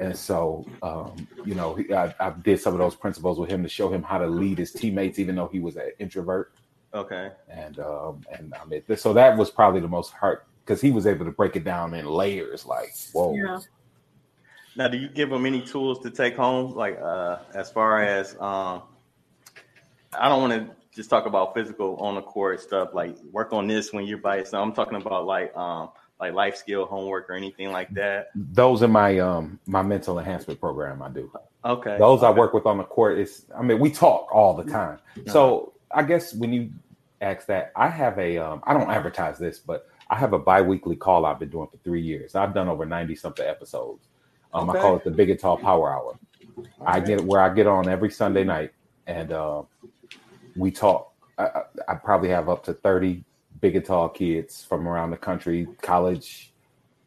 and 0.00 0.16
so 0.16 0.66
um 0.82 1.26
you 1.44 1.54
know 1.54 1.74
he, 1.74 1.92
I, 1.94 2.14
I 2.20 2.30
did 2.42 2.60
some 2.60 2.72
of 2.74 2.78
those 2.78 2.94
principles 2.94 3.38
with 3.38 3.50
him 3.50 3.62
to 3.62 3.68
show 3.68 3.88
him 3.90 4.02
how 4.02 4.18
to 4.18 4.26
lead 4.26 4.58
his 4.58 4.72
teammates 4.72 5.18
even 5.18 5.34
though 5.34 5.48
he 5.48 5.60
was 5.60 5.76
an 5.76 5.90
introvert 5.98 6.52
Okay. 6.94 7.30
and 7.48 7.78
um 7.80 8.20
and 8.38 8.54
i 8.60 8.64
mean 8.64 8.82
so 8.96 9.12
that 9.12 9.36
was 9.36 9.50
probably 9.50 9.80
the 9.80 9.88
most 9.88 10.12
hard 10.12 10.40
because 10.64 10.80
he 10.80 10.90
was 10.90 11.06
able 11.06 11.24
to 11.24 11.32
break 11.32 11.56
it 11.56 11.64
down 11.64 11.92
in 11.94 12.06
layers 12.06 12.64
like 12.66 12.94
whoa 13.12 13.34
Yeah. 13.34 13.58
Now, 14.76 14.88
do 14.88 14.98
you 14.98 15.08
give 15.08 15.30
them 15.30 15.46
any 15.46 15.60
tools 15.62 16.00
to 16.00 16.10
take 16.10 16.34
home? 16.34 16.74
Like, 16.74 16.98
uh, 17.00 17.38
as 17.54 17.70
far 17.70 18.02
as, 18.02 18.34
um, 18.40 18.82
I 20.18 20.28
don't 20.28 20.40
want 20.42 20.52
to 20.52 20.74
just 20.92 21.08
talk 21.08 21.26
about 21.26 21.54
physical 21.54 21.94
on 21.98 22.16
the 22.16 22.22
court 22.22 22.60
stuff. 22.60 22.88
Like, 22.92 23.16
work 23.30 23.52
on 23.52 23.68
this 23.68 23.92
when 23.92 24.04
you're 24.04 24.18
by 24.18 24.38
yourself. 24.38 24.66
I'm 24.66 24.72
talking 24.72 25.00
about 25.00 25.26
like, 25.26 25.56
um, 25.56 25.90
like 26.18 26.32
life 26.34 26.56
skill 26.56 26.86
homework 26.86 27.30
or 27.30 27.34
anything 27.34 27.70
like 27.70 27.88
that. 27.94 28.30
those 28.34 28.82
are 28.82 28.88
my 28.88 29.18
um 29.20 29.58
my 29.66 29.82
mental 29.82 30.18
enhancement 30.18 30.58
program 30.60 31.02
i 31.02 31.08
do 31.08 31.30
Okay. 31.64 31.96
those 31.98 32.22
I 32.22 32.30
work 32.30 32.52
with 32.52 32.66
on 32.66 32.78
the 32.78 32.84
court 32.84 33.18
is 33.18 33.46
I 33.56 33.62
mean 33.62 33.78
we 33.78 33.90
talk 33.90 34.28
all 34.34 34.54
the 34.54 34.64
time. 34.70 34.98
So 35.26 35.72
I 35.90 36.02
guess 36.02 36.34
when 36.34 36.52
you 36.52 36.70
ask 37.24 37.46
that, 37.48 37.72
I 37.76 37.88
have 37.88 38.18
a 38.18 38.38
um 38.38 38.62
I 38.66 38.74
don't 38.74 38.90
advertise 38.90 39.38
this, 39.38 39.58
but 39.58 39.86
I 40.10 40.16
have 40.16 40.32
a 40.34 40.38
bi-weekly 40.38 40.96
call 40.96 41.26
I've 41.26 41.40
been 41.40 41.50
doing 41.50 41.68
for 41.68 41.78
three 41.78 42.02
years. 42.02 42.34
I've 42.34 42.54
done 42.54 42.68
over 42.68 42.86
90 42.86 43.16
something 43.16 43.46
episodes. 43.46 44.08
Um 44.52 44.70
I 44.70 44.74
call 44.74 44.96
it 44.96 45.04
the 45.04 45.10
Big 45.10 45.30
and 45.30 45.40
Tall 45.40 45.58
Power 45.58 45.92
Hour. 45.92 46.18
I 46.86 47.00
get 47.00 47.24
where 47.24 47.40
I 47.40 47.52
get 47.54 47.66
on 47.66 47.88
every 47.88 48.10
Sunday 48.10 48.44
night 48.44 48.72
and 49.06 49.32
uh, 49.32 49.62
we 50.54 50.70
talk. 50.70 51.12
I, 51.38 51.44
I, 51.44 51.62
I 51.88 51.94
probably 51.96 52.28
have 52.30 52.48
up 52.48 52.64
to 52.64 52.74
30 52.74 53.24
big 53.60 53.76
and 53.76 53.84
tall 53.84 54.08
kids 54.08 54.64
from 54.64 54.86
around 54.88 55.10
the 55.10 55.16
country, 55.16 55.68
college, 55.82 56.52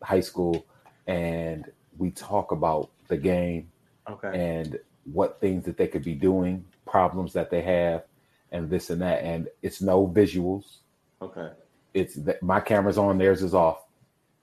high 0.04 0.20
school, 0.20 0.68
and 1.08 1.66
we 1.98 2.12
talk 2.12 2.52
about 2.52 2.92
the 3.08 3.18
game 3.18 3.72
Okay. 4.10 4.32
and 4.34 4.80
what 5.06 5.40
things 5.42 5.66
that 5.66 5.78
they 5.78 5.88
could 5.88 6.04
be 6.04 6.16
doing, 6.16 6.66
problems 6.86 7.34
that 7.34 7.50
they 7.50 7.62
have, 7.62 8.04
and 8.52 8.70
this 8.70 8.90
and 8.90 9.02
that. 9.02 9.24
And 9.24 9.48
it's 9.62 9.82
no 9.82 10.08
visuals. 10.08 10.78
Okay. 11.22 11.50
It's 11.94 12.16
that 12.16 12.42
my 12.44 12.60
camera's 12.60 12.98
on, 12.98 13.18
theirs 13.18 13.42
is 13.42 13.54
off, 13.54 13.86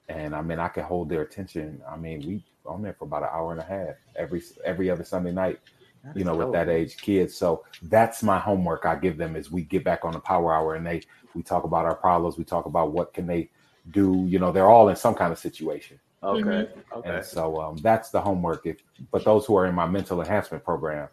and 0.08 0.34
I 0.34 0.42
mean 0.42 0.58
I 0.58 0.68
can 0.68 0.84
hold 0.84 1.08
their 1.08 1.22
attention. 1.22 1.80
I 1.88 1.96
mean 1.96 2.26
we 2.26 2.44
on 2.66 2.82
there 2.82 2.94
for 2.94 3.04
about 3.04 3.22
an 3.22 3.28
hour 3.32 3.52
and 3.52 3.60
a 3.60 3.64
half 3.64 3.96
every 4.16 4.42
every 4.64 4.90
other 4.90 5.04
Sunday 5.04 5.32
night. 5.32 5.60
That 6.02 6.16
You 6.16 6.20
is 6.20 6.26
know, 6.26 6.36
with 6.36 6.52
that 6.52 6.68
age 6.68 6.96
kids. 6.98 7.34
So 7.34 7.64
that's 7.82 8.22
my 8.22 8.38
homework 8.38 8.84
I 8.84 8.96
give 8.96 9.16
them 9.16 9.36
is 9.36 9.50
we 9.50 9.62
get 9.62 9.84
back 9.84 10.04
on 10.04 10.12
the 10.12 10.20
power 10.20 10.52
hour 10.52 10.74
and 10.74 10.86
they 10.86 11.02
we 11.34 11.42
talk 11.42 11.64
about 11.64 11.84
our 11.84 11.94
problems. 11.94 12.36
We 12.36 12.44
talk 12.44 12.66
about 12.66 12.92
what 12.92 13.14
can 13.14 13.26
they 13.26 13.50
do. 13.90 14.24
You 14.28 14.38
know, 14.38 14.52
they're 14.52 14.68
all 14.68 14.88
in 14.88 14.96
some 14.96 15.14
kind 15.14 15.32
of 15.32 15.38
situation. 15.38 15.98
Okay. 16.22 16.68
Okay. 16.94 17.08
And 17.08 17.24
so 17.24 17.60
um, 17.60 17.76
that's 17.76 18.10
the 18.10 18.20
homework. 18.20 18.66
If 18.66 18.78
but 19.10 19.24
those 19.24 19.44
who 19.46 19.56
are 19.56 19.66
in 19.66 19.74
my 19.74 19.86
mental 19.86 20.20
enhancement 20.20 20.64
program, 20.64 21.08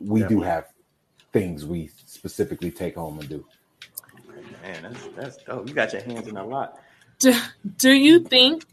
we 0.00 0.22
do 0.24 0.40
have 0.40 0.66
things 1.32 1.64
we 1.66 1.90
specifically 2.06 2.70
take 2.70 2.94
home 2.94 3.18
and 3.20 3.28
do. 3.28 3.44
Man, 4.62 4.82
that's 4.82 5.06
that's 5.16 5.36
dope. 5.44 5.68
You 5.68 5.74
got 5.74 5.92
your 5.92 6.02
hands 6.02 6.26
in 6.26 6.36
a 6.36 6.44
lot. 6.46 6.78
do, 7.18 7.34
do 7.76 7.92
you 7.92 8.20
think 8.20 8.64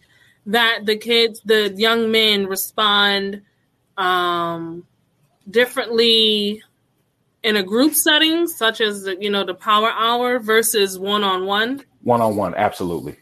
that 0.48 0.86
the 0.86 0.96
kids 0.98 1.42
the 1.46 1.74
young 1.76 2.12
men 2.12 2.46
respond 2.48 3.42
um 3.98 4.86
differently 5.50 6.62
in 7.44 7.56
a 7.56 7.64
group 7.64 7.94
setting 7.94 8.48
such 8.48 8.82
as 8.82 9.04
the, 9.04 9.16
you 9.22 9.30
know 9.30 9.44
the 9.44 9.54
power 9.54 9.90
hour 9.92 10.40
versus 10.40 10.98
one-on-one 11.00 11.84
One 12.02 12.22
on 12.22 12.36
one, 12.36 12.56
absolutely, 12.56 13.16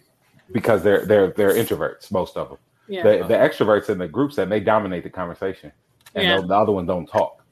because 0.51 0.83
they're 0.83 1.05
they're 1.05 1.31
they're 1.31 1.53
introverts, 1.53 2.11
most 2.11 2.37
of 2.37 2.49
them. 2.49 2.57
yeah 2.87 3.03
The, 3.03 3.27
the 3.27 3.33
extroverts 3.35 3.89
in 3.89 3.97
the 3.97 4.07
groups 4.07 4.37
and 4.37 4.51
they 4.51 4.59
dominate 4.61 5.03
the 5.03 5.09
conversation, 5.09 5.71
and 6.15 6.23
Yeah. 6.23 6.41
the, 6.41 6.47
the 6.47 6.55
other 6.55 6.71
ones 6.71 6.87
don't 6.87 7.05
talk. 7.07 7.42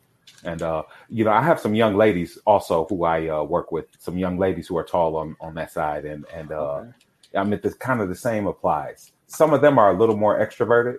And 0.43 0.61
uh, 0.61 0.83
you 1.09 1.23
know, 1.23 1.31
I 1.31 1.41
have 1.41 1.59
some 1.59 1.75
young 1.75 1.95
ladies 1.95 2.37
also 2.45 2.85
who 2.89 3.03
I 3.03 3.27
uh, 3.27 3.43
work 3.43 3.71
with. 3.71 3.85
Some 3.99 4.17
young 4.17 4.37
ladies 4.37 4.67
who 4.67 4.77
are 4.77 4.83
tall 4.83 5.15
on 5.17 5.35
on 5.39 5.53
that 5.55 5.71
side, 5.71 6.05
and 6.05 6.25
and 6.33 6.51
uh, 6.51 6.77
Okay. 6.81 6.89
I 7.37 7.43
mean, 7.43 7.59
the 7.63 7.71
kind 7.73 8.01
of 8.01 8.09
the 8.09 8.15
same 8.15 8.47
applies. 8.47 9.11
Some 9.27 9.53
of 9.53 9.61
them 9.61 9.77
are 9.79 9.91
a 9.91 9.97
little 9.97 10.17
more 10.17 10.39
extroverted, 10.39 10.97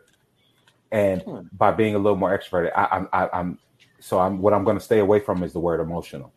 and 0.93 1.22
Hmm. 1.22 1.40
by 1.53 1.73
being 1.73 1.94
a 1.94 1.98
little 1.98 2.16
more 2.19 2.36
extroverted, 2.36 2.73
I, 2.77 2.89
I'm 2.93 3.09
I, 3.12 3.28
I'm 3.32 3.59
so 4.01 4.19
I'm 4.20 4.40
what 4.40 4.52
I'm 4.55 4.64
going 4.64 4.78
to 4.78 4.85
stay 4.85 5.01
away 5.01 5.20
from 5.20 5.43
is 5.43 5.52
the 5.52 5.60
word 5.60 5.81
emotional. 5.81 6.32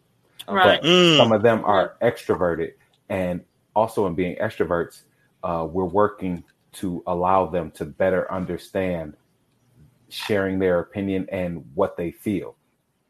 right 0.47 0.81
Mm. 0.81 1.17
Some 1.17 1.31
of 1.31 1.41
them 1.43 1.63
are 1.65 1.95
extroverted, 2.01 2.73
and 3.09 3.43
also 3.75 4.07
in 4.07 4.15
being 4.15 4.35
extroverts, 4.37 5.03
uh, 5.43 5.67
we're 5.69 5.85
working 5.85 6.43
to 6.73 7.03
allow 7.07 7.45
them 7.45 7.71
to 7.71 7.85
better 7.85 8.31
understand 8.31 9.15
sharing 10.09 10.59
their 10.59 10.79
opinion 10.79 11.27
and 11.31 11.63
what 11.73 11.97
they 11.97 12.11
feel, 12.11 12.55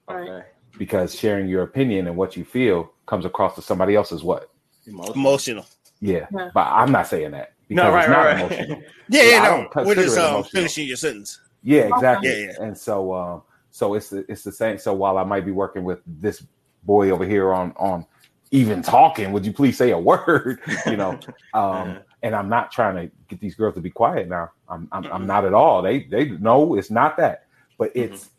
Okay. 0.10 0.46
because 0.78 1.16
sharing 1.18 1.48
your 1.48 1.64
opinion 1.64 2.08
and 2.08 2.16
what 2.16 2.36
you 2.36 2.44
feel 2.46 2.92
comes 3.06 3.26
across 3.26 3.56
to 3.56 3.62
somebody 3.62 3.96
else 3.96 4.12
else's 4.12 4.24
what. 4.24 4.50
Emotional. 4.86 5.16
Emotional. 5.16 5.66
Yeah, 6.02 6.28
Yeah. 6.36 6.50
but 6.54 6.68
I'm 6.68 6.92
not 6.92 7.08
saying 7.08 7.32
that 7.32 7.54
because 7.68 7.84
No, 7.84 7.92
right, 7.92 8.02
it's 8.02 8.10
not 8.10 8.18
right, 8.26 8.42
right. 8.42 8.52
emotional. 8.52 8.82
Yeah, 9.10 9.24
Yeah, 9.24 9.30
yeah, 9.30 9.42
I 9.42 9.82
no. 9.84 9.84
We're 9.86 9.96
just 9.96 10.18
um, 10.18 10.44
finishing 10.44 10.88
your 10.88 10.98
sentence. 10.98 11.40
Yeah, 11.64 11.90
exactly. 11.94 12.30
Yeah, 12.30 12.52
yeah. 12.60 12.64
And 12.66 12.78
so, 12.78 13.14
um, 13.14 13.42
so 13.72 13.94
it's 13.96 14.10
the, 14.10 14.26
it's 14.30 14.44
the 14.44 14.52
same. 14.52 14.78
So 14.78 14.94
while 14.94 15.18
I 15.18 15.24
might 15.24 15.46
be 15.46 15.52
working 15.52 15.84
with 15.84 16.00
this 16.06 16.44
boy 16.84 17.10
over 17.10 17.26
here 17.26 17.54
on 17.54 17.74
on 17.78 18.06
even 18.52 18.82
talking, 18.84 19.32
would 19.32 19.46
you 19.46 19.52
please 19.54 19.78
say 19.78 19.92
a 19.92 19.98
word? 20.12 20.60
You 20.86 20.98
know, 20.98 21.20
um, 21.56 21.98
and 22.22 22.36
I'm 22.36 22.50
not 22.50 22.72
trying 22.72 22.96
to 22.96 23.12
get 23.28 23.40
these 23.40 23.56
girls 23.56 23.74
to 23.76 23.82
be 23.82 23.90
quiet 23.90 24.28
now. 24.28 24.52
I'm 24.70 24.88
I'm, 24.92 25.06
I'm 25.12 25.26
not 25.26 25.46
at 25.46 25.54
all. 25.54 25.82
They 25.82 26.04
they 26.04 26.30
know 26.30 26.76
it's 26.76 26.92
not 26.92 27.18
that, 27.18 27.48
but 27.80 27.92
it's 27.96 28.30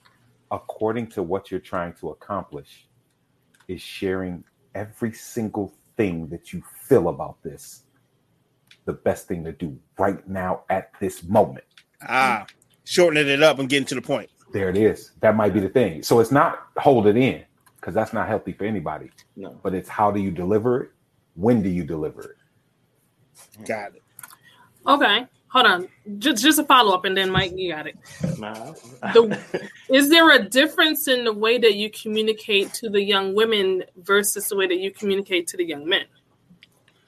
according 0.51 1.09
to 1.09 1.23
what 1.23 1.51
you're 1.51 1.61
trying 1.61 1.93
to 1.95 2.11
accomplish. 2.11 2.89
Is 3.69 3.83
sharing 3.83 4.45
every 4.77 5.13
single 5.13 5.75
thing 5.97 6.29
that 6.29 6.53
you 6.53 6.63
feel 6.89 7.09
about 7.09 7.43
this 7.43 7.83
the 8.85 8.93
best 8.93 9.27
thing 9.27 9.43
to 9.45 9.51
do 9.53 9.77
right 9.99 10.27
now 10.29 10.63
at 10.71 10.93
this 11.01 11.25
moment 11.25 11.65
Ah, 12.07 12.47
shortening 12.85 13.27
it 13.29 13.43
up 13.43 13.59
and 13.59 13.69
getting 13.69 13.87
to 13.87 13.95
the 13.97 14.03
point. 14.03 14.31
there 14.53 14.69
it 14.69 14.77
is. 14.77 15.13
That 15.21 15.35
might 15.35 15.53
be 15.53 15.61
the 15.61 15.69
thing. 15.69 16.03
So 16.05 16.21
it's 16.21 16.31
not 16.31 16.67
hold 16.77 17.07
it 17.09 17.17
in 17.17 17.45
because 17.77 17.95
that's 17.95 18.13
not 18.13 18.29
healthy 18.29 18.53
for 18.53 18.65
anybody. 18.65 19.11
No. 19.35 19.59
But 19.63 19.75
it's 19.75 19.89
how 19.89 20.11
do 20.13 20.21
you 20.21 20.31
deliver 20.31 20.83
it? 20.83 20.91
When 21.35 21.63
do 21.63 21.69
you 21.69 21.83
deliver 21.85 22.23
it? 22.23 22.37
Got 23.67 23.97
it. 23.97 24.03
okay 24.87 25.27
hold 25.49 25.67
on 25.67 25.89
just 26.19 26.43
just 26.43 26.59
a 26.59 26.65
follow-up 26.65 27.05
and 27.05 27.17
then 27.17 27.31
mike 27.31 27.53
you 27.57 27.73
got 27.73 27.87
it 27.87 27.97
Nah. 28.39 28.73
The- 29.15 29.39
is 29.93 30.09
there 30.11 30.31
a 30.33 30.43
difference 30.49 31.09
in 31.09 31.25
the 31.25 31.33
way 31.33 31.59
that 31.59 31.75
you 31.75 31.91
communicate 31.91 32.73
to 32.75 32.91
the 32.91 33.01
young 33.03 33.35
women 33.35 33.85
versus 34.03 34.49
the 34.49 34.57
way 34.57 34.67
that 34.67 34.79
you 34.79 34.91
communicate 34.91 35.47
to 35.49 35.57
the 35.57 35.65
young 35.65 35.87
men 35.89 36.05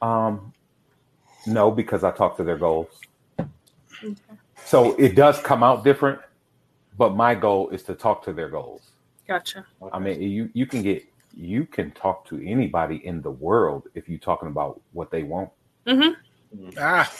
Um, 0.01 0.53
no, 1.47 1.71
because 1.71 2.05
I 2.05 2.11
talk 2.11 2.37
to 2.37 2.45
their 2.45 2.59
goals. 2.59 2.89
So 4.65 4.95
it 4.97 5.15
does 5.15 5.41
come 5.41 5.63
out 5.63 5.83
different, 5.83 6.21
but 6.97 7.17
my 7.17 7.35
goal 7.35 7.71
is 7.71 7.83
to 7.85 7.95
talk 7.95 8.23
to 8.25 8.33
their 8.33 8.49
goals. 8.51 8.83
Gotcha. 9.27 9.65
I 9.93 9.99
mean, 9.99 10.21
you 10.21 10.51
you 10.53 10.67
can 10.67 10.83
get 10.83 11.05
you 11.35 11.65
can 11.67 11.91
talk 11.93 12.27
to 12.29 12.41
anybody 12.47 12.97
in 13.07 13.23
the 13.23 13.31
world 13.31 13.89
if 13.95 14.09
you're 14.09 14.19
talking 14.19 14.49
about 14.49 14.81
what 14.93 15.11
they 15.11 15.23
want. 15.23 15.51
Mm-hmm. 15.87 16.71
Ah, 16.79 17.11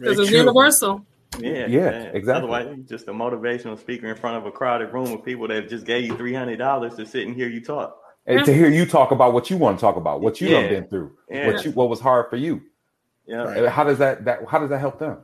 Because 0.00 0.18
it's 0.18 0.28
true. 0.30 0.38
universal. 0.38 1.06
Yeah, 1.38 1.66
Yeah, 1.66 1.88
exactly. 2.12 2.50
Otherwise, 2.52 2.76
just 2.88 3.06
a 3.08 3.12
motivational 3.12 3.78
speaker 3.78 4.08
in 4.08 4.16
front 4.16 4.36
of 4.38 4.46
a 4.46 4.50
crowded 4.50 4.92
room 4.92 5.12
of 5.12 5.24
people 5.24 5.46
that 5.48 5.68
just 5.68 5.86
gave 5.86 6.04
you 6.04 6.16
three 6.16 6.34
hundred 6.34 6.58
dollars 6.58 6.96
to 6.96 7.06
sit 7.06 7.26
and 7.26 7.36
hear 7.36 7.48
you 7.48 7.60
talk. 7.62 7.96
And 8.26 8.44
to 8.44 8.52
hear 8.52 8.68
you 8.68 8.84
talk 8.84 9.12
about 9.12 9.32
what 9.32 9.48
you 9.50 9.56
want 9.56 9.78
to 9.78 9.80
talk 9.80 9.96
about, 9.96 10.20
what 10.20 10.40
you 10.40 10.48
Yeah. 10.48 10.60
done 10.62 10.70
been 10.70 10.86
through, 10.88 11.12
Yeah. 11.30 11.46
what 11.46 11.64
you 11.64 11.70
what 11.72 11.88
was 11.88 12.00
hard 12.00 12.28
for 12.30 12.36
you. 12.36 12.62
Yeah, 13.26 13.44
Right. 13.44 13.68
How 13.68 13.84
does 13.84 13.98
that 13.98 14.24
that 14.24 14.40
how 14.48 14.58
does 14.58 14.70
that 14.70 14.78
help 14.80 14.98
them? 14.98 15.18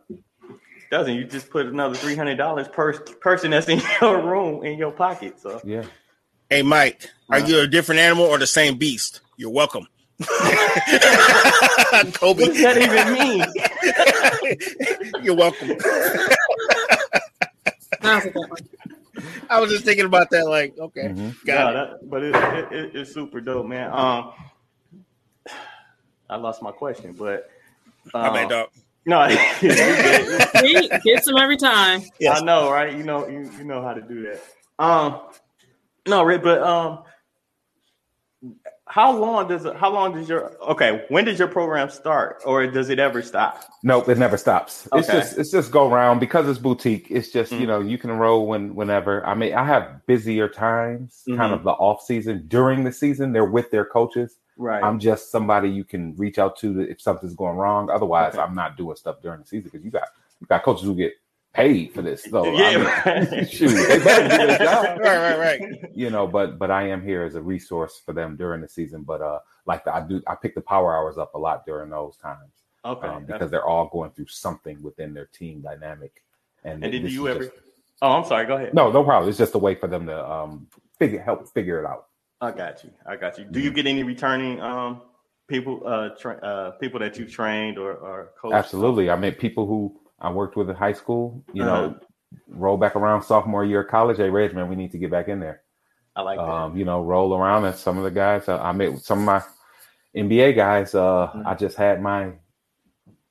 doesn't 0.93 1.15
you 1.15 1.25
just 1.25 1.51
put 1.51 1.67
another 1.67 1.97
three 1.97 2.15
hundred 2.15 2.37
dollars 2.37 2.69
per 2.69 2.93
person 3.21 3.51
that's 3.51 3.69
in 3.69 3.81
your 4.01 4.21
room 4.23 4.65
in 4.65 4.79
your 4.79 4.93
pocket? 4.93 5.41
So 5.41 5.61
Yeah. 5.65 5.83
Hey, 6.49 6.63
Mike, 6.63 7.11
are 7.29 7.41
you 7.41 7.59
a 7.61 7.67
different 7.67 8.01
animal 8.01 8.27
or 8.27 8.39
the 8.39 8.47
same 8.47 8.79
beast? 8.79 9.21
You're 9.37 9.51
welcome. 9.51 9.89
Kobe, 12.15 12.43
what 12.45 12.55
does 12.55 12.63
that 12.63 12.79
even 12.79 13.13
mean? 13.13 13.45
you're 15.23 15.37
welcome. 15.37 15.71
That 18.03 18.17
was 18.17 18.27
a 18.27 18.31
good 18.31 18.51
one. 18.51 18.69
I 19.49 19.59
was 19.61 19.71
just 19.71 19.85
thinking 19.85 20.05
about 20.07 20.29
that. 20.31 20.47
Like, 20.47 20.77
okay, 20.79 21.09
Mhm. 21.09 21.35
got 21.45 21.75
No, 21.75 21.83
it. 21.83 22.01
that, 22.01 22.11
but 22.11 22.23
it, 22.23 22.35
it, 22.37 22.73
it, 22.73 22.97
it's 22.97 23.13
super 23.15 23.41
dope, 23.41 23.67
man. 23.67 23.91
Um, 23.91 24.33
I 26.29 26.37
lost 26.37 26.63
my 26.63 26.73
question, 26.73 27.15
but 27.15 27.51
My 28.13 28.29
um, 28.29 28.35
bad, 28.35 28.49
dog. 28.49 28.69
no, 29.07 29.29
See, 30.61 30.91
gets 31.05 31.29
him 31.29 31.37
every 31.39 31.57
time. 31.57 32.03
Yes. 32.21 32.41
I 32.41 32.45
know, 32.45 32.71
right? 32.71 32.93
You 32.97 33.03
know, 33.05 33.27
you, 33.29 33.51
you 33.59 33.65
know 33.65 33.83
how 33.83 33.95
to 33.95 34.03
do 34.03 34.23
that. 34.29 34.85
Um, 34.85 35.21
no, 36.07 36.23
Rick, 36.23 36.43
but 36.43 36.63
um, 36.63 37.05
how 38.97 39.15
long 39.15 39.47
does 39.47 39.67
it? 39.67 39.77
How 39.77 39.91
long 39.93 40.15
does 40.15 40.27
your 40.27 40.53
okay? 40.71 41.05
When 41.11 41.27
does 41.27 41.39
your 41.39 41.49
program 41.49 41.91
start, 41.91 42.41
or 42.47 42.67
does 42.67 42.89
it 42.89 42.99
ever 42.99 43.21
stop? 43.21 43.63
Nope, 43.83 44.09
it 44.09 44.17
never 44.17 44.39
stops. 44.39 44.89
It's 44.95 45.07
Okay. 45.11 45.19
just 45.19 45.37
it's 45.37 45.51
just 45.51 45.71
go 45.71 45.93
around 45.93 46.19
because 46.19 46.49
it's 46.49 46.59
boutique. 46.59 47.07
It's 47.11 47.29
just 47.31 47.53
you 47.53 47.67
Mm. 47.67 47.67
know 47.67 47.81
you 47.81 47.99
can 47.99 48.09
enroll 48.09 48.47
when 48.47 48.75
whenever. 48.75 49.15
I 49.27 49.35
mean, 49.35 49.53
I 49.53 49.65
have 49.65 49.85
busier 50.07 50.49
times, 50.49 51.23
kind 51.27 51.41
Mhm. 51.41 51.53
of 51.57 51.63
the 51.63 51.73
off 51.73 52.01
season. 52.01 52.45
During 52.49 52.85
the 52.85 52.93
season, 52.93 53.33
they're 53.35 53.45
with 53.45 53.71
their 53.71 53.85
coaches. 53.85 54.39
Right. 54.57 54.83
I'm 54.83 54.99
just 54.99 55.31
somebody 55.31 55.69
you 55.69 55.85
can 55.85 56.17
reach 56.17 56.39
out 56.39 56.57
to 56.61 56.81
if 56.81 56.99
something's 56.99 57.35
going 57.35 57.59
wrong. 57.59 57.91
Otherwise, 57.91 58.33
Okay. 58.33 58.43
I'm 58.43 58.55
not 58.55 58.79
doing 58.79 58.97
stuff 58.97 59.17
during 59.23 59.41
the 59.41 59.47
season 59.47 59.65
because 59.71 59.85
you 59.85 59.91
got 59.91 60.09
you 60.41 60.47
got 60.47 60.63
coaches 60.63 60.85
who 60.87 60.95
get 60.95 61.13
paid 61.57 61.93
for 61.95 62.03
this. 62.03 62.25
So 62.25 62.45
I 62.45 62.77
mean, 62.77 62.85
right. 62.85 63.51
shoot, 63.51 63.69
they 63.71 63.99
better 63.99 64.29
do 64.29 64.47
their 64.47 64.59
job. 64.59 64.99
Right, 65.01 65.19
right, 65.19 65.39
right. 65.39 65.91
You 65.95 66.11
know, 66.11 66.27
but 66.27 66.59
but 66.59 66.71
I 66.71 66.89
am 66.89 67.03
here 67.03 67.23
as 67.25 67.35
a 67.35 67.43
resource 67.43 68.01
for 68.05 68.13
them 68.13 68.37
during 68.37 68.61
the 68.61 68.69
season. 68.69 69.03
But 69.03 69.23
uh, 69.23 69.41
like 69.67 69.85
the, 69.85 69.95
I 69.95 70.01
do, 70.07 70.23
I 70.27 70.35
pick 70.35 70.55
the 70.55 70.61
power 70.61 70.95
hours 70.97 71.17
up 71.19 71.35
a 71.35 71.39
lot 71.39 71.65
during 71.65 71.91
those 71.91 72.17
times 72.19 72.53
okay. 72.85 73.09
um, 73.09 73.25
because 73.25 73.51
they're 73.51 73.65
all 73.67 73.89
going 73.89 74.11
through 74.11 74.27
something 74.29 74.83
within 74.83 75.15
their 75.15 75.27
team 75.27 75.61
dynamic. 75.63 76.23
And, 76.65 76.83
and 76.85 76.93
did 76.93 77.11
you 77.11 77.29
ever? 77.29 77.45
just- 77.45 77.57
oh, 78.03 78.13
I'm 78.13 78.25
sorry. 78.27 78.47
Go 78.47 78.57
ahead. 78.57 78.75
no, 78.75 78.91
no 78.93 79.03
problem. 79.03 79.29
It's 79.29 79.39
just 79.39 79.55
a 79.55 79.59
way 79.59 79.75
for 79.75 79.87
them 79.87 80.07
to 80.07 80.31
um 80.31 80.67
figure 80.99 81.21
help 81.23 81.49
figure 81.55 81.81
it 81.81 81.87
out. 81.87 82.07
I 82.41 82.51
got 82.51 82.85
you. 82.85 82.91
I 83.07 83.17
got 83.17 83.39
you. 83.39 83.45
Do 83.45 83.51
Mm-hmm. 83.51 83.65
you 83.65 83.73
get 83.73 83.87
any 83.87 84.03
returning 84.03 84.61
um 84.61 85.01
people 85.49 85.83
uh, 85.87 86.11
tra- 86.21 86.43
uh 86.51 86.71
people 86.73 87.01
that 87.01 87.19
you 87.19 87.25
trained 87.27 87.79
or 87.79 87.93
or 87.95 88.33
coached? 88.41 88.55
Absolutely. 88.55 89.09
I 89.11 89.17
mean, 89.17 89.33
people 89.33 89.67
who 89.67 89.99
I 90.21 90.31
worked 90.31 90.57
with 90.57 90.71
in 90.71 90.77
high 90.77 90.93
school, 90.95 91.45
you 91.53 91.63
Uh-huh. 91.63 91.89
know, 91.89 92.01
roll 92.49 92.77
back 92.77 92.97
around 92.97 93.23
sophomore 93.23 93.65
year 93.65 93.83
of 93.83 93.89
college. 93.89 94.17
Hey, 94.17 94.31
Reg, 94.31 94.55
man, 94.55 94.69
we 94.69 94.77
need 94.77 94.93
to 94.93 94.99
get 94.99 95.11
back 95.11 95.29
in 95.29 95.41
there. 95.41 95.63
I 96.15 96.23
like 96.23 96.39
that. 96.39 96.49
Um, 96.49 96.77
you 96.77 96.85
know, 96.85 97.03
roll 97.03 97.35
around. 97.35 97.65
And 97.67 97.75
some 97.77 97.99
of 97.99 98.05
the 98.05 98.11
guys, 98.11 98.49
uh, 98.49 98.61
I 98.61 98.73
met 98.73 98.99
some 99.01 99.21
of 99.21 99.25
my 99.27 99.43
NBA 100.15 100.55
guys. 100.57 100.95
Uh, 100.95 101.31
Mhm. 101.35 101.47
I 101.47 101.55
just 101.55 101.77
had 101.77 102.01
my 102.03 102.33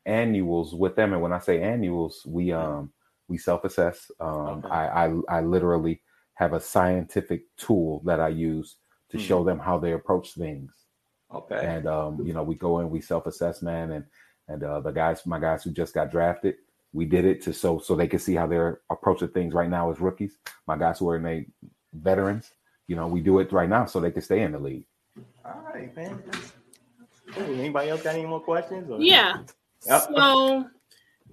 annuals 0.05 0.73
with 0.75 0.95
them, 0.95 1.13
and 1.13 1.21
when 1.21 1.33
I 1.33 1.39
say 1.39 1.61
annuals, 1.61 2.23
we 2.27 2.51
um 2.51 2.91
we 3.27 3.37
self 3.37 3.63
assess. 3.63 4.11
Um, 4.19 4.59
Okay. 4.63 4.69
I, 4.69 5.07
I 5.07 5.13
I 5.29 5.41
literally 5.41 6.01
have 6.35 6.53
a 6.53 6.59
scientific 6.59 7.43
tool 7.57 8.01
that 8.05 8.19
I 8.19 8.27
use 8.27 8.77
to 9.09 9.17
Mhm. 9.17 9.21
show 9.21 9.43
them 9.43 9.57
how 9.59 9.79
they 9.79 9.93
approach 9.93 10.33
things 10.35 10.85
okay. 11.33 11.65
and 11.65 11.87
um, 11.87 12.19
you 12.25 12.33
know 12.33 12.43
we 12.43 12.55
go 12.55 12.79
in 12.79 12.89
we 12.89 12.99
self-assess 13.01 13.61
man 13.61 13.91
and 13.91 14.05
and 14.47 14.63
uh, 14.63 14.79
the 14.81 14.91
guys 14.91 15.25
my 15.25 15.39
guys 15.39 15.63
who 15.63 15.71
just 15.71 15.93
got 15.93 16.11
drafted 16.11 16.55
we 16.95 17.03
did 17.05 17.25
it 17.25 17.41
to 17.43 17.51
so 17.53 17.77
so 17.77 17.95
they 17.95 18.07
can 18.07 18.19
see 18.19 18.35
how 18.35 18.47
they're 18.47 18.79
approaching 18.89 19.27
things 19.27 19.53
right 19.53 19.69
now 19.69 19.91
as 19.91 19.99
rookies 19.99 20.37
my 20.65 20.77
guys 20.77 20.97
who 20.99 21.09
are 21.09 21.17
in 21.17 21.23
they 21.23 21.45
veterans 21.93 22.51
you 22.87 22.95
know 22.95 23.05
we 23.07 23.19
do 23.19 23.39
it 23.39 23.51
right 23.51 23.69
now 23.69 23.85
so 23.85 23.99
they 23.99 24.11
can 24.11 24.21
stay 24.21 24.41
in 24.43 24.51
the 24.53 24.59
league 24.59 24.85
All 25.45 25.61
right, 25.73 25.93
man. 25.95 26.21
Cool. 27.33 27.43
Anybody 27.59 27.89
else 27.89 28.01
got 28.03 28.15
any 28.15 28.25
more 28.25 28.39
questions? 28.39 28.89
or- 28.89 29.01
Yeah. 29.01 29.37
Yep. 29.87 30.01
So 30.15 30.65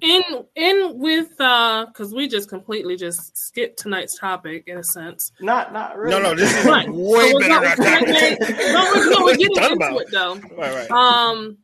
in 0.01 0.23
in 0.57 0.99
with 0.99 1.31
uh 1.41 1.87
because 1.87 2.13
we 2.15 2.27
just 2.27 2.49
completely 2.49 2.97
just 2.97 3.37
skipped 3.39 3.79
tonight's 3.79 4.19
topic 4.19 4.65
in 4.67 4.79
a 4.79 4.83
sense. 4.85 5.31
Not 5.41 5.73
not 5.73 5.97
really. 5.97 6.11
No, 6.11 6.19
no, 6.31 6.35
this 6.35 6.53
is 6.59 6.65
Right. 6.65 6.89
way 6.91 7.31
So 7.31 7.39
better 7.39 7.49
not- 7.67 7.77
than 7.77 8.03
we're 8.03 8.09
I 8.09 8.13
getting- 8.13 8.57
no, 8.73 8.91
we're, 8.95 9.11
no, 9.11 9.25
we're 9.25 9.37
getting 9.37 9.57
into 9.63 9.73
about. 9.75 10.01
it 10.01 10.11
though. 10.11 10.35
Right, 10.57 10.75
right. 10.75 10.91
Um, 10.91 11.59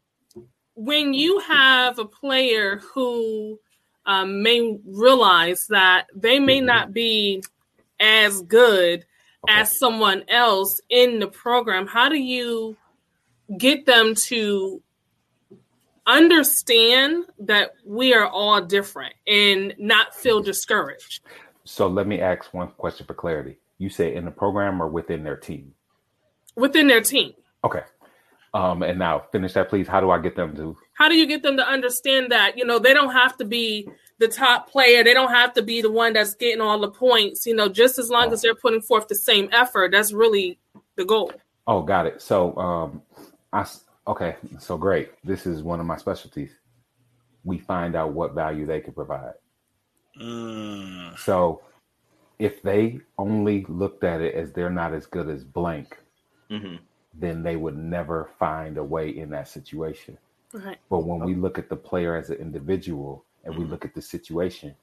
when 0.74 1.12
you 1.14 1.40
have 1.40 1.98
a 1.98 2.04
player 2.04 2.80
who 2.94 3.58
um, 4.08 4.42
may 4.42 4.78
realize 4.86 5.66
that 5.68 6.06
they 6.16 6.40
may 6.40 6.60
not 6.60 6.92
be 6.92 7.44
as 8.00 8.40
good 8.40 9.04
as 9.48 9.78
someone 9.78 10.24
else 10.28 10.80
in 10.88 11.20
the 11.20 11.28
program, 11.28 11.86
how 11.86 12.08
do 12.08 12.16
you 12.16 12.76
get 13.56 13.84
them 13.86 14.14
to 14.14 14.82
understand 16.06 17.26
that 17.38 17.72
we 17.84 18.14
are 18.14 18.26
all 18.26 18.62
different 18.62 19.14
and 19.26 19.74
not 19.78 20.14
feel 20.14 20.42
discouraged? 20.42 21.20
so 21.64 21.86
let 21.86 22.06
me 22.06 22.18
ask 22.18 22.54
one 22.54 22.68
question 22.78 23.04
for 23.04 23.12
clarity. 23.12 23.58
You 23.76 23.90
say 23.90 24.14
in 24.14 24.24
the 24.24 24.30
program 24.30 24.80
or 24.82 24.88
within 24.88 25.22
their 25.22 25.36
team? 25.36 25.74
Within 26.56 26.88
their 26.88 27.02
team. 27.02 27.34
okay 27.62 27.82
um 28.54 28.82
and 28.82 28.98
now 28.98 29.18
finish 29.32 29.52
that 29.52 29.68
please 29.68 29.86
how 29.86 30.00
do 30.00 30.10
i 30.10 30.18
get 30.18 30.34
them 30.36 30.54
to 30.56 30.76
How 30.94 31.08
do 31.08 31.14
you 31.16 31.26
get 31.26 31.42
them 31.42 31.56
to 31.56 31.66
understand 31.66 32.32
that 32.32 32.56
you 32.58 32.64
know 32.64 32.78
they 32.78 32.94
don't 32.94 33.12
have 33.12 33.36
to 33.38 33.44
be 33.44 33.88
the 34.18 34.26
top 34.28 34.68
player, 34.68 35.04
they 35.04 35.14
don't 35.14 35.30
have 35.30 35.52
to 35.54 35.62
be 35.62 35.80
the 35.80 35.90
one 35.92 36.12
that's 36.12 36.34
getting 36.34 36.60
all 36.60 36.80
the 36.80 36.90
points. 36.90 37.46
You 37.46 37.54
know, 37.54 37.68
just 37.68 38.00
as 38.00 38.10
long 38.10 38.32
as 38.32 38.42
they're 38.42 38.52
putting 38.56 38.80
forth 38.80 39.06
the 39.06 39.14
same 39.14 39.48
effort, 39.52 39.92
that's 39.92 40.12
really 40.12 40.58
the 40.96 41.04
goal. 41.04 41.30
Oh, 41.68 41.82
got 41.82 42.04
it. 42.06 42.20
So, 42.20 42.56
um, 42.56 43.02
I 43.52 43.60
s- 43.60 43.84
okay. 44.08 44.34
So 44.58 44.76
great. 44.76 45.10
This 45.22 45.46
is 45.46 45.62
one 45.62 45.78
of 45.78 45.86
my 45.86 45.96
specialties. 45.98 46.50
We 47.44 47.58
find 47.58 47.94
out 47.94 48.10
what 48.12 48.34
value 48.34 48.66
they 48.66 48.80
can 48.80 48.92
provide. 48.92 49.34
Mm, 50.20 51.16
So, 51.16 51.62
if 52.40 52.60
they 52.62 52.98
only 53.18 53.66
looked 53.68 54.02
at 54.02 54.20
it 54.20 54.34
as 54.34 54.50
they're 54.52 54.68
not 54.68 54.92
as 54.94 55.06
good 55.06 55.28
as 55.28 55.44
blank, 55.44 55.96
Mhm. 56.50 56.80
Then 57.18 57.42
they 57.42 57.56
would 57.56 57.76
never 57.76 58.30
find 58.38 58.78
a 58.78 58.84
way 58.84 59.10
in 59.10 59.30
that 59.30 59.48
situation. 59.48 60.16
Right. 60.52 60.78
But 60.88 61.00
when 61.00 61.20
we 61.20 61.34
oh. 61.34 61.38
look 61.38 61.58
at 61.58 61.68
the 61.68 61.76
player 61.76 62.16
as 62.16 62.30
an 62.30 62.36
individual 62.36 63.24
and 63.44 63.54
we 63.54 63.62
mm-hmm. 63.62 63.72
look 63.72 63.84
at 63.84 63.94
the 63.94 64.02
situation, 64.02 64.74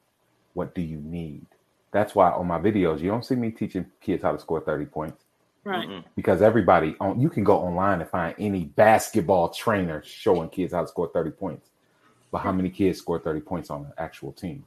what 0.53 0.76
do 0.76 0.82
you 0.82 0.98
need? 0.98 1.45
That's 1.91 2.14
why 2.14 2.32
on 2.32 2.48
my 2.48 2.60
videos, 2.60 2.99
you 2.99 3.10
don't 3.10 3.26
see 3.26 3.36
me 3.36 3.52
teaching 3.52 3.86
kids 4.02 4.24
how 4.24 4.34
to 4.34 4.40
score 4.40 4.62
30 4.62 4.86
points 4.86 5.26
Right. 5.66 6.06
Because 6.16 6.44
everybody 6.44 6.95
on 6.99 7.20
you 7.20 7.28
can 7.28 7.44
go 7.44 7.57
online 7.57 7.99
and 7.99 8.10
find 8.10 8.36
any 8.38 8.66
basketball 8.66 9.49
trainer 9.49 10.03
showing 10.06 10.49
kids 10.49 10.74
how 10.74 10.82
to 10.82 10.88
score 10.88 11.10
30 11.12 11.32
points. 11.32 11.70
But 12.32 12.40
how 12.40 12.52
many 12.52 12.70
kids 12.70 12.99
score 12.99 13.20
30 13.20 13.40
points 13.41 13.70
on 13.72 13.86
an 13.86 13.94
actual 13.98 14.32
team? 14.32 14.64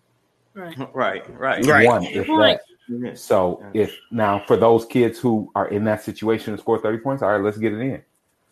Right. 0.95 0.95
Right, 0.95 1.39
right, 1.39 1.65
Right. 1.67 1.87
One, 1.87 2.05
if 2.05 2.29
Right. 2.29 2.59
that. 2.89 3.19
So 3.19 3.63
if 3.75 3.99
now 4.11 4.41
for 4.47 4.57
those 4.57 4.87
kids 4.87 5.19
who 5.19 5.51
are 5.55 5.69
in 5.69 5.85
that 5.85 6.03
situation 6.03 6.53
and 6.53 6.61
score 6.61 6.79
30 6.79 6.99
points, 6.99 7.23
all 7.23 7.31
right, 7.31 7.43
let's 7.43 7.59
get 7.59 7.73
it 7.73 7.81
in. 7.81 8.03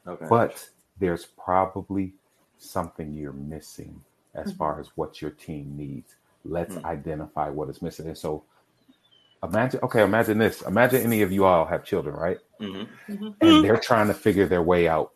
Okay. 0.07 0.27
But 0.29 0.69
there's 0.99 1.27
probably 1.27 2.15
something 2.59 3.15
you're 3.15 3.33
missing 3.33 4.05
as 4.35 4.53
far 4.53 4.81
as 4.81 4.89
what 4.97 5.23
your 5.23 5.31
team 5.33 5.77
needs. 5.77 6.17
Let's 6.45 6.77
Mhm. 6.77 6.85
identify 6.85 7.49
what 7.51 7.71
is 7.71 7.83
missing. 7.83 8.07
And 8.09 8.19
so 8.19 8.45
imagine, 9.43 9.81
okay, 9.83 10.03
imagine 10.03 10.39
this. 10.39 10.63
Imagine 10.63 11.03
any 11.03 11.23
of 11.23 11.33
you 11.33 11.45
all 11.45 11.67
have 11.67 11.85
children, 11.85 12.15
right? 12.17 12.39
Mhm. 12.61 12.89
And 13.41 13.65
they're 13.65 13.79
trying 13.79 14.09
to 14.09 14.15
figure 14.15 14.47
their 14.47 14.63
way 14.63 14.89
out 14.89 15.13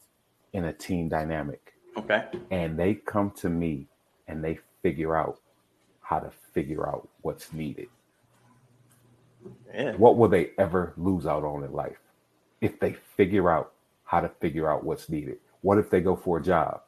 in 0.52 0.64
a 0.64 0.72
team 0.72 1.08
dynamic. 1.08 1.74
Okay. 1.96 2.26
And 2.50 2.78
they 2.78 2.94
come 2.94 3.30
to 3.32 3.48
me 3.48 3.88
and 4.28 4.42
they 4.44 4.58
figure 4.82 5.16
out 5.16 5.40
how 6.10 6.18
to 6.18 6.30
figure 6.52 6.88
out 6.88 7.08
what's 7.22 7.52
needed. 7.52 7.86
Yeah. 9.72 9.92
What 9.92 10.16
will 10.18 10.28
they 10.28 10.50
ever 10.58 10.92
lose 10.96 11.24
out 11.24 11.44
on 11.44 11.62
in 11.62 11.72
life 11.72 12.00
if 12.60 12.80
they 12.80 12.94
figure 13.16 13.48
out 13.48 13.72
how 14.04 14.20
to 14.20 14.28
figure 14.40 14.68
out 14.68 14.82
what's 14.82 15.08
needed? 15.08 15.38
What 15.60 15.78
if 15.78 15.88
they 15.88 16.00
go 16.00 16.16
for 16.16 16.38
a 16.38 16.42
job 16.42 16.80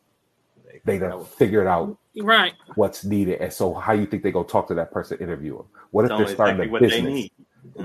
They 0.85 0.99
done 0.99 1.25
figured 1.25 1.69
out 1.69 1.97
Right. 2.21 2.55
what's 2.75 3.05
needed, 3.05 3.41
and 3.41 3.53
so 3.53 3.73
how 3.73 3.93
you 3.93 4.07
think 4.07 4.25
they 4.25 4.33
go 4.33 4.43
talk 4.43 4.67
to 4.69 4.75
that 4.75 4.91
person, 4.91 5.19
interview 5.19 5.57
them? 5.57 5.67
What 5.93 6.05
if 6.05 6.09
Tell 6.09 6.19
they're 6.19 6.27
starting 6.27 6.57
exactly 6.57 6.69
a 6.69 6.73
what 6.73 6.83
they 6.83 6.89
business? 6.89 7.15
need. 7.15 7.33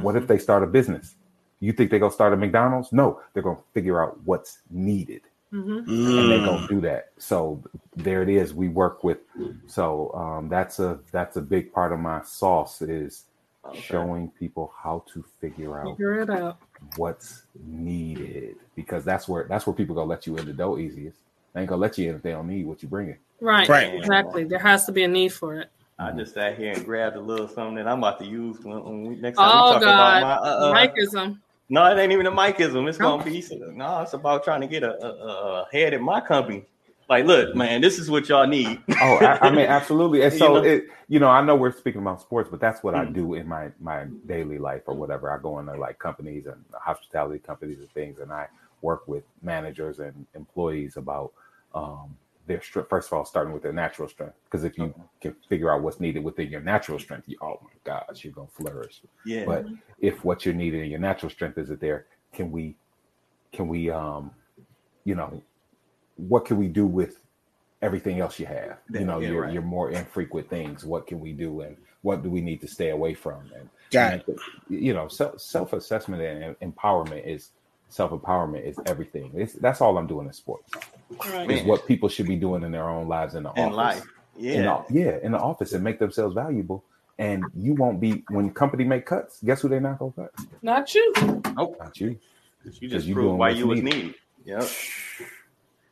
What 0.02 0.16
if 0.16 0.24
mm-hmm. 0.24 0.34
they 0.34 0.40
start 0.40 0.64
a 0.64 0.68
business? 0.68 1.16
You 1.60 1.72
think 1.72 1.92
they're 1.92 2.00
gonna 2.00 2.12
start 2.12 2.34
a 2.34 2.38
McDonald's? 2.38 2.92
No, 2.92 3.22
they're 3.34 3.44
gonna 3.44 3.62
figure 3.76 4.04
out 4.04 4.20
what's 4.26 4.62
needed 4.72 5.22
hmm 5.52 5.80
and 5.80 5.88
Mm. 5.88 6.30
they're 6.30 6.40
gonna 6.42 6.68
do 6.68 6.82
that. 6.82 7.10
So 7.18 7.64
there 7.96 8.22
it 8.22 8.30
is. 8.30 8.54
We 8.54 8.68
work 8.68 9.04
with 9.04 9.20
so 9.68 10.12
um, 10.14 10.50
that's 10.50 10.80
a 10.80 11.00
that's 11.12 11.38
a 11.38 11.42
big 11.42 11.72
part 11.72 11.92
of 11.94 12.00
my 12.00 12.22
sauce 12.24 12.82
is 12.82 13.26
Okay. 13.66 13.82
showing 13.90 14.30
people 14.40 14.74
how 14.82 15.04
to 15.14 15.24
figure 15.42 15.80
out 15.80 15.92
Figure 15.92 16.22
it 16.22 16.30
out. 16.30 16.58
what's 16.96 17.44
needed 17.66 18.56
because 18.76 19.04
that's 19.04 19.28
where 19.28 19.46
that's 19.50 19.68
where 19.68 19.74
people 19.74 19.96
gonna 19.96 20.10
let 20.10 20.26
you 20.28 20.38
in 20.38 20.46
the 20.46 20.54
door 20.54 20.80
easiest. 20.80 21.18
They 21.54 21.62
ain't 21.62 21.70
gonna 21.70 21.82
let 21.82 21.98
you 21.98 22.10
in 22.10 22.16
if 22.16 22.22
they 22.22 22.32
don't 22.32 22.48
need 22.48 22.66
what 22.66 22.82
you 22.84 22.90
bringing. 22.90 23.18
Right. 23.42 23.68
Right. 23.68 23.94
Exactly. 23.94 24.44
There 24.44 24.60
has 24.60 24.86
to 24.86 24.92
be 24.92 25.04
a 25.04 25.08
need 25.08 25.34
for 25.34 25.56
it. 25.56 25.70
I 26.00 26.12
just 26.12 26.36
sat 26.36 26.58
here 26.58 26.74
and 26.74 26.86
grabbed 26.86 27.16
a 27.16 27.20
little 27.20 27.48
something 27.48 27.76
that 27.76 27.88
I'm 27.88 27.98
about 27.98 28.20
to 28.20 28.26
use 28.26 28.60
when, 28.64 28.84
when 28.84 29.06
we, 29.06 29.16
next 29.16 29.38
time 29.38 29.50
Oh 29.50 29.64
we 29.64 29.70
talk 29.70 29.82
God. 29.82 30.22
about 30.22 30.22
my. 30.22 30.34
Uh, 30.34 30.54
uh, 30.54 30.76
Mikeism. 30.76 31.40
No, 31.70 31.86
it 31.86 32.00
ain't 32.00 32.12
even 32.14 32.28
a 32.28 32.32
mikeism. 32.32 32.88
It's 32.88 32.98
gonna 32.98 33.24
be 33.24 33.46
no. 33.74 34.02
It's 34.02 34.14
about 34.14 34.44
trying 34.44 34.62
to 34.62 34.68
get 34.68 34.84
a, 34.84 34.94
a, 35.04 35.10
a 35.64 35.68
head 35.72 35.94
at 35.94 36.02
my 36.02 36.22
company. 36.22 36.66
Like, 37.10 37.26
look, 37.26 37.56
man, 37.56 37.80
this 37.82 38.00
is 38.00 38.10
what 38.10 38.28
y'all 38.28 38.48
need. 38.48 38.82
Oh, 39.02 39.16
I, 39.18 39.48
I 39.48 39.52
mean, 39.52 39.66
absolutely. 39.66 40.24
And 40.24 40.34
You 40.34 40.40
so 40.40 40.54
know? 40.56 40.64
it, 40.64 40.86
you 41.08 41.20
know, 41.20 41.30
I 41.30 41.42
know 41.42 41.56
we're 41.56 41.72
speaking 41.72 42.02
about 42.02 42.22
sports, 42.22 42.50
but 42.50 42.60
that's 42.60 42.84
what 42.84 42.96
I 42.96 43.06
Mm. 43.06 43.14
do 43.14 43.34
in 43.36 43.48
my 43.48 43.70
my 43.80 44.06
daily 44.26 44.58
life 44.58 44.82
or 44.88 44.94
whatever. 44.94 45.32
I 45.32 45.42
go 45.42 45.60
into 45.60 45.74
like 45.76 46.00
companies 46.00 46.46
and 46.48 46.64
hospitality 46.74 47.40
companies 47.40 47.80
and 47.80 47.90
things, 47.92 48.20
and 48.20 48.32
I 48.32 48.48
work 48.82 49.08
with 49.08 49.24
managers 49.42 50.00
and 50.00 50.26
employees 50.36 50.98
about 50.98 51.32
um, 51.74 52.16
their 52.48 52.62
strength. 52.62 52.90
First 52.90 53.08
of 53.10 53.18
all, 53.18 53.26
starting 53.26 53.54
with 53.54 53.64
their 53.64 53.74
natural 53.74 54.08
strength, 54.08 54.36
because 54.46 54.64
if 54.64 54.78
you 54.78 54.94
can 55.22 55.36
figure 55.50 55.72
out 55.72 55.82
what's 55.82 56.00
needed 56.00 56.24
within 56.24 56.50
your 56.50 56.62
natural 56.62 57.00
strength, 57.00 57.28
you, 57.28 57.38
oh 57.42 57.60
my 57.64 57.70
gosh, 57.84 58.24
you're 58.24 58.34
gonna 58.34 58.48
flourish. 58.48 59.02
Yeah, 59.26 59.46
But 59.46 59.66
if 60.00 60.24
what 60.24 60.46
you're 60.46 60.56
needing 60.56 60.82
in 60.82 60.90
your 60.90 61.00
natural 61.00 61.30
strength 61.30 61.58
isn't 61.58 61.80
there, 61.80 62.06
can 62.34 62.52
we, 62.52 62.76
can 63.52 63.68
we, 63.68 63.90
um, 63.90 64.32
you 65.04 65.16
know, 65.16 65.42
what 66.16 66.46
can 66.46 66.58
we 66.58 66.68
do 66.68 66.86
with 66.86 67.20
everything 67.82 68.20
else 68.20 68.40
you 68.40 68.46
have? 68.46 68.78
Yeah, 68.90 69.00
You 69.02 69.06
know, 69.06 69.20
yeah, 69.20 69.30
your 69.30 69.42
right. 69.44 69.54
your 69.54 69.62
more 69.62 69.92
infrequent 69.92 70.50
things. 70.50 70.86
What 70.86 71.08
can 71.08 71.20
we 71.20 71.32
do, 71.32 71.62
and 71.62 71.78
what 72.02 72.24
do 72.24 72.30
we 72.30 72.42
need 72.42 72.62
to 72.62 72.68
stay 72.68 72.90
away 72.90 73.14
from? 73.14 73.42
And 73.56 73.70
Got 73.92 74.14
and, 74.14 74.24
you 74.70 74.94
know, 74.94 75.08
self 75.08 75.40
self 75.40 75.74
assessment 75.74 76.22
and 76.22 76.56
empowerment 76.74 77.26
is 77.26 77.52
self 77.90 78.12
empowerment 78.12 78.64
is 78.66 78.78
everything. 78.86 79.32
It's, 79.36 79.54
that's 79.54 79.82
all 79.82 79.98
I'm 79.98 80.08
doing 80.08 80.28
in 80.28 80.34
sports. 80.34 80.72
Right. 81.32 81.50
Is 81.50 81.64
what 81.66 81.86
people 81.88 82.10
should 82.10 82.28
be 82.28 82.36
doing 82.36 82.64
in 82.64 82.72
their 82.72 82.90
own 82.90 83.08
lives 83.08 83.36
in 83.36 83.44
the 83.44 83.52
in 83.54 83.64
office 83.66 83.76
life. 83.78 84.04
in 84.38 84.44
Yeah, 84.44 84.84
the, 84.90 85.00
yeah, 85.00 85.18
in 85.24 85.32
the 85.32 85.40
office 85.40 85.74
and 85.74 85.84
make 85.84 86.00
themselves 86.00 86.36
valuable. 86.36 86.84
And 87.20 87.44
you 87.56 87.74
won't 87.74 88.00
be 88.00 88.24
when 88.30 88.52
company 88.52 88.84
make 88.84 89.06
cuts. 89.08 89.40
Guess 89.44 89.62
who 89.62 89.70
they 89.70 89.80
not 89.80 89.98
gonna 90.00 90.12
cut? 90.12 90.32
Not 90.62 90.94
you. 90.94 91.14
Nope. 91.56 91.78
Not 91.80 92.00
you. 92.00 92.20
you 92.80 92.88
just 92.90 93.08
you 93.08 93.14
proved 93.16 93.28
doing 93.30 93.38
why 93.38 93.50
you 93.50 93.66
was 93.68 93.82
needed. 93.82 93.96
needed. 94.04 94.16
Yep. 94.46 94.70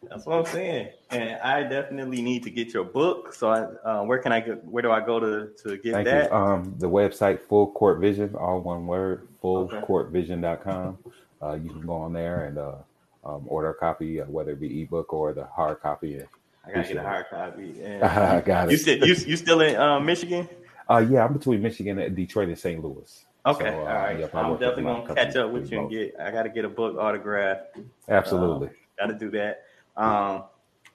That's 0.07 0.23
what 0.27 0.37
I'm 0.37 0.45
saying, 0.45 0.89
and 1.09 1.39
I 1.41 1.63
definitely 1.63 2.21
need 2.21 2.43
to 2.43 2.51
get 2.51 2.71
your 2.75 2.83
book. 2.83 3.33
So, 3.33 3.49
I, 3.49 3.61
uh, 3.89 4.03
where 4.03 4.19
can 4.19 4.31
I 4.31 4.39
get? 4.39 4.63
Where 4.63 4.83
do 4.83 4.91
I 4.91 4.99
go 5.03 5.19
to 5.19 5.49
to 5.63 5.77
get 5.77 5.93
Thank 5.93 6.05
that? 6.05 6.29
you. 6.29 6.35
Um, 6.37 6.75
the 6.77 6.87
website 6.87 7.41
Full 7.41 7.71
Court 7.71 7.99
Vision, 7.99 8.35
all 8.35 8.61
one 8.61 8.85
word, 8.85 9.27
Okay. 9.43 9.75
fullcourtvision.com. 9.77 10.97
Uh, 11.05 11.09
you 11.53 11.69
can 11.69 11.81
go 11.81 11.93
on 11.93 12.13
there 12.13 12.45
and 12.45 12.57
uh, 12.57 12.75
um, 13.23 13.45
order 13.47 13.69
a 13.69 13.73
copy, 13.75 14.21
uh, 14.21 14.25
whether 14.25 14.51
it 14.51 14.59
be 14.59 14.81
ebook 14.81 15.13
or 15.13 15.33
the 15.33 15.45
hard 15.45 15.79
copy. 15.81 16.21
I 16.65 16.71
gotta 16.71 16.87
get 16.87 16.97
a 16.97 17.01
hard 17.01 17.25
copy. 17.29 17.81
And 17.83 18.03
I 18.03 18.41
got 18.41 18.69
you 18.69 18.75
it. 18.75 18.79
said 18.79 18.99
you 19.05 19.13
you 19.13 19.37
still 19.37 19.61
in 19.61 19.75
uh, 19.75 19.99
Michigan? 19.99 20.49
Uh, 20.89 21.05
yeah, 21.09 21.25
I'm 21.25 21.33
between 21.33 21.61
Michigan 21.61 21.99
and 21.99 22.15
Detroit 22.15 22.47
and 22.49 22.57
St. 22.57 22.83
Louis. 22.83 23.25
Okay, 23.45 23.65
So, 23.65 23.69
uh, 23.69 23.77
all 23.77 23.85
right. 23.85 24.19
yep, 24.19 24.33
I'm 24.33 24.53
definitely 24.53 24.83
gonna 24.83 25.13
catch 25.15 25.35
up 25.35 25.51
with 25.51 25.71
you 25.71 25.79
and 25.81 25.89
get. 25.89 26.15
I 26.19 26.31
gotta 26.31 26.49
get 26.49 26.65
a 26.65 26.69
book 26.69 26.97
autograph. 26.97 27.59
Absolutely. 28.09 28.69
Got 28.97 29.07
to 29.07 29.13
do 29.13 29.29
that. 29.31 29.63
Um, 29.97 30.45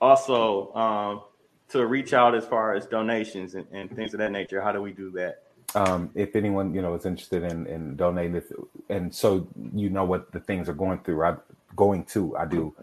also, 0.01 0.73
um, 0.75 1.23
to 1.69 1.87
reach 1.87 2.13
out 2.15 2.35
as 2.35 2.45
far 2.47 2.75
as 2.75 2.87
donations 2.87 3.55
and, 3.55 3.67
and 3.73 3.95
things 3.95 4.15
of 4.15 4.19
that 4.19 4.33
nature, 4.33 4.61
how 4.61 4.73
do 4.73 4.81
we 4.83 4.91
do 4.93 5.11
that? 5.13 5.43
Um, 5.75 6.11
if 6.15 6.35
anyone 6.37 6.75
you 6.75 6.83
know 6.83 6.95
is 6.95 7.07
interested 7.07 7.43
in, 7.45 7.67
in 7.67 7.97
donating, 7.97 8.37
if, 8.37 8.45
and 8.89 9.15
so 9.15 9.47
you 9.73 9.91
know 9.91 10.05
what 10.05 10.33
the 10.33 10.41
things 10.41 10.69
are 10.69 10.75
going 10.75 11.01
through, 11.01 11.23
I 11.25 11.37
going 11.77 12.05
to 12.07 12.37
I 12.37 12.45
do 12.47 12.75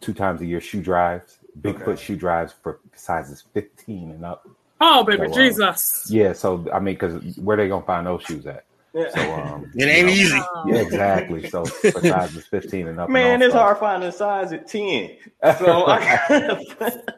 two 0.00 0.14
times 0.14 0.40
a 0.40 0.46
year 0.46 0.60
shoe 0.60 0.82
drives, 0.82 1.38
Bigfoot 1.60 1.82
Okay. 1.88 2.02
shoe 2.02 2.16
drives 2.16 2.54
for 2.62 2.80
sizes 2.94 3.44
fifteen 3.52 4.10
and 4.10 4.24
up. 4.24 4.48
Oh, 4.80 5.04
baby 5.04 5.26
So, 5.26 5.32
uh, 5.32 5.34
Jesus. 5.34 6.06
Yeah, 6.10 6.32
so 6.32 6.66
I 6.72 6.78
mean, 6.78 6.94
because 6.94 7.36
where 7.36 7.56
they 7.56 7.68
gonna 7.68 7.84
find 7.84 8.06
those 8.06 8.22
shoes 8.22 8.46
at? 8.46 8.64
So 9.12 9.32
um, 9.34 9.70
It 9.74 9.84
ain't 9.84 9.98
you 9.98 10.04
know, 10.06 10.10
easy. 10.10 10.40
Yeah, 10.66 10.80
exactly. 10.80 11.48
So 11.48 11.64
for 11.66 12.00
sizes 12.02 12.46
fifteen 12.46 12.88
and 12.88 13.00
up. 13.00 13.08
and 13.08 13.14
Man, 13.14 13.42
it's 13.42 13.54
hard 13.54 13.78
finding 13.78 14.08
a 14.08 14.12
size 14.12 14.52
at 14.52 14.68
ten. 14.68 15.16
So 15.58 15.86
I, 15.86 16.64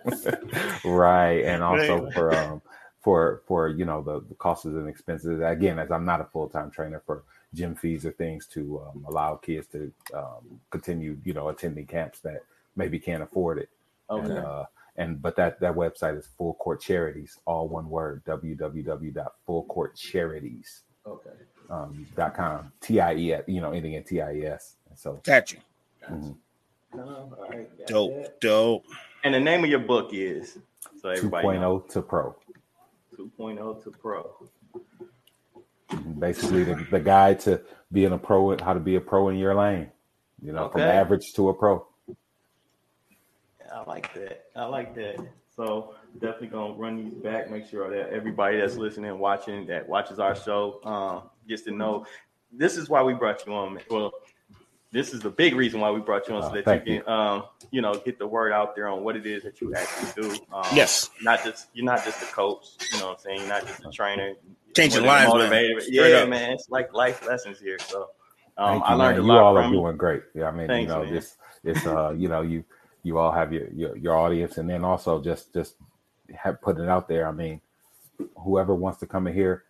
right 0.84 1.44
and 1.44 1.62
also 1.62 2.10
for 2.12 2.32
um 2.32 2.62
for 3.00 3.42
for 3.46 3.68
you 3.68 3.84
know 3.84 4.02
the, 4.02 4.20
the 4.28 4.34
costs 4.34 4.64
and 4.66 4.88
expenses 4.88 5.40
again 5.42 5.78
as 5.78 5.90
i'm 5.90 6.04
not 6.04 6.20
a 6.20 6.24
full-time 6.24 6.70
trainer 6.70 7.02
for 7.06 7.22
gym 7.54 7.74
fees 7.74 8.04
or 8.06 8.12
things 8.12 8.46
to 8.46 8.80
um, 8.86 9.04
allow 9.08 9.34
kids 9.36 9.66
to 9.66 9.90
um, 10.14 10.60
continue 10.70 11.16
you 11.24 11.32
know 11.32 11.48
attending 11.48 11.86
camps 11.86 12.20
that 12.20 12.42
maybe 12.76 12.98
can't 12.98 13.22
afford 13.22 13.56
it 13.58 13.68
and, 14.10 14.30
okay. 14.30 14.40
uh, 14.46 14.64
and 14.96 15.20
but 15.22 15.34
that 15.36 15.58
that 15.60 15.74
website 15.74 16.18
is 16.18 16.28
full 16.38 16.54
court 16.54 16.80
charities 16.80 17.38
all 17.46 17.68
one 17.68 17.88
word 17.88 18.22
www.fullcourtcharities 18.24 20.80
Okay. 21.06 21.30
um, 21.70 22.06
dot 22.14 22.34
com 22.34 22.70
t-i-e 22.82 23.34
you 23.46 23.60
know 23.62 23.72
ending 23.72 23.94
in 23.94 24.04
t-i-e-s 24.04 24.76
and 24.90 24.98
so 24.98 25.18
Got 25.24 25.50
you. 25.52 25.58
mhm. 26.10 26.36
All 26.92 27.32
right. 27.48 27.78
got 27.78 27.86
Dope. 27.88 28.12
that. 28.22 28.40
Dope. 28.40 28.84
And 29.24 29.32
the 29.34 29.40
name 29.40 29.64
of 29.64 29.70
your 29.70 29.78
book 29.78 30.10
is 30.12 30.58
so 31.00 31.08
everybody 31.08 31.46
2.0 31.48 31.88
to 31.90 32.02
pro 32.02 32.36
2.0 33.38 33.84
to 33.84 33.90
pro. 33.90 34.48
basically 36.18 36.64
the, 36.64 36.86
the 36.90 37.00
guide 37.00 37.40
to 37.40 37.60
being 37.92 38.12
a 38.12 38.18
pro 38.18 38.56
how 38.58 38.72
to 38.72 38.80
be 38.80 38.96
a 38.96 39.00
pro 39.00 39.28
in 39.28 39.36
your 39.36 39.54
lane 39.54 39.90
you 40.42 40.52
know 40.52 40.68
from 40.68 40.82
average 40.82 41.32
to 41.34 41.48
a 41.48 41.54
pro 41.54 41.84
I 43.72 43.84
like 43.84 44.12
that. 44.14 44.46
I 44.56 44.64
like 44.64 44.94
that. 44.96 45.16
So 45.54 45.94
definitely 46.14 46.48
gonna 46.48 46.74
run 46.74 47.04
these 47.04 47.14
back. 47.14 47.50
Make 47.50 47.66
sure 47.66 47.90
that 47.90 48.12
everybody 48.12 48.58
that's 48.58 48.76
listening, 48.76 49.18
watching, 49.18 49.66
that 49.66 49.88
watches 49.88 50.18
our 50.18 50.34
show, 50.34 50.80
um, 50.84 51.30
gets 51.48 51.62
to 51.62 51.70
know. 51.70 52.06
This 52.52 52.76
is 52.76 52.88
why 52.88 53.02
we 53.02 53.14
brought 53.14 53.46
you 53.46 53.54
on. 53.54 53.78
Well, 53.90 54.12
this 54.92 55.12
is 55.14 55.20
the 55.20 55.30
big 55.30 55.54
reason 55.54 55.80
why 55.80 55.90
we 55.90 56.00
brought 56.00 56.26
you 56.28 56.34
on, 56.34 56.42
Oh, 56.42 56.48
so 56.48 56.54
that 56.54 56.64
thank 56.64 56.86
you 56.86 56.94
you. 56.94 57.02
can, 57.02 57.12
um, 57.12 57.44
you 57.70 57.80
know, 57.80 57.94
get 57.94 58.18
the 58.18 58.26
word 58.26 58.52
out 58.52 58.74
there 58.74 58.88
on 58.88 59.04
what 59.04 59.14
it 59.16 59.24
is 59.26 59.42
that 59.44 59.60
you 59.60 59.74
actually 59.74 60.22
do. 60.22 60.30
Um, 60.52 60.64
Yes. 60.74 61.10
Not 61.22 61.44
just 61.44 61.68
you're 61.74 61.84
not 61.84 62.04
just 62.04 62.22
a 62.22 62.26
coach. 62.26 62.66
You 62.92 62.98
know 63.00 63.06
what 63.08 63.12
I'm 63.18 63.18
saying? 63.20 63.38
You're 63.40 63.48
not 63.48 63.66
just 63.66 63.84
a 63.84 63.90
trainer. 63.90 64.34
Changing 64.74 65.02
You're 65.04 65.12
a 65.12 65.28
lives, 65.28 65.50
man. 65.50 65.78
Yeah, 65.88 66.02
up. 66.18 66.28
man. 66.28 66.52
It's 66.52 66.68
like 66.70 66.92
life 66.92 67.26
lessons 67.26 67.58
here. 67.60 67.78
So 67.78 68.08
um, 68.56 68.80
Thank 68.80 68.84
I 68.84 68.92
you, 68.92 68.98
learned 68.98 69.16
man. 69.16 69.20
a 69.20 69.22
you 69.22 69.28
lot 69.32 69.42
all 69.42 69.56
are 69.58 69.62
from 69.62 69.72
you. 69.74 69.80
doing 69.80 69.96
great 69.96 70.22
yeah 70.34 70.46
i 70.46 70.50
mean 70.50 70.66
Thanks, 70.66 70.88
you 70.90 70.94
know 70.94 71.04
man. 71.04 71.14
this 71.14 71.36
it's 71.64 71.86
uh 71.86 72.10
you 72.10 72.28
know 72.28 72.42
you 72.42 72.62
you 73.04 73.16
all 73.16 73.32
have 73.32 73.52
your 73.54 73.68
your, 73.70 73.96
your 73.96 74.16
audience 74.16 74.58
and 74.58 74.68
then 74.68 74.84
also 74.84 75.22
just 75.22 75.54
just 75.54 75.76
have 76.34 76.60
put 76.60 76.78
it 76.78 76.88
out 76.88 77.08
there 77.08 77.26
i 77.26 77.32
mean 77.32 77.60
whoever 78.36 78.74
wants 78.74 78.98
to 79.00 79.06
come 79.06 79.26
and 79.28 79.34
hear 79.36 79.64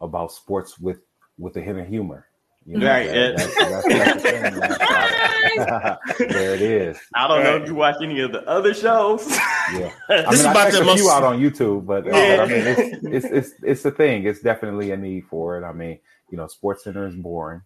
about 0.00 0.30
sports 0.30 0.78
with 0.78 1.00
with 1.38 1.56
a 1.56 1.60
hint 1.60 1.80
of 1.80 1.88
humor 1.88 2.28
you 2.66 2.78
know, 2.78 2.86
Right, 2.86 3.06
that- 3.08 3.36
that's, 3.36 3.54
that's, 3.56 3.86
that's 3.88 4.22
the 4.22 5.98
there 6.28 6.54
it 6.54 6.62
is 6.62 6.98
I 7.14 7.26
don't 7.28 7.42
know 7.42 7.56
if 7.56 7.66
you 7.68 7.74
watch 7.74 7.96
any 8.02 8.20
of 8.20 8.32
the 8.32 8.42
other 8.48 8.72
shows. 8.74 9.28
yeah 9.30 9.90
I 10.08 10.22
This 10.30 10.40
is 10.40 10.42
mean, 10.44 10.50
about 10.52 10.56
I 10.68 10.70
check 10.70 10.72
the 10.72 10.80
a 10.80 10.84
most- 10.84 11.00
few 11.00 11.10
out 11.10 11.22
on 11.24 11.38
YouTube, 11.40 11.86
but, 11.86 12.06
uh, 12.06 12.10
Yeah. 12.16 12.36
but 12.36 12.48
I 12.48 12.52
mean, 12.52 12.66
it's, 12.66 13.24
it's 13.24 13.26
it's 13.26 13.50
it's 13.62 13.84
a 13.84 13.90
thing. 13.90 14.24
It's 14.26 14.40
definitely 14.40 14.92
a 14.92 14.96
need 14.96 15.24
for 15.26 15.58
it. 15.58 15.64
I 15.64 15.72
mean, 15.72 15.98
you 16.30 16.36
know, 16.38 16.46
SportsCenter 16.46 17.08
is 17.08 17.16
boring 17.16 17.62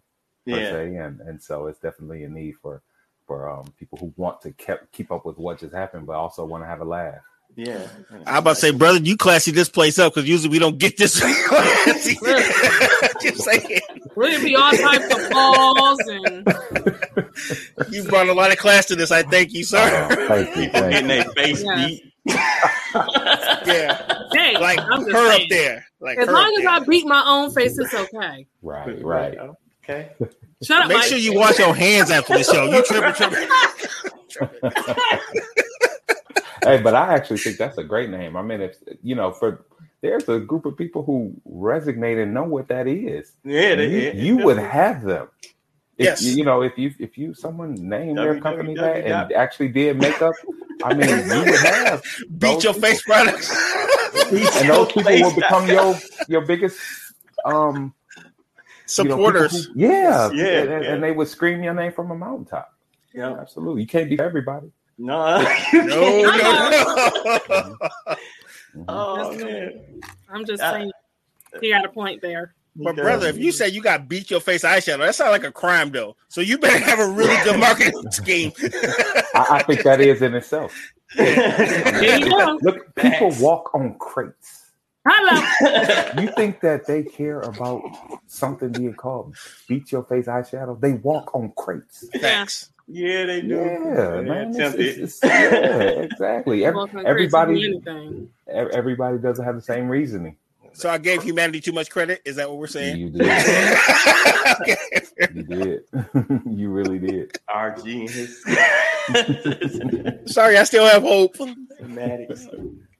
per 0.47 0.57
Yeah. 0.57 0.71
se, 0.71 0.95
and 0.95 1.21
and 1.21 1.41
so 1.41 1.67
it's 1.67 1.79
definitely 1.79 2.23
a 2.23 2.29
need 2.29 2.55
for 2.61 2.81
for 3.25 3.49
um, 3.49 3.65
people 3.79 3.97
who 3.99 4.11
want 4.17 4.41
to 4.41 4.51
keep 4.53 4.77
keep 4.91 5.11
up 5.11 5.25
with 5.25 5.37
what 5.37 5.59
just 5.59 5.73
happened, 5.75 6.07
but 6.07 6.13
also 6.15 6.43
want 6.45 6.63
to 6.63 6.67
have 6.67 6.81
a 6.81 6.85
laugh. 6.85 7.21
Yeah. 7.57 7.87
I 8.27 8.37
about 8.37 8.51
to 8.51 8.55
say, 8.61 8.69
brother, 8.71 8.99
you 8.99 9.17
classy 9.17 9.49
this 9.49 9.67
place 9.67 9.97
up 9.97 10.13
because 10.13 10.29
usually 10.29 10.49
we 10.49 10.59
don't 10.59 10.77
get 10.77 10.95
this. 10.95 11.19
Just 13.21 13.43
saying, 13.43 13.79
We're 14.15 14.31
gonna 14.31 14.43
be 14.43 14.55
all 14.55 14.71
types 14.71 15.05
of 15.11 15.29
balls 15.31 15.99
and 16.07 16.45
you 17.91 18.03
brought 18.03 18.27
a 18.29 18.33
lot 18.33 18.51
of 18.51 18.59
class 18.59 18.85
to 18.85 18.95
this. 18.95 19.09
I 19.11 19.23
thank 19.23 19.53
you, 19.53 19.63
sir. 19.63 20.07
Oh, 20.11 20.27
thank 20.27 20.55
you, 20.55 20.69
thank 20.69 20.91
getting 20.91 21.09
you. 21.09 21.23
face 21.33 21.63
Yeah. 21.63 21.87
beat. 21.87 22.13
yeah, 23.65 24.21
hey, 24.33 24.55
like 24.59 24.77
I'm 24.79 24.99
just 25.05 25.11
her 25.13 25.31
up 25.33 25.41
there. 25.49 25.83
Like 25.99 26.19
As 26.19 26.27
long 26.27 26.53
as 26.57 26.63
there. 26.63 26.69
I 26.69 26.79
beat 26.81 27.07
my 27.07 27.23
own 27.25 27.49
face, 27.51 27.75
it's 27.79 27.91
okay. 27.93 28.45
Right, 28.61 29.03
right. 29.03 29.35
Okay. 29.83 30.11
Shut 30.61 30.81
up, 30.83 30.89
Make 30.89 30.97
Mike. 30.97 31.07
sure 31.07 31.17
you 31.17 31.33
wash 31.33 31.57
your 31.57 31.73
hands 31.73 32.11
after 32.11 32.37
the 32.37 32.43
show. 32.43 32.65
You 32.65 32.83
tripping, 32.83 33.13
tripping. 33.13 33.47
hey, 36.67 36.81
but 36.81 36.93
I 36.95 37.13
actually 37.13 37.37
think 37.39 37.57
that's 37.57 37.77
a 37.77 37.83
great 37.83 38.09
name. 38.09 38.35
I 38.35 38.41
mean, 38.41 38.61
if 38.61 38.77
you 39.03 39.15
know, 39.15 39.31
for 39.31 39.65
there's 40.01 40.27
a 40.29 40.39
group 40.39 40.65
of 40.65 40.77
people 40.77 41.03
who 41.03 41.33
resonate 41.49 42.21
and 42.21 42.33
know 42.33 42.43
what 42.43 42.67
that 42.67 42.87
is. 42.87 43.31
Yeah, 43.43 43.75
they, 43.75 43.87
you, 43.89 43.97
yeah, 43.99 44.11
you 44.13 44.37
would 44.37 44.57
have 44.59 45.01
them. 45.03 45.27
If, 45.97 46.05
Yes. 46.05 46.21
you 46.23 46.45
know, 46.45 46.61
if 46.61 46.77
you 46.77 46.93
if 46.99 47.17
you 47.17 47.33
someone 47.33 47.73
named 47.73 48.17
their 48.19 48.39
company 48.39 48.75
that 48.75 48.97
and 49.03 49.31
actually 49.33 49.69
did 49.69 49.97
makeup, 49.97 50.35
I 50.83 50.93
mean, 50.93 51.09
you 51.09 51.39
would 51.51 51.59
have 51.61 52.03
Beat 52.37 52.63
your 52.63 52.73
people. 52.73 52.87
face 52.89 53.01
products. 53.01 53.49
and 54.31 54.69
those 54.69 54.91
people 54.91 55.11
will 55.11 55.33
become 55.35 55.67
your 55.67 55.95
your 56.27 56.41
biggest 56.45 56.79
um 57.45 57.93
you 58.97 59.03
know, 59.03 59.09
Supporters. 59.15 59.65
who- 59.65 59.73
yeah, 59.81 60.29
Yeah, 60.31 60.45
and, 60.45 60.83
yeah. 60.83 60.93
and 60.93 61.03
they 61.03 61.11
would 61.11 61.27
scream 61.27 61.61
your 61.63 61.73
name 61.73 61.91
from 61.91 62.11
a 62.11 62.15
mountaintop. 62.15 62.71
Yeah. 63.13 63.33
Absolutely, 63.33 63.81
you 63.81 63.87
can't 63.87 64.09
be 64.09 64.19
everybody. 64.19 64.71
No. 64.99 65.37
no, 65.73 65.81
no, 65.85 67.37
no. 67.49 67.77
Oh 68.87 69.37
man. 69.37 70.01
I'm 70.29 70.43
just 70.45 70.61
Uh, 70.61 70.71
saying, 70.73 70.91
he 71.61 71.69
got 71.69 71.85
a 71.85 71.89
point 71.89 72.21
there. 72.21 72.53
But 72.75 72.95
brother, 72.95 73.27
if 73.27 73.37
you 73.37 73.51
say 73.51 73.69
you 73.69 73.81
got 73.81 74.07
beat 74.07 74.29
your 74.31 74.39
face 74.39 74.63
eyeshadow, 74.63 74.99
that 74.99 75.15
sounds 75.15 75.31
like 75.31 75.43
a 75.43 75.51
crime 75.51 75.91
though. 75.91 76.15
So 76.29 76.41
you 76.41 76.57
better 76.59 76.77
have 76.83 76.99
a 76.99 77.07
really 77.09 77.35
good 77.43 77.59
marketing 77.67 78.09
scheme. 78.11 78.51
I, 79.33 79.45
I 79.51 79.63
think 79.63 79.83
that 79.83 79.99
is 80.01 80.21
in 80.21 80.35
itself. 80.35 80.75
There 81.15 82.19
you 82.19 82.29
go. 82.29 82.59
Look, 82.61 82.93
people 82.95 83.31
Facts. 83.31 83.39
walk 83.41 83.73
on 83.73 83.95
crates. 83.99 84.66
Hello. 85.09 86.21
You 86.21 86.31
think 86.35 86.59
that 86.61 86.85
they 86.85 87.03
care 87.03 87.39
about 87.41 87.81
something 88.27 88.71
being 88.71 88.93
called 88.93 89.35
beat 89.67 89.91
your 89.91 90.03
face 90.03 90.25
eyeshadow? 90.25 90.79
They 90.79 90.93
walk 90.93 91.33
on 91.33 91.51
crates. 91.55 92.05
Thanks. 92.17 92.71
yeah, 92.87 93.25
they 93.25 93.41
do. 93.41 93.55
Yeah, 93.55 94.21
man. 94.21 94.49
It's, 94.55 94.75
it's, 94.75 94.97
it's, 94.97 95.19
yeah, 95.23 95.79
exactly. 96.01 96.65
Ev- 96.65 96.75
Welcome 96.75 97.03
to 97.03 97.07
everybody, 97.07 97.81
everybody 98.49 99.17
doesn't 99.17 99.43
have 99.45 99.55
the 99.55 99.61
same 99.61 99.87
reasoning. 99.87 100.35
So 100.73 100.89
I 100.91 100.97
gave 100.99 101.23
humanity 101.23 101.59
too 101.59 101.71
much 101.71 101.89
credit. 101.89 102.21
Is 102.23 102.35
that 102.35 102.49
what 102.49 102.59
we're 102.59 102.67
saying? 102.67 102.97
You 102.97 103.09
did. 103.09 103.27
You 105.33 105.43
did. 105.43 105.83
you 106.45 106.69
really 106.69 106.99
did. 106.99 107.39
RG 107.49 108.07
and 109.09 110.29
Sorry, 110.29 110.57
I 110.57 110.63
still 110.63 110.85
have 110.85 111.01
hope. 111.01 111.35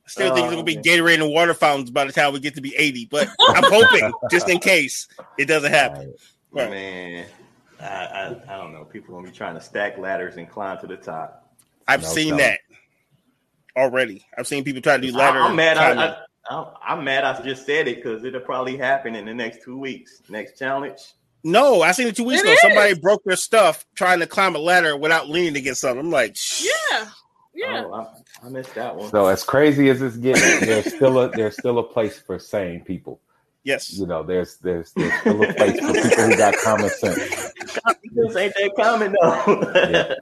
Fanatics. 0.07 0.13
Still 0.13 0.33
think 0.35 0.45
it's 0.45 0.47
Oh, 0.47 0.55
gonna 0.55 0.63
be 0.63 0.75
man. 0.75 0.83
Gatorade 0.83 1.23
and 1.23 1.31
water 1.33 1.53
fountains 1.53 1.91
by 1.91 2.05
the 2.05 2.11
time 2.13 2.33
we 2.33 2.39
get 2.39 2.55
to 2.55 2.61
be 2.61 2.75
80, 2.75 3.07
but 3.11 3.27
I'm 3.49 3.63
hoping 3.67 4.11
just 4.31 4.49
in 4.49 4.59
case 4.59 5.07
it 5.37 5.45
doesn't 5.45 5.71
happen. 5.71 6.13
Right. 6.51 6.69
Man, 6.69 7.25
I, 7.81 7.85
I 7.85 8.53
I 8.53 8.57
don't 8.57 8.73
know. 8.73 8.85
People 8.85 9.15
gonna 9.15 9.27
be 9.29 9.35
trying 9.35 9.55
to 9.55 9.61
stack 9.61 9.97
ladders 9.97 10.37
and 10.37 10.49
climb 10.49 10.79
to 10.79 10.87
the 10.87 10.97
top. 10.97 11.51
I've 11.87 12.01
No 12.03 12.07
seen 12.07 12.29
telling. 12.37 12.43
that 12.43 12.59
already. 13.75 14.25
I've 14.37 14.47
seen 14.47 14.63
people 14.63 14.81
try 14.81 14.97
to 14.97 15.01
do 15.11 15.13
I, 15.15 15.19
ladder. 15.19 15.39
I'm 15.39 15.55
mad. 15.55 15.77
I, 15.77 16.05
I, 16.05 16.17
I'm, 16.49 16.65
I'm 16.99 17.03
mad. 17.03 17.23
I 17.23 17.41
just 17.43 17.65
said 17.65 17.87
it 17.87 17.97
because 17.97 18.23
it'll 18.23 18.41
probably 18.41 18.77
happen 18.77 19.15
in 19.15 19.25
the 19.25 19.33
next 19.33 19.63
two 19.63 19.77
weeks. 19.77 20.21
Next 20.29 20.57
challenge. 20.57 20.99
no, 21.43 21.81
I 21.81 21.91
seen 21.91 22.07
it 22.07 22.15
two 22.15 22.23
weeks 22.23 22.41
It 22.41 22.45
ago. 22.45 22.53
is. 22.53 22.61
Somebody 22.61 22.93
broke 22.95 23.23
their 23.25 23.35
stuff 23.35 23.85
trying 23.95 24.19
to 24.21 24.27
climb 24.27 24.55
a 24.55 24.59
ladder 24.59 24.97
without 24.97 25.29
leaning 25.29 25.55
against 25.57 25.81
something. 25.81 25.99
I'm 25.99 26.11
like, 26.11 26.35
Yeah. 26.63 27.09
Yeah. 27.57 27.85
Oh, 27.85 27.93
I, 27.93 28.45
I 28.45 28.49
missed 28.49 28.75
that 28.75 28.95
one. 28.95 29.09
So 29.09 29.25
as 29.25 29.43
crazy 29.43 29.89
as 29.89 30.01
it's 30.01 30.17
getting, 30.17 30.65
there's 30.65 30.93
still 30.93 31.19
a 31.19 31.29
there's 31.31 31.57
still 31.57 31.79
a 31.79 31.83
place 31.83 32.19
for 32.19 32.37
sane 32.37 32.83
people. 32.83 33.19
yes. 33.63 33.97
You 33.97 34.05
know, 34.05 34.21
there's 34.23 34.57
there's 34.57 34.93
there's 34.93 35.13
still 35.21 35.43
a 35.43 35.53
place 35.53 35.79
for 35.79 35.93
people 35.93 36.23
who 36.23 36.37
got 36.37 36.55
common 36.57 36.89
sense. 36.89 37.53
This 38.13 38.35
ain't 38.35 38.53
that 38.53 38.71
common 38.75 39.15
though. 39.19 40.15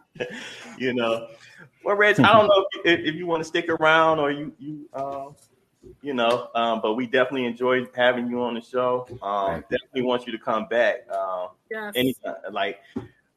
you 0.77 0.93
know. 0.93 1.27
Well, 1.83 1.95
Reg, 1.95 2.19
I 2.19 2.33
don't 2.33 2.47
know 2.47 2.65
if, 2.83 2.99
if 3.01 3.15
you 3.15 3.27
want 3.27 3.41
to 3.41 3.47
stick 3.47 3.69
around 3.69 4.19
or 4.19 4.31
you 4.31 4.53
you 4.57 4.89
um 4.93 5.35
you 6.01 6.13
know, 6.13 6.49
um, 6.55 6.81
but 6.81 6.93
we 6.93 7.05
definitely 7.05 7.45
enjoyed 7.45 7.89
having 7.95 8.27
you 8.27 8.41
on 8.41 8.55
the 8.55 8.61
show. 8.61 9.07
Um, 9.21 9.63
definitely 9.69 10.01
want 10.01 10.25
you 10.25 10.31
to 10.31 10.39
come 10.39 10.67
back. 10.67 11.09
Um, 11.11 11.49
Yes. 11.69 11.93
anytime. 11.95 12.35
Like 12.51 12.79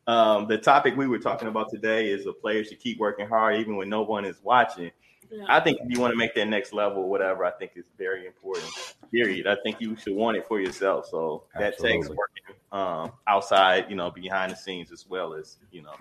um, 0.08 0.48
the 0.48 0.58
topic 0.58 0.96
we 0.96 1.06
were 1.06 1.18
talking 1.18 1.48
about 1.48 1.70
today 1.70 2.10
is 2.10 2.26
a 2.26 2.32
player 2.32 2.64
should 2.64 2.80
keep 2.80 2.98
working 2.98 3.28
hard 3.28 3.60
even 3.60 3.76
when 3.76 3.88
no 3.88 4.02
one 4.02 4.24
is 4.24 4.40
watching. 4.42 4.90
Yeah. 5.30 5.44
I 5.46 5.60
think 5.60 5.78
if 5.82 5.90
you 5.90 6.00
want 6.00 6.12
to 6.12 6.16
make 6.16 6.34
that 6.36 6.48
next 6.48 6.72
level, 6.72 7.08
whatever, 7.08 7.44
I 7.44 7.50
think 7.50 7.72
is 7.76 7.84
very 7.98 8.26
important. 8.26 8.72
Period. 9.12 9.46
I 9.46 9.56
think 9.62 9.80
you 9.80 9.94
should 9.96 10.14
want 10.14 10.38
it 10.38 10.48
for 10.48 10.58
yourself. 10.58 11.06
So 11.06 11.44
that 11.58 11.78
takes 11.78 12.08
working 12.08 12.56
um, 12.72 13.12
outside, 13.26 13.86
you 13.90 13.96
know, 13.96 14.10
behind 14.10 14.52
the 14.52 14.56
scenes 14.56 14.90
as 14.90 15.06
well 15.06 15.34
as 15.34 15.58
you 15.70 15.82
know, 15.82 15.92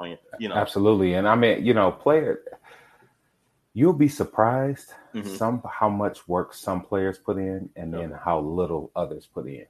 on 0.00 0.10
your, 0.10 0.18
you 0.40 0.48
know. 0.48 0.56
Absolutely. 0.56 1.14
And 1.14 1.28
I 1.28 1.36
mean, 1.36 1.64
you 1.64 1.72
know, 1.72 1.92
player 1.92 2.42
you'll 3.74 3.92
be 3.92 4.08
surprised 4.08 4.94
Mhm. 5.14 5.36
some 5.36 5.62
how 5.70 5.88
much 5.88 6.26
work 6.26 6.54
some 6.54 6.80
players 6.80 7.18
put 7.18 7.36
in 7.36 7.70
and 7.76 7.92
then 7.92 8.10
how 8.10 8.40
little 8.40 8.90
others 8.96 9.26
put 9.26 9.46
in. 9.46 9.66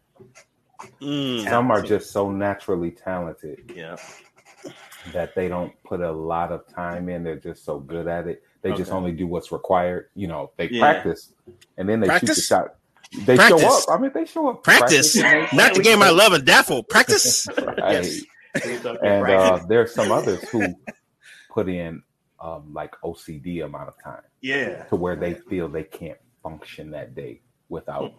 Mm. 1.01 1.49
Some 1.49 1.71
are 1.71 1.83
just 1.83 2.11
so 2.11 2.31
naturally 2.31 2.91
talented 2.91 3.73
Yeah. 3.75 3.97
that 5.13 5.35
they 5.35 5.49
don't 5.49 5.73
put 5.85 6.01
a 6.01 6.11
lot 6.13 6.53
of 6.53 6.67
time 6.69 7.09
in. 7.09 7.23
They're 7.25 7.37
just 7.37 7.65
so 7.65 7.79
good 7.79 8.07
at 8.09 8.27
it. 8.27 8.43
They 8.63 8.73
just 8.73 8.91
only 8.91 9.13
do 9.13 9.27
what's 9.27 9.53
required. 9.53 10.11
You 10.15 10.27
know, 10.29 10.51
they 10.57 10.69
Yeah. 10.69 10.81
practice 10.81 11.33
and 11.77 11.89
then 11.89 12.01
they 12.01 12.09
shoot 12.19 12.27
the 12.27 12.35
shot. 12.35 12.75
They 13.25 13.37
show 13.37 13.57
Practice. 13.59 13.87
up. 13.89 13.95
I 13.99 14.03
mean, 14.03 14.11
they 14.13 14.25
show 14.25 14.49
up. 14.49 14.65
Practice. 14.65 15.17
and 15.17 15.49
they- 15.51 15.57
Not 15.57 15.75
the 15.75 15.83
game 15.83 16.03
I 16.03 16.11
love 16.11 16.33
and 16.33 16.45
daffle. 16.45 16.83
Practice. 16.83 17.47
Right. 17.57 17.79
Yes. 17.79 18.23
And 19.03 19.27
uh, 19.31 19.61
there's 19.69 19.95
some 19.95 20.11
others 20.11 20.43
who 20.49 20.75
put 21.51 21.69
in 21.69 22.03
um, 22.41 22.73
like 22.73 22.95
OCD 23.05 23.65
amount 23.65 23.89
of 23.89 23.95
time 24.03 24.23
yeah. 24.41 24.85
to 24.85 24.97
where 24.97 25.15
they 25.15 25.35
feel 25.35 25.69
they 25.69 25.85
can't 25.85 26.19
function 26.43 26.91
that 26.93 27.15
day 27.15 27.43
without 27.69 28.15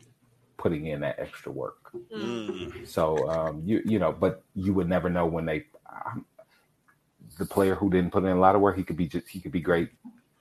putting 0.57 0.87
in 0.87 0.99
that 1.01 1.19
extra 1.19 1.51
work. 1.51 1.91
Mm. 2.15 2.87
So 2.87 3.29
um, 3.29 3.61
you 3.65 3.81
you 3.85 3.99
know, 3.99 4.11
but 4.11 4.43
you 4.55 4.73
would 4.73 4.89
never 4.89 5.09
know 5.09 5.25
when 5.25 5.45
they 5.45 5.65
um, 5.91 6.25
the 7.37 7.45
player 7.45 7.75
who 7.75 7.89
didn't 7.89 8.11
put 8.11 8.23
in 8.23 8.29
a 8.29 8.39
lot 8.39 8.55
of 8.55 8.61
work, 8.61 8.75
he 8.77 8.83
could 8.83 8.97
be 8.97 9.07
just 9.07 9.27
he 9.27 9.39
could 9.39 9.51
be 9.51 9.61
great, 9.61 9.89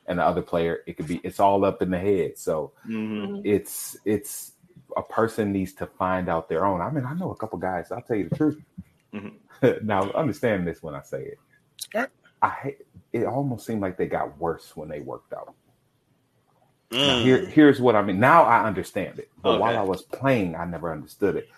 and 0.06 0.18
the 0.18 0.24
other 0.24 0.42
player 0.42 0.80
it 0.86 0.96
could 0.96 1.08
be 1.08 1.20
it's 1.22 1.40
all 1.40 1.64
up 1.64 1.82
in 1.82 1.90
the 1.90 1.98
head. 1.98 2.38
So 2.38 2.72
Mhm. 2.88 3.42
it's 3.44 3.96
it's 4.04 4.52
a 4.96 5.02
person 5.02 5.52
needs 5.52 5.72
to 5.74 5.86
find 5.86 6.28
out 6.28 6.48
their 6.48 6.64
own. 6.64 6.80
I 6.80 6.90
mean, 6.90 7.04
I 7.04 7.14
know 7.14 7.30
a 7.30 7.36
couple 7.36 7.58
guys. 7.58 7.90
I'll 7.92 8.02
tell 8.02 8.16
you 8.16 8.28
the 8.28 8.36
truth. 8.36 8.62
Mhm. 9.12 9.34
now, 9.82 10.10
understand 10.12 10.66
this 10.66 10.82
when 10.82 10.94
I 10.94 11.02
say 11.02 11.22
it. 11.24 11.38
I 12.42 12.76
it 13.12 13.24
almost 13.24 13.66
seemed 13.66 13.80
like 13.80 13.96
they 13.96 14.06
got 14.06 14.38
worse 14.38 14.76
when 14.76 14.88
they 14.88 15.00
worked 15.00 15.32
out. 15.32 15.54
Mm. 16.92 17.22
here, 17.22 17.46
here's 17.46 17.80
what 17.80 17.96
I 17.96 18.02
mean. 18.02 18.20
Now 18.20 18.44
I 18.44 18.64
understand 18.64 19.18
it, 19.18 19.30
but 19.42 19.52
Okay. 19.52 19.60
while 19.60 19.76
I 19.78 19.82
was 19.82 20.02
playing, 20.02 20.54
I 20.54 20.64
never 20.64 20.92
understood 20.92 21.36
it. 21.36 21.48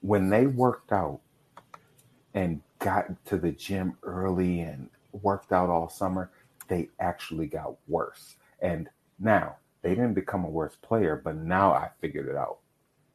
When 0.00 0.28
they 0.30 0.46
worked 0.46 0.92
out 0.92 1.20
and 2.34 2.60
got 2.80 3.24
to 3.26 3.36
the 3.38 3.52
gym 3.52 3.96
early 4.02 4.60
and 4.60 4.88
worked 5.22 5.52
out 5.52 5.70
all 5.70 5.88
summer, 5.88 6.30
they 6.68 6.88
actually 6.98 7.46
got 7.46 7.76
worse. 7.88 8.36
And 8.60 8.88
now 9.18 9.56
they 9.82 9.90
didn't 9.90 10.14
become 10.14 10.44
a 10.44 10.48
worse 10.50 10.76
player, 10.82 11.20
but 11.22 11.36
now 11.36 11.72
I 11.72 11.90
figured 12.00 12.28
it 12.28 12.36
out. 12.36 12.58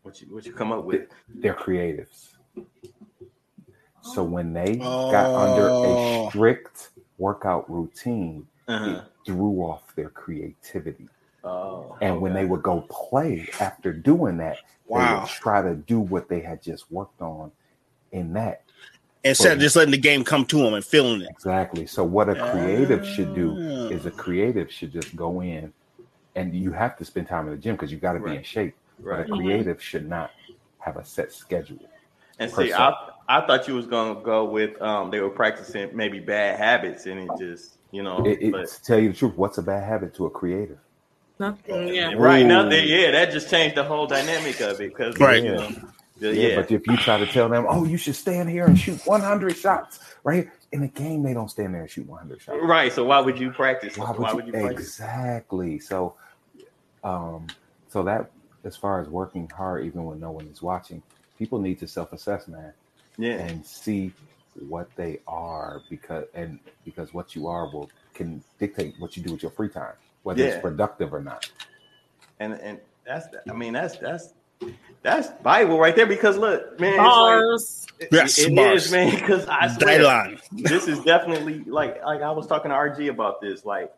What 0.03 0.21
you 0.21 0.27
what 0.33 0.45
you 0.45 0.53
come 0.53 0.71
up 0.71 0.85
with? 0.85 1.09
They're 1.35 1.53
creatives. 1.53 2.29
So 4.01 4.23
when 4.23 4.53
they 4.53 4.75
got 5.09 5.35
under 5.35 5.71
Oh. 5.73 5.83
a 5.83 6.29
strict 6.29 6.91
workout 7.17 7.69
routine, 7.69 8.47
Uh-huh. 8.67 8.91
it 8.91 9.03
threw 9.27 9.61
off 9.61 9.93
their 9.95 10.09
creativity. 10.09 11.07
Oh, 11.43 11.95
And 12.01 12.19
when 12.19 12.33
they 12.33 12.45
would 12.45 12.63
go 12.63 12.81
play 12.89 13.47
after 13.59 13.93
doing 13.93 14.37
that, 14.37 14.57
they 14.91 14.99
would 14.99 15.25
try 15.27 15.61
to 15.61 15.75
do 15.75 15.99
what 15.99 16.29
they 16.29 16.39
had 16.39 16.63
just 16.63 16.91
worked 16.91 17.21
on 17.21 17.51
in 18.11 18.33
that. 18.33 18.63
Instead 19.23 19.53
of 19.53 19.59
just 19.59 19.75
letting 19.75 19.91
the 19.91 19.97
game 19.97 20.23
come 20.23 20.45
to 20.45 20.57
them 20.57 20.73
and 20.73 20.83
feeling 20.83 21.21
it. 21.21 21.27
Exactly. 21.29 21.85
So 21.85 22.03
what 22.03 22.29
a 22.29 22.35
creative 22.35 23.05
should 23.05 23.35
do 23.35 23.59
Ah. 23.59 23.93
is 23.93 24.05
a 24.05 24.11
creative 24.11 24.71
should 24.71 24.91
just 24.93 25.15
go 25.15 25.41
in 25.41 25.73
and 26.35 26.55
you 26.55 26.71
have 26.71 26.97
to 26.97 27.05
spend 27.05 27.27
time 27.27 27.45
in 27.47 27.51
the 27.51 27.57
gym 27.57 27.75
because 27.75 27.91
you 27.91 27.97
got 27.97 28.13
to 28.13 28.19
be 28.19 28.35
in 28.35 28.43
shape. 28.43 28.75
right. 29.01 29.27
But 29.27 29.33
a 29.33 29.37
creative 29.37 29.83
should 29.83 30.07
not 30.07 30.31
have 30.79 30.97
a 30.97 31.03
set 31.03 31.33
schedule. 31.33 31.79
And 32.39 32.51
per 32.51 32.65
see. 32.65 32.73
I 32.73 32.93
I 33.27 33.45
thought 33.45 33.67
you 33.67 33.75
was 33.75 33.87
gonna 33.87 34.21
go 34.21 34.45
with 34.45 34.81
um 34.81 35.11
they 35.11 35.19
were 35.19 35.29
practicing 35.29 35.95
maybe 35.95 36.19
bad 36.19 36.57
habits 36.57 37.05
and 37.07 37.19
it 37.19 37.37
just 37.37 37.76
you 37.91 38.03
know 38.03 38.25
It, 38.25 38.41
it- 38.41 38.51
but 38.51 38.67
to 38.67 38.83
tell 38.83 38.99
you 38.99 39.09
the 39.09 39.15
truth, 39.17 39.35
what's 39.35 39.57
a 39.57 39.63
bad 39.63 39.83
habit 39.83 40.13
to 40.15 40.25
a 40.25 40.29
creative? 40.29 40.79
Nothing. 41.39 41.89
Yeah. 41.89 42.13
right 42.15 42.45
now 42.45 42.65
Ooh. 42.65 42.69
they, 42.69 42.85
yeah 42.85 43.11
that 43.11 43.31
just 43.31 43.49
changed 43.49 43.75
the 43.75 43.83
whole 43.83 44.07
dynamic 44.07 44.59
of 44.61 44.81
it 44.81 44.89
because 44.95 45.19
Right. 45.19 45.43
you 45.43 45.51
know, 45.51 45.69
Yeah, 46.19 46.31
yeah, 46.31 46.55
But 46.55 46.71
if 46.71 46.87
you 46.87 46.97
try 46.97 47.19
to 47.19 47.27
tell 47.27 47.47
them, 47.47 47.65
oh, 47.69 47.85
you 47.85 47.97
should 47.97 48.15
stand 48.15 48.49
here 48.49 48.65
and 48.67 48.77
shoot 48.77 48.99
100 49.05 49.55
shots, 49.55 49.99
right? 50.23 50.49
In 50.71 50.81
a 50.83 50.87
game, 50.87 51.21
they 51.23 51.33
don't 51.35 51.49
stand 51.49 51.75
there 51.75 51.81
and 51.81 51.89
shoot 51.89 52.07
100 52.07 52.41
shots. 52.41 52.57
right 52.63 52.91
so 52.91 53.03
why 53.05 53.19
would 53.19 53.39
you 53.39 53.51
practice 53.51 53.95
Why 53.97 54.11
would, 54.11 54.45
you, 54.47 54.51
practice 54.51 54.81
exactly? 54.99 55.79
So, 55.79 56.15
um, 57.03 57.47
so 57.87 58.03
that 58.03 58.31
as 58.63 58.75
far 58.75 58.99
as 58.99 59.07
working 59.07 59.47
hard, 59.55 59.85
even 59.85 60.03
when 60.03 60.19
no 60.19 60.31
one 60.31 60.47
is 60.47 60.61
watching, 60.61 61.03
people 61.37 61.59
need 61.59 61.79
to 61.79 61.87
self-assess, 61.87 62.47
man, 62.47 62.73
yeah 63.17 63.35
and 63.35 63.65
see 63.65 64.11
what 64.67 64.89
they 64.95 65.19
are 65.27 65.81
because 65.89 66.25
and 66.33 66.59
because 66.85 67.13
what 67.13 67.35
you 67.35 67.47
are 67.47 67.65
will 67.71 67.89
can 68.13 68.43
dictate 68.59 68.95
what 68.99 69.15
you 69.15 69.23
do 69.23 69.31
with 69.33 69.41
your 69.43 69.51
free 69.51 69.69
time, 69.69 69.93
whether 70.23 70.41
Yeah. 70.43 70.49
it's 70.49 70.61
productive 70.61 71.13
or 71.13 71.21
not. 71.21 71.49
and 72.39 72.53
and 72.53 72.79
that's 73.05 73.27
I 73.49 73.53
mean 73.53 73.73
that's 73.73 73.97
that's 73.97 74.33
that's 75.03 75.29
Bible 75.43 75.79
right 75.79 75.95
there 75.95 76.07
because 76.07 76.37
look, 76.37 76.79
man, 76.79 76.93
it's 76.93 76.97
Bars. 76.99 77.87
like, 78.01 78.09
Yes, 78.11 78.39
it, 78.39 78.51
it 78.51 78.55
bars. 78.55 78.85
is, 78.87 78.91
man. 78.91 79.11
Because 79.15 79.45
I 79.47 79.67
swear, 79.67 79.99
Dylan. 79.99 80.41
this 80.51 80.87
is 80.87 80.99
definitely 81.01 81.63
like 81.65 82.03
like 82.03 82.21
I 82.21 82.31
was 82.31 82.47
talking 82.47 82.69
to 82.69 82.75
RG 82.75 83.09
about 83.09 83.39
this. 83.41 83.63
Like 83.65 83.93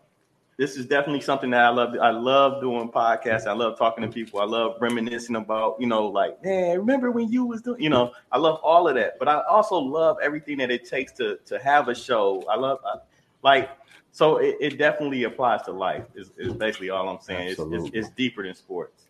this 0.59 0.75
is 0.75 0.85
definitely 0.85 1.21
something 1.21 1.51
that 1.51 1.61
I 1.61 1.69
love. 1.69 1.95
I 2.01 2.09
love 2.09 2.59
doing 2.59 2.89
podcasts. 2.91 3.47
I 3.47 3.53
love 3.53 3.77
talking 3.77 4.01
to 4.01 4.09
people. 4.09 4.41
I 4.41 4.43
love 4.43 4.75
reminiscing 4.81 5.37
about 5.37 5.77
you 5.79 5.87
know 5.87 6.05
like 6.05 6.43
man, 6.43 6.77
remember 6.77 7.11
when 7.11 7.31
you 7.31 7.45
was 7.45 7.61
doing 7.61 7.81
you 7.81 7.89
know 7.89 8.11
I 8.29 8.37
love 8.37 8.59
all 8.61 8.85
of 8.89 8.95
that. 8.95 9.17
But 9.19 9.29
I 9.29 9.41
also 9.49 9.77
love 9.77 10.17
everything 10.21 10.57
that 10.57 10.69
it 10.69 10.83
takes 10.83 11.13
to 11.13 11.39
to 11.45 11.59
have 11.59 11.87
a 11.87 11.95
show. 11.95 12.43
I 12.49 12.57
love 12.57 12.79
I, 12.85 12.97
like 13.41 13.69
so 14.11 14.37
it, 14.37 14.57
it 14.59 14.77
definitely 14.77 15.23
applies 15.23 15.61
to 15.61 15.71
life. 15.71 16.03
Is, 16.13 16.31
is 16.37 16.51
basically 16.51 16.89
all 16.89 17.07
I'm 17.07 17.21
saying. 17.21 17.51
It's, 17.51 17.51
it's, 17.51 17.61
Absolutely. 17.61 17.99
it's 17.99 18.09
deeper 18.09 18.43
than 18.43 18.53
sports. 18.53 19.05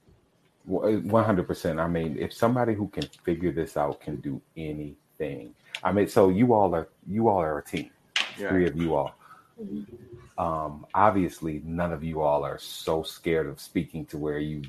One 0.66 1.24
hundred 1.24 1.48
percent. 1.48 1.80
I 1.80 1.88
mean, 1.88 2.16
if 2.20 2.32
somebody 2.32 2.76
who 2.76 2.90
can 2.90 3.08
figure 3.24 3.52
this 3.52 3.76
out 3.76 4.02
can 4.02 4.18
do 4.18 4.40
anything, 4.56 5.56
I 5.84 5.92
mean, 5.94 6.10
so 6.10 6.30
you 6.30 6.54
all 6.54 6.76
are 6.76 6.90
you 7.08 7.28
all 7.28 7.40
are 7.40 7.58
a 7.58 7.64
team. 7.64 7.90
Three 8.38 8.68
of 8.68 8.76
you 8.76 8.94
all. 8.94 9.16
Mm-hmm. 9.60 10.19
Um, 10.40 10.86
obviously, 10.96 11.62
none 11.66 11.92
of 11.92 12.02
you 12.04 12.22
all 12.22 12.44
are 12.46 12.58
so 12.58 13.04
scared 13.04 13.46
of 13.48 13.60
speaking 13.60 14.06
to 14.08 14.18
where 14.18 14.40
you 14.40 14.64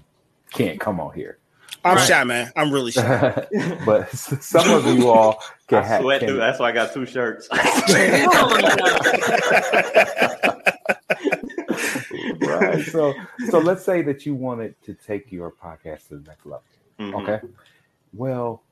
can't 0.53 0.81
come 0.81 0.99
on 1.01 1.15
here. 1.15 1.39
I'm 1.85 1.97
Right. 1.97 2.09
shy, 2.09 2.25
man. 2.25 2.51
I'm 2.57 2.73
really 2.73 2.91
shy. 2.91 3.47
but 3.87 4.11
some 4.11 4.69
of 4.71 4.85
you 4.87 5.09
all 5.09 5.41
can 5.69 5.79
I 5.79 5.83
have. 5.87 6.01
sweat 6.03 6.19
can- 6.21 6.29
through. 6.31 6.39
That's 6.39 6.59
why 6.59 6.71
I 6.71 6.73
got 6.73 6.93
two 6.93 7.07
shirts. 7.07 7.49
My 7.53 7.59
God. 8.31 8.61
right. 12.41 12.85
So, 12.85 13.15
so 13.49 13.59
let's 13.59 13.85
say 13.85 14.03
that 14.03 14.27
you 14.27 14.35
wanted 14.35 14.75
to 14.83 14.95
take 14.95 15.31
your 15.33 15.51
podcast 15.53 16.09
to 16.09 16.17
the 16.19 16.29
next 16.29 16.47
level. 16.47 16.63
Mhm. 16.99 17.23
Okay. 17.23 17.47
Well, 18.13 18.63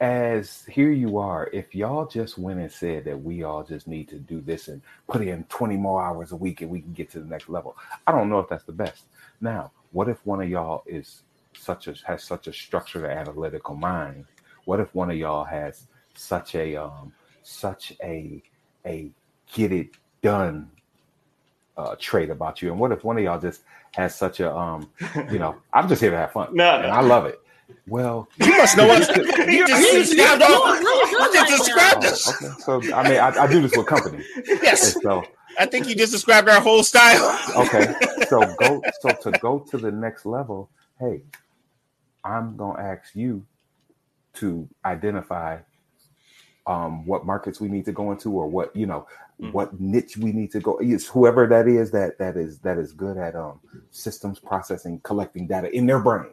as 0.00 0.64
here 0.64 0.90
you 0.90 1.18
are, 1.18 1.50
if 1.52 1.74
y'all 1.74 2.06
just 2.06 2.38
went 2.38 2.58
and 2.58 2.72
said 2.72 3.04
that 3.04 3.22
we 3.22 3.42
all 3.42 3.62
just 3.62 3.86
need 3.86 4.08
to 4.08 4.18
do 4.18 4.40
this 4.40 4.68
and 4.68 4.80
put 5.08 5.20
in 5.20 5.44
20 5.44 5.76
more 5.76 6.02
hours 6.02 6.32
a 6.32 6.36
week 6.36 6.62
and 6.62 6.70
we 6.70 6.80
can 6.80 6.94
get 6.94 7.10
to 7.10 7.20
the 7.20 7.26
next 7.26 7.50
level, 7.50 7.76
I 8.06 8.12
don't 8.12 8.30
know 8.30 8.38
if 8.38 8.48
that's 8.48 8.64
the 8.64 8.72
best. 8.72 9.04
Now, 9.42 9.72
what 9.92 10.08
if 10.08 10.24
one 10.24 10.40
of 10.40 10.48
y'all 10.48 10.84
is 10.86 11.22
such 11.54 11.86
a 11.86 11.94
has 12.06 12.24
such 12.24 12.46
a 12.46 12.52
structured 12.52 13.04
analytical 13.04 13.74
mind? 13.74 14.24
What 14.64 14.80
if 14.80 14.94
one 14.94 15.10
of 15.10 15.16
y'all 15.18 15.44
has 15.44 15.86
such 16.14 16.54
a 16.54 16.76
um 16.76 17.12
such 17.42 17.92
a 18.02 18.42
a 18.86 19.10
get 19.52 19.70
it 19.72 19.90
done 20.22 20.70
uh 21.76 21.94
trait 21.98 22.30
about 22.30 22.62
you? 22.62 22.70
And 22.70 22.80
what 22.80 22.90
if 22.92 23.04
one 23.04 23.18
of 23.18 23.24
y'all 23.24 23.40
just 23.40 23.62
has 23.94 24.14
such 24.14 24.40
a 24.40 24.54
um 24.56 24.88
you 25.30 25.38
know, 25.38 25.56
I'm 25.74 25.88
just 25.88 26.00
here 26.00 26.10
to 26.10 26.16
have 26.16 26.32
fun. 26.32 26.54
No, 26.54 26.78
no. 26.78 26.84
and 26.84 26.92
I 26.92 27.02
love 27.02 27.26
it. 27.26 27.38
Well, 27.88 28.28
You 28.38 28.56
must 28.56 28.76
know 28.76 28.86
what 28.86 29.00
you 29.16 29.66
just 29.66 29.92
You- 29.92 29.98
described. 30.00 30.42
you 30.42 30.46
all- 30.48 30.72
doing 30.72 30.84
really 30.84 31.10
good 31.10 31.34
you 31.34 31.46
just 31.56 31.74
right 31.74 32.00
described 32.00 32.02
now. 32.02 32.08
us. 32.10 32.28
okay. 32.42 32.54
So 32.60 32.94
I 32.94 33.08
mean 33.08 33.18
I, 33.18 33.28
I 33.42 33.46
do 33.46 33.60
this 33.62 33.76
with 33.76 33.86
company. 33.86 34.24
Yes, 34.46 34.94
And 34.94 35.02
so 35.02 35.24
I 35.58 35.66
think 35.66 35.88
you 35.88 35.94
just 35.94 36.12
described 36.12 36.48
our 36.48 36.60
whole 36.60 36.82
style. 36.82 37.38
okay 37.56 37.94
so 38.28 38.40
go 38.58 38.82
so 39.00 39.08
to 39.30 39.30
go 39.40 39.58
to 39.70 39.78
the 39.78 39.90
next 39.90 40.24
level 40.26 40.70
hey 41.00 41.22
i'm 42.24 42.56
gonna 42.56 42.80
ask 42.80 43.14
you 43.16 43.44
to 44.34 44.68
identify 44.84 45.56
um 46.66 47.04
what 47.06 47.24
markets 47.26 47.60
we 47.60 47.68
need 47.68 47.84
to 47.86 47.92
go 47.92 48.12
into 48.12 48.30
or 48.32 48.46
what 48.46 48.74
you 48.76 48.86
know 48.86 49.06
Mhm. 49.40 49.52
what 49.52 49.80
niche 49.80 50.18
we 50.18 50.32
need 50.32 50.52
to 50.52 50.60
go 50.60 50.76
it's 50.82 51.06
whoever 51.06 51.46
that 51.46 51.66
is 51.66 51.90
that 51.92 52.18
that 52.18 52.36
is 52.36 52.58
that 52.58 52.76
is 52.76 52.92
good 52.92 53.16
at 53.16 53.34
um 53.34 53.58
systems 53.90 54.38
processing 54.38 55.00
collecting 55.02 55.46
data 55.46 55.74
in 55.74 55.86
their 55.86 55.98
brain 55.98 56.30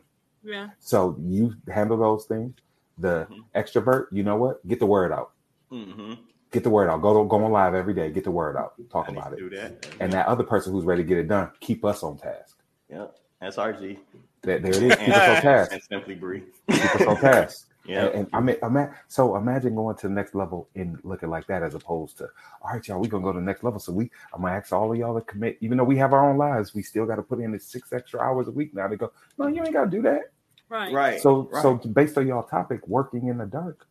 Yeah. 0.48 0.69
so 0.80 1.18
you 1.22 1.53
handle 1.68 1.98
those 1.98 2.26
things 2.26 2.53
the 2.98 3.28
Mhm. 3.30 3.44
extrovert 3.56 4.07
you 4.11 4.24
know 4.24 4.38
what 4.38 4.65
get 4.68 4.80
the 4.80 4.86
word 4.86 5.11
out 5.11 5.32
Mhm. 5.72 6.18
get 6.52 6.64
the 6.64 6.69
word 6.69 6.90
out 6.90 7.02
go 7.02 7.22
to 7.22 7.28
go 7.30 7.44
on 7.44 7.52
live 7.52 7.76
every 7.76 7.94
day 7.94 8.10
get 8.11 8.24
the 8.24 8.32
word 8.32 8.56
out 8.56 8.74
talk 8.90 9.10
I 9.10 9.11
about 9.11 9.34
it 9.34 9.40
do 9.40 9.49
that. 9.52 9.86
and 9.99 10.11
that 10.14 10.26
other 10.28 10.44
person 10.44 10.72
who's 10.74 10.86
ready 10.86 11.03
to 11.03 11.07
get 11.07 11.18
it 11.18 11.28
done 11.28 11.52
keep 11.60 11.84
us 11.86 12.02
on 12.03 12.18
task 12.18 12.57
Yep. 12.90 13.15
That's 13.41 13.57
RG. 13.57 13.99
There, 14.41 14.57
there 14.60 14.72
it 14.74 14.82
is. 14.84 14.95
Keep 14.95 15.10
us 15.10 15.36
on 15.38 15.41
task. 15.44 15.72
And 15.74 15.84
simply 15.84 16.15
breathe. 16.15 16.45
Keep 16.72 16.95
us 16.95 17.02
on 17.06 17.18
task. 17.18 17.64
Yeah. 17.86 18.07
And, 18.07 18.15
and 18.15 18.28
I 18.34 18.41
mean, 18.41 18.57
ima- 18.61 18.94
so 19.07 19.38
imagine 19.38 19.74
going 19.74 19.95
to 19.95 20.07
the 20.10 20.14
next 20.14 20.36
level 20.36 20.68
and 20.76 20.99
looking 21.03 21.30
like 21.30 21.48
that, 21.48 21.64
as 21.64 21.74
opposed 21.74 22.18
to, 22.18 22.26
all 22.61 22.72
right, 22.74 22.86
y'all, 22.86 22.99
we 22.99 23.07
gonna 23.07 23.24
go 23.24 23.32
to 23.32 23.40
the 23.40 23.45
next 23.45 23.64
level. 23.64 23.80
So 23.80 23.94
we, 23.94 24.11
I'm 24.34 24.41
gonna 24.41 24.56
ask 24.56 24.74
all 24.74 24.91
of 24.91 24.98
y'all 24.98 25.15
to 25.15 25.22
commit, 25.22 25.57
even 25.61 25.78
though 25.78 25.86
we 25.86 25.95
have 25.98 26.11
our 26.11 26.30
own 26.30 26.38
lives, 26.38 26.74
we 26.76 26.82
still 26.82 27.06
got 27.06 27.15
to 27.15 27.22
put 27.22 27.40
in 27.40 27.53
the 27.53 27.60
six 27.60 27.94
extra 27.94 28.19
hours 28.19 28.49
a 28.49 28.52
week 28.52 28.74
now. 28.74 28.90
They 28.90 28.98
go, 28.98 29.14
no, 29.38 29.48
you 29.48 29.64
ain't 29.64 29.72
got 29.72 29.86
to 29.86 29.90
do 29.90 30.02
that. 30.02 30.32
Right. 30.69 30.91
Right. 30.94 31.22
So, 31.22 31.49
right. 31.52 31.61
so 31.61 31.76
based 31.76 32.18
on 32.18 32.27
y'all 32.27 32.44
topic, 32.44 32.85
working 32.88 33.27
in 33.27 33.38
the 33.38 33.45
dark, 33.45 33.88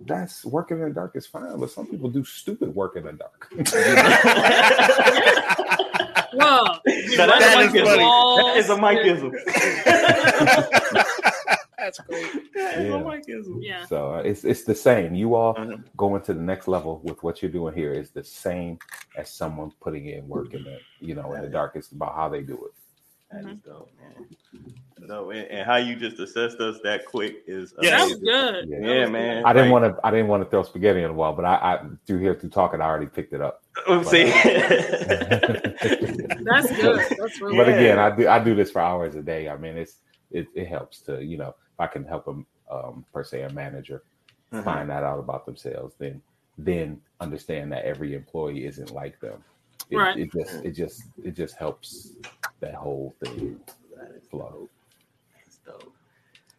that's 0.00 0.44
working 0.44 0.78
in 0.80 0.88
the 0.88 0.94
dark 0.94 1.16
is 1.16 1.26
fine, 1.26 1.58
but 1.58 1.70
some 1.70 1.86
people 1.86 2.08
do 2.10 2.24
stupid 2.24 2.74
work 2.74 2.96
in 2.96 3.04
the 3.04 3.12
dark. 3.12 3.48
Whoa. 6.32 6.64
Now, 6.64 6.80
that's 6.84 7.16
That 7.16 7.58
a 7.58 7.60
is 7.62 7.72
Mikeism. 7.72 7.84
funny. 7.84 8.04
That 8.42 8.56
is 8.58 8.70
a 8.70 8.76
Mikeism. 8.76 9.32
That's 11.78 11.98
great. 12.00 12.52
That 12.54 12.78
is 12.78 12.88
a 12.92 13.22
Yeah. 13.28 13.42
Yeah. 13.60 13.84
So 13.86 14.14
uh, 14.14 14.18
it's 14.18 14.44
it's 14.44 14.64
the 14.64 14.74
same. 14.74 15.14
You 15.14 15.34
all 15.36 15.54
Uh-huh. 15.56 15.76
going 15.96 16.20
to 16.22 16.34
the 16.34 16.40
next 16.42 16.68
level 16.68 17.00
with 17.04 17.22
what 17.22 17.40
you're 17.40 17.50
doing 17.52 17.72
here 17.74 17.92
is 17.92 18.10
the 18.10 18.22
same 18.24 18.78
as 19.16 19.30
someone 19.30 19.70
putting 19.80 20.06
in 20.06 20.28
work 20.28 20.52
in 20.54 20.64
the 20.64 20.78
you 21.00 21.14
know 21.14 21.32
in 21.34 21.42
the 21.42 21.48
dark. 21.48 21.76
It's 21.76 21.90
about 21.92 22.14
how 22.14 22.28
they 22.28 22.42
do 22.42 22.54
it. 22.66 22.72
That 23.30 23.44
is 23.50 23.58
dope, 23.58 23.90
man. 24.00 24.26
So, 25.06 25.30
and, 25.30 25.46
and 25.48 25.66
how 25.66 25.76
you 25.76 25.96
just 25.96 26.18
assessed 26.18 26.60
us 26.60 26.78
that 26.82 27.04
quick 27.06 27.42
is 27.46 27.72
Yeah. 27.80 27.98
That 27.98 28.04
was 28.08 28.18
good. 28.18 28.68
Yeah. 28.68 28.78
Yeah, 28.80 29.00
was 29.02 29.10
man. 29.10 29.44
I 29.44 29.52
didn't 29.52 29.70
want 29.70 29.84
to 29.84 30.00
I 30.06 30.10
didn't 30.10 30.28
want 30.28 30.42
to 30.44 30.48
throw 30.50 30.62
spaghetti 30.62 31.02
on 31.04 31.10
the 31.10 31.14
wall, 31.14 31.34
but 31.34 31.44
I, 31.44 31.54
I 31.54 31.80
through 32.06 32.18
here 32.18 32.34
through 32.34 32.50
talking, 32.50 32.80
I 32.80 32.84
already 32.86 33.06
picked 33.06 33.32
it 33.32 33.40
up. 33.40 33.62
Oh, 33.86 34.02
See, 34.02 34.24
good. 34.24 34.32
That's 36.44 36.70
good. 36.76 37.00
That's 37.18 37.40
really 37.40 37.56
But 37.56 37.68
Yeah. 37.68 37.74
again, 37.74 37.98
I 37.98 38.16
do 38.16 38.28
I 38.28 38.42
do 38.42 38.54
this 38.54 38.70
for 38.70 38.80
hours 38.80 39.14
a 39.14 39.22
day. 39.22 39.48
I 39.48 39.56
mean, 39.56 39.76
it's 39.76 39.96
it, 40.30 40.48
it 40.54 40.66
helps 40.66 41.00
to 41.02 41.22
you 41.22 41.36
know 41.36 41.48
if 41.50 41.80
I 41.80 41.86
can 41.86 42.04
help 42.04 42.24
them 42.24 42.46
um, 42.70 43.04
per 43.12 43.24
se 43.24 43.42
a 43.42 43.50
manager 43.52 44.02
Mhm. 44.52 44.64
find 44.64 44.88
that 44.90 45.04
out 45.04 45.18
about 45.18 45.44
themselves, 45.44 45.94
then 45.98 46.22
then 46.56 47.00
understand 47.20 47.70
that 47.72 47.84
every 47.84 48.14
employee 48.14 48.64
isn't 48.64 48.90
like 48.92 49.20
them. 49.20 49.44
It, 49.90 49.96
Right. 49.96 50.18
it 50.18 50.30
just 50.32 50.64
it 50.64 50.70
just 50.72 51.02
it 51.24 51.34
just 51.34 51.56
helps 51.56 52.12
that 52.60 52.74
whole 52.74 53.14
thing 53.24 53.58
That 53.96 54.10
is 54.16 54.26
flow. 54.28 54.68
That's 55.34 55.56
dope. 55.64 55.92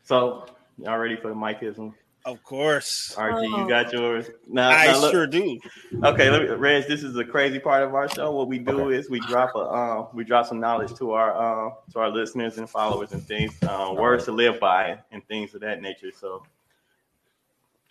So, 0.04 0.46
y'all 0.78 0.98
ready 0.98 1.16
for 1.16 1.28
the 1.30 1.36
Mikeism? 1.36 1.94
Of 2.26 2.44
course. 2.44 3.16
RG, 3.18 3.48
Oh. 3.54 3.62
you 3.62 3.70
got 3.70 3.94
yours. 3.94 4.30
Now, 4.48 4.70
I 4.70 4.88
now 4.88 5.00
look- 5.00 5.12
sure 5.12 5.26
do. 5.28 5.58
Okay, 6.04 6.30
let 6.30 6.42
me, 6.42 6.48
Reg. 6.50 6.86
This 6.88 7.02
is 7.04 7.16
a 7.18 7.24
crazy 7.24 7.60
part 7.60 7.82
of 7.84 7.94
our 7.96 8.10
show. 8.10 8.32
What 8.34 8.48
we 8.48 8.60
do 8.60 8.82
Okay. 8.88 8.98
is 8.98 9.10
we 9.10 9.20
drop 9.22 9.56
a 9.56 9.60
um, 9.60 10.08
we 10.14 10.24
drop 10.26 10.46
some 10.48 10.60
knowledge 10.60 10.94
to 10.96 11.12
our 11.14 11.34
uh, 11.34 11.72
to 11.94 12.00
our 12.00 12.10
listeners 12.10 12.58
and 12.58 12.70
followers 12.70 13.12
and 13.14 13.24
things, 13.24 13.56
uh, 13.64 13.94
words 13.96 14.26
to 14.26 14.32
live 14.32 14.60
by 14.60 15.00
and 15.12 15.26
things 15.28 15.54
of 15.56 15.62
that 15.62 15.82
nature. 15.82 16.12
So, 16.12 16.44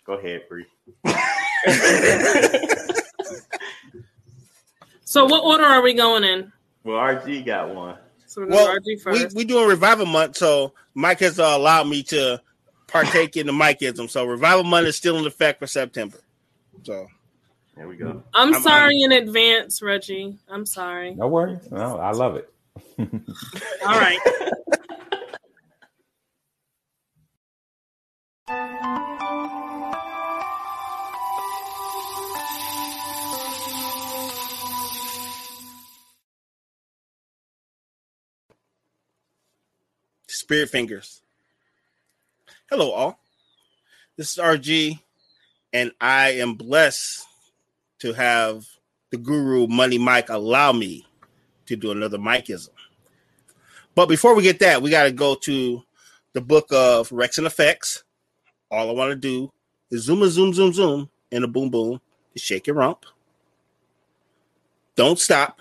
go 0.05 0.13
ahead, 0.13 0.43
Bree. 0.47 0.67
So 5.09 5.25
what 5.25 5.43
order 5.43 5.63
are 5.63 5.81
we 5.81 5.95
going 5.95 6.23
in? 6.23 6.53
well, 6.83 6.97
RG 6.97 7.43
got 7.43 7.73
one. 7.73 7.97
So 8.27 8.41
we're 8.41 8.49
Well, 8.49 8.67
RG 8.75 8.81
we 8.85 8.95
first. 8.97 9.35
we 9.35 9.43
doing 9.43 9.67
revival 9.67 10.05
month, 10.05 10.37
so 10.37 10.73
Mike 10.93 11.21
has 11.21 11.39
uh, 11.39 11.45
allowed 11.45 11.87
me 11.87 12.03
to 12.03 12.39
partake 12.85 13.35
in 13.35 13.47
the 13.47 13.51
Mikeism. 13.51 14.07
So 14.07 14.23
revival 14.25 14.63
month 14.63 14.85
is 14.85 14.97
still 14.97 15.17
in 15.17 15.25
effect 15.25 15.57
for 15.61 15.65
September. 15.65 16.19
So 16.83 17.07
There 17.75 17.87
we 17.87 17.95
go. 17.95 18.21
I'm, 18.35 18.53
I'm- 18.53 18.61
sorry 18.61 19.01
in 19.01 19.11
advance, 19.11 19.81
Reggie. 19.81 20.37
I'm 20.47 20.67
sorry. 20.67 21.15
No 21.15 21.27
worries. 21.27 21.71
No, 21.71 21.97
I 21.97 22.11
love 22.11 22.35
it. 22.35 22.53
All 22.99 23.99
right. 23.99 24.19
Spirit 40.49 40.71
fingers. 40.71 41.21
Hello, 42.71 42.89
all. 42.89 43.19
This 44.17 44.31
is 44.31 44.43
RG, 44.43 44.99
and 45.71 45.91
I 46.01 46.31
am 46.31 46.55
blessed 46.55 47.23
to 47.99 48.13
have 48.13 48.65
the 49.11 49.17
guru 49.17 49.67
Money 49.67 49.99
Mike 49.99 50.29
allow 50.29 50.71
me 50.71 51.05
to 51.67 51.75
do 51.75 51.91
another 51.91 52.17
Mikeism. 52.17 52.69
But 53.93 54.07
before 54.09 54.33
we 54.33 54.41
get 54.41 54.57
that, 54.61 54.81
we 54.81 54.89
got 54.89 55.03
to 55.03 55.11
go 55.11 55.35
to 55.35 55.83
the 56.33 56.41
book 56.41 56.65
of 56.71 57.09
Wreckx-N-Effects. 57.09 58.03
All 58.71 58.89
I 58.89 58.93
want 58.93 59.11
to 59.11 59.15
do 59.15 59.51
is 59.91 60.01
zoom 60.01 60.23
a 60.23 60.29
zoom 60.29 60.51
zoom 60.51 60.73
zoom 60.73 61.11
and 61.31 61.43
a 61.43 61.47
boom 61.47 61.69
boom 61.69 62.01
to 62.33 62.39
shake 62.39 62.65
your 62.65 62.77
rump. 62.77 63.05
Don't 64.95 65.19
stop. 65.19 65.59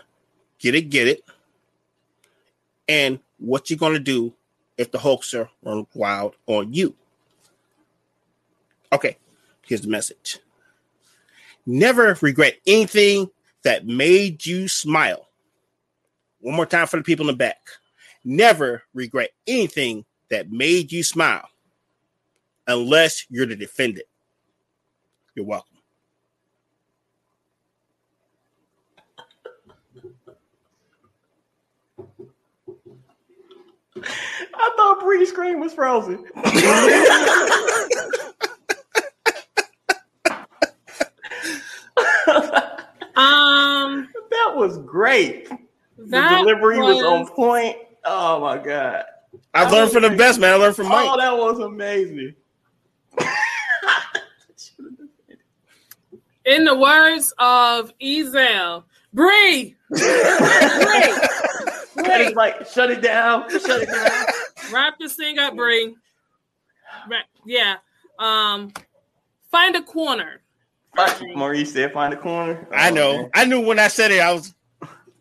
Get 0.59 0.75
it, 0.75 0.89
get 0.89 1.09
it. 1.09 1.25
And 2.89 3.19
what 3.37 3.69
you're 3.69 3.79
gonna 3.79 3.99
do 3.99 4.33
if 4.79 4.91
the 4.93 4.99
hoaxer 4.99 5.51
run 5.63 5.87
wild 5.93 6.37
on 6.47 6.73
you. 6.73 6.95
Okay, 8.93 9.19
here's 9.67 9.83
the 9.83 9.89
message. 9.89 10.39
Never 11.67 12.17
regret 12.23 12.55
anything 12.67 13.29
that 13.65 13.87
made 13.87 14.47
you 14.47 14.69
smile. 14.69 15.29
One 16.41 16.55
more 16.55 16.65
time 16.65 16.87
for 16.87 16.97
the 16.97 17.03
people 17.03 17.29
in 17.29 17.35
the 17.35 17.37
back. 17.37 17.59
Never 18.25 18.85
regret 18.95 19.31
anything 19.47 20.07
that 20.31 20.51
made 20.51 20.93
you 20.93 21.03
smile 21.03 21.49
unless 22.67 23.27
you're 23.29 23.47
the 23.47 23.57
defendant. 23.57 24.07
You're 25.35 25.47
welcome. 25.47 25.78
I 34.55 34.71
thought 34.77 35.01
Bree's 35.01 35.29
screen 35.29 35.61
was 35.61 35.75
frozen. 35.75 36.25
Um, 43.19 44.09
that 44.31 44.53
was 44.55 44.79
great. 44.79 45.49
The 45.97 46.37
delivery 46.39 46.79
was, 46.79 46.97
was 46.97 47.05
on 47.05 47.27
point. 47.27 47.77
Oh 48.05 48.41
my 48.41 48.59
god. 48.59 49.05
I 49.53 49.69
learned 49.69 49.91
from 49.91 50.03
the 50.03 50.11
best, 50.11 50.39
man. 50.39 50.53
I 50.53 50.57
learned 50.57 50.77
from 50.77 50.89
Mike. 50.89 51.09
Oh, 51.11 51.17
that 51.17 51.37
was 51.37 51.59
amazing. 51.59 52.37
in 56.45 56.65
the 56.65 56.77
words 56.77 57.35
of 57.39 57.93
Ezel, 57.99 58.85
Bree, 59.13 59.75
Bree, 59.91 60.01
That 62.09 62.21
is 62.23 62.35
like 62.35 62.67
shut 62.67 62.91
it 62.91 63.01
down. 63.03 63.49
Shut 63.51 63.83
it 63.83 63.89
down. 63.89 64.27
wrap 64.73 64.99
this 64.99 65.15
thing 65.15 65.39
up, 65.39 65.55
Bree. 65.57 65.95
Ra- 67.11 67.19
Yeah. 67.47 67.77
Um, 68.19 68.73
find 69.51 69.77
a 69.77 69.83
corner. 69.83 70.41
Like 70.97 71.21
Maurice 71.37 71.73
said, 71.73 71.93
find 71.93 72.13
a 72.13 72.17
corner. 72.17 72.67
I 72.73 72.91
Oh, 72.91 72.95
know. 72.95 73.17
man. 73.23 73.31
I 73.35 73.45
knew 73.45 73.61
when 73.61 73.79
I 73.79 73.89
said 73.89 74.11
it, 74.11 74.21
I 74.21 74.33
was 74.33 74.55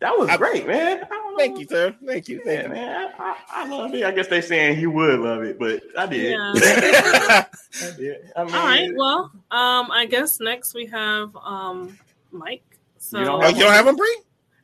That 0.00 0.16
was 0.18 0.28
I- 0.28 0.36
great, 0.36 0.66
man. 0.66 1.02
I 1.04 1.08
don't 1.08 1.32
know. 1.32 1.38
thank 1.38 1.58
you, 1.60 1.66
sir. 1.66 1.94
Thank 2.04 2.28
you. 2.28 2.42
Yeah, 2.44 2.62
Thank 2.62 2.72
man. 2.72 3.12
I, 3.18 3.22
I, 3.22 3.36
I 3.64 3.68
love 3.68 3.94
it. 3.94 4.04
I 4.04 4.10
guess 4.10 4.26
they 4.28 4.40
saying 4.40 4.76
he 4.76 4.86
would 4.86 5.20
love 5.20 5.42
it, 5.44 5.58
but 5.58 5.82
I 5.96 6.06
did. 6.06 6.32
Yeah. 6.32 6.52
you. 6.54 6.60
I 6.62 7.96
did. 7.96 8.16
I 8.34 8.44
mean, 8.44 8.54
All 8.54 8.64
right. 8.66 8.90
Well, 8.96 9.30
um, 9.50 9.90
I 9.92 10.06
guess 10.10 10.40
next 10.40 10.74
we 10.74 10.86
have 10.86 11.36
um 11.36 11.96
Mike. 12.32 12.62
So 12.98 13.18
You 13.20 13.24
don't 13.26 13.44
oh, 13.44 13.48
you 13.48 13.60
don't 13.62 13.72
have 13.72 13.86
him, 13.86 13.94
Bree? 13.96 14.18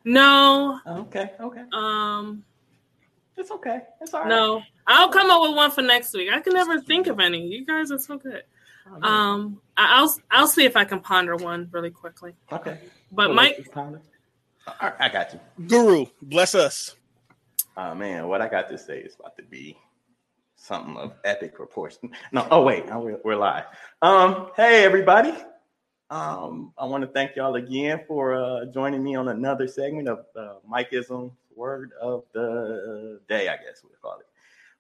No, 0.04 0.80
okay, 0.86 1.32
okay. 1.40 1.62
um, 1.72 2.44
It's 3.36 3.50
okay. 3.50 3.80
It's 4.00 4.12
all 4.14 4.20
right. 4.20 4.28
no. 4.28 4.62
I'll 4.86 5.08
come 5.08 5.30
up 5.30 5.40
with 5.42 5.56
one 5.56 5.70
for 5.70 5.80
next 5.82 6.12
week. 6.12 6.28
I 6.32 6.40
can 6.40 6.52
never 6.52 6.78
think 6.80 7.06
of 7.06 7.18
any. 7.20 7.46
You 7.46 7.64
guys 7.64 7.90
are 7.90 7.98
so 7.98 8.18
good. 8.18 8.42
Um, 9.02 9.60
I- 9.78 9.98
I'll 10.00 10.14
I'll 10.30 10.46
see 10.46 10.64
if 10.66 10.76
I 10.76 10.84
can 10.84 11.00
ponder 11.00 11.36
one 11.36 11.68
really 11.72 11.90
quickly. 11.90 12.34
okay. 12.52 12.78
But 13.10 13.28
Well, 13.28 13.34
Mike, 13.36 13.54
let's 13.58 13.70
ponder. 13.70 14.02
All 14.66 14.74
right, 14.82 14.94
I 15.00 15.08
got 15.08 15.32
you. 15.32 15.40
Guru, 15.66 16.06
bless 16.20 16.54
us. 16.54 16.94
Oh 17.76 17.94
man, 17.94 18.28
what 18.28 18.42
I 18.42 18.48
got 18.48 18.68
to 18.68 18.78
say 18.78 18.98
is 19.00 19.14
about 19.18 19.36
to 19.38 19.42
be 19.42 19.76
something 20.56 20.96
of 20.96 21.14
epic 21.24 21.54
proportion. 21.54 22.10
No, 22.30 22.46
oh 22.50 22.62
wait, 22.62 22.84
we're, 22.86 23.18
we're 23.24 23.36
live. 23.36 23.64
Um, 24.02 24.50
hey 24.56 24.84
everybody. 24.84 25.34
Um, 26.10 26.72
I 26.76 26.84
want 26.84 27.02
to 27.02 27.08
thank 27.08 27.34
y'all 27.34 27.54
again 27.54 28.02
for 28.06 28.34
uh, 28.34 28.66
joining 28.66 29.02
me 29.02 29.14
on 29.14 29.28
another 29.28 29.66
segment 29.66 30.08
of 30.08 30.26
uh, 30.36 30.54
Mikeism 30.70 31.32
Word 31.56 31.92
of 32.00 32.24
the 32.32 33.20
Day, 33.28 33.48
I 33.48 33.56
guess 33.56 33.82
we'll 33.82 33.92
call 34.02 34.20
it. 34.20 34.26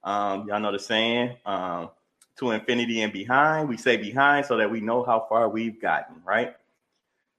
Um, 0.04 0.46
y'all 0.46 0.60
know 0.60 0.72
the 0.72 0.78
saying, 0.78 1.36
um, 1.46 1.90
to 2.36 2.50
infinity 2.50 3.00
and 3.02 3.12
behind. 3.12 3.68
We 3.68 3.76
say 3.76 3.96
behind 3.96 4.44
so 4.46 4.56
that 4.58 4.70
we 4.70 4.80
know 4.80 5.02
how 5.02 5.26
far 5.28 5.48
we've 5.48 5.80
gotten, 5.80 6.16
right? 6.24 6.54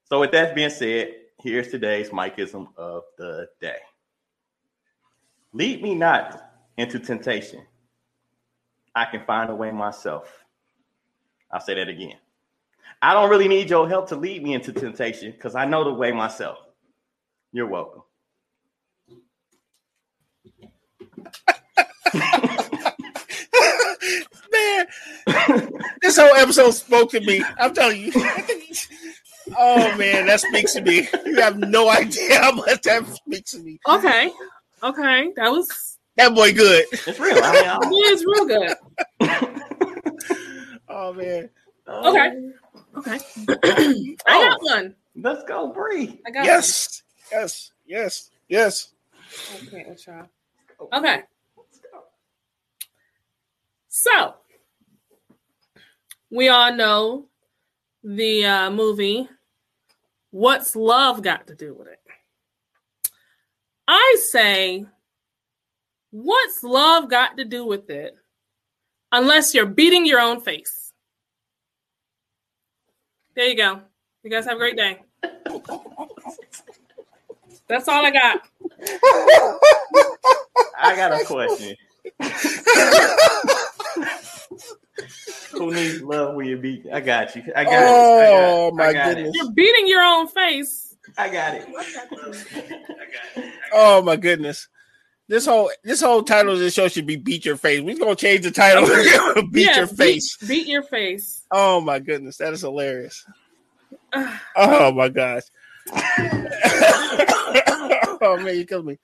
So, 0.08 0.20
with 0.20 0.32
that 0.32 0.54
being 0.54 0.70
said, 0.70 1.14
here's 1.40 1.68
today's 1.68 2.10
Mikeism 2.10 2.68
of 2.76 3.04
the 3.18 3.48
Day. 3.60 3.78
Lead 5.52 5.82
me 5.82 5.94
not 5.94 6.50
into 6.76 6.98
temptation. 6.98 7.62
I 8.94 9.04
can 9.04 9.24
find 9.24 9.50
a 9.50 9.54
way 9.54 9.70
myself. 9.70 10.44
I'll 11.50 11.60
say 11.60 11.74
that 11.74 11.88
again. 11.88 12.16
I 13.02 13.12
don't 13.14 13.30
really 13.30 13.48
need 13.48 13.70
your 13.70 13.88
help 13.88 14.08
to 14.08 14.16
lead 14.16 14.42
me 14.42 14.54
into 14.54 14.72
temptation 14.72 15.30
because 15.32 15.54
I 15.54 15.64
know 15.64 15.84
the 15.84 15.92
way 15.92 16.12
myself. 16.12 16.58
You're 17.52 17.68
welcome. 17.68 18.02
Man, 24.52 24.86
this 26.00 26.16
whole 26.16 26.34
episode 26.34 26.70
spoke 26.72 27.10
to 27.10 27.20
me. 27.20 27.42
I'm 27.58 27.74
telling 27.74 28.00
you. 28.02 28.12
Oh 29.56 29.96
man, 29.96 30.26
that 30.26 30.40
speaks 30.40 30.72
to 30.72 30.82
me. 30.82 31.06
You 31.24 31.40
have 31.40 31.56
no 31.56 31.88
idea 31.88 32.40
how 32.40 32.50
much 32.50 32.82
that 32.82 33.06
speaks 33.06 33.52
to 33.52 33.60
me. 33.60 33.78
okay, 33.88 34.32
okay, 34.82 35.32
that 35.36 35.50
was 35.52 35.98
That 36.16 36.34
boy 36.34 36.52
good. 36.52 36.84
It's 36.90 37.20
real. 37.20 37.38
I 37.40 37.52
mean, 37.52 37.62
yeah, 37.62 37.78
it's 38.12 38.24
real 38.26 38.44
good. 38.46 38.74
Oh 40.88 41.12
man. 41.12 41.48
Okay. 41.88 42.50
Okay, 42.96 43.18
I 44.26 44.48
got 44.48 44.62
one. 44.62 44.94
Let's 45.14 45.44
go, 45.44 45.72
Bree. 45.72 46.20
I 46.26 46.30
got 46.30 46.44
Yes. 46.44 47.02
Yes. 47.30 47.70
Yes. 47.86 48.30
Yes. 48.48 48.92
one. 49.52 49.68
Okay, 49.68 49.84
let's 49.88 50.02
try. 50.02 50.22
Okay. 50.92 51.22
So 53.88 54.34
we 56.30 56.48
all 56.48 56.74
know 56.74 57.26
the 58.02 58.44
uh, 58.44 58.70
movie 58.70 59.28
What's 60.30 60.76
Love 60.76 61.22
Got 61.22 61.46
to 61.46 61.54
Do 61.54 61.74
with 61.74 61.88
It? 61.88 62.00
I 63.88 64.16
say, 64.30 64.84
what's 66.10 66.62
love 66.62 67.08
got 67.08 67.36
to 67.36 67.44
do 67.44 67.64
with 67.64 67.88
it 67.88 68.16
unless 69.12 69.54
you're 69.54 69.66
beating 69.66 70.04
your 70.04 70.20
own 70.20 70.40
face? 70.40 70.85
There 73.36 73.46
you 73.46 73.54
go. 73.54 73.82
You 74.22 74.30
guys 74.30 74.46
have 74.46 74.56
a 74.56 74.58
great 74.58 74.78
day. 74.78 75.02
That's 77.68 77.86
all 77.86 78.02
I 78.06 78.10
got. 78.10 78.40
I 80.78 80.96
got 80.96 81.12
a 81.12 81.24
question. 81.26 81.76
Who 85.52 85.70
needs 85.70 86.00
love 86.00 86.34
when 86.34 86.46
you 86.46 86.56
beat? 86.56 86.86
I 86.90 87.00
got 87.00 87.36
you. 87.36 87.42
I 87.54 87.64
got 87.64 87.72
it. 87.72 88.30
Oh 88.32 88.70
my 88.72 88.88
I 88.88 88.92
got 88.94 89.14
goodness. 89.14 89.36
You're 89.36 89.52
beating 89.52 89.86
your 89.86 90.00
own 90.02 90.28
face. 90.28 90.96
It. 91.06 91.14
I 91.18 91.28
got 91.28 91.54
it. 91.54 91.66
I 91.68 91.74
got 91.74 93.44
it. 93.44 93.52
Oh 93.72 94.00
my 94.00 94.16
goodness. 94.16 94.66
This 95.28 95.44
whole 95.44 95.70
this 95.82 96.00
whole 96.00 96.22
title 96.22 96.52
of 96.52 96.60
this 96.60 96.74
show 96.74 96.86
should 96.88 97.06
be 97.06 97.16
"Beat 97.16 97.44
Your 97.44 97.56
Face." 97.56 97.80
We're 97.80 97.98
gonna 97.98 98.14
change 98.14 98.44
the 98.44 98.52
title. 98.52 98.86
"Beat 99.50 99.66
Yeah, 99.66 99.78
Your 99.78 99.86
Face." 99.88 100.36
Beat, 100.36 100.48
beat 100.48 100.66
your 100.68 100.82
face. 100.84 101.42
Oh 101.50 101.80
my 101.80 101.98
goodness, 101.98 102.36
that 102.38 102.52
is 102.52 102.60
hilarious. 102.60 103.24
Oh 104.56 104.92
my 104.92 105.08
gosh. 105.08 105.42
oh 108.20 108.38
man, 108.40 108.56
you 108.56 108.64
killed 108.64 108.86
me. 108.86 108.98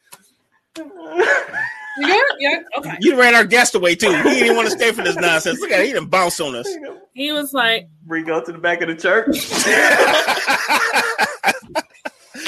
You 1.98 2.06
good? 2.06 2.24
Yeah. 2.38 2.60
Okay. 2.78 2.96
You 3.00 3.18
ran 3.18 3.34
our 3.34 3.44
guest 3.44 3.74
away 3.74 3.94
too. 3.94 4.10
He 4.10 4.40
didn't 4.40 4.56
want 4.56 4.68
to 4.68 4.74
stay 4.74 4.92
for 4.92 5.02
this 5.02 5.16
nonsense. 5.16 5.60
Look 5.60 5.70
at 5.70 5.80
it, 5.80 5.86
he 5.86 5.92
didn't 5.92 6.08
bounce 6.08 6.40
on 6.40 6.56
us. 6.56 6.68
He 7.12 7.32
was 7.32 7.52
like, 7.52 7.88
Bree, 8.04 8.22
go 8.22 8.42
to 8.42 8.52
the 8.52 8.58
back 8.58 8.80
of 8.80 8.88
the 8.88 8.94
church. 8.94 9.26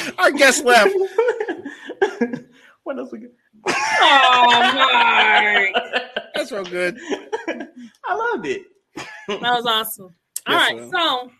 our 0.17 0.31
guest 0.31 0.65
left. 0.65 0.91
what 2.83 2.97
else 2.97 3.11
we 3.11 3.19
got? 3.19 3.29
"Oh 3.67 4.47
my, 4.49 5.73
That's 6.35 6.51
real 6.51 6.63
good. 6.65 6.99
I 8.05 8.13
loved 8.15 8.45
it. 8.45 8.63
that 9.27 9.41
was 9.41 9.65
awesome." 9.65 10.05
All 10.05 10.11
Yes, 10.53 10.71
right, 10.71 10.79
ma'am. 10.79 10.91
so 10.93 11.31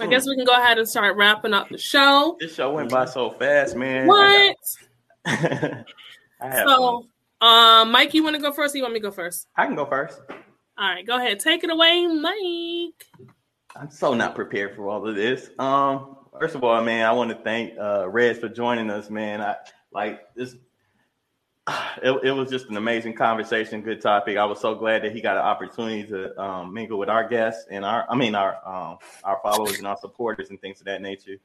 I 0.00 0.06
guess 0.06 0.26
we 0.26 0.36
can 0.36 0.44
go 0.44 0.54
ahead 0.54 0.78
and 0.78 0.88
start 0.88 1.16
wrapping 1.16 1.52
up 1.52 1.68
the 1.68 1.78
show. 1.78 2.36
This 2.40 2.54
show 2.54 2.72
went 2.72 2.90
by 2.90 3.04
so 3.04 3.30
fast, 3.32 3.76
man. 3.76 4.06
What? 4.06 4.56
I 5.26 5.84
have 6.40 6.66
So, 6.68 7.06
um, 7.40 7.90
Mike, 7.90 8.14
you 8.14 8.22
want 8.24 8.36
to 8.36 8.42
go 8.42 8.52
first? 8.52 8.74
Or 8.74 8.78
you 8.78 8.84
want 8.84 8.94
me 8.94 9.00
to 9.00 9.04
go 9.06 9.10
first? 9.10 9.46
I 9.56 9.66
can 9.66 9.74
go 9.74 9.84
first. 9.84 10.20
All 10.30 10.88
right, 10.88 11.04
go 11.06 11.16
ahead. 11.16 11.40
Take 11.40 11.64
it 11.64 11.70
away, 11.70 12.06
Mike. 12.06 13.04
I'm 13.76 13.90
so 13.90 14.14
not 14.14 14.34
prepared 14.34 14.74
for 14.76 14.88
all 14.88 15.06
of 15.06 15.14
this. 15.16 15.50
Um, 15.58 16.16
first 16.38 16.54
of 16.54 16.64
all, 16.64 16.82
man, 16.82 17.04
I 17.04 17.12
want 17.12 17.30
to 17.30 17.36
thank 17.36 17.74
uh 17.78 18.08
Reds 18.08 18.38
for 18.38 18.48
joining 18.48 18.88
us, 18.90 19.10
man. 19.10 19.40
I 19.42 19.56
like 19.92 20.32
this 20.34 20.54
it, 22.02 22.24
it 22.24 22.32
was 22.32 22.50
just 22.50 22.68
an 22.68 22.76
amazing 22.76 23.14
conversation, 23.14 23.82
good 23.82 24.00
topic. 24.00 24.36
I 24.36 24.44
was 24.44 24.60
so 24.60 24.74
glad 24.74 25.02
that 25.02 25.12
he 25.12 25.20
got 25.20 25.36
an 25.36 25.42
opportunity 25.42 26.04
to 26.04 26.40
um, 26.40 26.72
mingle 26.72 26.98
with 26.98 27.08
our 27.08 27.28
guests 27.28 27.66
and 27.70 27.84
our, 27.84 28.06
I 28.08 28.16
mean, 28.16 28.34
our 28.34 28.56
um, 28.66 28.98
our 29.24 29.40
followers 29.42 29.78
and 29.78 29.86
our 29.86 29.96
supporters 29.96 30.50
and 30.50 30.60
things 30.60 30.80
of 30.80 30.86
that 30.86 31.02
nature. 31.02 31.36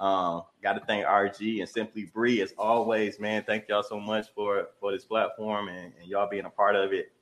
Um, 0.00 0.42
got 0.62 0.72
to 0.74 0.80
thank 0.80 1.06
RG 1.06 1.60
and 1.60 1.68
Simply 1.68 2.04
Bree 2.04 2.40
as 2.40 2.52
always, 2.58 3.20
man. 3.20 3.44
Thank 3.44 3.68
y'all 3.68 3.82
so 3.82 4.00
much 4.00 4.26
for 4.34 4.68
for 4.80 4.92
this 4.92 5.04
platform 5.04 5.68
and, 5.68 5.92
and 6.00 6.08
y'all 6.08 6.28
being 6.28 6.44
a 6.44 6.50
part 6.50 6.76
of 6.76 6.92
it. 6.92 7.12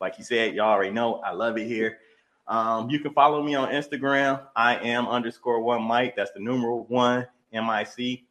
Like 0.00 0.18
you 0.18 0.24
said, 0.24 0.54
y'all 0.54 0.70
already 0.70 0.90
know 0.90 1.16
I 1.16 1.32
love 1.32 1.58
it 1.58 1.66
here. 1.66 1.98
Um, 2.46 2.90
you 2.90 2.98
can 2.98 3.12
follow 3.14 3.42
me 3.42 3.54
on 3.54 3.68
Instagram. 3.68 4.42
I 4.54 4.76
am 4.76 5.06
underscore 5.06 5.60
one 5.60 5.82
Mike. 5.82 6.16
That's 6.16 6.32
the 6.32 6.40
numeral 6.40 6.84
one 6.88 7.26
M 7.52 7.70
I 7.70 7.84
C. 7.84 8.26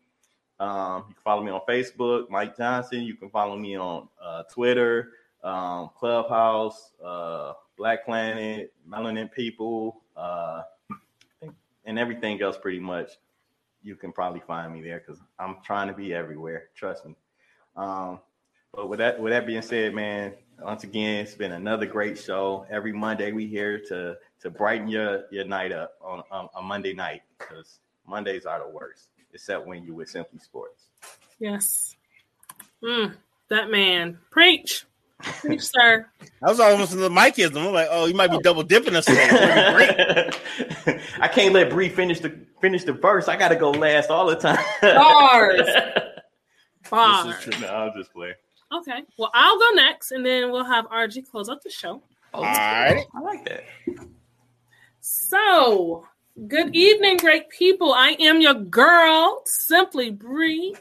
Um, 0.63 1.03
you 1.09 1.15
can 1.15 1.23
follow 1.25 1.43
me 1.43 1.51
on 1.51 1.59
Facebook, 1.67 2.29
Mike 2.29 2.55
Johnson. 2.55 3.01
You 3.01 3.15
can 3.15 3.29
follow 3.29 3.57
me 3.57 3.77
on 3.77 4.07
uh, 4.23 4.43
Twitter, 4.43 5.11
um, 5.43 5.89
Clubhouse, 5.97 6.91
uh, 7.03 7.53
Black 7.77 8.05
Planet, 8.05 8.71
Melanin 8.89 9.29
People, 9.29 10.01
uh, 10.15 10.61
and 11.83 11.99
everything 11.99 12.41
else 12.41 12.57
pretty 12.57 12.79
much. 12.79 13.09
You 13.81 13.97
can 13.97 14.13
probably 14.13 14.39
find 14.39 14.73
me 14.73 14.81
there 14.81 15.03
because 15.05 15.21
I'm 15.37 15.57
trying 15.65 15.89
to 15.89 15.93
be 15.93 16.13
everywhere. 16.13 16.69
Trust 16.75 17.05
me. 17.05 17.15
Um, 17.75 18.21
but 18.73 18.87
with 18.87 18.99
that, 18.99 19.19
with 19.19 19.33
that 19.33 19.45
being 19.45 19.61
said, 19.61 19.93
man, 19.93 20.31
once 20.61 20.85
again, 20.85 21.25
it's 21.25 21.35
been 21.35 21.51
another 21.51 21.85
great 21.85 22.17
show. 22.17 22.65
Every 22.69 22.93
Monday 22.93 23.33
we 23.33 23.47
here 23.47 23.79
to 23.89 24.15
to 24.39 24.49
brighten 24.49 24.87
your 24.87 25.25
your 25.29 25.43
night 25.43 25.73
up 25.73 25.95
on 26.01 26.23
on 26.31 26.47
a 26.55 26.61
Monday 26.61 26.93
night 26.93 27.23
because 27.37 27.79
Mondays 28.07 28.45
are 28.45 28.59
the 28.59 28.69
worst 28.69 29.09
except 29.33 29.65
when 29.67 29.83
you 29.83 29.93
with 29.93 30.09
Simply 30.09 30.39
Sports. 30.39 30.85
Yes. 31.39 31.95
Mm, 32.83 33.15
that 33.49 33.69
man. 33.69 34.19
Preach. 34.29 34.85
Preach, 35.21 35.61
sir. 35.61 36.05
I 36.41 36.49
was 36.49 36.59
almost 36.59 36.93
in 36.93 36.99
the 36.99 37.09
Mikeism. 37.09 37.65
I'm 37.65 37.73
like, 37.73 37.87
oh, 37.89 38.05
you 38.05 38.13
might 38.13 38.31
be 38.31 38.39
double 38.39 38.63
dipping 38.63 38.95
us. 38.95 39.05
I 39.09 40.29
can't 41.31 41.53
let 41.53 41.69
Bree 41.69 41.89
finish 41.89 42.19
the 42.19 42.37
finish 42.59 42.83
the 42.83 42.93
verse. 42.93 43.27
I 43.27 43.37
gotta 43.37 43.55
go 43.55 43.71
last 43.71 44.09
all 44.09 44.27
the 44.27 44.35
time. 44.35 44.63
Bars. 44.81 45.69
Bars. 46.89 47.61
no, 47.61 47.67
I'll 47.67 47.93
just 47.93 48.11
play. 48.13 48.33
Okay. 48.73 49.03
Well, 49.17 49.31
I'll 49.33 49.57
go 49.57 49.69
next, 49.75 50.11
and 50.11 50.25
then 50.25 50.51
we'll 50.51 50.65
have 50.65 50.85
RG 50.89 51.29
close 51.29 51.47
up 51.47 51.61
the 51.61 51.69
show. 51.69 52.01
Oh, 52.33 52.39
All 52.39 52.43
right. 52.43 53.05
I 53.15 53.19
like 53.21 53.45
that. 53.45 53.63
So, 54.99 56.05
good 56.47 56.75
evening, 56.75 57.17
great 57.17 57.49
people. 57.49 57.93
I 57.93 58.15
am 58.19 58.41
your 58.41 58.55
girl, 58.55 59.43
Simply 59.45 60.09
Bree. 60.09 60.75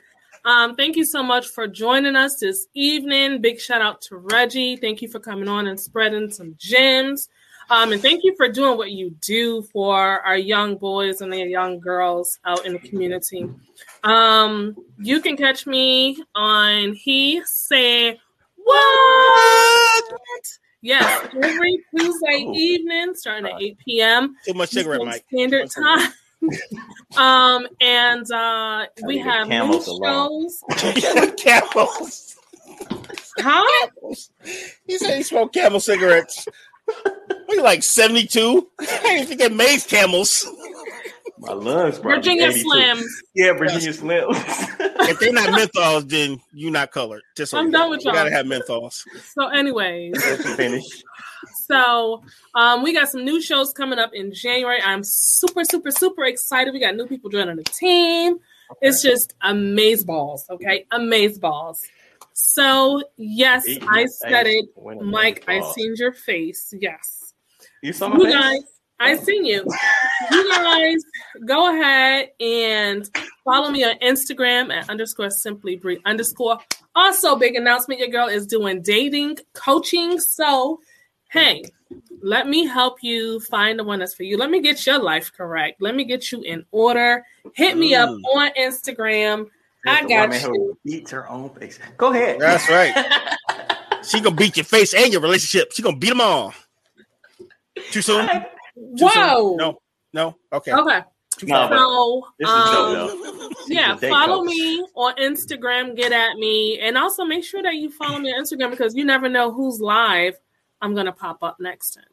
Um, 0.44 0.74
thank 0.74 0.96
you 0.96 1.04
so 1.04 1.22
much 1.22 1.46
for 1.48 1.68
joining 1.68 2.16
us 2.16 2.38
this 2.40 2.66
evening. 2.74 3.40
Big 3.40 3.60
shout 3.60 3.82
out 3.82 4.00
to 4.02 4.16
Reggie. 4.16 4.76
Thank 4.76 5.02
you 5.02 5.08
for 5.08 5.20
coming 5.20 5.48
on 5.48 5.66
and 5.66 5.78
spreading 5.78 6.30
some 6.30 6.56
gems. 6.58 7.28
Um, 7.70 7.92
and 7.92 8.02
thank 8.02 8.24
you 8.24 8.34
for 8.36 8.48
doing 8.48 8.76
what 8.76 8.90
you 8.90 9.10
do 9.20 9.62
for 9.62 10.20
our 10.20 10.36
young 10.36 10.76
boys 10.76 11.20
and 11.20 11.32
their 11.32 11.46
young 11.46 11.78
girls 11.78 12.38
out 12.44 12.66
in 12.66 12.72
the 12.72 12.80
community. 12.80 13.48
Um, 14.02 14.74
you 14.98 15.20
can 15.20 15.36
catch 15.36 15.66
me 15.66 16.22
on 16.34 16.94
He 16.94 17.42
Said 17.44 18.18
What? 18.56 20.04
Yes, 20.82 21.28
every 21.42 21.78
Tuesday 21.96 22.44
Oh. 22.46 22.54
evening, 22.54 23.14
starting 23.14 23.46
at 23.46 23.60
8 23.62 23.78
p.m. 23.78 24.36
Too 24.46 24.54
much 24.54 24.70
cigarette, 24.70 25.00
Eastern 25.00 25.08
Mike. 25.08 25.24
Standard 25.32 25.70
time. 25.70 26.12
um, 27.16 27.68
and 27.80 28.30
uh, 28.32 28.86
we 29.06 29.18
have 29.18 29.46
new 29.48 29.54
camels 29.54 29.86
alone. 29.86 30.48
shows. 30.76 31.32
camels. 31.38 32.36
Huh? 33.38 33.88
He 34.86 34.98
said 34.98 35.16
he 35.16 35.22
smoked 35.22 35.54
camel 35.54 35.78
cigarettes. 35.80 36.46
We 37.48 37.60
like 37.60 37.82
72. 37.84 38.68
I 38.80 38.84
didn't 39.02 39.26
think 39.28 39.40
that 39.40 39.52
made 39.52 39.80
camels. 39.86 40.44
My 41.38 41.52
lungs, 41.52 41.98
probably 41.98 42.16
Virginia 42.16 42.48
82. 42.48 42.68
Slims. 42.68 43.04
Yeah, 43.34 43.52
Virginia 43.52 43.92
Slim. 43.92 44.28
If 45.08 45.18
they're 45.18 45.32
not 45.32 45.48
menthols, 45.48 46.08
then 46.08 46.40
you're 46.52 46.70
not 46.70 46.90
colored. 46.92 47.22
Just 47.36 47.50
so 47.52 47.58
I'm 47.58 47.66
you 47.66 47.72
done 47.72 47.80
know. 47.82 47.90
with 47.90 48.04
You 48.04 48.12
gotta 48.12 48.30
have 48.30 48.46
menthols. 48.46 49.04
So, 49.34 49.48
anyways, 49.48 50.14
so 51.66 52.22
um, 52.54 52.82
we 52.82 52.92
got 52.92 53.08
some 53.08 53.24
new 53.24 53.40
shows 53.40 53.72
coming 53.72 53.98
up 53.98 54.10
in 54.14 54.32
January. 54.32 54.80
I'm 54.82 55.02
super, 55.04 55.64
super, 55.64 55.90
super 55.90 56.24
excited. 56.24 56.72
We 56.72 56.80
got 56.80 56.96
new 56.96 57.06
people 57.06 57.30
joining 57.30 57.56
the 57.56 57.64
team. 57.64 58.38
It's 58.80 59.02
just 59.02 59.34
amaze 59.42 60.04
balls, 60.04 60.46
okay? 60.50 60.86
Amaze 60.90 61.38
balls. 61.38 61.82
So, 62.32 63.02
yes, 63.16 63.68
Eat 63.68 63.82
I 63.82 63.86
my 63.86 64.06
said 64.06 64.46
face 64.46 64.64
it. 64.76 65.02
Mike, 65.02 65.44
I 65.48 65.60
seen 65.72 65.94
your 65.98 66.12
face. 66.12 66.72
Yes. 66.78 67.34
You 67.82 67.92
saw 67.92 68.08
my 68.08 68.16
You 68.16 68.24
face? 68.24 68.34
guys, 68.34 68.62
I 69.02 69.16
seen 69.16 69.44
you. 69.44 69.64
You 70.30 70.48
guys, 70.50 70.96
go 71.46 71.70
ahead 71.76 72.30
and 72.40 73.08
follow 73.44 73.70
me 73.70 73.84
on 73.84 73.98
Instagram 73.98 74.72
at 74.72 74.88
underscore 74.88 75.30
simply 75.30 75.76
Bree 75.76 76.00
underscore. 76.04 76.58
Also, 76.94 77.36
big 77.36 77.56
announcement: 77.56 78.00
your 78.00 78.08
girl 78.08 78.28
is 78.28 78.46
doing 78.46 78.82
dating 78.82 79.38
coaching. 79.54 80.20
So, 80.20 80.80
hey, 81.30 81.64
let 82.22 82.46
me 82.48 82.66
help 82.66 83.02
you 83.02 83.40
find 83.40 83.78
the 83.78 83.84
one 83.84 83.98
that's 83.98 84.14
for 84.14 84.22
you. 84.22 84.36
Let 84.36 84.50
me 84.50 84.60
get 84.60 84.86
your 84.86 84.98
life 84.98 85.32
correct. 85.36 85.80
Let 85.82 85.94
me 85.94 86.04
get 86.04 86.30
you 86.30 86.42
in 86.42 86.64
order. 86.70 87.24
Hit 87.54 87.76
me 87.76 87.94
up 87.94 88.10
Mm. 88.10 88.22
on 88.36 88.50
Instagram. 88.58 89.48
There's 89.84 89.96
I 89.98 90.04
a 90.04 90.08
got 90.08 90.28
woman 90.30 90.40
you. 90.40 90.48
who 90.48 90.78
beats 90.84 91.10
her 91.10 91.28
own 91.28 91.50
face. 91.50 91.78
Go 91.96 92.12
ahead. 92.12 92.38
That's 92.40 92.68
right. 92.70 92.94
She 94.04 94.20
gonna 94.20 94.34
beat 94.34 94.56
your 94.56 94.64
face 94.64 94.94
and 94.94 95.12
your 95.12 95.22
relationship. 95.22 95.70
She 95.72 95.80
gonna 95.80 95.96
beat 95.96 96.08
them 96.08 96.20
all. 96.20 96.52
Too 97.92 98.02
soon? 98.02 98.26
Too 98.26 98.32
soon? 98.32 98.44
Whoa. 98.74 99.56
No. 99.56 99.80
No. 100.12 100.36
Okay. 100.52 100.72
Okay. 100.72 101.00
No, 101.44 102.26
So, 102.40 102.46
um, 102.46 103.52
yeah, 103.66 103.96
follow 103.96 104.44
me 104.44 104.86
on 104.94 105.16
Instagram. 105.16 105.96
Get 105.96 106.12
at 106.12 106.36
me, 106.36 106.78
and 106.78 106.96
also 106.96 107.24
make 107.24 107.42
sure 107.42 107.62
that 107.62 107.74
you 107.74 107.90
follow 107.90 108.18
me 108.18 108.32
on 108.32 108.44
Instagram 108.44 108.70
because 108.70 108.94
you 108.94 109.04
never 109.04 109.28
know 109.28 109.50
who's 109.50 109.80
live. 109.80 110.38
I'm 110.80 110.94
gonna 110.94 111.12
pop 111.12 111.42
up 111.42 111.58
next 111.58 111.92
time. 111.94 112.04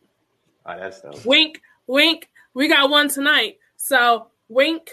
Oh, 0.65 0.77
that's 0.77 1.01
dope. 1.01 1.25
Wink, 1.25 1.61
wink. 1.87 2.29
We 2.53 2.67
got 2.67 2.89
one 2.89 3.09
tonight, 3.09 3.57
so 3.75 4.27
wink. 4.47 4.89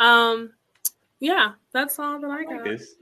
Um, 0.00 0.52
yeah, 1.20 1.52
that's 1.72 1.98
all 1.98 2.20
that 2.20 2.26
I 2.30 2.36
like 2.36 2.48
got. 2.48 2.64
this. 2.64 2.94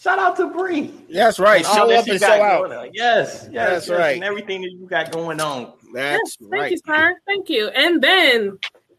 Shout 0.00 0.18
out 0.18 0.34
to 0.36 0.46
Bree. 0.50 0.92
That's 1.12 1.38
right. 1.38 1.64
And 1.64 1.74
Show 1.74 1.92
up 1.94 2.06
and 2.08 2.18
show 2.20 2.26
out. 2.42 2.70
going. 2.70 2.90
Yes, 2.94 3.48
yes, 3.52 3.68
That's 3.70 3.88
yes, 3.88 3.98
right. 3.98 4.14
And 4.14 4.24
everything 4.24 4.62
that 4.62 4.70
you 4.70 4.86
got 4.88 5.12
going 5.12 5.40
on. 5.40 5.74
That's 5.92 6.36
Thank 6.36 6.52
right. 6.52 6.70
you, 6.72 6.78
sir. 6.86 7.16
Thank 7.26 7.50
you. 7.50 7.68
And 7.68 8.00
then 8.02 8.58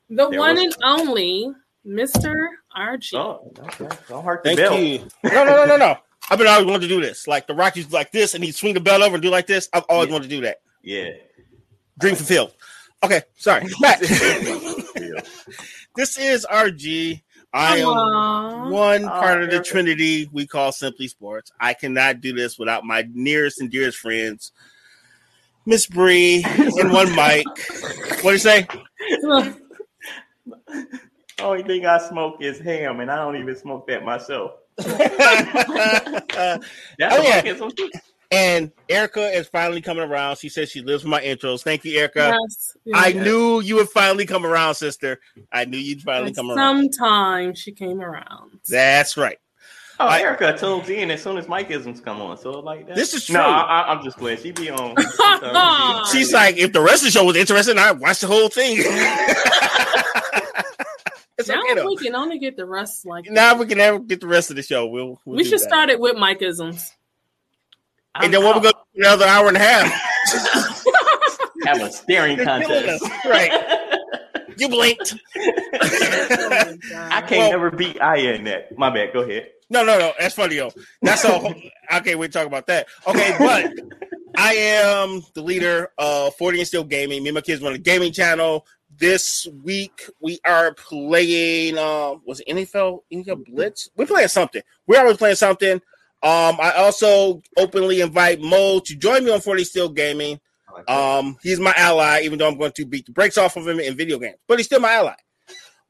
the 0.10 0.30
There 0.30 0.40
one 0.40 0.56
was- 0.56 0.64
and 0.66 0.76
only 0.84 1.52
Mr. 1.88 2.48
RG. 2.78 3.14
Oh, 3.16 3.52
okay. 3.60 3.88
Don't 4.10 4.24
hurt 4.24 4.44
the 4.44 4.50
Thank 4.56 4.60
belt. 4.60 4.80
you. 4.80 5.08
No, 5.34 5.44
no, 5.44 5.56
no, 5.56 5.66
no, 5.66 5.78
no. 5.78 5.98
I've 6.30 6.38
been 6.38 6.46
always 6.48 6.68
wanted 6.68 6.82
to 6.82 6.88
do 6.88 7.02
this. 7.02 7.28
Like 7.28 7.48
the 7.48 7.56
Rockies 7.56 7.92
like 7.92 8.12
this 8.12 8.36
and 8.36 8.44
he 8.44 8.52
swing 8.52 8.76
the 8.76 8.80
bell 8.80 9.02
over 9.04 9.16
and 9.16 9.24
do 9.24 9.30
like 9.32 9.48
this. 9.48 9.70
I've 9.74 9.84
always 9.90 10.08
Yeah. 10.08 10.14
wanted 10.14 10.30
to 10.30 10.36
do 10.36 10.42
that. 10.42 10.62
Yeah. 10.84 11.10
Dream 12.00 12.16
fulfilled. 12.16 12.54
Okay, 13.04 13.24
sorry. 13.38 13.66
Back. 13.82 14.00
this 15.96 16.18
is 16.20 16.46
RG. 16.50 17.22
I 17.54 17.80
am 17.80 17.88
Aw. 17.88 18.70
one 18.70 19.04
part 19.04 19.44
of 19.44 19.52
the 19.52 19.62
trinity 19.62 20.30
we 20.32 20.48
call 20.48 20.72
Simply 20.72 21.08
Sports. 21.08 21.52
I 21.60 21.74
cannot 21.74 22.22
do 22.22 22.34
this 22.34 22.58
without 22.58 22.86
my 22.86 23.08
nearest 23.14 23.60
and 23.60 23.70
dearest 23.70 23.98
friends, 23.98 24.54
Miss 25.66 25.86
Bree 25.86 26.46
and 26.46 26.92
one 26.92 27.14
Mike. 27.16 27.46
What 28.22 28.24
do 28.24 28.32
you 28.32 28.38
say? 28.38 28.66
Only 31.42 31.64
thing 31.64 31.86
I 31.86 31.98
smoke 32.08 32.38
is 32.40 32.60
ham, 32.60 33.00
and 33.00 33.12
I 33.12 33.16
don't 33.18 33.36
even 33.36 33.56
smoke 33.56 33.88
that 33.88 34.06
myself. 34.06 34.52
That's 34.78 35.06
Oh, 37.02 37.22
yeah. 37.22 37.42
Marcus 38.32 38.32
too. 38.32 38.38
and 38.38 38.72
Erica 38.90 39.38
is 39.38 39.48
finally 39.48 39.82
coming 39.82 40.04
around. 40.04 40.38
She 40.38 40.50
says 40.50 40.70
she 40.70 40.82
lives 40.82 41.04
with 41.04 41.12
my 41.12 41.22
intros. 41.22 41.64
Thank 41.64 41.84
you, 41.86 41.98
Erica. 42.00 42.38
yes, 42.42 42.78
I 42.94 43.08
yes. 43.10 43.24
knew 43.26 43.62
you 43.62 43.76
would 43.76 43.90
finally 43.90 44.26
come 44.26 44.46
around, 44.46 44.76
sister. 44.76 45.20
I 45.52 45.66
knew 45.66 45.78
you'd 45.78 46.02
finally 46.02 46.30
At 46.32 46.36
come 46.36 46.52
around. 46.52 46.94
Sometime 46.94 47.54
she 47.56 47.72
came 47.72 48.02
around. 48.02 48.60
That's 48.70 49.18
right. 49.18 49.38
Oh, 50.00 50.08
I- 50.08 50.22
Erica 50.22 50.58
tunes 50.58 50.90
in 50.90 51.12
as 51.12 51.22
soon 51.22 51.38
as 51.38 51.46
Mikeisms 51.46 52.04
come 52.04 52.22
on. 52.22 52.38
So 52.38 52.52
like 52.60 52.88
that. 52.88 52.96
This 52.96 53.14
is 53.14 53.30
No, 53.30 53.40
true. 53.44 53.52
I, 53.52 53.82
I, 53.82 53.94
I'm 53.94 54.04
just 54.04 54.18
glad 54.18 54.40
She 54.40 54.52
be 54.52 54.70
on. 54.72 54.96
She's 56.12 56.34
like, 56.34 56.58
if 56.58 56.74
the 56.74 56.82
rest 56.82 57.04
of 57.04 57.08
the 57.08 57.12
show 57.12 57.24
was 57.24 57.36
interesting, 57.36 57.78
I 57.78 57.92
watched 57.92 58.22
the 58.22 58.28
whole 58.28 58.50
thing. 58.50 58.78
now 61.48 61.62
okay 61.72 61.86
we 61.86 61.98
can 61.98 62.16
only 62.16 62.40
get 62.40 62.56
the 62.56 62.66
rest 62.66 63.06
like 63.06 63.30
Now 63.30 63.56
we 63.56 63.66
can 63.66 63.78
never 63.78 64.00
get 64.00 64.22
the 64.22 64.28
rest 64.28 64.50
of 64.50 64.56
the 64.56 64.64
show. 64.64 64.88
We'll, 64.88 65.20
we'll 65.26 65.38
we 65.38 65.44
should 65.44 65.60
that. 65.60 65.68
start 65.68 65.90
it 65.90 66.00
with 66.00 66.16
Mikeisms. 66.16 66.82
And 68.16 68.34
then 68.34 68.44
what 68.44 68.56
we're 68.56 68.62
gonna 68.72 68.74
do 68.96 69.02
another 69.02 69.26
hour 69.26 69.48
and 69.48 69.58
a 69.58 69.60
half. 69.60 69.86
have 71.66 71.82
a 71.82 71.92
staring 71.92 72.38
contest. 72.38 73.04
Right. 73.26 73.52
You 74.58 74.68
blinked. 74.68 75.16
Oh 75.38 75.52
I 76.94 77.22
can't 77.22 77.32
Well- 77.32 77.52
never 77.52 77.72
beat 77.72 78.02
Aya 78.02 78.34
in 78.34 78.44
that. 78.46 78.78
My 78.78 78.90
bad. 78.90 79.14
Go 79.14 79.22
ahead. 79.22 79.50
No, 79.70 79.84
no, 79.86 79.98
no. 79.98 80.12
That's 80.20 80.36
funny 80.36 80.56
though. 80.58 80.72
That's 81.02 81.24
all. 81.24 81.54
okay, 81.96 82.16
we 82.16 82.28
talk 82.28 82.46
about 82.46 82.68
that. 82.68 82.88
Okay, 83.08 83.34
but 83.40 83.72
I 84.36 84.54
am 84.56 85.22
the 85.34 85.42
leader 85.42 85.90
of 85.98 86.36
40 86.36 86.60
and 86.60 86.68
Still 86.68 86.84
Gaming. 86.84 87.24
Me 87.24 87.30
and 87.30 87.36
my 87.36 87.42
kids 87.42 87.62
run 87.62 87.74
a 87.74 87.78
gaming 87.78 88.12
channel. 88.12 88.66
This 88.98 89.48
week 89.64 90.04
we 90.20 90.40
are 90.46 90.74
playing. 90.74 91.78
Um, 91.78 92.22
was 92.26 92.42
it 92.46 92.50
NFL 92.50 93.00
NFL 93.14 93.46
Blitz? 93.46 93.90
We're 93.96 94.06
playing 94.06 94.28
something. 94.28 94.62
We're 94.86 95.00
always 95.00 95.18
playing 95.18 95.38
something. 95.38 95.82
Um, 96.24 96.58
I 96.62 96.74
also 96.78 97.42
openly 97.58 98.02
invite 98.02 98.42
Mo 98.42 98.80
to 98.82 98.96
join 98.96 99.24
me 99.26 99.32
on 99.32 99.42
40 99.42 99.64
Still 99.64 99.90
Gaming. 99.90 100.40
Like. 100.74 100.90
Um, 100.90 101.38
he's 101.42 101.60
my 101.60 101.74
ally, 101.76 102.22
even 102.24 102.38
though 102.40 102.48
I'm 102.48 102.58
going 102.58 102.72
to 102.74 102.86
beat 102.86 103.06
the 103.06 103.12
brakes 103.12 103.38
off 103.38 103.58
of 103.58 103.68
him 103.68 103.80
in 103.80 103.98
video 103.98 104.20
games, 104.20 104.38
but 104.48 104.58
he's 104.60 104.68
still 104.68 104.80
my 104.80 104.92
ally. 104.94 105.16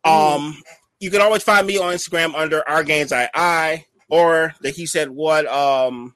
Um, 0.04 0.62
you 1.00 1.12
can 1.12 1.22
always 1.22 1.44
find 1.44 1.68
me 1.68 1.78
on 1.78 1.94
Instagram 1.94 2.34
under 2.34 2.68
our 2.68 2.84
games 2.84 3.12
I 3.12 3.86
or 4.10 4.54
the 4.62 4.72
he 4.72 4.86
said 4.86 5.10
what 5.10 5.46
um 5.48 6.16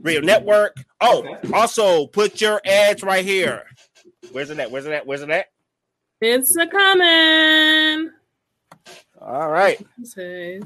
radio 0.00 0.20
network. 0.20 0.76
Oh, 1.00 1.18
Okay. 1.26 1.52
also 1.52 2.06
put 2.06 2.40
your 2.40 2.60
ads 2.64 3.02
right 3.02 3.24
here. 3.24 3.64
Where's 4.32 4.50
it 4.50 4.58
at? 4.58 4.70
Where's 4.70 4.86
it 4.86 4.92
at? 4.92 5.06
Where's 5.06 5.20
it 5.22 5.30
at? 5.30 5.46
It's 6.20 6.56
a 6.56 6.66
coming. 6.66 8.10
All 9.28 9.50
right. 9.50 9.78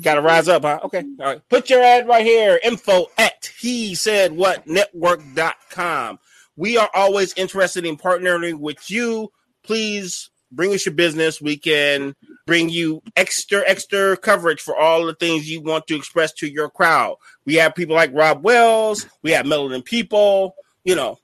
Gotta 0.00 0.20
rise 0.20 0.46
up, 0.46 0.62
huh? 0.62 0.78
Okay. 0.84 1.02
All 1.18 1.26
right. 1.26 1.48
Put 1.48 1.68
your 1.68 1.82
ad 1.82 2.06
right 2.06 2.24
here. 2.24 2.60
Info 2.62 3.06
at 3.18 3.50
he 3.58 3.96
said 3.96 4.30
what 4.32 4.66
network.com. 4.68 6.20
We 6.56 6.76
are 6.76 6.88
always 6.94 7.34
interested 7.34 7.84
in 7.84 7.96
partnering 7.96 8.60
with 8.60 8.88
you. 8.88 9.32
Please 9.64 10.30
bring 10.52 10.72
us 10.72 10.86
your 10.86 10.94
business. 10.94 11.40
We 11.40 11.56
can 11.56 12.14
bring 12.46 12.68
you 12.68 13.02
extra, 13.16 13.64
extra 13.66 14.16
coverage 14.16 14.60
for 14.60 14.76
all 14.76 15.06
the 15.06 15.14
things 15.14 15.50
you 15.50 15.60
want 15.60 15.88
to 15.88 15.96
express 15.96 16.32
to 16.34 16.46
your 16.46 16.70
crowd. 16.70 17.16
We 17.44 17.54
have 17.54 17.74
people 17.74 17.96
like 17.96 18.14
Rob 18.14 18.44
Wells, 18.44 19.06
we 19.22 19.32
have 19.32 19.44
Melody 19.44 19.82
People, 19.82 20.54
you 20.84 20.94
know, 20.94 21.18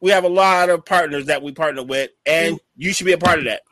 we 0.00 0.10
have 0.10 0.24
a 0.24 0.28
lot 0.28 0.70
of 0.70 0.84
partners 0.84 1.26
that 1.26 1.42
we 1.42 1.50
partner 1.50 1.82
with, 1.82 2.10
and 2.26 2.60
you 2.76 2.92
should 2.92 3.06
be 3.06 3.12
a 3.12 3.18
part 3.18 3.38
of 3.40 3.46
that. 3.46 3.62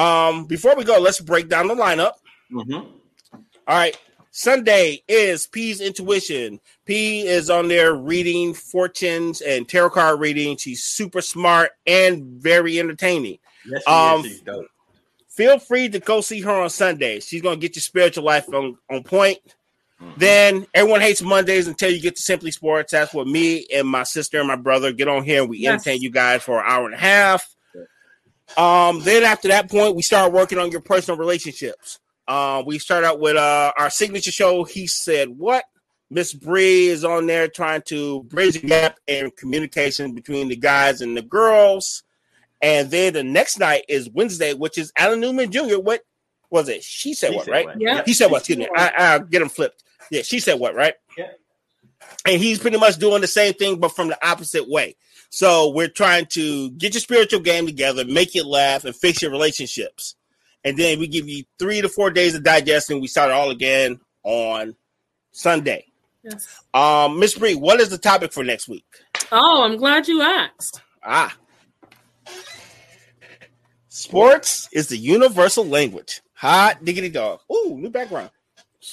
Um, 0.00 0.44
before 0.44 0.76
we 0.76 0.84
go, 0.84 1.00
let's 1.00 1.20
break 1.20 1.48
down 1.48 1.68
the 1.68 1.74
lineup. 1.74 2.12
Mhm. 2.50 2.86
All 3.32 3.42
right. 3.68 3.96
Sunday 4.30 5.02
is 5.08 5.46
P's 5.46 5.80
intuition. 5.80 6.60
P 6.84 7.26
is 7.26 7.48
on 7.48 7.68
there 7.68 7.94
reading 7.94 8.52
fortunes 8.52 9.40
and 9.40 9.66
tarot 9.68 9.90
card 9.90 10.20
reading. 10.20 10.56
She's 10.58 10.84
super 10.84 11.22
smart 11.22 11.70
and 11.86 12.22
very 12.24 12.78
entertaining. 12.78 13.38
Yes, 13.64 13.82
she 13.86 13.90
Um, 13.92 14.20
is. 14.20 14.26
She's 14.32 14.40
dope. 14.42 14.66
Feel 15.30 15.58
free 15.58 15.88
to 15.88 15.98
go 16.00 16.20
see 16.20 16.40
her 16.42 16.50
on 16.52 16.68
Sunday. 16.70 17.20
She's 17.20 17.40
gonna 17.42 17.56
get 17.56 17.76
your 17.76 17.82
spiritual 17.82 18.24
life 18.24 18.46
on, 18.52 18.76
on 18.90 19.02
point. 19.04 19.38
Then 20.18 20.66
everyone 20.74 21.00
hates 21.00 21.22
Mondays 21.22 21.66
until 21.66 21.90
you 21.90 22.00
get 22.02 22.16
to 22.16 22.22
Simply 22.22 22.50
Sports. 22.50 22.92
That's 22.92 23.14
what 23.14 23.26
me 23.26 23.66
and 23.72 23.88
my 23.88 24.02
sister 24.02 24.38
and 24.38 24.46
my 24.48 24.56
brother 24.56 24.92
get 24.92 25.08
on 25.08 25.24
here 25.24 25.40
and 25.40 25.48
we 25.50 25.58
Yes. 25.58 25.72
entertain 25.86 26.02
you 26.02 26.10
guys 26.10 26.42
for 26.42 26.58
an 26.58 26.64
hour 26.66 26.84
and 26.84 26.94
a 26.94 26.98
half. 26.98 27.54
Um, 28.58 29.00
then 29.02 29.24
after 29.24 29.48
that 29.48 29.70
point, 29.70 29.96
we 29.96 30.02
start 30.02 30.32
working 30.32 30.58
on 30.58 30.70
your 30.70 30.82
personal 30.82 31.18
relationships. 31.18 31.98
Uh, 32.28 32.62
we 32.66 32.78
start 32.78 33.04
out 33.04 33.20
with 33.20 33.36
uh, 33.36 33.72
our 33.78 33.90
signature 33.90 34.32
show. 34.32 34.64
He 34.64 34.86
said, 34.86 35.28
"What?" 35.28 35.64
Miss 36.10 36.32
Bree 36.32 36.86
is 36.86 37.04
on 37.04 37.26
there 37.26 37.48
trying 37.48 37.82
to 37.86 38.22
bridge 38.24 38.60
the 38.60 38.68
gap 38.68 38.98
in 39.06 39.30
communication 39.32 40.14
between 40.14 40.48
the 40.48 40.56
guys 40.56 41.00
and 41.00 41.16
the 41.16 41.22
girls. 41.22 42.04
And 42.62 42.90
then 42.90 43.12
the 43.12 43.24
next 43.24 43.58
night 43.58 43.84
is 43.88 44.08
Wednesday, 44.10 44.54
which 44.54 44.78
is 44.78 44.92
Alan 44.96 45.20
Newman 45.20 45.50
Jr. 45.50 45.78
What 45.78 46.02
was 46.50 46.68
it? 46.68 46.82
She 46.82 47.12
said 47.12 47.30
She 47.30 47.36
what, 47.36 47.44
said 47.46 47.50
right? 47.52 47.66
what? 47.66 47.80
Yeah. 47.80 48.02
He 48.06 48.14
said 48.14 48.30
what? 48.30 48.38
Excuse 48.38 48.58
me. 48.58 48.68
I, 48.74 48.92
I'll 48.96 49.20
get 49.20 49.42
him 49.42 49.48
flipped. 49.48 49.82
Yeah, 50.10 50.22
she 50.22 50.38
said 50.38 50.54
what, 50.60 50.74
right? 50.74 50.94
Yeah. 51.18 51.30
And 52.24 52.40
he's 52.40 52.58
pretty 52.58 52.78
much 52.78 52.98
doing 52.98 53.20
the 53.20 53.26
same 53.26 53.54
thing, 53.54 53.78
but 53.80 53.94
from 53.94 54.08
the 54.08 54.26
opposite 54.26 54.68
way. 54.68 54.96
So 55.30 55.70
we're 55.70 55.88
trying 55.88 56.26
to 56.26 56.70
get 56.70 56.94
your 56.94 57.00
spiritual 57.00 57.40
game 57.40 57.66
together, 57.66 58.04
make 58.04 58.34
you 58.34 58.46
laugh, 58.46 58.84
and 58.84 58.94
fix 58.94 59.22
your 59.22 59.32
relationships. 59.32 60.14
And 60.66 60.76
then 60.76 60.98
we 60.98 61.06
give 61.06 61.28
you 61.28 61.44
three 61.60 61.80
to 61.80 61.88
four 61.88 62.10
days 62.10 62.34
of 62.34 62.42
digesting. 62.42 63.00
We 63.00 63.06
start 63.06 63.30
it 63.30 63.34
all 63.34 63.50
again 63.50 64.00
on 64.24 64.74
Sunday. 65.30 65.84
Yes. 66.24 66.60
Um, 66.74 67.20
Miss 67.20 67.38
Bree, 67.38 67.54
what 67.54 67.80
is 67.80 67.88
the 67.88 67.98
topic 67.98 68.32
for 68.32 68.42
next 68.42 68.66
week? 68.66 68.84
Oh, 69.30 69.62
I'm 69.62 69.76
glad 69.76 70.08
you 70.08 70.22
asked. 70.22 70.82
Ah. 71.04 71.36
Sports 73.88 74.68
is 74.72 74.88
the 74.88 74.96
universal 74.96 75.64
language. 75.64 76.20
Hot 76.34 76.84
diggity 76.84 77.10
dog. 77.10 77.42
Ooh, 77.50 77.78
new 77.78 77.88
background. 77.88 78.30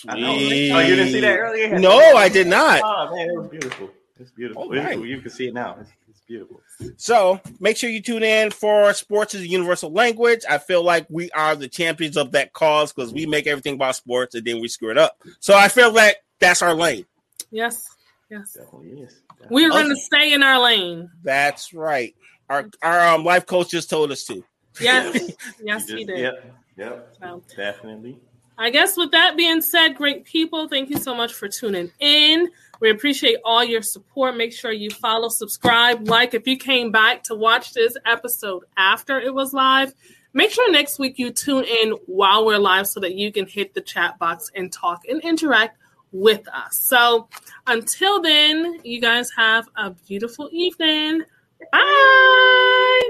I 0.08 0.20
know. 0.20 0.30
Oh, 0.30 0.38
you 0.38 0.95
didn't 0.95 1.12
see 1.12 1.22
that 1.22 1.40
earlier? 1.40 1.80
No, 1.80 1.98
I 1.98 2.30
did 2.30 2.45
not. 2.45 2.82
Oh 2.84 3.16
man, 3.16 3.30
it 3.30 3.36
was 3.36 3.48
beautiful. 3.48 3.90
It's 4.20 4.32
beautiful. 4.32 4.64
All 4.64 4.70
right. 4.70 5.00
You 5.00 5.22
can 5.22 5.32
see 5.32 5.48
it 5.48 5.56
now. 5.56 5.76
It's, 5.80 5.90
it's 5.90 6.03
beautiful. 6.34 6.62
So 6.98 7.40
make 7.60 7.78
sure 7.78 7.90
you 7.90 8.02
tune 8.02 8.24
in 8.24 8.50
for 8.52 8.92
Sports 8.94 9.36
is 9.36 9.42
a 9.42 9.48
Universal 9.48 9.92
Language. 9.92 10.42
I 10.50 10.58
feel 10.58 10.84
like 10.84 11.06
we 11.10 11.30
are 11.32 11.56
the 11.56 11.68
champions 11.68 12.18
of 12.18 12.32
that 12.32 12.54
cause 12.54 12.92
because 12.92 13.14
we 13.14 13.26
make 13.26 13.46
everything 13.46 13.76
about 13.76 13.96
sports 13.96 14.34
and 14.36 14.44
then 14.46 14.60
we 14.60 14.68
screw 14.68 14.90
it 14.90 14.98
up. 14.98 15.22
So 15.40 15.56
I 15.56 15.68
feel 15.68 15.92
like 15.94 16.18
that's 16.40 16.62
our 16.62 16.74
lane. 16.74 17.06
Yes. 17.52 17.88
Yes. 18.32 18.54
Definitely 18.54 19.02
is. 19.02 19.22
We're 19.50 19.70
going 19.70 19.90
to 19.90 19.96
stay 19.96 20.34
in 20.34 20.42
our 20.42 20.60
lane. 20.60 21.10
That's 21.24 21.74
right. 21.74 22.16
Our 22.50 22.70
our 22.82 23.08
um, 23.16 23.24
life 23.24 23.46
coach 23.46 23.70
just 23.70 23.90
told 23.90 24.12
us 24.12 24.24
to. 24.26 24.44
Yes. 24.80 25.32
Yes, 25.64 25.88
he 25.88 26.06
just- 26.06 26.08
did. 26.08 26.20
Yep. 26.20 26.56
Yep. 26.78 27.16
So, 27.22 27.44
Definitely. 27.56 28.18
I 28.58 28.70
guess 28.70 28.96
with 28.96 29.12
that 29.12 29.36
being 29.36 29.62
said, 29.62 29.96
great 29.96 30.26
people, 30.26 30.68
thank 30.68 30.90
you 30.90 30.98
so 30.98 31.16
much 31.16 31.34
for 31.34 31.48
tuning 31.48 31.92
in. 32.00 32.50
We 32.80 32.90
appreciate 32.90 33.38
all 33.44 33.64
your 33.64 33.82
support. 33.82 34.36
Make 34.36 34.54
sure 34.54 34.72
you 34.72 34.90
follow, 34.90 35.30
subscribe, 35.30 36.08
like. 36.08 36.34
If 36.34 36.48
you 36.48 36.58
came 36.58 36.92
back 36.92 37.24
to 37.24 37.36
watch 37.36 37.74
this 37.74 37.96
episode 38.06 38.64
after 38.78 39.20
it 39.20 39.34
was 39.34 39.54
live, 39.54 39.94
make 40.34 40.52
sure 40.52 40.72
next 40.72 41.00
week 41.00 41.18
you 41.18 41.32
tune 41.32 41.64
in 41.64 41.92
while 42.06 42.46
we're 42.46 42.60
live 42.60 42.88
so 42.88 43.00
that 43.00 43.16
you 43.16 43.32
can 43.32 43.48
hit 43.48 43.74
the 43.74 43.82
chat 43.82 44.20
box 44.20 44.52
and 44.56 44.72
talk 44.72 45.02
and 45.08 45.22
interact 45.22 45.78
with 46.12 46.48
us. 46.50 46.78
So 46.80 47.28
until 47.68 48.22
then, 48.22 48.80
you 48.84 49.02
guys 49.02 49.30
have 49.36 49.68
a 49.76 49.92
beautiful 49.92 50.50
evening. 50.52 51.24
Bye. 51.72 53.02